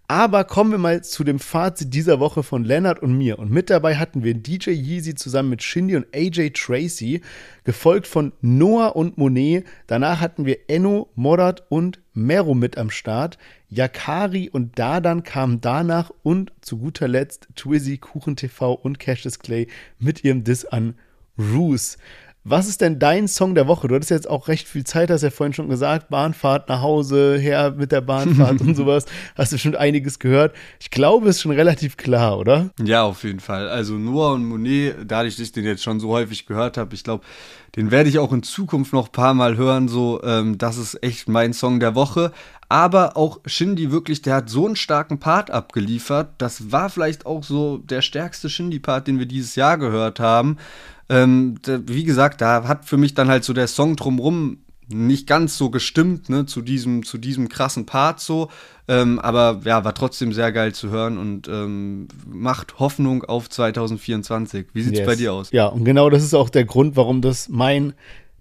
Aber 0.07 0.43
kommen 0.43 0.69
wir 0.69 0.77
mal 0.77 1.03
zu 1.03 1.23
dem 1.23 1.39
Fazit 1.39 1.91
dieser 1.91 2.19
Woche 2.19 2.43
von 2.43 2.63
Leonard 2.63 3.01
und 3.01 3.17
mir. 3.17 3.39
Und 3.39 3.49
mit 3.49 3.71
dabei 3.71 3.95
hatten 3.95 4.23
wir 4.23 4.35
DJ 4.35 4.71
Yeezy 4.71 5.15
zusammen 5.15 5.49
mit 5.49 5.63
Shindy 5.63 5.95
und 5.95 6.05
AJ 6.13 6.51
Tracy, 6.51 7.21
gefolgt 7.63 8.05
von 8.05 8.33
Noah 8.41 8.95
und 8.95 9.17
Monet. 9.17 9.65
Danach 9.87 10.19
hatten 10.19 10.45
wir 10.45 10.57
Enno, 10.67 11.09
Morat 11.15 11.63
und 11.69 12.02
Mero 12.13 12.53
mit 12.53 12.77
am 12.77 12.89
Start. 12.89 13.37
Yakari 13.69 14.49
und 14.49 14.77
Dadan 14.77 15.23
kamen 15.23 15.61
danach 15.61 16.11
und 16.21 16.51
zu 16.61 16.77
guter 16.77 17.07
Letzt 17.07 17.47
Twizzy, 17.55 17.97
Kuchen 17.97 18.35
TV 18.35 18.73
und 18.73 18.99
Cassius 18.99 19.39
Clay 19.39 19.67
mit 19.99 20.23
ihrem 20.23 20.43
Diss 20.43 20.65
an 20.65 20.95
Roos. 21.37 21.97
Was 22.45 22.67
ist 22.67 22.81
denn 22.81 22.99
dein 22.99 23.29
Song 23.29 23.55
der 23.55 23.67
Woche? 23.67 23.87
Du 23.87 23.95
hattest 23.95 24.11
jetzt 24.11 24.29
auch 24.29 24.49
recht 24.49 24.67
viel 24.67 24.83
Zeit, 24.83 25.09
hast 25.09 25.21
ja 25.21 25.29
vorhin 25.29 25.53
schon 25.53 25.69
gesagt, 25.69 26.09
Bahnfahrt 26.09 26.67
nach 26.67 26.81
Hause, 26.81 27.37
her 27.37 27.73
mit 27.77 27.93
der 27.93 28.01
Bahnfahrt 28.01 28.59
und 28.59 28.75
sowas. 28.75 29.05
Hast 29.37 29.53
du 29.53 29.57
schon 29.57 29.75
einiges 29.75 30.19
gehört. 30.19 30.53
Ich 30.81 30.91
glaube, 30.91 31.29
es 31.29 31.37
ist 31.37 31.43
schon 31.43 31.53
relativ 31.53 31.95
klar, 31.95 32.37
oder? 32.37 32.71
Ja, 32.83 33.03
auf 33.03 33.23
jeden 33.23 33.39
Fall. 33.39 33.69
Also 33.69 33.93
Noah 33.93 34.33
und 34.33 34.45
Monet, 34.45 34.97
dadurch, 35.05 35.37
dass 35.37 35.45
ich 35.45 35.51
den 35.53 35.63
jetzt 35.63 35.83
schon 35.83 36.01
so 36.01 36.09
häufig 36.09 36.45
gehört 36.45 36.75
habe, 36.75 36.93
ich 36.93 37.05
glaube, 37.05 37.23
den 37.77 37.91
werde 37.91 38.09
ich 38.09 38.19
auch 38.19 38.33
in 38.33 38.43
Zukunft 38.43 38.91
noch 38.91 39.07
ein 39.07 39.11
paar 39.13 39.33
Mal 39.33 39.55
hören. 39.55 39.87
So, 39.87 40.21
ähm, 40.23 40.57
das 40.57 40.77
ist 40.77 41.01
echt 41.01 41.29
mein 41.29 41.53
Song 41.53 41.79
der 41.79 41.95
Woche. 41.95 42.33
Aber 42.67 43.15
auch 43.15 43.39
Shindy 43.45 43.91
wirklich, 43.91 44.21
der 44.21 44.35
hat 44.35 44.49
so 44.49 44.65
einen 44.65 44.75
starken 44.75 45.19
Part 45.19 45.49
abgeliefert. 45.49 46.29
Das 46.39 46.71
war 46.71 46.89
vielleicht 46.89 47.25
auch 47.25 47.43
so 47.43 47.77
der 47.77 48.01
stärkste 48.01 48.49
Shindy-Part, 48.49 49.07
den 49.07 49.19
wir 49.19 49.27
dieses 49.27 49.55
Jahr 49.55 49.77
gehört 49.77 50.19
haben. 50.19 50.57
Ähm, 51.09 51.55
wie 51.65 52.03
gesagt, 52.03 52.41
da 52.41 52.67
hat 52.67 52.85
für 52.85 52.97
mich 52.97 53.13
dann 53.13 53.29
halt 53.29 53.43
so 53.43 53.53
der 53.53 53.67
Song 53.67 53.95
drumrum 53.95 54.57
nicht 54.89 55.27
ganz 55.27 55.57
so 55.57 55.69
gestimmt, 55.69 56.29
ne, 56.29 56.45
zu 56.45 56.61
diesem, 56.61 57.03
zu 57.03 57.17
diesem 57.17 57.49
krassen 57.49 57.85
Part 57.85 58.19
so. 58.19 58.49
Ähm, 58.87 59.19
aber 59.19 59.61
ja, 59.63 59.85
war 59.85 59.93
trotzdem 59.93 60.33
sehr 60.33 60.51
geil 60.51 60.73
zu 60.73 60.89
hören 60.89 61.17
und 61.17 61.47
ähm, 61.47 62.07
macht 62.25 62.79
Hoffnung 62.79 63.23
auf 63.23 63.49
2024. 63.49 64.67
Wie 64.73 64.81
sieht's 64.81 64.99
yes. 64.99 65.07
bei 65.07 65.15
dir 65.15 65.33
aus? 65.33 65.51
Ja, 65.51 65.67
und 65.67 65.85
genau 65.85 66.09
das 66.09 66.23
ist 66.23 66.33
auch 66.33 66.49
der 66.49 66.65
Grund, 66.65 66.95
warum 66.95 67.21
das 67.21 67.47
mein 67.47 67.93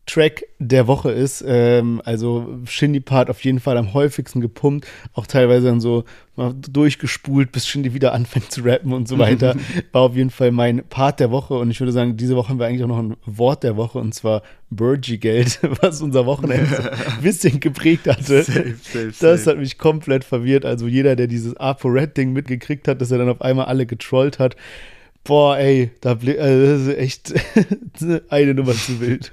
Track 0.07 0.45
der 0.59 0.89
Woche 0.89 1.13
ist. 1.13 1.45
Ähm, 1.47 2.03
also 2.05 2.59
Shindy 2.67 3.01
Part 3.01 3.31
auf 3.31 3.43
jeden 3.45 3.61
Fall 3.61 3.77
am 3.77 3.95
häufigsten 3.95 4.41
gepumpt, 4.41 4.87
auch 5.15 5.27
teilweise 5.27 5.67
dann 5.67 5.81
so 5.81 6.05
durchgespult, 6.35 7.53
bis 7.53 7.69
Shindy 7.69 7.93
wieder 7.93 8.13
anfängt 8.13 8.51
zu 8.51 8.63
rappen 8.63 8.93
und 8.93 9.07
so 9.07 9.19
weiter. 9.19 9.55
War 9.93 10.03
auf 10.03 10.17
jeden 10.17 10.31
Fall 10.31 10.51
mein 10.51 10.83
Part 10.89 11.21
der 11.21 11.31
Woche 11.31 11.55
und 11.55 11.71
ich 11.71 11.79
würde 11.79 11.93
sagen, 11.93 12.17
diese 12.17 12.37
Woche 12.37 12.49
haben 12.49 12.59
wir 12.59 12.67
eigentlich 12.67 12.83
auch 12.83 12.89
noch 12.89 12.99
ein 12.99 13.17
Wort 13.27 13.63
der 13.63 13.77
Woche 13.77 13.99
und 13.99 14.15
zwar 14.15 14.43
Burgie-Geld, 14.71 15.61
was 15.83 16.01
unser 16.01 16.27
Wochenende 16.27 16.91
ein 16.95 16.99
bisschen 17.23 17.61
geprägt 17.61 18.09
hatte. 18.09 18.43
Safe, 18.43 18.75
safe, 18.83 19.13
das 19.21 19.47
hat 19.47 19.59
mich 19.59 19.79
komplett 19.79 20.25
verwirrt. 20.25 20.65
Also 20.65 20.89
jeder, 20.89 21.17
der 21.17 21.27
dieses 21.27 21.57
ApoRed-Ding 21.57 22.33
mitgekriegt 22.33 22.89
hat, 22.89 23.01
dass 23.01 23.11
er 23.11 23.19
dann 23.19 23.29
auf 23.29 23.43
einmal 23.43 23.67
alle 23.67 23.85
getrollt 23.87 24.39
hat, 24.39 24.57
Boah, 25.25 25.57
ey, 25.57 25.93
da 26.01 26.11
also 26.15 26.35
das 26.35 26.81
ist 26.81 26.97
echt 26.97 27.35
eine 28.29 28.55
Nummer 28.55 28.73
zu 28.73 29.01
wild. 29.01 29.33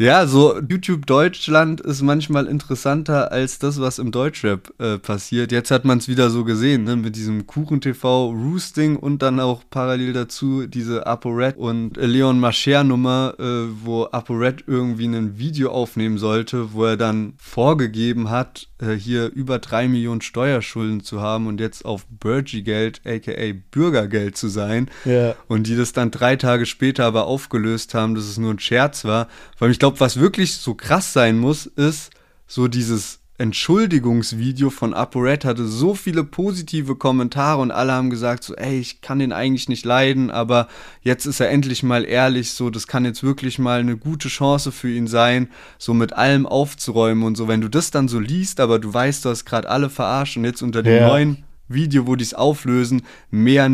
Ja, 0.00 0.26
so 0.26 0.58
YouTube 0.68 1.06
Deutschland 1.06 1.80
ist 1.80 2.02
manchmal 2.02 2.46
interessanter 2.46 3.30
als 3.30 3.60
das, 3.60 3.80
was 3.80 4.00
im 4.00 4.10
Deutschrap 4.10 4.74
äh, 4.80 4.98
passiert. 4.98 5.52
Jetzt 5.52 5.70
hat 5.70 5.84
man 5.84 5.98
es 5.98 6.08
wieder 6.08 6.30
so 6.30 6.42
gesehen, 6.42 6.82
ne, 6.82 6.96
mit 6.96 7.14
diesem 7.14 7.46
Kuchen-TV 7.46 8.30
Roosting 8.30 8.96
und 8.96 9.22
dann 9.22 9.38
auch 9.38 9.62
parallel 9.70 10.12
dazu 10.12 10.66
diese 10.66 11.06
ApoRed 11.06 11.56
und 11.56 11.96
Leon 11.96 12.40
Mascher 12.40 12.82
Nummer, 12.82 13.34
äh, 13.38 13.66
wo 13.84 14.08
ApoRed 14.10 14.64
irgendwie 14.66 15.06
ein 15.06 15.38
Video 15.38 15.70
aufnehmen 15.70 16.18
sollte, 16.18 16.72
wo 16.72 16.84
er 16.84 16.96
dann 16.96 17.34
vorgegeben 17.38 18.28
hat, 18.28 18.66
äh, 18.80 18.92
hier 18.94 19.26
über 19.32 19.58
drei 19.58 19.88
Millionen 19.88 20.20
Steuerschulden 20.20 21.02
zu 21.02 21.20
haben 21.20 21.46
und 21.46 21.60
jetzt 21.60 21.84
auf 21.84 22.06
Burgie-Geld, 22.06 23.02
aka 23.04 23.52
Bürgergeld 23.70 24.36
zu 24.36 24.48
sein. 24.48 24.90
Ja. 25.04 25.34
Und 25.48 25.66
die 25.66 25.76
das 25.76 25.92
dann 25.92 26.10
drei 26.10 26.36
Tage 26.36 26.66
später 26.66 27.04
aber 27.04 27.26
aufgelöst 27.26 27.94
haben, 27.94 28.14
dass 28.14 28.24
es 28.24 28.38
nur 28.38 28.54
ein 28.54 28.58
Scherz 28.58 29.04
war. 29.04 29.28
Weil 29.58 29.70
ich 29.70 29.78
glaube, 29.78 30.00
was 30.00 30.18
wirklich 30.20 30.56
so 30.56 30.74
krass 30.74 31.12
sein 31.12 31.38
muss, 31.38 31.66
ist 31.66 32.10
so 32.46 32.68
dieses 32.68 33.17
Entschuldigungsvideo 33.38 34.68
von 34.68 34.92
ApoRed 34.92 35.44
hatte 35.44 35.64
so 35.64 35.94
viele 35.94 36.24
positive 36.24 36.96
Kommentare 36.96 37.60
und 37.60 37.70
alle 37.70 37.92
haben 37.92 38.10
gesagt 38.10 38.42
so, 38.42 38.56
ey, 38.56 38.80
ich 38.80 39.00
kann 39.00 39.20
den 39.20 39.32
eigentlich 39.32 39.68
nicht 39.68 39.84
leiden, 39.84 40.32
aber 40.32 40.66
jetzt 41.02 41.24
ist 41.24 41.38
er 41.38 41.48
endlich 41.48 41.84
mal 41.84 42.04
ehrlich, 42.04 42.50
so, 42.52 42.68
das 42.68 42.88
kann 42.88 43.04
jetzt 43.04 43.22
wirklich 43.22 43.60
mal 43.60 43.78
eine 43.78 43.96
gute 43.96 44.28
Chance 44.28 44.72
für 44.72 44.90
ihn 44.90 45.06
sein, 45.06 45.48
so 45.78 45.94
mit 45.94 46.14
allem 46.14 46.46
aufzuräumen 46.46 47.22
und 47.22 47.36
so. 47.36 47.46
Wenn 47.46 47.60
du 47.60 47.68
das 47.68 47.92
dann 47.92 48.08
so 48.08 48.18
liest, 48.18 48.58
aber 48.58 48.80
du 48.80 48.92
weißt, 48.92 49.24
du 49.24 49.28
hast 49.28 49.44
gerade 49.44 49.70
alle 49.70 49.88
verarscht 49.88 50.36
und 50.36 50.44
jetzt 50.44 50.62
unter 50.62 50.82
dem 50.82 50.96
ja. 50.96 51.08
neuen 51.08 51.44
Video, 51.68 52.08
wo 52.08 52.16
die 52.16 52.24
es 52.24 52.34
auflösen, 52.34 53.02
mehr 53.30 53.70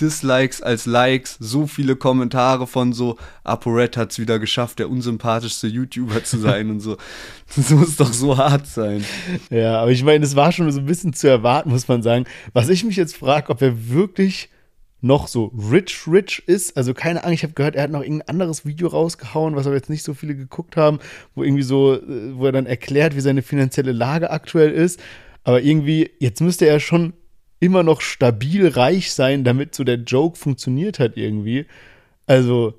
Dislikes 0.00 0.62
als 0.62 0.86
Likes, 0.86 1.36
so 1.40 1.66
viele 1.66 1.96
Kommentare 1.96 2.66
von 2.66 2.92
so, 2.92 3.16
ApoRed 3.44 3.96
hat 3.96 4.12
es 4.12 4.18
wieder 4.18 4.38
geschafft, 4.38 4.78
der 4.78 4.90
unsympathischste 4.90 5.66
YouTuber 5.66 6.24
zu 6.24 6.38
sein 6.38 6.70
und 6.70 6.80
so. 6.80 6.96
Das 7.56 7.70
muss 7.70 7.96
doch 7.96 8.12
so 8.12 8.36
hart 8.36 8.66
sein. 8.66 9.04
Ja, 9.50 9.80
aber 9.80 9.90
ich 9.90 10.04
meine, 10.04 10.24
es 10.24 10.36
war 10.36 10.52
schon 10.52 10.70
so 10.70 10.80
ein 10.80 10.86
bisschen 10.86 11.14
zu 11.14 11.28
erwarten, 11.28 11.70
muss 11.70 11.88
man 11.88 12.02
sagen. 12.02 12.26
Was 12.52 12.68
ich 12.68 12.84
mich 12.84 12.96
jetzt 12.96 13.16
frage, 13.16 13.48
ob 13.48 13.62
er 13.62 13.88
wirklich 13.88 14.50
noch 15.00 15.28
so 15.28 15.52
rich, 15.70 16.02
rich 16.06 16.42
ist. 16.46 16.76
Also 16.76 16.92
keine 16.92 17.22
Ahnung, 17.22 17.34
ich 17.34 17.42
habe 17.42 17.52
gehört, 17.52 17.76
er 17.76 17.84
hat 17.84 17.90
noch 17.90 18.02
irgendein 18.02 18.28
anderes 18.28 18.66
Video 18.66 18.88
rausgehauen, 18.88 19.56
was 19.56 19.66
aber 19.66 19.76
jetzt 19.76 19.90
nicht 19.90 20.02
so 20.02 20.14
viele 20.14 20.34
geguckt 20.34 20.76
haben, 20.76 20.98
wo 21.34 21.42
irgendwie 21.42 21.62
so, 21.62 21.94
äh, 21.94 22.36
wo 22.36 22.46
er 22.46 22.52
dann 22.52 22.66
erklärt, 22.66 23.14
wie 23.16 23.20
seine 23.20 23.42
finanzielle 23.42 23.92
Lage 23.92 24.30
aktuell 24.30 24.72
ist. 24.72 25.00
Aber 25.44 25.62
irgendwie, 25.62 26.10
jetzt 26.18 26.40
müsste 26.40 26.66
er 26.66 26.80
schon 26.80 27.12
immer 27.60 27.82
noch 27.82 28.00
stabil 28.00 28.68
reich 28.68 29.12
sein, 29.12 29.44
damit 29.44 29.74
so 29.74 29.84
der 29.84 29.96
Joke 29.96 30.38
funktioniert 30.38 30.98
hat 30.98 31.16
irgendwie. 31.16 31.66
Also, 32.26 32.74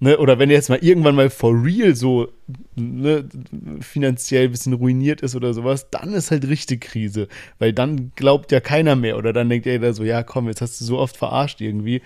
ne, 0.00 0.18
oder 0.18 0.38
wenn 0.38 0.50
er 0.50 0.56
jetzt 0.56 0.68
mal 0.68 0.78
irgendwann 0.82 1.14
mal 1.14 1.30
for 1.30 1.52
real 1.52 1.94
so 1.94 2.28
ne, 2.76 3.28
finanziell 3.80 4.44
ein 4.44 4.50
bisschen 4.50 4.72
ruiniert 4.74 5.20
ist 5.22 5.36
oder 5.36 5.54
sowas, 5.54 5.90
dann 5.90 6.12
ist 6.12 6.30
halt 6.30 6.48
richtig 6.48 6.82
Krise. 6.82 7.28
Weil 7.58 7.72
dann 7.72 8.12
glaubt 8.16 8.52
ja 8.52 8.60
keiner 8.60 8.96
mehr 8.96 9.16
oder 9.16 9.32
dann 9.32 9.48
denkt 9.48 9.66
er 9.66 9.78
da 9.78 9.92
so, 9.92 10.04
ja 10.04 10.22
komm, 10.22 10.48
jetzt 10.48 10.60
hast 10.60 10.80
du 10.80 10.84
so 10.84 10.98
oft 10.98 11.16
verarscht 11.16 11.60
irgendwie. 11.60 12.02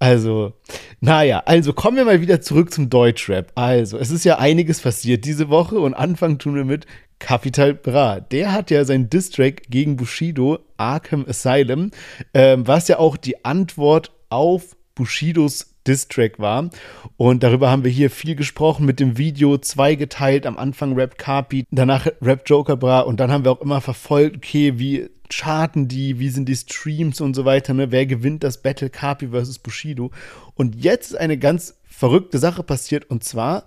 Also, 0.00 0.52
naja, 1.00 1.42
also 1.46 1.72
kommen 1.72 1.96
wir 1.96 2.04
mal 2.04 2.20
wieder 2.20 2.40
zurück 2.40 2.72
zum 2.72 2.90
Deutschrap. 2.90 3.52
Also, 3.54 3.96
es 3.96 4.10
ist 4.10 4.24
ja 4.24 4.38
einiges 4.38 4.80
passiert 4.80 5.24
diese 5.24 5.48
Woche 5.48 5.78
und 5.78 5.94
Anfang 5.94 6.38
tun 6.38 6.56
wir 6.56 6.64
mit 6.64 6.86
Capital 7.18 7.74
Bra. 7.74 8.20
Der 8.20 8.52
hat 8.52 8.70
ja 8.70 8.84
sein 8.84 9.08
Distrack 9.08 9.62
gegen 9.70 9.96
Bushido, 9.96 10.58
Arkham 10.76 11.24
Asylum, 11.28 11.90
ähm, 12.32 12.66
was 12.66 12.88
ja 12.88 12.98
auch 12.98 13.16
die 13.16 13.44
Antwort 13.44 14.12
auf 14.28 14.76
Bushidos 14.94 15.74
Distrack 15.86 16.38
war. 16.38 16.70
Und 17.16 17.42
darüber 17.42 17.70
haben 17.70 17.84
wir 17.84 17.90
hier 17.90 18.10
viel 18.10 18.34
gesprochen 18.34 18.86
mit 18.86 19.00
dem 19.00 19.18
Video 19.18 19.58
zweigeteilt. 19.58 20.46
Am 20.46 20.56
Anfang 20.56 20.94
Rap 20.94 21.18
Carpi, 21.18 21.66
danach 21.70 22.06
Rap 22.22 22.42
Joker 22.46 22.76
Bra 22.76 23.00
und 23.00 23.20
dann 23.20 23.30
haben 23.30 23.44
wir 23.44 23.52
auch 23.52 23.60
immer 23.60 23.80
verfolgt, 23.80 24.36
okay, 24.36 24.78
wie 24.78 25.08
charten 25.30 25.88
die, 25.88 26.18
wie 26.18 26.28
sind 26.28 26.48
die 26.48 26.56
Streams 26.56 27.20
und 27.20 27.34
so 27.34 27.44
weiter, 27.44 27.74
ne? 27.74 27.90
Wer 27.90 28.06
gewinnt 28.06 28.44
das 28.44 28.62
Battle 28.62 28.90
Carpi 28.90 29.28
versus 29.28 29.58
Bushido? 29.58 30.10
Und 30.54 30.76
jetzt 30.76 31.12
ist 31.12 31.16
eine 31.16 31.38
ganz 31.38 31.74
verrückte 31.84 32.38
Sache 32.38 32.62
passiert 32.62 33.10
und 33.10 33.24
zwar 33.24 33.64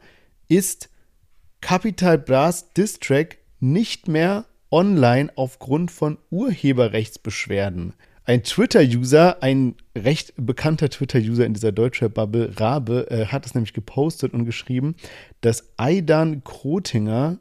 ist 0.48 0.89
Capital 1.62 2.18
Bras 2.18 2.74
Distrack 2.74 3.38
nicht 3.60 4.08
mehr 4.08 4.45
online 4.72 5.32
aufgrund 5.36 5.91
von 5.91 6.18
Urheberrechtsbeschwerden. 6.30 7.93
Ein 8.26 8.43
Twitter-User, 8.43 9.41
ein 9.41 9.76
recht 9.97 10.34
bekannter 10.36 10.89
Twitter-User 10.89 11.45
in 11.45 11.53
dieser 11.53 11.72
Deutschrap-Bubble, 11.72 12.60
Rabe, 12.60 13.10
äh, 13.10 13.26
hat 13.28 13.45
es 13.45 13.55
nämlich 13.55 13.72
gepostet 13.72 14.34
und 14.34 14.43
geschrieben, 14.43 14.95
dass 15.39 15.72
Aidan 15.78 16.43
Krotinger, 16.43 17.39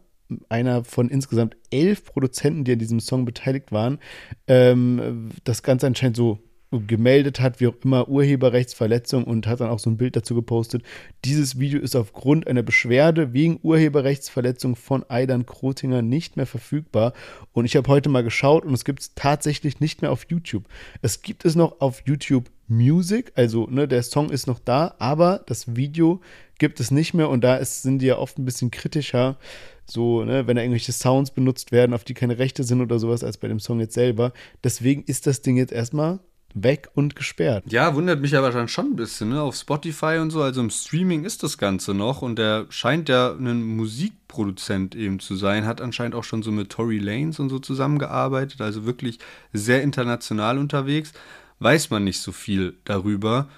einer 0.49 0.85
von 0.85 1.09
insgesamt 1.09 1.57
elf 1.71 2.05
Produzenten, 2.05 2.65
die 2.65 2.73
an 2.73 2.79
diesem 2.79 3.01
Song 3.01 3.25
beteiligt 3.25 3.73
waren, 3.73 3.99
ähm, 4.47 5.31
das 5.43 5.65
Ganze 5.65 5.89
anscheinend 5.89 6.17
so 6.17 6.39
gemeldet 6.71 7.41
hat, 7.41 7.61
wie 7.61 7.69
auch 7.69 7.75
immer, 7.85 8.09
Urheberrechtsverletzung 8.09 9.25
und 9.25 9.47
hat 9.47 9.61
dann 9.61 9.71
auch 9.71 9.79
so 9.79 9.91
ein 9.91 9.97
Bild 9.97 10.17
dazu 10.17 10.35
gepostet. 10.35 10.83
Dieses 11.25 11.59
Video 11.59 11.81
ist 11.81 11.95
aufgrund 11.95 12.47
einer 12.47 12.63
Beschwerde 12.63 13.33
wegen 13.33 13.61
Urheberrechtsverletzung 13.63 14.75
von 14.77 15.05
Aidan 15.09 15.47
Krotinger 15.47 16.03
nicht 16.03 16.37
mehr 16.37 16.47
verfügbar. 16.47 17.13
Und 17.53 17.65
ich 17.65 17.77
habe 17.77 17.89
heute 17.89 18.09
mal 18.09 18.25
geschaut 18.25 18.65
und 18.65 18.75
es 18.75 18.85
gibt 18.85 19.01
es 19.01 19.15
tatsächlich 19.15 19.81
nicht 19.81 20.03
mehr 20.03 20.11
auf 20.11 20.27
YouTube. 20.29 20.65
Es 21.03 21.23
gibt 21.23 21.45
es 21.45 21.55
noch 21.55 21.81
auf 21.81 22.03
YouTube 22.05 22.51
Music, 22.69 23.33
also 23.37 23.69
ne, 23.71 23.87
der 23.87 24.03
Song 24.03 24.31
ist 24.31 24.49
noch 24.49 24.59
da, 24.59 24.97
aber 24.99 25.45
das 25.47 25.77
Video 25.77 26.21
gibt 26.59 26.81
es 26.81 26.91
nicht 26.91 27.15
mehr 27.15 27.29
und 27.29 27.43
da 27.45 27.57
ist, 27.57 27.83
sind 27.83 28.01
die 28.01 28.07
ja 28.07 28.19
oft 28.19 28.39
ein 28.39 28.45
bisschen 28.45 28.73
kritischer, 28.73 29.39
so, 29.85 30.25
ne, 30.25 30.49
wenn 30.49 30.57
da 30.57 30.63
irgendwelche 30.63 30.91
Sounds 30.91 31.31
benutzt 31.31 31.71
werden, 31.71 31.95
auf 31.95 32.03
die 32.03 32.15
keine 32.15 32.39
Rechte 32.39 32.65
sind 32.65 32.81
oder 32.81 32.99
sowas, 32.99 33.23
als 33.23 33.39
bei 33.39 33.47
dem 33.47 33.61
Song 33.61 33.79
jetzt 33.79 33.95
selber. 33.95 34.33
Deswegen 34.65 35.05
ist 35.05 35.29
das 35.29 35.43
Ding 35.43 35.57
jetzt 35.57 35.73
erstmal 35.73 36.19
weg 36.57 36.89
und 36.95 37.15
gesperrt. 37.15 37.65
Ja, 37.69 37.95
wundert 37.95 38.21
mich 38.21 38.37
aber 38.37 38.51
dann 38.51 38.69
schon 38.69 38.87
ein 38.87 38.97
bisschen, 38.97 39.29
ne? 39.29 39.43
Auf 39.43 39.57
Spotify 39.57 40.19
und 40.21 40.31
so, 40.31 40.43
also 40.43 40.61
im 40.61 40.71
Streaming 40.71 41.25
ist 41.25 41.43
das 41.43 41.59
Ganze 41.59 41.93
noch 41.93 42.23
und 42.23 42.39
der 42.39 42.67
scheint 42.71 43.09
ja 43.09 43.33
ein 43.33 43.63
Musikproduzent 43.63 44.95
eben 44.95 45.21
zu 45.21 45.37
sein, 45.37 45.67
hat 45.67 45.81
anscheinend 45.81 46.15
auch 46.15 46.25
schon 46.25 46.43
so 46.43 46.51
mit 46.51 46.71
Tory 46.71 46.99
Lanes 46.99 47.39
und 47.39 47.51
so 47.51 47.59
zusammengearbeitet, 47.59 48.61
also 48.63 48.87
wirklich 48.87 49.19
sehr 49.53 49.83
international 49.83 50.59
unterwegs. 50.59 51.13
Weiß 51.59 51.91
man 51.91 52.05
nicht 52.05 52.21
so 52.21 52.33
viel 52.33 52.77
darüber 52.85 53.49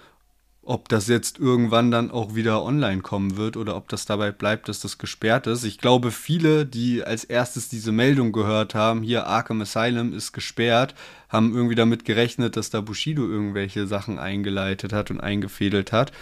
ob 0.68 0.90
das 0.90 1.08
jetzt 1.08 1.38
irgendwann 1.38 1.90
dann 1.90 2.10
auch 2.10 2.34
wieder 2.34 2.62
online 2.62 3.00
kommen 3.00 3.38
wird 3.38 3.56
oder 3.56 3.74
ob 3.74 3.88
das 3.88 4.04
dabei 4.04 4.32
bleibt, 4.32 4.68
dass 4.68 4.80
das 4.80 4.98
gesperrt 4.98 5.46
ist. 5.46 5.64
Ich 5.64 5.78
glaube, 5.78 6.10
viele, 6.10 6.66
die 6.66 7.02
als 7.02 7.24
erstes 7.24 7.70
diese 7.70 7.90
Meldung 7.90 8.32
gehört 8.32 8.74
haben, 8.74 9.00
hier 9.02 9.26
Arkham 9.26 9.62
Asylum 9.62 10.12
ist 10.12 10.32
gesperrt, 10.32 10.94
haben 11.30 11.54
irgendwie 11.54 11.74
damit 11.74 12.04
gerechnet, 12.04 12.58
dass 12.58 12.68
da 12.68 12.82
Bushido 12.82 13.22
irgendwelche 13.22 13.86
Sachen 13.86 14.18
eingeleitet 14.18 14.92
hat 14.92 15.10
und 15.10 15.22
eingefädelt 15.22 15.90
hat. 15.90 16.12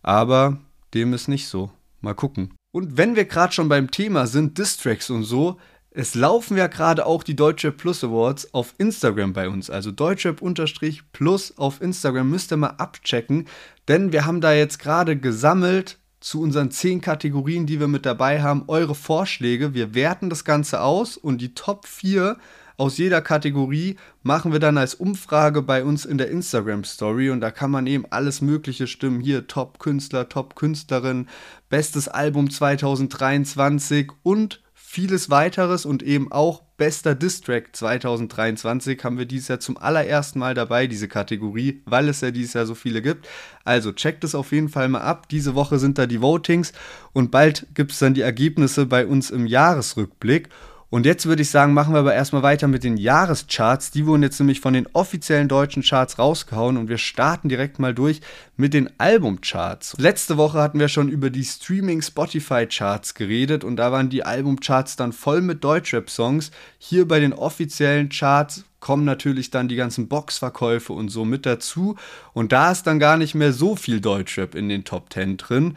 Aber 0.00 0.58
dem 0.94 1.12
ist 1.12 1.26
nicht 1.26 1.48
so. 1.48 1.72
Mal 2.00 2.14
gucken. 2.14 2.54
Und 2.72 2.96
wenn 2.98 3.16
wir 3.16 3.24
gerade 3.24 3.52
schon 3.52 3.68
beim 3.68 3.90
Thema 3.90 4.28
sind, 4.28 4.58
Distracks 4.58 5.10
und 5.10 5.24
so, 5.24 5.58
es 5.90 6.14
laufen 6.14 6.56
ja 6.56 6.66
gerade 6.66 7.06
auch 7.06 7.22
die 7.22 7.36
Deutsche 7.36 7.72
Plus 7.72 8.04
Awards 8.04 8.52
auf 8.52 8.74
Instagram 8.78 9.32
bei 9.32 9.48
uns. 9.48 9.70
Also 9.70 9.90
Deutschrap-Plus 9.90 11.56
auf 11.56 11.80
Instagram 11.80 12.28
müsst 12.28 12.52
ihr 12.52 12.56
mal 12.56 12.74
abchecken. 12.78 13.48
Denn 13.88 14.12
wir 14.12 14.26
haben 14.26 14.40
da 14.40 14.52
jetzt 14.52 14.78
gerade 14.78 15.16
gesammelt 15.16 15.98
zu 16.20 16.42
unseren 16.42 16.70
zehn 16.70 17.00
Kategorien, 17.00 17.66
die 17.66 17.80
wir 17.80 17.88
mit 17.88 18.04
dabei 18.04 18.42
haben, 18.42 18.64
eure 18.66 18.94
Vorschläge. 18.94 19.72
Wir 19.72 19.94
werten 19.94 20.30
das 20.30 20.44
Ganze 20.44 20.82
aus 20.82 21.16
und 21.16 21.40
die 21.40 21.54
Top 21.54 21.86
4 21.86 22.36
aus 22.76 22.96
jeder 22.96 23.20
Kategorie 23.20 23.96
machen 24.22 24.52
wir 24.52 24.60
dann 24.60 24.78
als 24.78 24.94
Umfrage 24.94 25.62
bei 25.62 25.82
uns 25.82 26.04
in 26.04 26.16
der 26.16 26.30
Instagram 26.30 26.84
Story 26.84 27.30
und 27.30 27.40
da 27.40 27.50
kann 27.50 27.72
man 27.72 27.88
eben 27.88 28.04
alles 28.10 28.40
Mögliche 28.40 28.86
stimmen. 28.86 29.20
Hier 29.20 29.48
Top 29.48 29.80
Künstler, 29.80 30.28
Top 30.28 30.54
Künstlerin, 30.54 31.26
bestes 31.68 32.06
Album 32.06 32.50
2023 32.50 34.12
und 34.22 34.60
vieles 34.90 35.28
weiteres 35.28 35.84
und 35.84 36.02
eben 36.02 36.32
auch 36.32 36.62
bester 36.78 37.14
Distrack 37.14 37.76
2023 37.76 39.04
haben 39.04 39.18
wir 39.18 39.26
dieses 39.26 39.48
Jahr 39.48 39.60
zum 39.60 39.76
allerersten 39.76 40.38
Mal 40.38 40.54
dabei, 40.54 40.86
diese 40.86 41.08
Kategorie, 41.08 41.82
weil 41.84 42.08
es 42.08 42.22
ja 42.22 42.30
dieses 42.30 42.54
Jahr 42.54 42.64
so 42.64 42.74
viele 42.74 43.02
gibt. 43.02 43.28
Also 43.64 43.92
checkt 43.92 44.24
es 44.24 44.34
auf 44.34 44.50
jeden 44.50 44.70
Fall 44.70 44.88
mal 44.88 45.02
ab. 45.02 45.28
Diese 45.28 45.54
Woche 45.54 45.78
sind 45.78 45.98
da 45.98 46.06
die 46.06 46.22
Votings 46.22 46.72
und 47.12 47.30
bald 47.30 47.66
gibt 47.74 47.92
es 47.92 47.98
dann 47.98 48.14
die 48.14 48.22
Ergebnisse 48.22 48.86
bei 48.86 49.06
uns 49.06 49.30
im 49.30 49.46
Jahresrückblick. 49.46 50.48
Und 50.90 51.04
jetzt 51.04 51.26
würde 51.26 51.42
ich 51.42 51.50
sagen, 51.50 51.74
machen 51.74 51.92
wir 51.92 52.00
aber 52.00 52.14
erstmal 52.14 52.42
weiter 52.42 52.66
mit 52.66 52.82
den 52.82 52.96
Jahrescharts. 52.96 53.90
Die 53.90 54.06
wurden 54.06 54.22
jetzt 54.22 54.38
nämlich 54.40 54.60
von 54.60 54.72
den 54.72 54.88
offiziellen 54.94 55.46
deutschen 55.46 55.82
Charts 55.82 56.18
rausgehauen 56.18 56.78
und 56.78 56.88
wir 56.88 56.96
starten 56.96 57.50
direkt 57.50 57.78
mal 57.78 57.92
durch 57.92 58.22
mit 58.56 58.72
den 58.72 58.88
Albumcharts. 58.98 59.96
Letzte 59.98 60.38
Woche 60.38 60.58
hatten 60.62 60.80
wir 60.80 60.88
schon 60.88 61.10
über 61.10 61.28
die 61.28 61.44
Streaming 61.44 62.00
Spotify 62.00 62.66
Charts 62.66 63.12
geredet 63.12 63.64
und 63.64 63.76
da 63.76 63.92
waren 63.92 64.08
die 64.08 64.24
Albumcharts 64.24 64.96
dann 64.96 65.12
voll 65.12 65.42
mit 65.42 65.62
Deutschrap-Songs. 65.62 66.52
Hier 66.78 67.06
bei 67.06 67.20
den 67.20 67.34
offiziellen 67.34 68.08
Charts 68.08 68.64
kommen 68.80 69.04
natürlich 69.04 69.50
dann 69.50 69.68
die 69.68 69.76
ganzen 69.76 70.08
Boxverkäufe 70.08 70.94
und 70.94 71.10
so 71.10 71.26
mit 71.26 71.44
dazu 71.44 71.96
und 72.32 72.52
da 72.52 72.70
ist 72.70 72.86
dann 72.86 72.98
gar 72.98 73.18
nicht 73.18 73.34
mehr 73.34 73.52
so 73.52 73.76
viel 73.76 74.00
Deutschrap 74.00 74.54
in 74.54 74.70
den 74.70 74.84
Top 74.84 75.12
10 75.12 75.36
drin. 75.36 75.74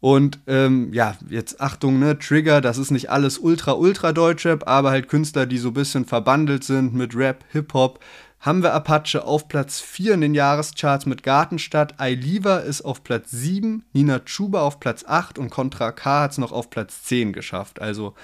Und 0.00 0.38
ähm, 0.46 0.92
ja, 0.92 1.16
jetzt 1.28 1.60
Achtung, 1.60 1.98
ne, 1.98 2.18
Trigger, 2.18 2.60
das 2.60 2.78
ist 2.78 2.92
nicht 2.92 3.10
alles 3.10 3.38
ultra, 3.38 3.72
ultra 3.72 4.12
Deutschrap, 4.12 4.68
aber 4.68 4.90
halt 4.90 5.08
Künstler, 5.08 5.46
die 5.46 5.58
so 5.58 5.68
ein 5.68 5.74
bisschen 5.74 6.04
verbandelt 6.04 6.62
sind 6.62 6.94
mit 6.94 7.16
Rap, 7.16 7.44
Hip-Hop. 7.50 7.98
Haben 8.40 8.62
wir 8.62 8.72
Apache 8.72 9.24
auf 9.24 9.48
Platz 9.48 9.80
4 9.80 10.14
in 10.14 10.20
den 10.20 10.34
Jahrescharts 10.34 11.06
mit 11.06 11.24
Gartenstadt. 11.24 11.94
Liva 12.00 12.58
ist 12.58 12.82
auf 12.82 13.02
Platz 13.02 13.32
7, 13.32 13.84
Nina 13.92 14.20
Chuba 14.20 14.60
auf 14.60 14.78
Platz 14.78 15.04
8 15.04 15.40
und 15.40 15.50
Contra 15.50 15.90
K 15.90 16.22
hat 16.22 16.30
es 16.32 16.38
noch 16.38 16.52
auf 16.52 16.70
Platz 16.70 17.02
10 17.02 17.32
geschafft. 17.32 17.82
Also 17.82 18.14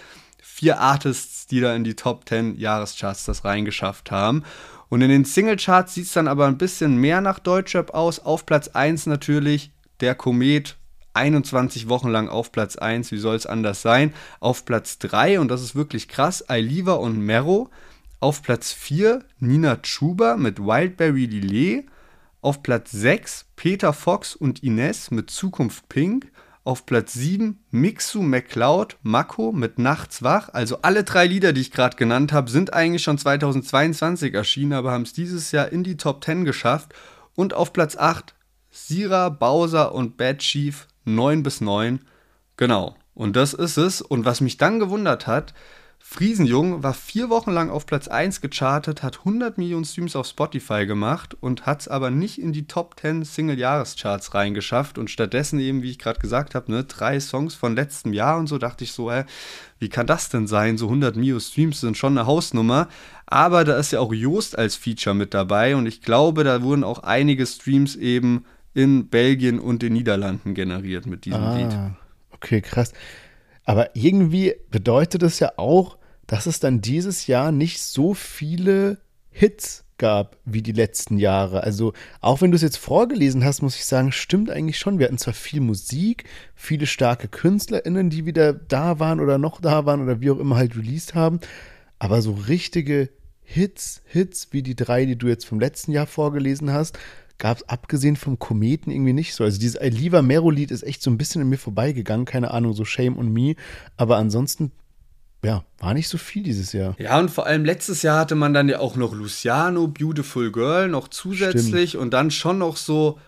vier 0.41 0.79
Artists, 0.79 1.49
die 1.49 1.61
da 1.61 1.75
in 1.75 1.83
die 1.83 1.97
Top 1.97 2.29
10 2.29 2.57
Jahrescharts 2.57 3.25
das 3.25 3.45
reingeschafft 3.45 4.13
haben. 4.13 4.45
Und 4.89 5.01
in 5.01 5.09
den 5.09 5.25
Singlecharts 5.25 5.95
sieht 5.95 6.07
es 6.07 6.13
dann 6.13 6.29
aber 6.29 6.47
ein 6.47 6.59
bisschen 6.59 6.97
mehr 6.97 7.21
nach 7.21 7.41
Deutschrap 7.41 7.93
aus. 7.93 8.21
Auf 8.21 8.47
Platz 8.47 8.69
1 8.69 9.07
natürlich 9.07 9.73
der 9.99 10.15
Komet 10.15 10.77
21 11.15 11.89
Wochen 11.89 12.09
lang 12.09 12.29
auf 12.29 12.53
Platz 12.53 12.77
1, 12.77 13.13
wie 13.13 13.19
soll 13.19 13.37
es 13.37 13.47
anders 13.47 13.83
sein? 13.83 14.13
Auf 14.41 14.65
Platz 14.65 14.99
3, 14.99 15.41
und 15.41 15.49
das 15.49 15.63
ist 15.63 15.75
wirklich 15.75 16.09
krass, 16.09 16.49
Ailiva 16.49 16.95
und 16.95 17.19
Mero. 17.19 17.71
Auf 18.21 18.43
Platz 18.43 18.73
4 18.73 19.23
Nina 19.39 19.77
Chuba 19.77 20.37
mit 20.37 20.59
Wildberry 20.59 21.27
Lillet. 21.27 21.87
Auf 22.41 22.63
Platz 22.63 22.91
6 22.91 23.47
Peter 23.55 23.93
Fox 23.93 24.35
und 24.35 24.63
Ines 24.63 25.11
mit 25.11 25.31
Zukunft 25.31 25.91
Pink. 25.91 26.33
Auf 26.65 26.87
Platz 26.87 27.13
7 27.13 27.63
Mixu 27.71 28.23
McCloud 28.23 28.97
Mako 29.03 29.53
mit 29.53 29.79
Nachts 29.79 30.23
wach. 30.23 30.49
Also 30.55 30.79
alle 30.81 31.05
drei 31.05 31.27
Lieder, 31.27 31.53
die 31.53 31.61
ich 31.61 31.71
gerade 31.71 31.99
genannt 31.99 32.33
habe, 32.33 32.51
sind 32.51 32.73
eigentlich 32.73 33.03
schon 33.03 33.19
2022 33.19 34.33
erschienen, 34.33 34.73
aber 34.73 34.93
haben 34.93 35.03
es 35.03 35.13
dieses 35.13 35.53
Jahr 35.53 35.71
in 35.71 35.85
die 35.85 35.99
Top 35.99 36.25
10 36.25 36.47
geschafft. 36.47 36.95
Und 37.35 37.53
auf 37.53 37.75
Platz 37.75 37.95
8 37.95 38.35
Sira, 38.71 39.29
Bowser 39.29 39.95
und 39.95 40.17
Bad 40.17 40.39
Chief 40.39 40.87
9 41.05 41.43
bis 41.43 41.61
9. 41.61 42.01
Genau. 42.57 42.97
Und 43.15 43.37
das 43.37 43.55
ist 43.55 43.77
es. 43.77 44.01
Und 44.01 44.25
was 44.25 44.41
mich 44.41 44.57
dann 44.57 44.81
gewundert 44.81 45.27
hat, 45.27 45.55
Friesenjung 46.07 46.83
war 46.83 46.93
vier 46.93 47.31
Wochen 47.31 47.51
lang 47.51 47.71
auf 47.71 47.87
Platz 47.87 48.09
1 48.09 48.43
gechartet, 48.43 49.03
hat 49.03 49.21
100 49.21 49.57
Millionen 49.57 49.87
Streams 49.87 50.15
auf 50.15 50.27
Spotify 50.27 50.85
gemacht 50.85 51.35
und 51.41 51.65
hat 51.65 51.81
es 51.81 51.89
aber 51.89 52.11
nicht 52.11 52.39
in 52.39 52.53
die 52.53 52.67
Top 52.67 53.01
10 53.01 53.25
Single-Jahrescharts 53.25 54.35
reingeschafft 54.35 54.99
und 54.99 55.11
stattdessen 55.11 55.59
eben, 55.59 55.83
wie 55.83 55.91
ich 55.91 55.99
gerade 55.99 56.21
gesagt 56.21 56.55
habe, 56.55 56.71
ne, 56.71 56.85
drei 56.85 57.19
Songs 57.19 57.55
von 57.55 57.75
letztem 57.75 58.13
Jahr 58.13 58.39
und 58.39 58.49
so 58.49 58.59
dachte 58.59 58.85
ich 58.85 58.93
so, 58.93 59.11
hä, 59.11 59.25
wie 59.79 59.89
kann 59.89 60.07
das 60.07 60.29
denn 60.29 60.47
sein? 60.47 60.77
So 60.77 60.87
100 60.87 61.17
Mio 61.17 61.41
Streams 61.41 61.81
sind 61.81 61.97
schon 61.97 62.19
eine 62.19 62.27
Hausnummer, 62.27 62.89
aber 63.25 63.65
da 63.65 63.79
ist 63.79 63.91
ja 63.91 64.01
auch 64.01 64.13
Joost 64.13 64.59
als 64.59 64.77
Feature 64.77 65.17
mit 65.17 65.33
dabei 65.33 65.75
und 65.75 65.87
ich 65.87 66.03
glaube, 66.03 66.45
da 66.45 66.63
wurden 66.63 66.85
auch 66.85 67.03
einige 67.03 67.47
Streams 67.47 67.97
eben 67.97 68.45
in 68.75 69.09
Belgien 69.09 69.59
und 69.59 69.83
den 69.83 69.93
Niederlanden 69.95 70.55
generiert 70.55 71.07
mit 71.07 71.25
diesem 71.25 71.43
ah, 71.43 71.57
Lied. 71.57 71.77
Okay, 72.33 72.61
krass. 72.61 72.93
Aber 73.65 73.97
irgendwie 73.97 74.55
bedeutet 74.71 75.23
es 75.23 75.39
ja 75.39 75.53
auch, 75.57 75.97
dass 76.27 76.47
es 76.47 76.61
dann 76.61 76.81
dieses 76.81 77.27
Jahr 77.27 77.53
nicht 77.53 77.81
so 77.81 78.15
viele 78.15 78.99
Hits 79.31 79.85
gab 79.97 80.37
wie 80.45 80.63
die 80.63 80.73
letzten 80.73 81.19
Jahre. 81.19 81.63
Also 81.63 81.93
auch 82.21 82.41
wenn 82.41 82.51
du 82.51 82.57
es 82.57 82.63
jetzt 82.63 82.77
vorgelesen 82.77 83.45
hast, 83.45 83.63
muss 83.63 83.77
ich 83.77 83.85
sagen, 83.85 84.13
stimmt 84.13 84.51
eigentlich 84.51 84.79
schon. 84.79 84.99
Wir 84.99 85.07
hatten 85.07 85.19
zwar 85.19 85.35
viel 85.35 85.61
Musik, 85.61 86.25
viele 86.55 86.87
starke 86.87 87.29
KünstlerInnen, 87.29 88.11
die 88.11 88.27
wieder 88.27 88.53
da 88.53 88.99
waren 88.99 89.21
oder 89.21 89.39
noch 89.39 89.61
da 89.61 89.87
waren 89.87 90.03
oder 90.03 90.21
wie 90.21 90.31
auch 90.31 90.39
immer 90.39 90.57
halt 90.57 90.77
released 90.77 91.15
haben, 91.15 91.41
aber 91.99 92.23
so 92.23 92.33
richtige 92.33 93.11
Hits, 93.43 94.03
Hits 94.07 94.49
wie 94.53 94.63
die 94.63 94.75
drei, 94.75 95.05
die 95.05 95.17
du 95.17 95.29
jetzt 95.29 95.45
vom 95.45 95.61
letzten 95.61 95.93
Jahr 95.93 96.07
vorgelesen 96.07 96.73
hast, 96.73 96.99
gab 97.39 97.59
es 97.59 97.69
abgesehen 97.69 98.17
vom 98.17 98.39
Kometen 98.39 98.91
irgendwie 98.91 99.13
nicht 99.13 99.35
so. 99.35 99.45
Also 99.45 99.59
dieses 99.59 99.81
I 99.81 99.89
Liva 99.89 100.23
Mero-Lied 100.23 100.71
ist 100.71 100.83
echt 100.83 101.03
so 101.03 101.11
ein 101.11 101.19
bisschen 101.19 101.43
an 101.43 101.49
mir 101.49 101.59
vorbeigegangen, 101.59 102.27
keine 102.27 102.51
Ahnung, 102.51 102.73
so 102.73 102.85
Shame 102.85 103.19
on 103.19 103.33
Me. 103.33 103.55
Aber 103.97 104.17
ansonsten, 104.17 104.73
ja, 105.45 105.65
war 105.79 105.95
nicht 105.95 106.09
so 106.09 106.19
viel 106.19 106.43
dieses 106.43 106.73
Jahr. 106.73 106.95
Ja, 106.99 107.19
und 107.19 107.31
vor 107.31 107.47
allem 107.47 107.65
letztes 107.65 108.03
Jahr 108.03 108.21
hatte 108.21 108.35
man 108.35 108.55
dann 108.55 108.69
ja 108.69 108.79
auch 108.79 108.97
noch 108.97 109.15
Luciano, 109.15 109.89
Beautiful 109.89 110.53
Girl, 110.53 110.89
noch 110.89 111.09
zusätzlich 111.09 111.91
Stimmt. 111.91 112.03
und 112.03 112.11
dann 112.13 112.31
schon 112.31 112.59
noch 112.59 112.77
so 112.77 113.19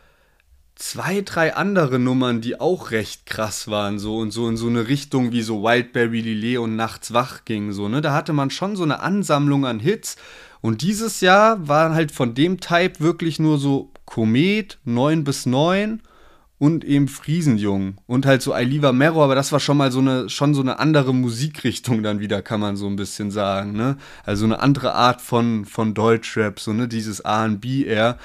zwei, 0.77 1.23
drei 1.23 1.57
andere 1.57 1.99
Nummern, 1.99 2.41
die 2.41 2.61
auch 2.61 2.91
recht 2.91 3.27
krass 3.27 3.69
waren, 3.69 3.99
so 3.99 4.19
und 4.19 4.31
so 4.31 4.49
in 4.49 4.57
so 4.57 4.69
eine 4.69 4.89
Richtung 4.89 5.33
wie 5.33 5.43
so 5.43 5.63
Wildberry 5.63 6.21
Lillet 6.21 6.59
und 6.59 6.77
Nachts 6.77 7.13
wach 7.13 7.45
ging, 7.45 7.73
so, 7.73 7.89
ne? 7.89 8.03
Da 8.03 8.13
hatte 8.13 8.33
man 8.33 8.51
schon 8.51 8.77
so 8.77 8.85
eine 8.85 9.01
Ansammlung 9.01 9.67
an 9.67 9.81
Hits. 9.81 10.17
Und 10.61 10.83
dieses 10.83 11.21
Jahr 11.21 11.69
war 11.69 11.95
halt 11.95 12.13
von 12.13 12.35
dem 12.35 12.61
Type 12.61 13.01
wirklich 13.01 13.39
nur 13.39 13.59
so 13.59 13.91
Komet 14.05 14.79
9 14.85 15.25
bis 15.25 15.47
9 15.47 16.01
und 16.59 16.85
eben 16.85 17.09
Friesenjung 17.09 17.97
und 18.07 18.25
halt 18.25 18.41
so 18.41 18.55
Ailiva 18.55 18.93
Mero, 18.93 19.23
aber 19.23 19.35
das 19.35 19.53
war 19.53 19.61
schon 19.61 19.77
mal 19.77 19.93
so 19.93 19.99
eine 19.99 20.31
schon 20.31 20.55
so 20.55 20.63
eine 20.63 20.79
andere 20.79 21.13
Musikrichtung 21.13 22.03
dann 22.03 22.19
wieder, 22.19 22.41
kann 22.41 22.61
man 22.61 22.77
so 22.77 22.87
ein 22.87 22.97
bisschen 22.97 23.31
sagen, 23.31 23.73
ne? 23.73 23.99
Also 24.25 24.47
eine 24.47 24.61
andere 24.61 24.95
Art 24.95 25.21
von 25.21 25.67
von 25.67 25.93
Deutschrap, 25.93 26.59
so 26.59 26.73
ne, 26.73 26.89
dieses 26.89 27.21
R&B 27.21 27.85
eher 27.85 28.17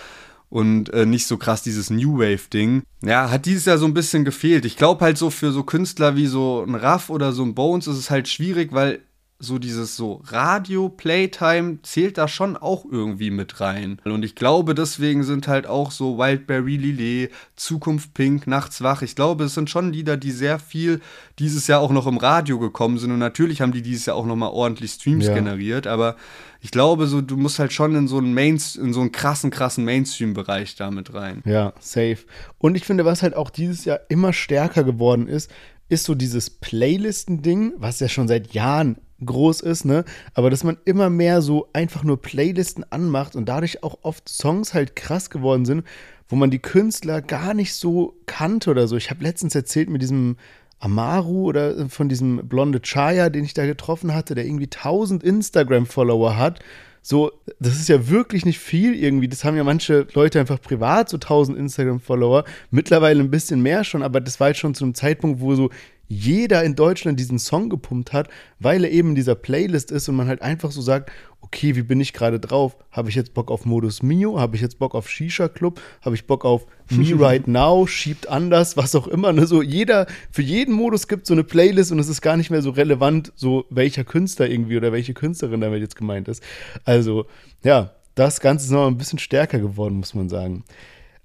und 0.49 0.93
äh, 0.93 1.05
nicht 1.05 1.27
so 1.27 1.37
krass 1.37 1.61
dieses 1.61 1.89
New 1.89 2.19
Wave 2.19 2.49
Ding. 2.53 2.83
Ja, 3.03 3.29
hat 3.29 3.45
dieses 3.45 3.65
Jahr 3.65 3.77
so 3.77 3.85
ein 3.85 3.93
bisschen 3.93 4.23
gefehlt. 4.23 4.65
Ich 4.65 4.77
glaube 4.77 5.03
halt 5.03 5.17
so 5.17 5.29
für 5.29 5.51
so 5.51 5.63
Künstler 5.63 6.15
wie 6.15 6.27
so 6.27 6.63
ein 6.65 6.75
Raff 6.75 7.09
oder 7.09 7.33
so 7.33 7.43
ein 7.43 7.55
Bones 7.55 7.87
ist 7.87 7.97
es 7.97 8.09
halt 8.09 8.27
schwierig, 8.27 8.71
weil 8.71 9.01
so 9.41 9.59
dieses 9.59 9.95
so 9.95 10.21
Radio-Playtime 10.25 11.79
zählt 11.81 12.17
da 12.17 12.27
schon 12.27 12.55
auch 12.55 12.85
irgendwie 12.89 13.31
mit 13.31 13.59
rein. 13.59 13.99
Und 14.05 14.23
ich 14.23 14.35
glaube, 14.35 14.75
deswegen 14.75 15.23
sind 15.23 15.47
halt 15.47 15.67
auch 15.67 15.91
so 15.91 16.17
Wildberry 16.17 16.77
Lillet, 16.77 17.31
Zukunft 17.55 18.13
Pink, 18.13 18.47
Nachts 18.47 18.81
wach. 18.81 19.01
Ich 19.01 19.15
glaube, 19.15 19.45
es 19.45 19.55
sind 19.55 19.69
schon 19.69 19.91
Lieder, 19.91 20.17
die 20.17 20.31
sehr 20.31 20.59
viel 20.59 21.01
dieses 21.39 21.67
Jahr 21.67 21.81
auch 21.81 21.91
noch 21.91 22.07
im 22.07 22.17
Radio 22.17 22.59
gekommen 22.59 22.97
sind. 22.97 23.11
Und 23.11 23.19
natürlich 23.19 23.61
haben 23.61 23.71
die 23.71 23.81
dieses 23.81 24.05
Jahr 24.05 24.15
auch 24.15 24.25
noch 24.25 24.35
mal 24.35 24.49
ordentlich 24.49 24.91
Streams 24.91 25.25
ja. 25.25 25.33
generiert. 25.33 25.87
Aber 25.87 26.15
ich 26.61 26.69
glaube, 26.69 27.07
so 27.07 27.21
du 27.21 27.35
musst 27.37 27.57
halt 27.57 27.73
schon 27.73 27.95
in 27.95 28.07
so 28.07 28.19
einen 28.19 28.33
Main, 28.33 28.61
in 28.77 28.93
so 28.93 29.01
einen 29.01 29.11
krassen, 29.11 29.49
krassen 29.49 29.83
Mainstream-Bereich 29.83 30.75
damit 30.75 31.13
rein. 31.13 31.41
Ja, 31.45 31.73
safe. 31.79 32.19
Und 32.59 32.75
ich 32.75 32.85
finde, 32.85 33.05
was 33.05 33.23
halt 33.23 33.35
auch 33.35 33.49
dieses 33.49 33.85
Jahr 33.85 33.99
immer 34.09 34.33
stärker 34.33 34.83
geworden 34.83 35.27
ist, 35.27 35.49
ist 35.89 36.05
so 36.05 36.15
dieses 36.15 36.49
Playlisten-Ding, 36.49 37.73
was 37.77 37.99
ja 37.99 38.07
schon 38.07 38.27
seit 38.27 38.53
Jahren 38.53 38.97
groß 39.25 39.61
ist, 39.61 39.85
ne? 39.85 40.03
Aber 40.33 40.49
dass 40.49 40.63
man 40.63 40.77
immer 40.85 41.09
mehr 41.09 41.41
so 41.41 41.69
einfach 41.73 42.03
nur 42.03 42.21
Playlisten 42.21 42.85
anmacht 42.89 43.35
und 43.35 43.47
dadurch 43.47 43.83
auch 43.83 43.99
oft 44.01 44.27
Songs 44.29 44.73
halt 44.73 44.95
krass 44.95 45.29
geworden 45.29 45.65
sind, 45.65 45.85
wo 46.27 46.35
man 46.35 46.51
die 46.51 46.59
Künstler 46.59 47.21
gar 47.21 47.53
nicht 47.53 47.73
so 47.73 48.15
kannte 48.25 48.71
oder 48.71 48.87
so. 48.87 48.95
Ich 48.95 49.09
habe 49.09 49.23
letztens 49.23 49.53
erzählt 49.53 49.89
mit 49.89 50.01
diesem 50.01 50.37
Amaru 50.79 51.43
oder 51.43 51.89
von 51.89 52.09
diesem 52.09 52.47
blonde 52.47 52.81
Chaya, 52.81 53.29
den 53.29 53.43
ich 53.43 53.53
da 53.53 53.65
getroffen 53.65 54.13
hatte, 54.13 54.33
der 54.33 54.45
irgendwie 54.45 54.65
1000 54.65 55.23
Instagram-Follower 55.23 56.37
hat. 56.37 56.59
So, 57.03 57.31
das 57.59 57.75
ist 57.77 57.89
ja 57.89 58.09
wirklich 58.09 58.45
nicht 58.45 58.59
viel 58.59 58.95
irgendwie. 58.95 59.27
Das 59.27 59.43
haben 59.43 59.57
ja 59.57 59.63
manche 59.63 60.07
Leute 60.13 60.39
einfach 60.39 60.61
privat, 60.61 61.09
so 61.09 61.17
1000 61.17 61.57
Instagram-Follower. 61.57 62.45
Mittlerweile 62.69 63.19
ein 63.21 63.31
bisschen 63.31 63.61
mehr 63.61 63.83
schon, 63.83 64.03
aber 64.03 64.21
das 64.21 64.39
war 64.39 64.49
jetzt 64.49 64.59
schon 64.59 64.75
zu 64.75 64.83
einem 64.83 64.93
Zeitpunkt, 64.93 65.39
wo 65.39 65.55
so 65.55 65.69
jeder 66.11 66.61
in 66.65 66.75
Deutschland 66.75 67.17
diesen 67.17 67.39
Song 67.39 67.69
gepumpt 67.69 68.11
hat, 68.11 68.27
weil 68.59 68.83
er 68.83 68.91
eben 68.91 69.09
in 69.09 69.15
dieser 69.15 69.35
Playlist 69.35 69.91
ist 69.91 70.09
und 70.09 70.17
man 70.17 70.27
halt 70.27 70.41
einfach 70.41 70.69
so 70.71 70.81
sagt, 70.81 71.09
okay, 71.39 71.75
wie 71.77 71.83
bin 71.83 72.01
ich 72.01 72.11
gerade 72.11 72.37
drauf? 72.37 72.75
Habe 72.91 73.07
ich 73.07 73.15
jetzt 73.15 73.33
Bock 73.33 73.49
auf 73.49 73.65
Modus 73.65 74.03
Mio? 74.03 74.37
Habe 74.37 74.57
ich 74.57 74.61
jetzt 74.61 74.77
Bock 74.77 74.93
auf 74.93 75.09
Shisha 75.09 75.47
Club? 75.47 75.79
Habe 76.01 76.15
ich 76.15 76.27
Bock 76.27 76.43
auf 76.43 76.67
Me 76.89 77.13
Right 77.19 77.47
Now? 77.47 77.87
Schiebt 77.87 78.27
anders, 78.27 78.75
was 78.75 78.93
auch 78.93 79.07
immer. 79.07 79.31
Ne? 79.31 79.47
So 79.47 79.61
jeder, 79.61 80.05
für 80.31 80.41
jeden 80.41 80.73
Modus 80.75 81.07
gibt 81.07 81.23
es 81.23 81.27
so 81.29 81.33
eine 81.33 81.45
Playlist 81.45 81.93
und 81.93 81.99
es 81.99 82.09
ist 82.09 82.21
gar 82.21 82.35
nicht 82.35 82.49
mehr 82.49 82.61
so 82.61 82.71
relevant, 82.71 83.31
so 83.37 83.65
welcher 83.69 84.03
Künstler 84.03 84.49
irgendwie 84.49 84.75
oder 84.75 84.91
welche 84.91 85.13
Künstlerin 85.13 85.61
damit 85.61 85.79
jetzt 85.79 85.95
gemeint 85.95 86.27
ist. 86.27 86.43
Also, 86.83 87.25
ja, 87.63 87.91
das 88.15 88.41
Ganze 88.41 88.65
ist 88.65 88.71
noch 88.71 88.87
ein 88.87 88.97
bisschen 88.97 89.19
stärker 89.19 89.59
geworden, 89.59 89.95
muss 89.95 90.13
man 90.13 90.27
sagen. 90.27 90.65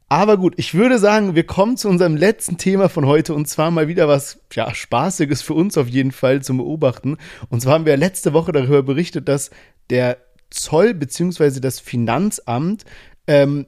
Aber 0.08 0.36
gut, 0.36 0.54
ich 0.56 0.74
würde 0.74 0.98
sagen, 1.00 1.34
wir 1.34 1.44
kommen 1.44 1.76
zu 1.76 1.88
unserem 1.88 2.16
letzten 2.16 2.58
Thema 2.58 2.88
von 2.88 3.06
heute 3.06 3.34
und 3.34 3.48
zwar 3.48 3.72
mal 3.72 3.88
wieder 3.88 4.06
was 4.06 4.40
ja, 4.52 4.72
Spaßiges 4.72 5.42
für 5.42 5.54
uns 5.54 5.76
auf 5.76 5.88
jeden 5.88 6.12
Fall 6.12 6.42
zum 6.42 6.58
Beobachten. 6.58 7.16
Und 7.48 7.60
zwar 7.60 7.74
haben 7.74 7.86
wir 7.86 7.96
letzte 7.96 8.32
Woche 8.32 8.52
darüber 8.52 8.84
berichtet, 8.84 9.28
dass 9.28 9.50
der 9.90 10.18
Zoll 10.50 10.94
bzw. 10.94 11.58
das 11.58 11.80
Finanzamt 11.80 12.84
ähm, 13.26 13.66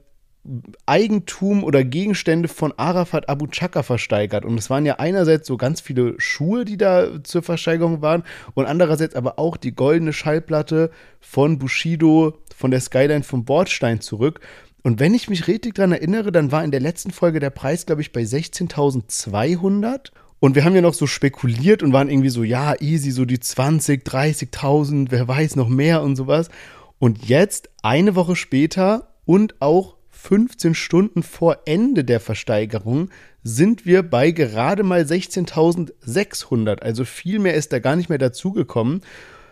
Eigentum 0.85 1.65
oder 1.65 1.83
Gegenstände 1.83 2.47
von 2.47 2.73
Arafat 2.77 3.27
Abu 3.27 3.47
Chaka 3.47 3.83
versteigert. 3.83 4.45
Und 4.45 4.57
es 4.57 4.69
waren 4.69 4.85
ja 4.85 4.95
einerseits 4.95 5.45
so 5.45 5.57
ganz 5.57 5.81
viele 5.81 6.15
Schuhe, 6.17 6.63
die 6.63 6.77
da 6.77 7.21
zur 7.23 7.43
Versteigerung 7.43 8.01
waren, 8.01 8.23
und 8.53 8.65
andererseits 8.65 9.15
aber 9.15 9.37
auch 9.37 9.57
die 9.57 9.75
goldene 9.75 10.13
Schallplatte 10.13 10.91
von 11.19 11.59
Bushido 11.59 12.37
von 12.55 12.71
der 12.71 12.79
Skyline 12.79 13.23
vom 13.23 13.43
Bordstein 13.43 13.99
zurück. 13.99 14.39
Und 14.83 14.99
wenn 14.99 15.13
ich 15.13 15.29
mich 15.29 15.47
richtig 15.47 15.75
daran 15.75 15.91
erinnere, 15.91 16.31
dann 16.31 16.51
war 16.51 16.63
in 16.63 16.71
der 16.71 16.79
letzten 16.79 17.11
Folge 17.11 17.39
der 17.39 17.49
Preis, 17.49 17.85
glaube 17.85 18.01
ich, 18.01 18.11
bei 18.11 18.21
16.200. 18.21 20.11
Und 20.39 20.55
wir 20.55 20.63
haben 20.63 20.75
ja 20.75 20.81
noch 20.81 20.93
so 20.93 21.05
spekuliert 21.05 21.83
und 21.83 21.91
waren 21.91 22.09
irgendwie 22.09 22.29
so, 22.29 22.43
ja, 22.43 22.79
easy, 22.79 23.11
so 23.11 23.25
die 23.25 23.39
20, 23.39 24.05
30.000, 24.05 25.07
wer 25.09 25.27
weiß 25.27 25.57
noch 25.57 25.67
mehr 25.67 26.01
und 26.01 26.15
sowas. 26.15 26.49
Und 26.97 27.25
jetzt, 27.25 27.69
eine 27.81 28.15
Woche 28.15 28.35
später 28.35 29.15
und 29.25 29.61
auch 29.61 29.95
15 30.11 30.75
Stunden 30.75 31.23
vor 31.23 31.59
Ende 31.65 32.03
der 32.03 32.19
Versteigerung, 32.19 33.09
sind 33.43 33.85
wir 33.85 34.03
bei 34.03 34.31
gerade 34.31 34.83
mal 34.83 35.01
16.600. 35.01 36.79
Also 36.79 37.05
viel 37.05 37.39
mehr 37.39 37.53
ist 37.53 37.71
da 37.73 37.79
gar 37.79 37.95
nicht 37.95 38.09
mehr 38.09 38.17
dazugekommen. 38.17 39.01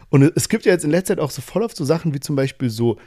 Und 0.10 0.24
es 0.36 0.50
gibt 0.50 0.66
ja 0.66 0.72
jetzt 0.72 0.86
in 0.86 0.92
letzter 0.92 1.16
Zeit 1.16 1.24
auch 1.24 1.32
so 1.32 1.42
voll 1.42 1.64
oft 1.64 1.76
so 1.76 1.86
Sachen 1.86 2.14
wie 2.14 2.20
zum 2.20 2.36
Beispiel 2.36 2.70
so 2.70 2.98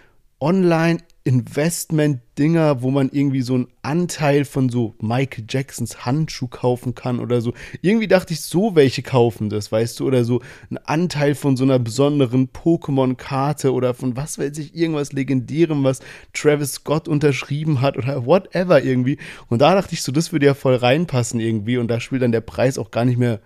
Online-Investment-Dinger, 1.30 2.82
wo 2.82 2.90
man 2.90 3.10
irgendwie 3.12 3.42
so 3.42 3.54
einen 3.54 3.68
Anteil 3.82 4.44
von 4.44 4.68
so 4.68 4.94
Michael 5.00 5.44
Jacksons 5.48 6.04
Handschuh 6.04 6.48
kaufen 6.48 6.94
kann 6.94 7.20
oder 7.20 7.40
so. 7.40 7.54
Irgendwie 7.82 8.08
dachte 8.08 8.34
ich, 8.34 8.40
so 8.40 8.74
welche 8.74 9.02
kaufen 9.02 9.48
das, 9.48 9.70
weißt 9.70 10.00
du, 10.00 10.06
oder 10.06 10.24
so 10.24 10.40
einen 10.68 10.78
Anteil 10.78 11.34
von 11.34 11.56
so 11.56 11.64
einer 11.64 11.78
besonderen 11.78 12.48
Pokémon-Karte 12.48 13.72
oder 13.72 13.94
von 13.94 14.16
was 14.16 14.38
weiß 14.38 14.58
ich, 14.58 14.74
irgendwas 14.74 15.12
Legendärem, 15.12 15.84
was 15.84 16.00
Travis 16.32 16.74
Scott 16.74 17.08
unterschrieben 17.08 17.80
hat 17.80 17.96
oder 17.96 18.26
whatever 18.26 18.82
irgendwie. 18.82 19.18
Und 19.48 19.60
da 19.60 19.74
dachte 19.74 19.94
ich 19.94 20.02
so, 20.02 20.12
das 20.12 20.32
würde 20.32 20.46
ja 20.46 20.54
voll 20.54 20.74
reinpassen 20.74 21.40
irgendwie 21.40 21.78
und 21.78 21.88
da 21.88 22.00
spielt 22.00 22.22
dann 22.22 22.32
der 22.32 22.40
Preis 22.40 22.78
auch 22.78 22.90
gar 22.90 23.04
nicht 23.04 23.18
mehr 23.18 23.40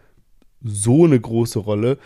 so 0.62 1.05
eine 1.05 1.20
große 1.20 1.59
Rolle. 1.59 1.98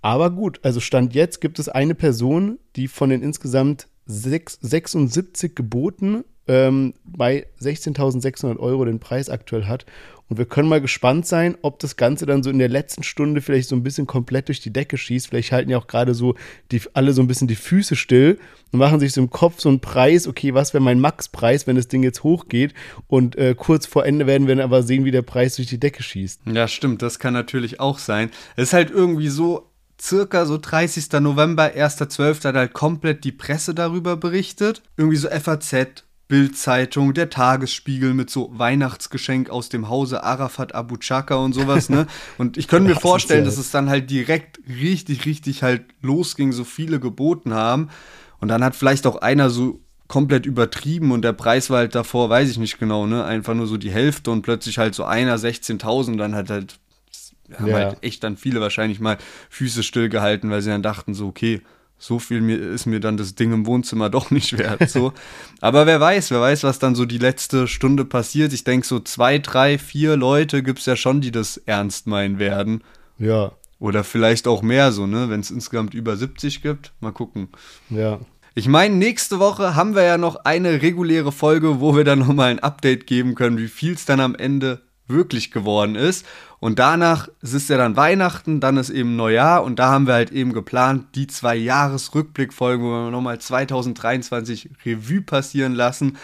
Aber 0.00 0.30
gut, 0.30 0.58
also 0.62 0.80
Stand 0.80 1.14
jetzt 1.14 1.40
gibt 1.40 1.58
es 1.60 1.68
eine 1.68 1.94
Person, 1.94 2.58
die 2.74 2.88
von 2.88 3.10
den 3.10 3.22
insgesamt 3.22 3.86
6, 4.06 4.58
76 4.60 5.54
geboten, 5.54 6.24
ähm, 6.48 6.94
bei 7.04 7.46
16.600 7.60 8.58
Euro 8.58 8.84
den 8.84 9.00
Preis 9.00 9.28
aktuell 9.28 9.66
hat. 9.66 9.86
Und 10.28 10.38
wir 10.38 10.46
können 10.46 10.68
mal 10.68 10.80
gespannt 10.80 11.26
sein, 11.26 11.58
ob 11.60 11.78
das 11.78 11.96
Ganze 11.96 12.24
dann 12.24 12.42
so 12.42 12.48
in 12.48 12.58
der 12.58 12.70
letzten 12.70 13.02
Stunde 13.02 13.42
vielleicht 13.42 13.68
so 13.68 13.76
ein 13.76 13.82
bisschen 13.82 14.06
komplett 14.06 14.48
durch 14.48 14.60
die 14.60 14.72
Decke 14.72 14.96
schießt. 14.96 15.28
Vielleicht 15.28 15.52
halten 15.52 15.68
ja 15.68 15.76
auch 15.76 15.86
gerade 15.86 16.14
so 16.14 16.36
die, 16.70 16.80
alle 16.94 17.12
so 17.12 17.20
ein 17.20 17.26
bisschen 17.26 17.48
die 17.48 17.54
Füße 17.54 17.96
still 17.96 18.38
und 18.72 18.78
machen 18.78 18.98
sich 18.98 19.12
so 19.12 19.20
im 19.20 19.28
Kopf 19.28 19.60
so 19.60 19.68
einen 19.68 19.80
Preis, 19.80 20.26
okay, 20.26 20.54
was 20.54 20.72
wäre 20.72 20.82
mein 20.82 21.00
Maxpreis, 21.00 21.66
wenn 21.66 21.76
das 21.76 21.88
Ding 21.88 22.02
jetzt 22.02 22.22
hochgeht? 22.22 22.72
Und 23.08 23.36
äh, 23.36 23.54
kurz 23.54 23.84
vor 23.84 24.06
Ende 24.06 24.26
werden 24.26 24.48
wir 24.48 24.56
dann 24.56 24.64
aber 24.64 24.82
sehen, 24.82 25.04
wie 25.04 25.10
der 25.10 25.20
Preis 25.20 25.56
durch 25.56 25.68
die 25.68 25.78
Decke 25.78 26.02
schießt. 26.02 26.42
Ja, 26.46 26.66
stimmt, 26.66 27.02
das 27.02 27.18
kann 27.18 27.34
natürlich 27.34 27.78
auch 27.78 27.98
sein. 27.98 28.30
Es 28.56 28.68
ist 28.68 28.72
halt 28.72 28.90
irgendwie 28.90 29.28
so, 29.28 29.71
circa 30.02 30.46
so 30.46 30.58
30. 30.58 31.12
November, 31.20 31.64
1.12. 31.64 32.44
hat 32.44 32.56
halt 32.56 32.72
komplett 32.72 33.24
die 33.24 33.32
Presse 33.32 33.74
darüber 33.74 34.16
berichtet. 34.16 34.82
Irgendwie 34.96 35.16
so 35.16 35.28
FAZ, 35.28 36.04
Bildzeitung, 36.26 37.14
der 37.14 37.30
Tagesspiegel 37.30 38.12
mit 38.12 38.28
so 38.28 38.50
Weihnachtsgeschenk 38.52 39.50
aus 39.50 39.68
dem 39.68 39.88
Hause 39.88 40.24
Arafat 40.24 40.74
Abu 40.74 40.96
Chaka 40.96 41.36
und 41.36 41.52
sowas, 41.52 41.88
ne? 41.88 42.06
Und 42.38 42.56
ich 42.56 42.68
könnte 42.68 42.88
mir 42.88 42.98
vorstellen, 42.98 43.44
dass 43.44 43.58
es 43.58 43.70
dann 43.70 43.88
halt 43.88 44.10
direkt 44.10 44.58
richtig, 44.68 45.24
richtig 45.24 45.62
halt 45.62 45.84
losging, 46.00 46.52
so 46.52 46.64
viele 46.64 46.98
geboten 46.98 47.54
haben. 47.54 47.90
Und 48.40 48.48
dann 48.48 48.64
hat 48.64 48.74
vielleicht 48.74 49.06
auch 49.06 49.16
einer 49.16 49.50
so 49.50 49.80
komplett 50.08 50.46
übertrieben 50.46 51.12
und 51.12 51.22
der 51.22 51.32
Preis 51.32 51.70
war 51.70 51.78
halt 51.78 51.94
davor, 51.94 52.28
weiß 52.28 52.50
ich 52.50 52.58
nicht 52.58 52.78
genau, 52.78 53.06
ne? 53.06 53.24
Einfach 53.24 53.54
nur 53.54 53.66
so 53.66 53.76
die 53.76 53.90
Hälfte 53.90 54.30
und 54.30 54.42
plötzlich 54.42 54.78
halt 54.78 54.94
so 54.94 55.04
einer 55.04 55.38
16.000, 55.38 56.16
dann 56.16 56.34
hat 56.34 56.50
halt 56.50 56.80
haben 57.58 57.68
ja. 57.68 57.74
halt 57.74 57.98
echt 58.02 58.22
dann 58.24 58.36
viele 58.36 58.60
wahrscheinlich 58.60 59.00
mal 59.00 59.18
Füße 59.50 59.82
stillgehalten, 59.82 60.50
weil 60.50 60.62
sie 60.62 60.70
dann 60.70 60.82
dachten 60.82 61.14
so, 61.14 61.26
okay, 61.26 61.62
so 62.02 62.18
viel 62.18 62.50
ist 62.50 62.86
mir 62.86 62.98
dann 62.98 63.16
das 63.16 63.36
Ding 63.36 63.52
im 63.52 63.64
Wohnzimmer 63.64 64.10
doch 64.10 64.30
nicht 64.30 64.58
wert. 64.58 64.90
So. 64.90 65.12
Aber 65.60 65.86
wer 65.86 66.00
weiß, 66.00 66.30
wer 66.32 66.40
weiß, 66.40 66.64
was 66.64 66.78
dann 66.78 66.94
so 66.94 67.04
die 67.04 67.18
letzte 67.18 67.68
Stunde 67.68 68.04
passiert. 68.04 68.52
Ich 68.52 68.64
denke, 68.64 68.86
so 68.86 68.98
zwei, 68.98 69.38
drei, 69.38 69.78
vier 69.78 70.16
Leute 70.16 70.62
gibt 70.62 70.80
es 70.80 70.86
ja 70.86 70.96
schon, 70.96 71.20
die 71.20 71.30
das 71.30 71.58
ernst 71.58 72.08
meinen 72.08 72.38
werden. 72.40 72.82
Ja. 73.18 73.52
Oder 73.78 74.02
vielleicht 74.04 74.48
auch 74.48 74.62
mehr 74.62 74.92
so, 74.92 75.06
ne? 75.06 75.28
Wenn 75.28 75.40
es 75.40 75.50
insgesamt 75.50 75.94
über 75.94 76.16
70 76.16 76.62
gibt. 76.62 76.92
Mal 77.00 77.12
gucken. 77.12 77.48
Ja. 77.88 78.20
Ich 78.54 78.68
meine, 78.68 78.94
nächste 78.96 79.38
Woche 79.38 79.76
haben 79.76 79.94
wir 79.94 80.02
ja 80.02 80.18
noch 80.18 80.36
eine 80.44 80.82
reguläre 80.82 81.32
Folge, 81.32 81.80
wo 81.80 81.96
wir 81.96 82.04
dann 82.04 82.18
nochmal 82.18 82.50
ein 82.50 82.58
Update 82.58 83.06
geben 83.06 83.34
können, 83.34 83.58
wie 83.58 83.68
viel 83.68 83.94
es 83.94 84.04
dann 84.04 84.20
am 84.20 84.34
Ende 84.34 84.82
wirklich 85.12 85.50
geworden 85.50 85.94
ist. 85.94 86.26
Und 86.58 86.78
danach 86.78 87.28
ist 87.40 87.68
ja 87.68 87.76
dann 87.76 87.96
Weihnachten, 87.96 88.60
dann 88.60 88.76
ist 88.76 88.90
eben 88.90 89.16
Neujahr 89.16 89.64
und 89.64 89.78
da 89.78 89.90
haben 89.90 90.06
wir 90.06 90.14
halt 90.14 90.32
eben 90.32 90.52
geplant, 90.52 91.06
die 91.14 91.26
zwei 91.26 91.56
Jahresrückblickfolgen, 91.56 92.84
wo 92.84 92.90
wir 92.90 93.10
nochmal 93.10 93.40
2023 93.40 94.70
Revue 94.84 95.22
passieren 95.22 95.74
lassen, 95.74 96.18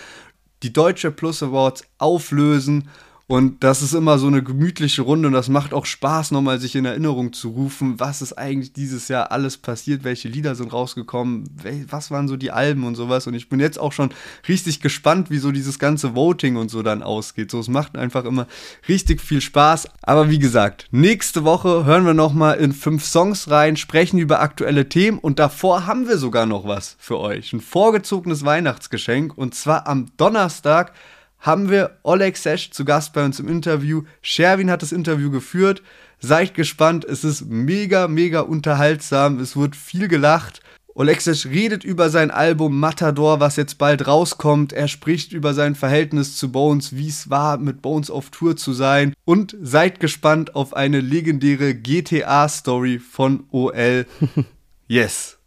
die 0.63 0.73
Deutsche 0.73 1.11
Plus 1.11 1.43
Awards 1.43 1.85
auflösen 1.99 2.89
und 3.31 3.63
das 3.63 3.83
ist 3.83 3.93
immer 3.93 4.19
so 4.19 4.27
eine 4.27 4.43
gemütliche 4.43 5.03
Runde 5.03 5.29
und 5.29 5.35
das 5.35 5.51
macht 5.51 5.75
auch 5.75 5.85
Spaß, 5.85 6.31
nochmal 6.31 6.59
sich 6.59 6.75
in 6.75 6.87
Erinnerung 6.87 7.35
zu 7.35 7.51
rufen, 7.51 8.01
was 8.01 8.23
ist 8.23 8.33
eigentlich 8.33 8.73
dieses 8.73 9.09
Jahr 9.09 9.31
alles 9.33 9.59
passiert, 9.59 10.03
welche 10.03 10.31
Lieder 10.31 10.55
sind 10.55 10.73
rausgekommen, 10.73 11.45
was 11.91 12.11
waren 12.11 12.27
so 12.27 12.39
die 12.39 12.53
Alben 12.53 12.85
und 12.85 12.95
sowas. 12.95 13.27
Und 13.27 13.35
ich 13.35 13.51
bin 13.51 13.61
jetzt 13.61 13.79
auch 13.79 13.93
schon 13.93 14.15
richtig 14.49 14.81
gespannt, 14.81 15.29
wie 15.29 15.37
so 15.37 15.53
dieses 15.53 15.79
ganze 15.79 16.15
Voting 16.15 16.57
und 16.57 16.71
so 16.71 16.83
dann 16.83 17.03
ausgeht. 17.03 17.51
So, 17.51 17.61
es 17.61 17.69
macht 17.69 17.99
einfach 17.99 18.25
immer 18.25 18.47
richtig 18.89 19.21
viel 19.21 19.43
Spaß. 19.43 19.89
Aber 20.01 20.31
wie 20.31 20.39
gesagt, 20.39 20.87
nächste 20.91 21.45
Woche 21.45 21.85
hören 21.85 22.07
wir 22.07 22.15
nochmal 22.15 22.57
in 22.57 22.73
fünf 22.73 23.05
Songs 23.05 23.51
rein, 23.51 23.77
sprechen 23.77 24.19
über 24.19 24.41
aktuelle 24.41 24.89
Themen 24.89 25.19
und 25.19 25.39
davor 25.39 25.87
haben 25.87 26.09
wir 26.09 26.17
sogar 26.17 26.47
noch 26.47 26.67
was 26.67 26.97
für 26.99 27.19
euch. 27.19 27.53
Ein 27.53 27.61
vorgezogenes 27.61 28.47
Weihnachtsgeschenk 28.47 29.37
und 29.37 29.55
zwar 29.55 29.87
am 29.87 30.07
Donnerstag 30.17 30.95
haben 31.39 31.71
wir 31.71 31.99
Oleg 32.03 32.37
Sesh 32.37 32.71
zu 32.71 32.85
Gast 32.85 33.13
bei 33.13 33.25
uns 33.25 33.39
im 33.41 33.49
Interview. 33.49 34.03
Sherwin 34.23 34.71
hat 34.71 34.83
das 34.83 34.93
Interview 34.93 35.31
geführt. 35.31 35.83
Seid 36.21 36.55
gespannt, 36.55 37.05
es 37.05 37.23
ist 37.23 37.47
mega, 37.47 38.09
mega 38.09 38.41
unterhaltsam. 38.41 39.39
Es 39.39 39.57
wird 39.57 39.77
viel 39.77 40.09
gelacht. 40.09 40.61
Oleg 40.95 41.21
Sesh 41.21 41.47
redet 41.47 41.85
über 41.85 42.11
sein 42.11 42.33
Album 42.33 42.81
Matador, 42.81 43.39
was 43.39 43.55
jetzt 43.55 43.79
bald 43.79 44.09
rauskommt. 44.09 44.73
Er 44.73 44.89
spricht 44.89 45.33
über 45.33 45.55
sein 45.55 45.77
Verhältnis 45.77 46.37
zu 46.37 46.51
Bones, 46.51 46.97
wie 46.97 47.07
es 47.07 47.31
war, 47.31 47.57
mit 47.57 47.83
Bones 47.83 48.11
auf 48.11 48.31
Tour 48.31 48.57
zu 48.57 48.73
sein. 48.73 49.15
Und 49.25 49.57
seid 49.63 50.01
gespannt 50.01 50.57
auf 50.57 50.75
eine 50.75 51.01
legendäre 51.01 51.73
GTA-Story 51.73 52.99
von 52.99 53.45
OL. 53.53 54.07
yes. 54.89 55.39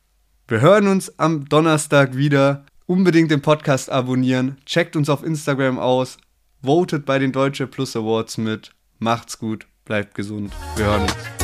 Wir 0.47 0.61
hören 0.61 0.87
uns 0.87 1.19
am 1.19 1.49
Donnerstag 1.49 2.15
wieder 2.15 2.65
unbedingt 2.91 3.31
den 3.31 3.41
Podcast 3.41 3.89
abonnieren, 3.89 4.57
checkt 4.65 4.97
uns 4.97 5.07
auf 5.07 5.23
Instagram 5.23 5.79
aus, 5.79 6.17
votet 6.61 7.05
bei 7.05 7.19
den 7.19 7.31
Deutsche 7.31 7.65
Plus 7.65 7.95
Awards 7.95 8.37
mit. 8.37 8.71
Macht's 8.99 9.39
gut, 9.39 9.65
bleibt 9.85 10.13
gesund. 10.13 10.51
Wir 10.75 10.87
hören 10.87 11.03
uns. 11.03 11.40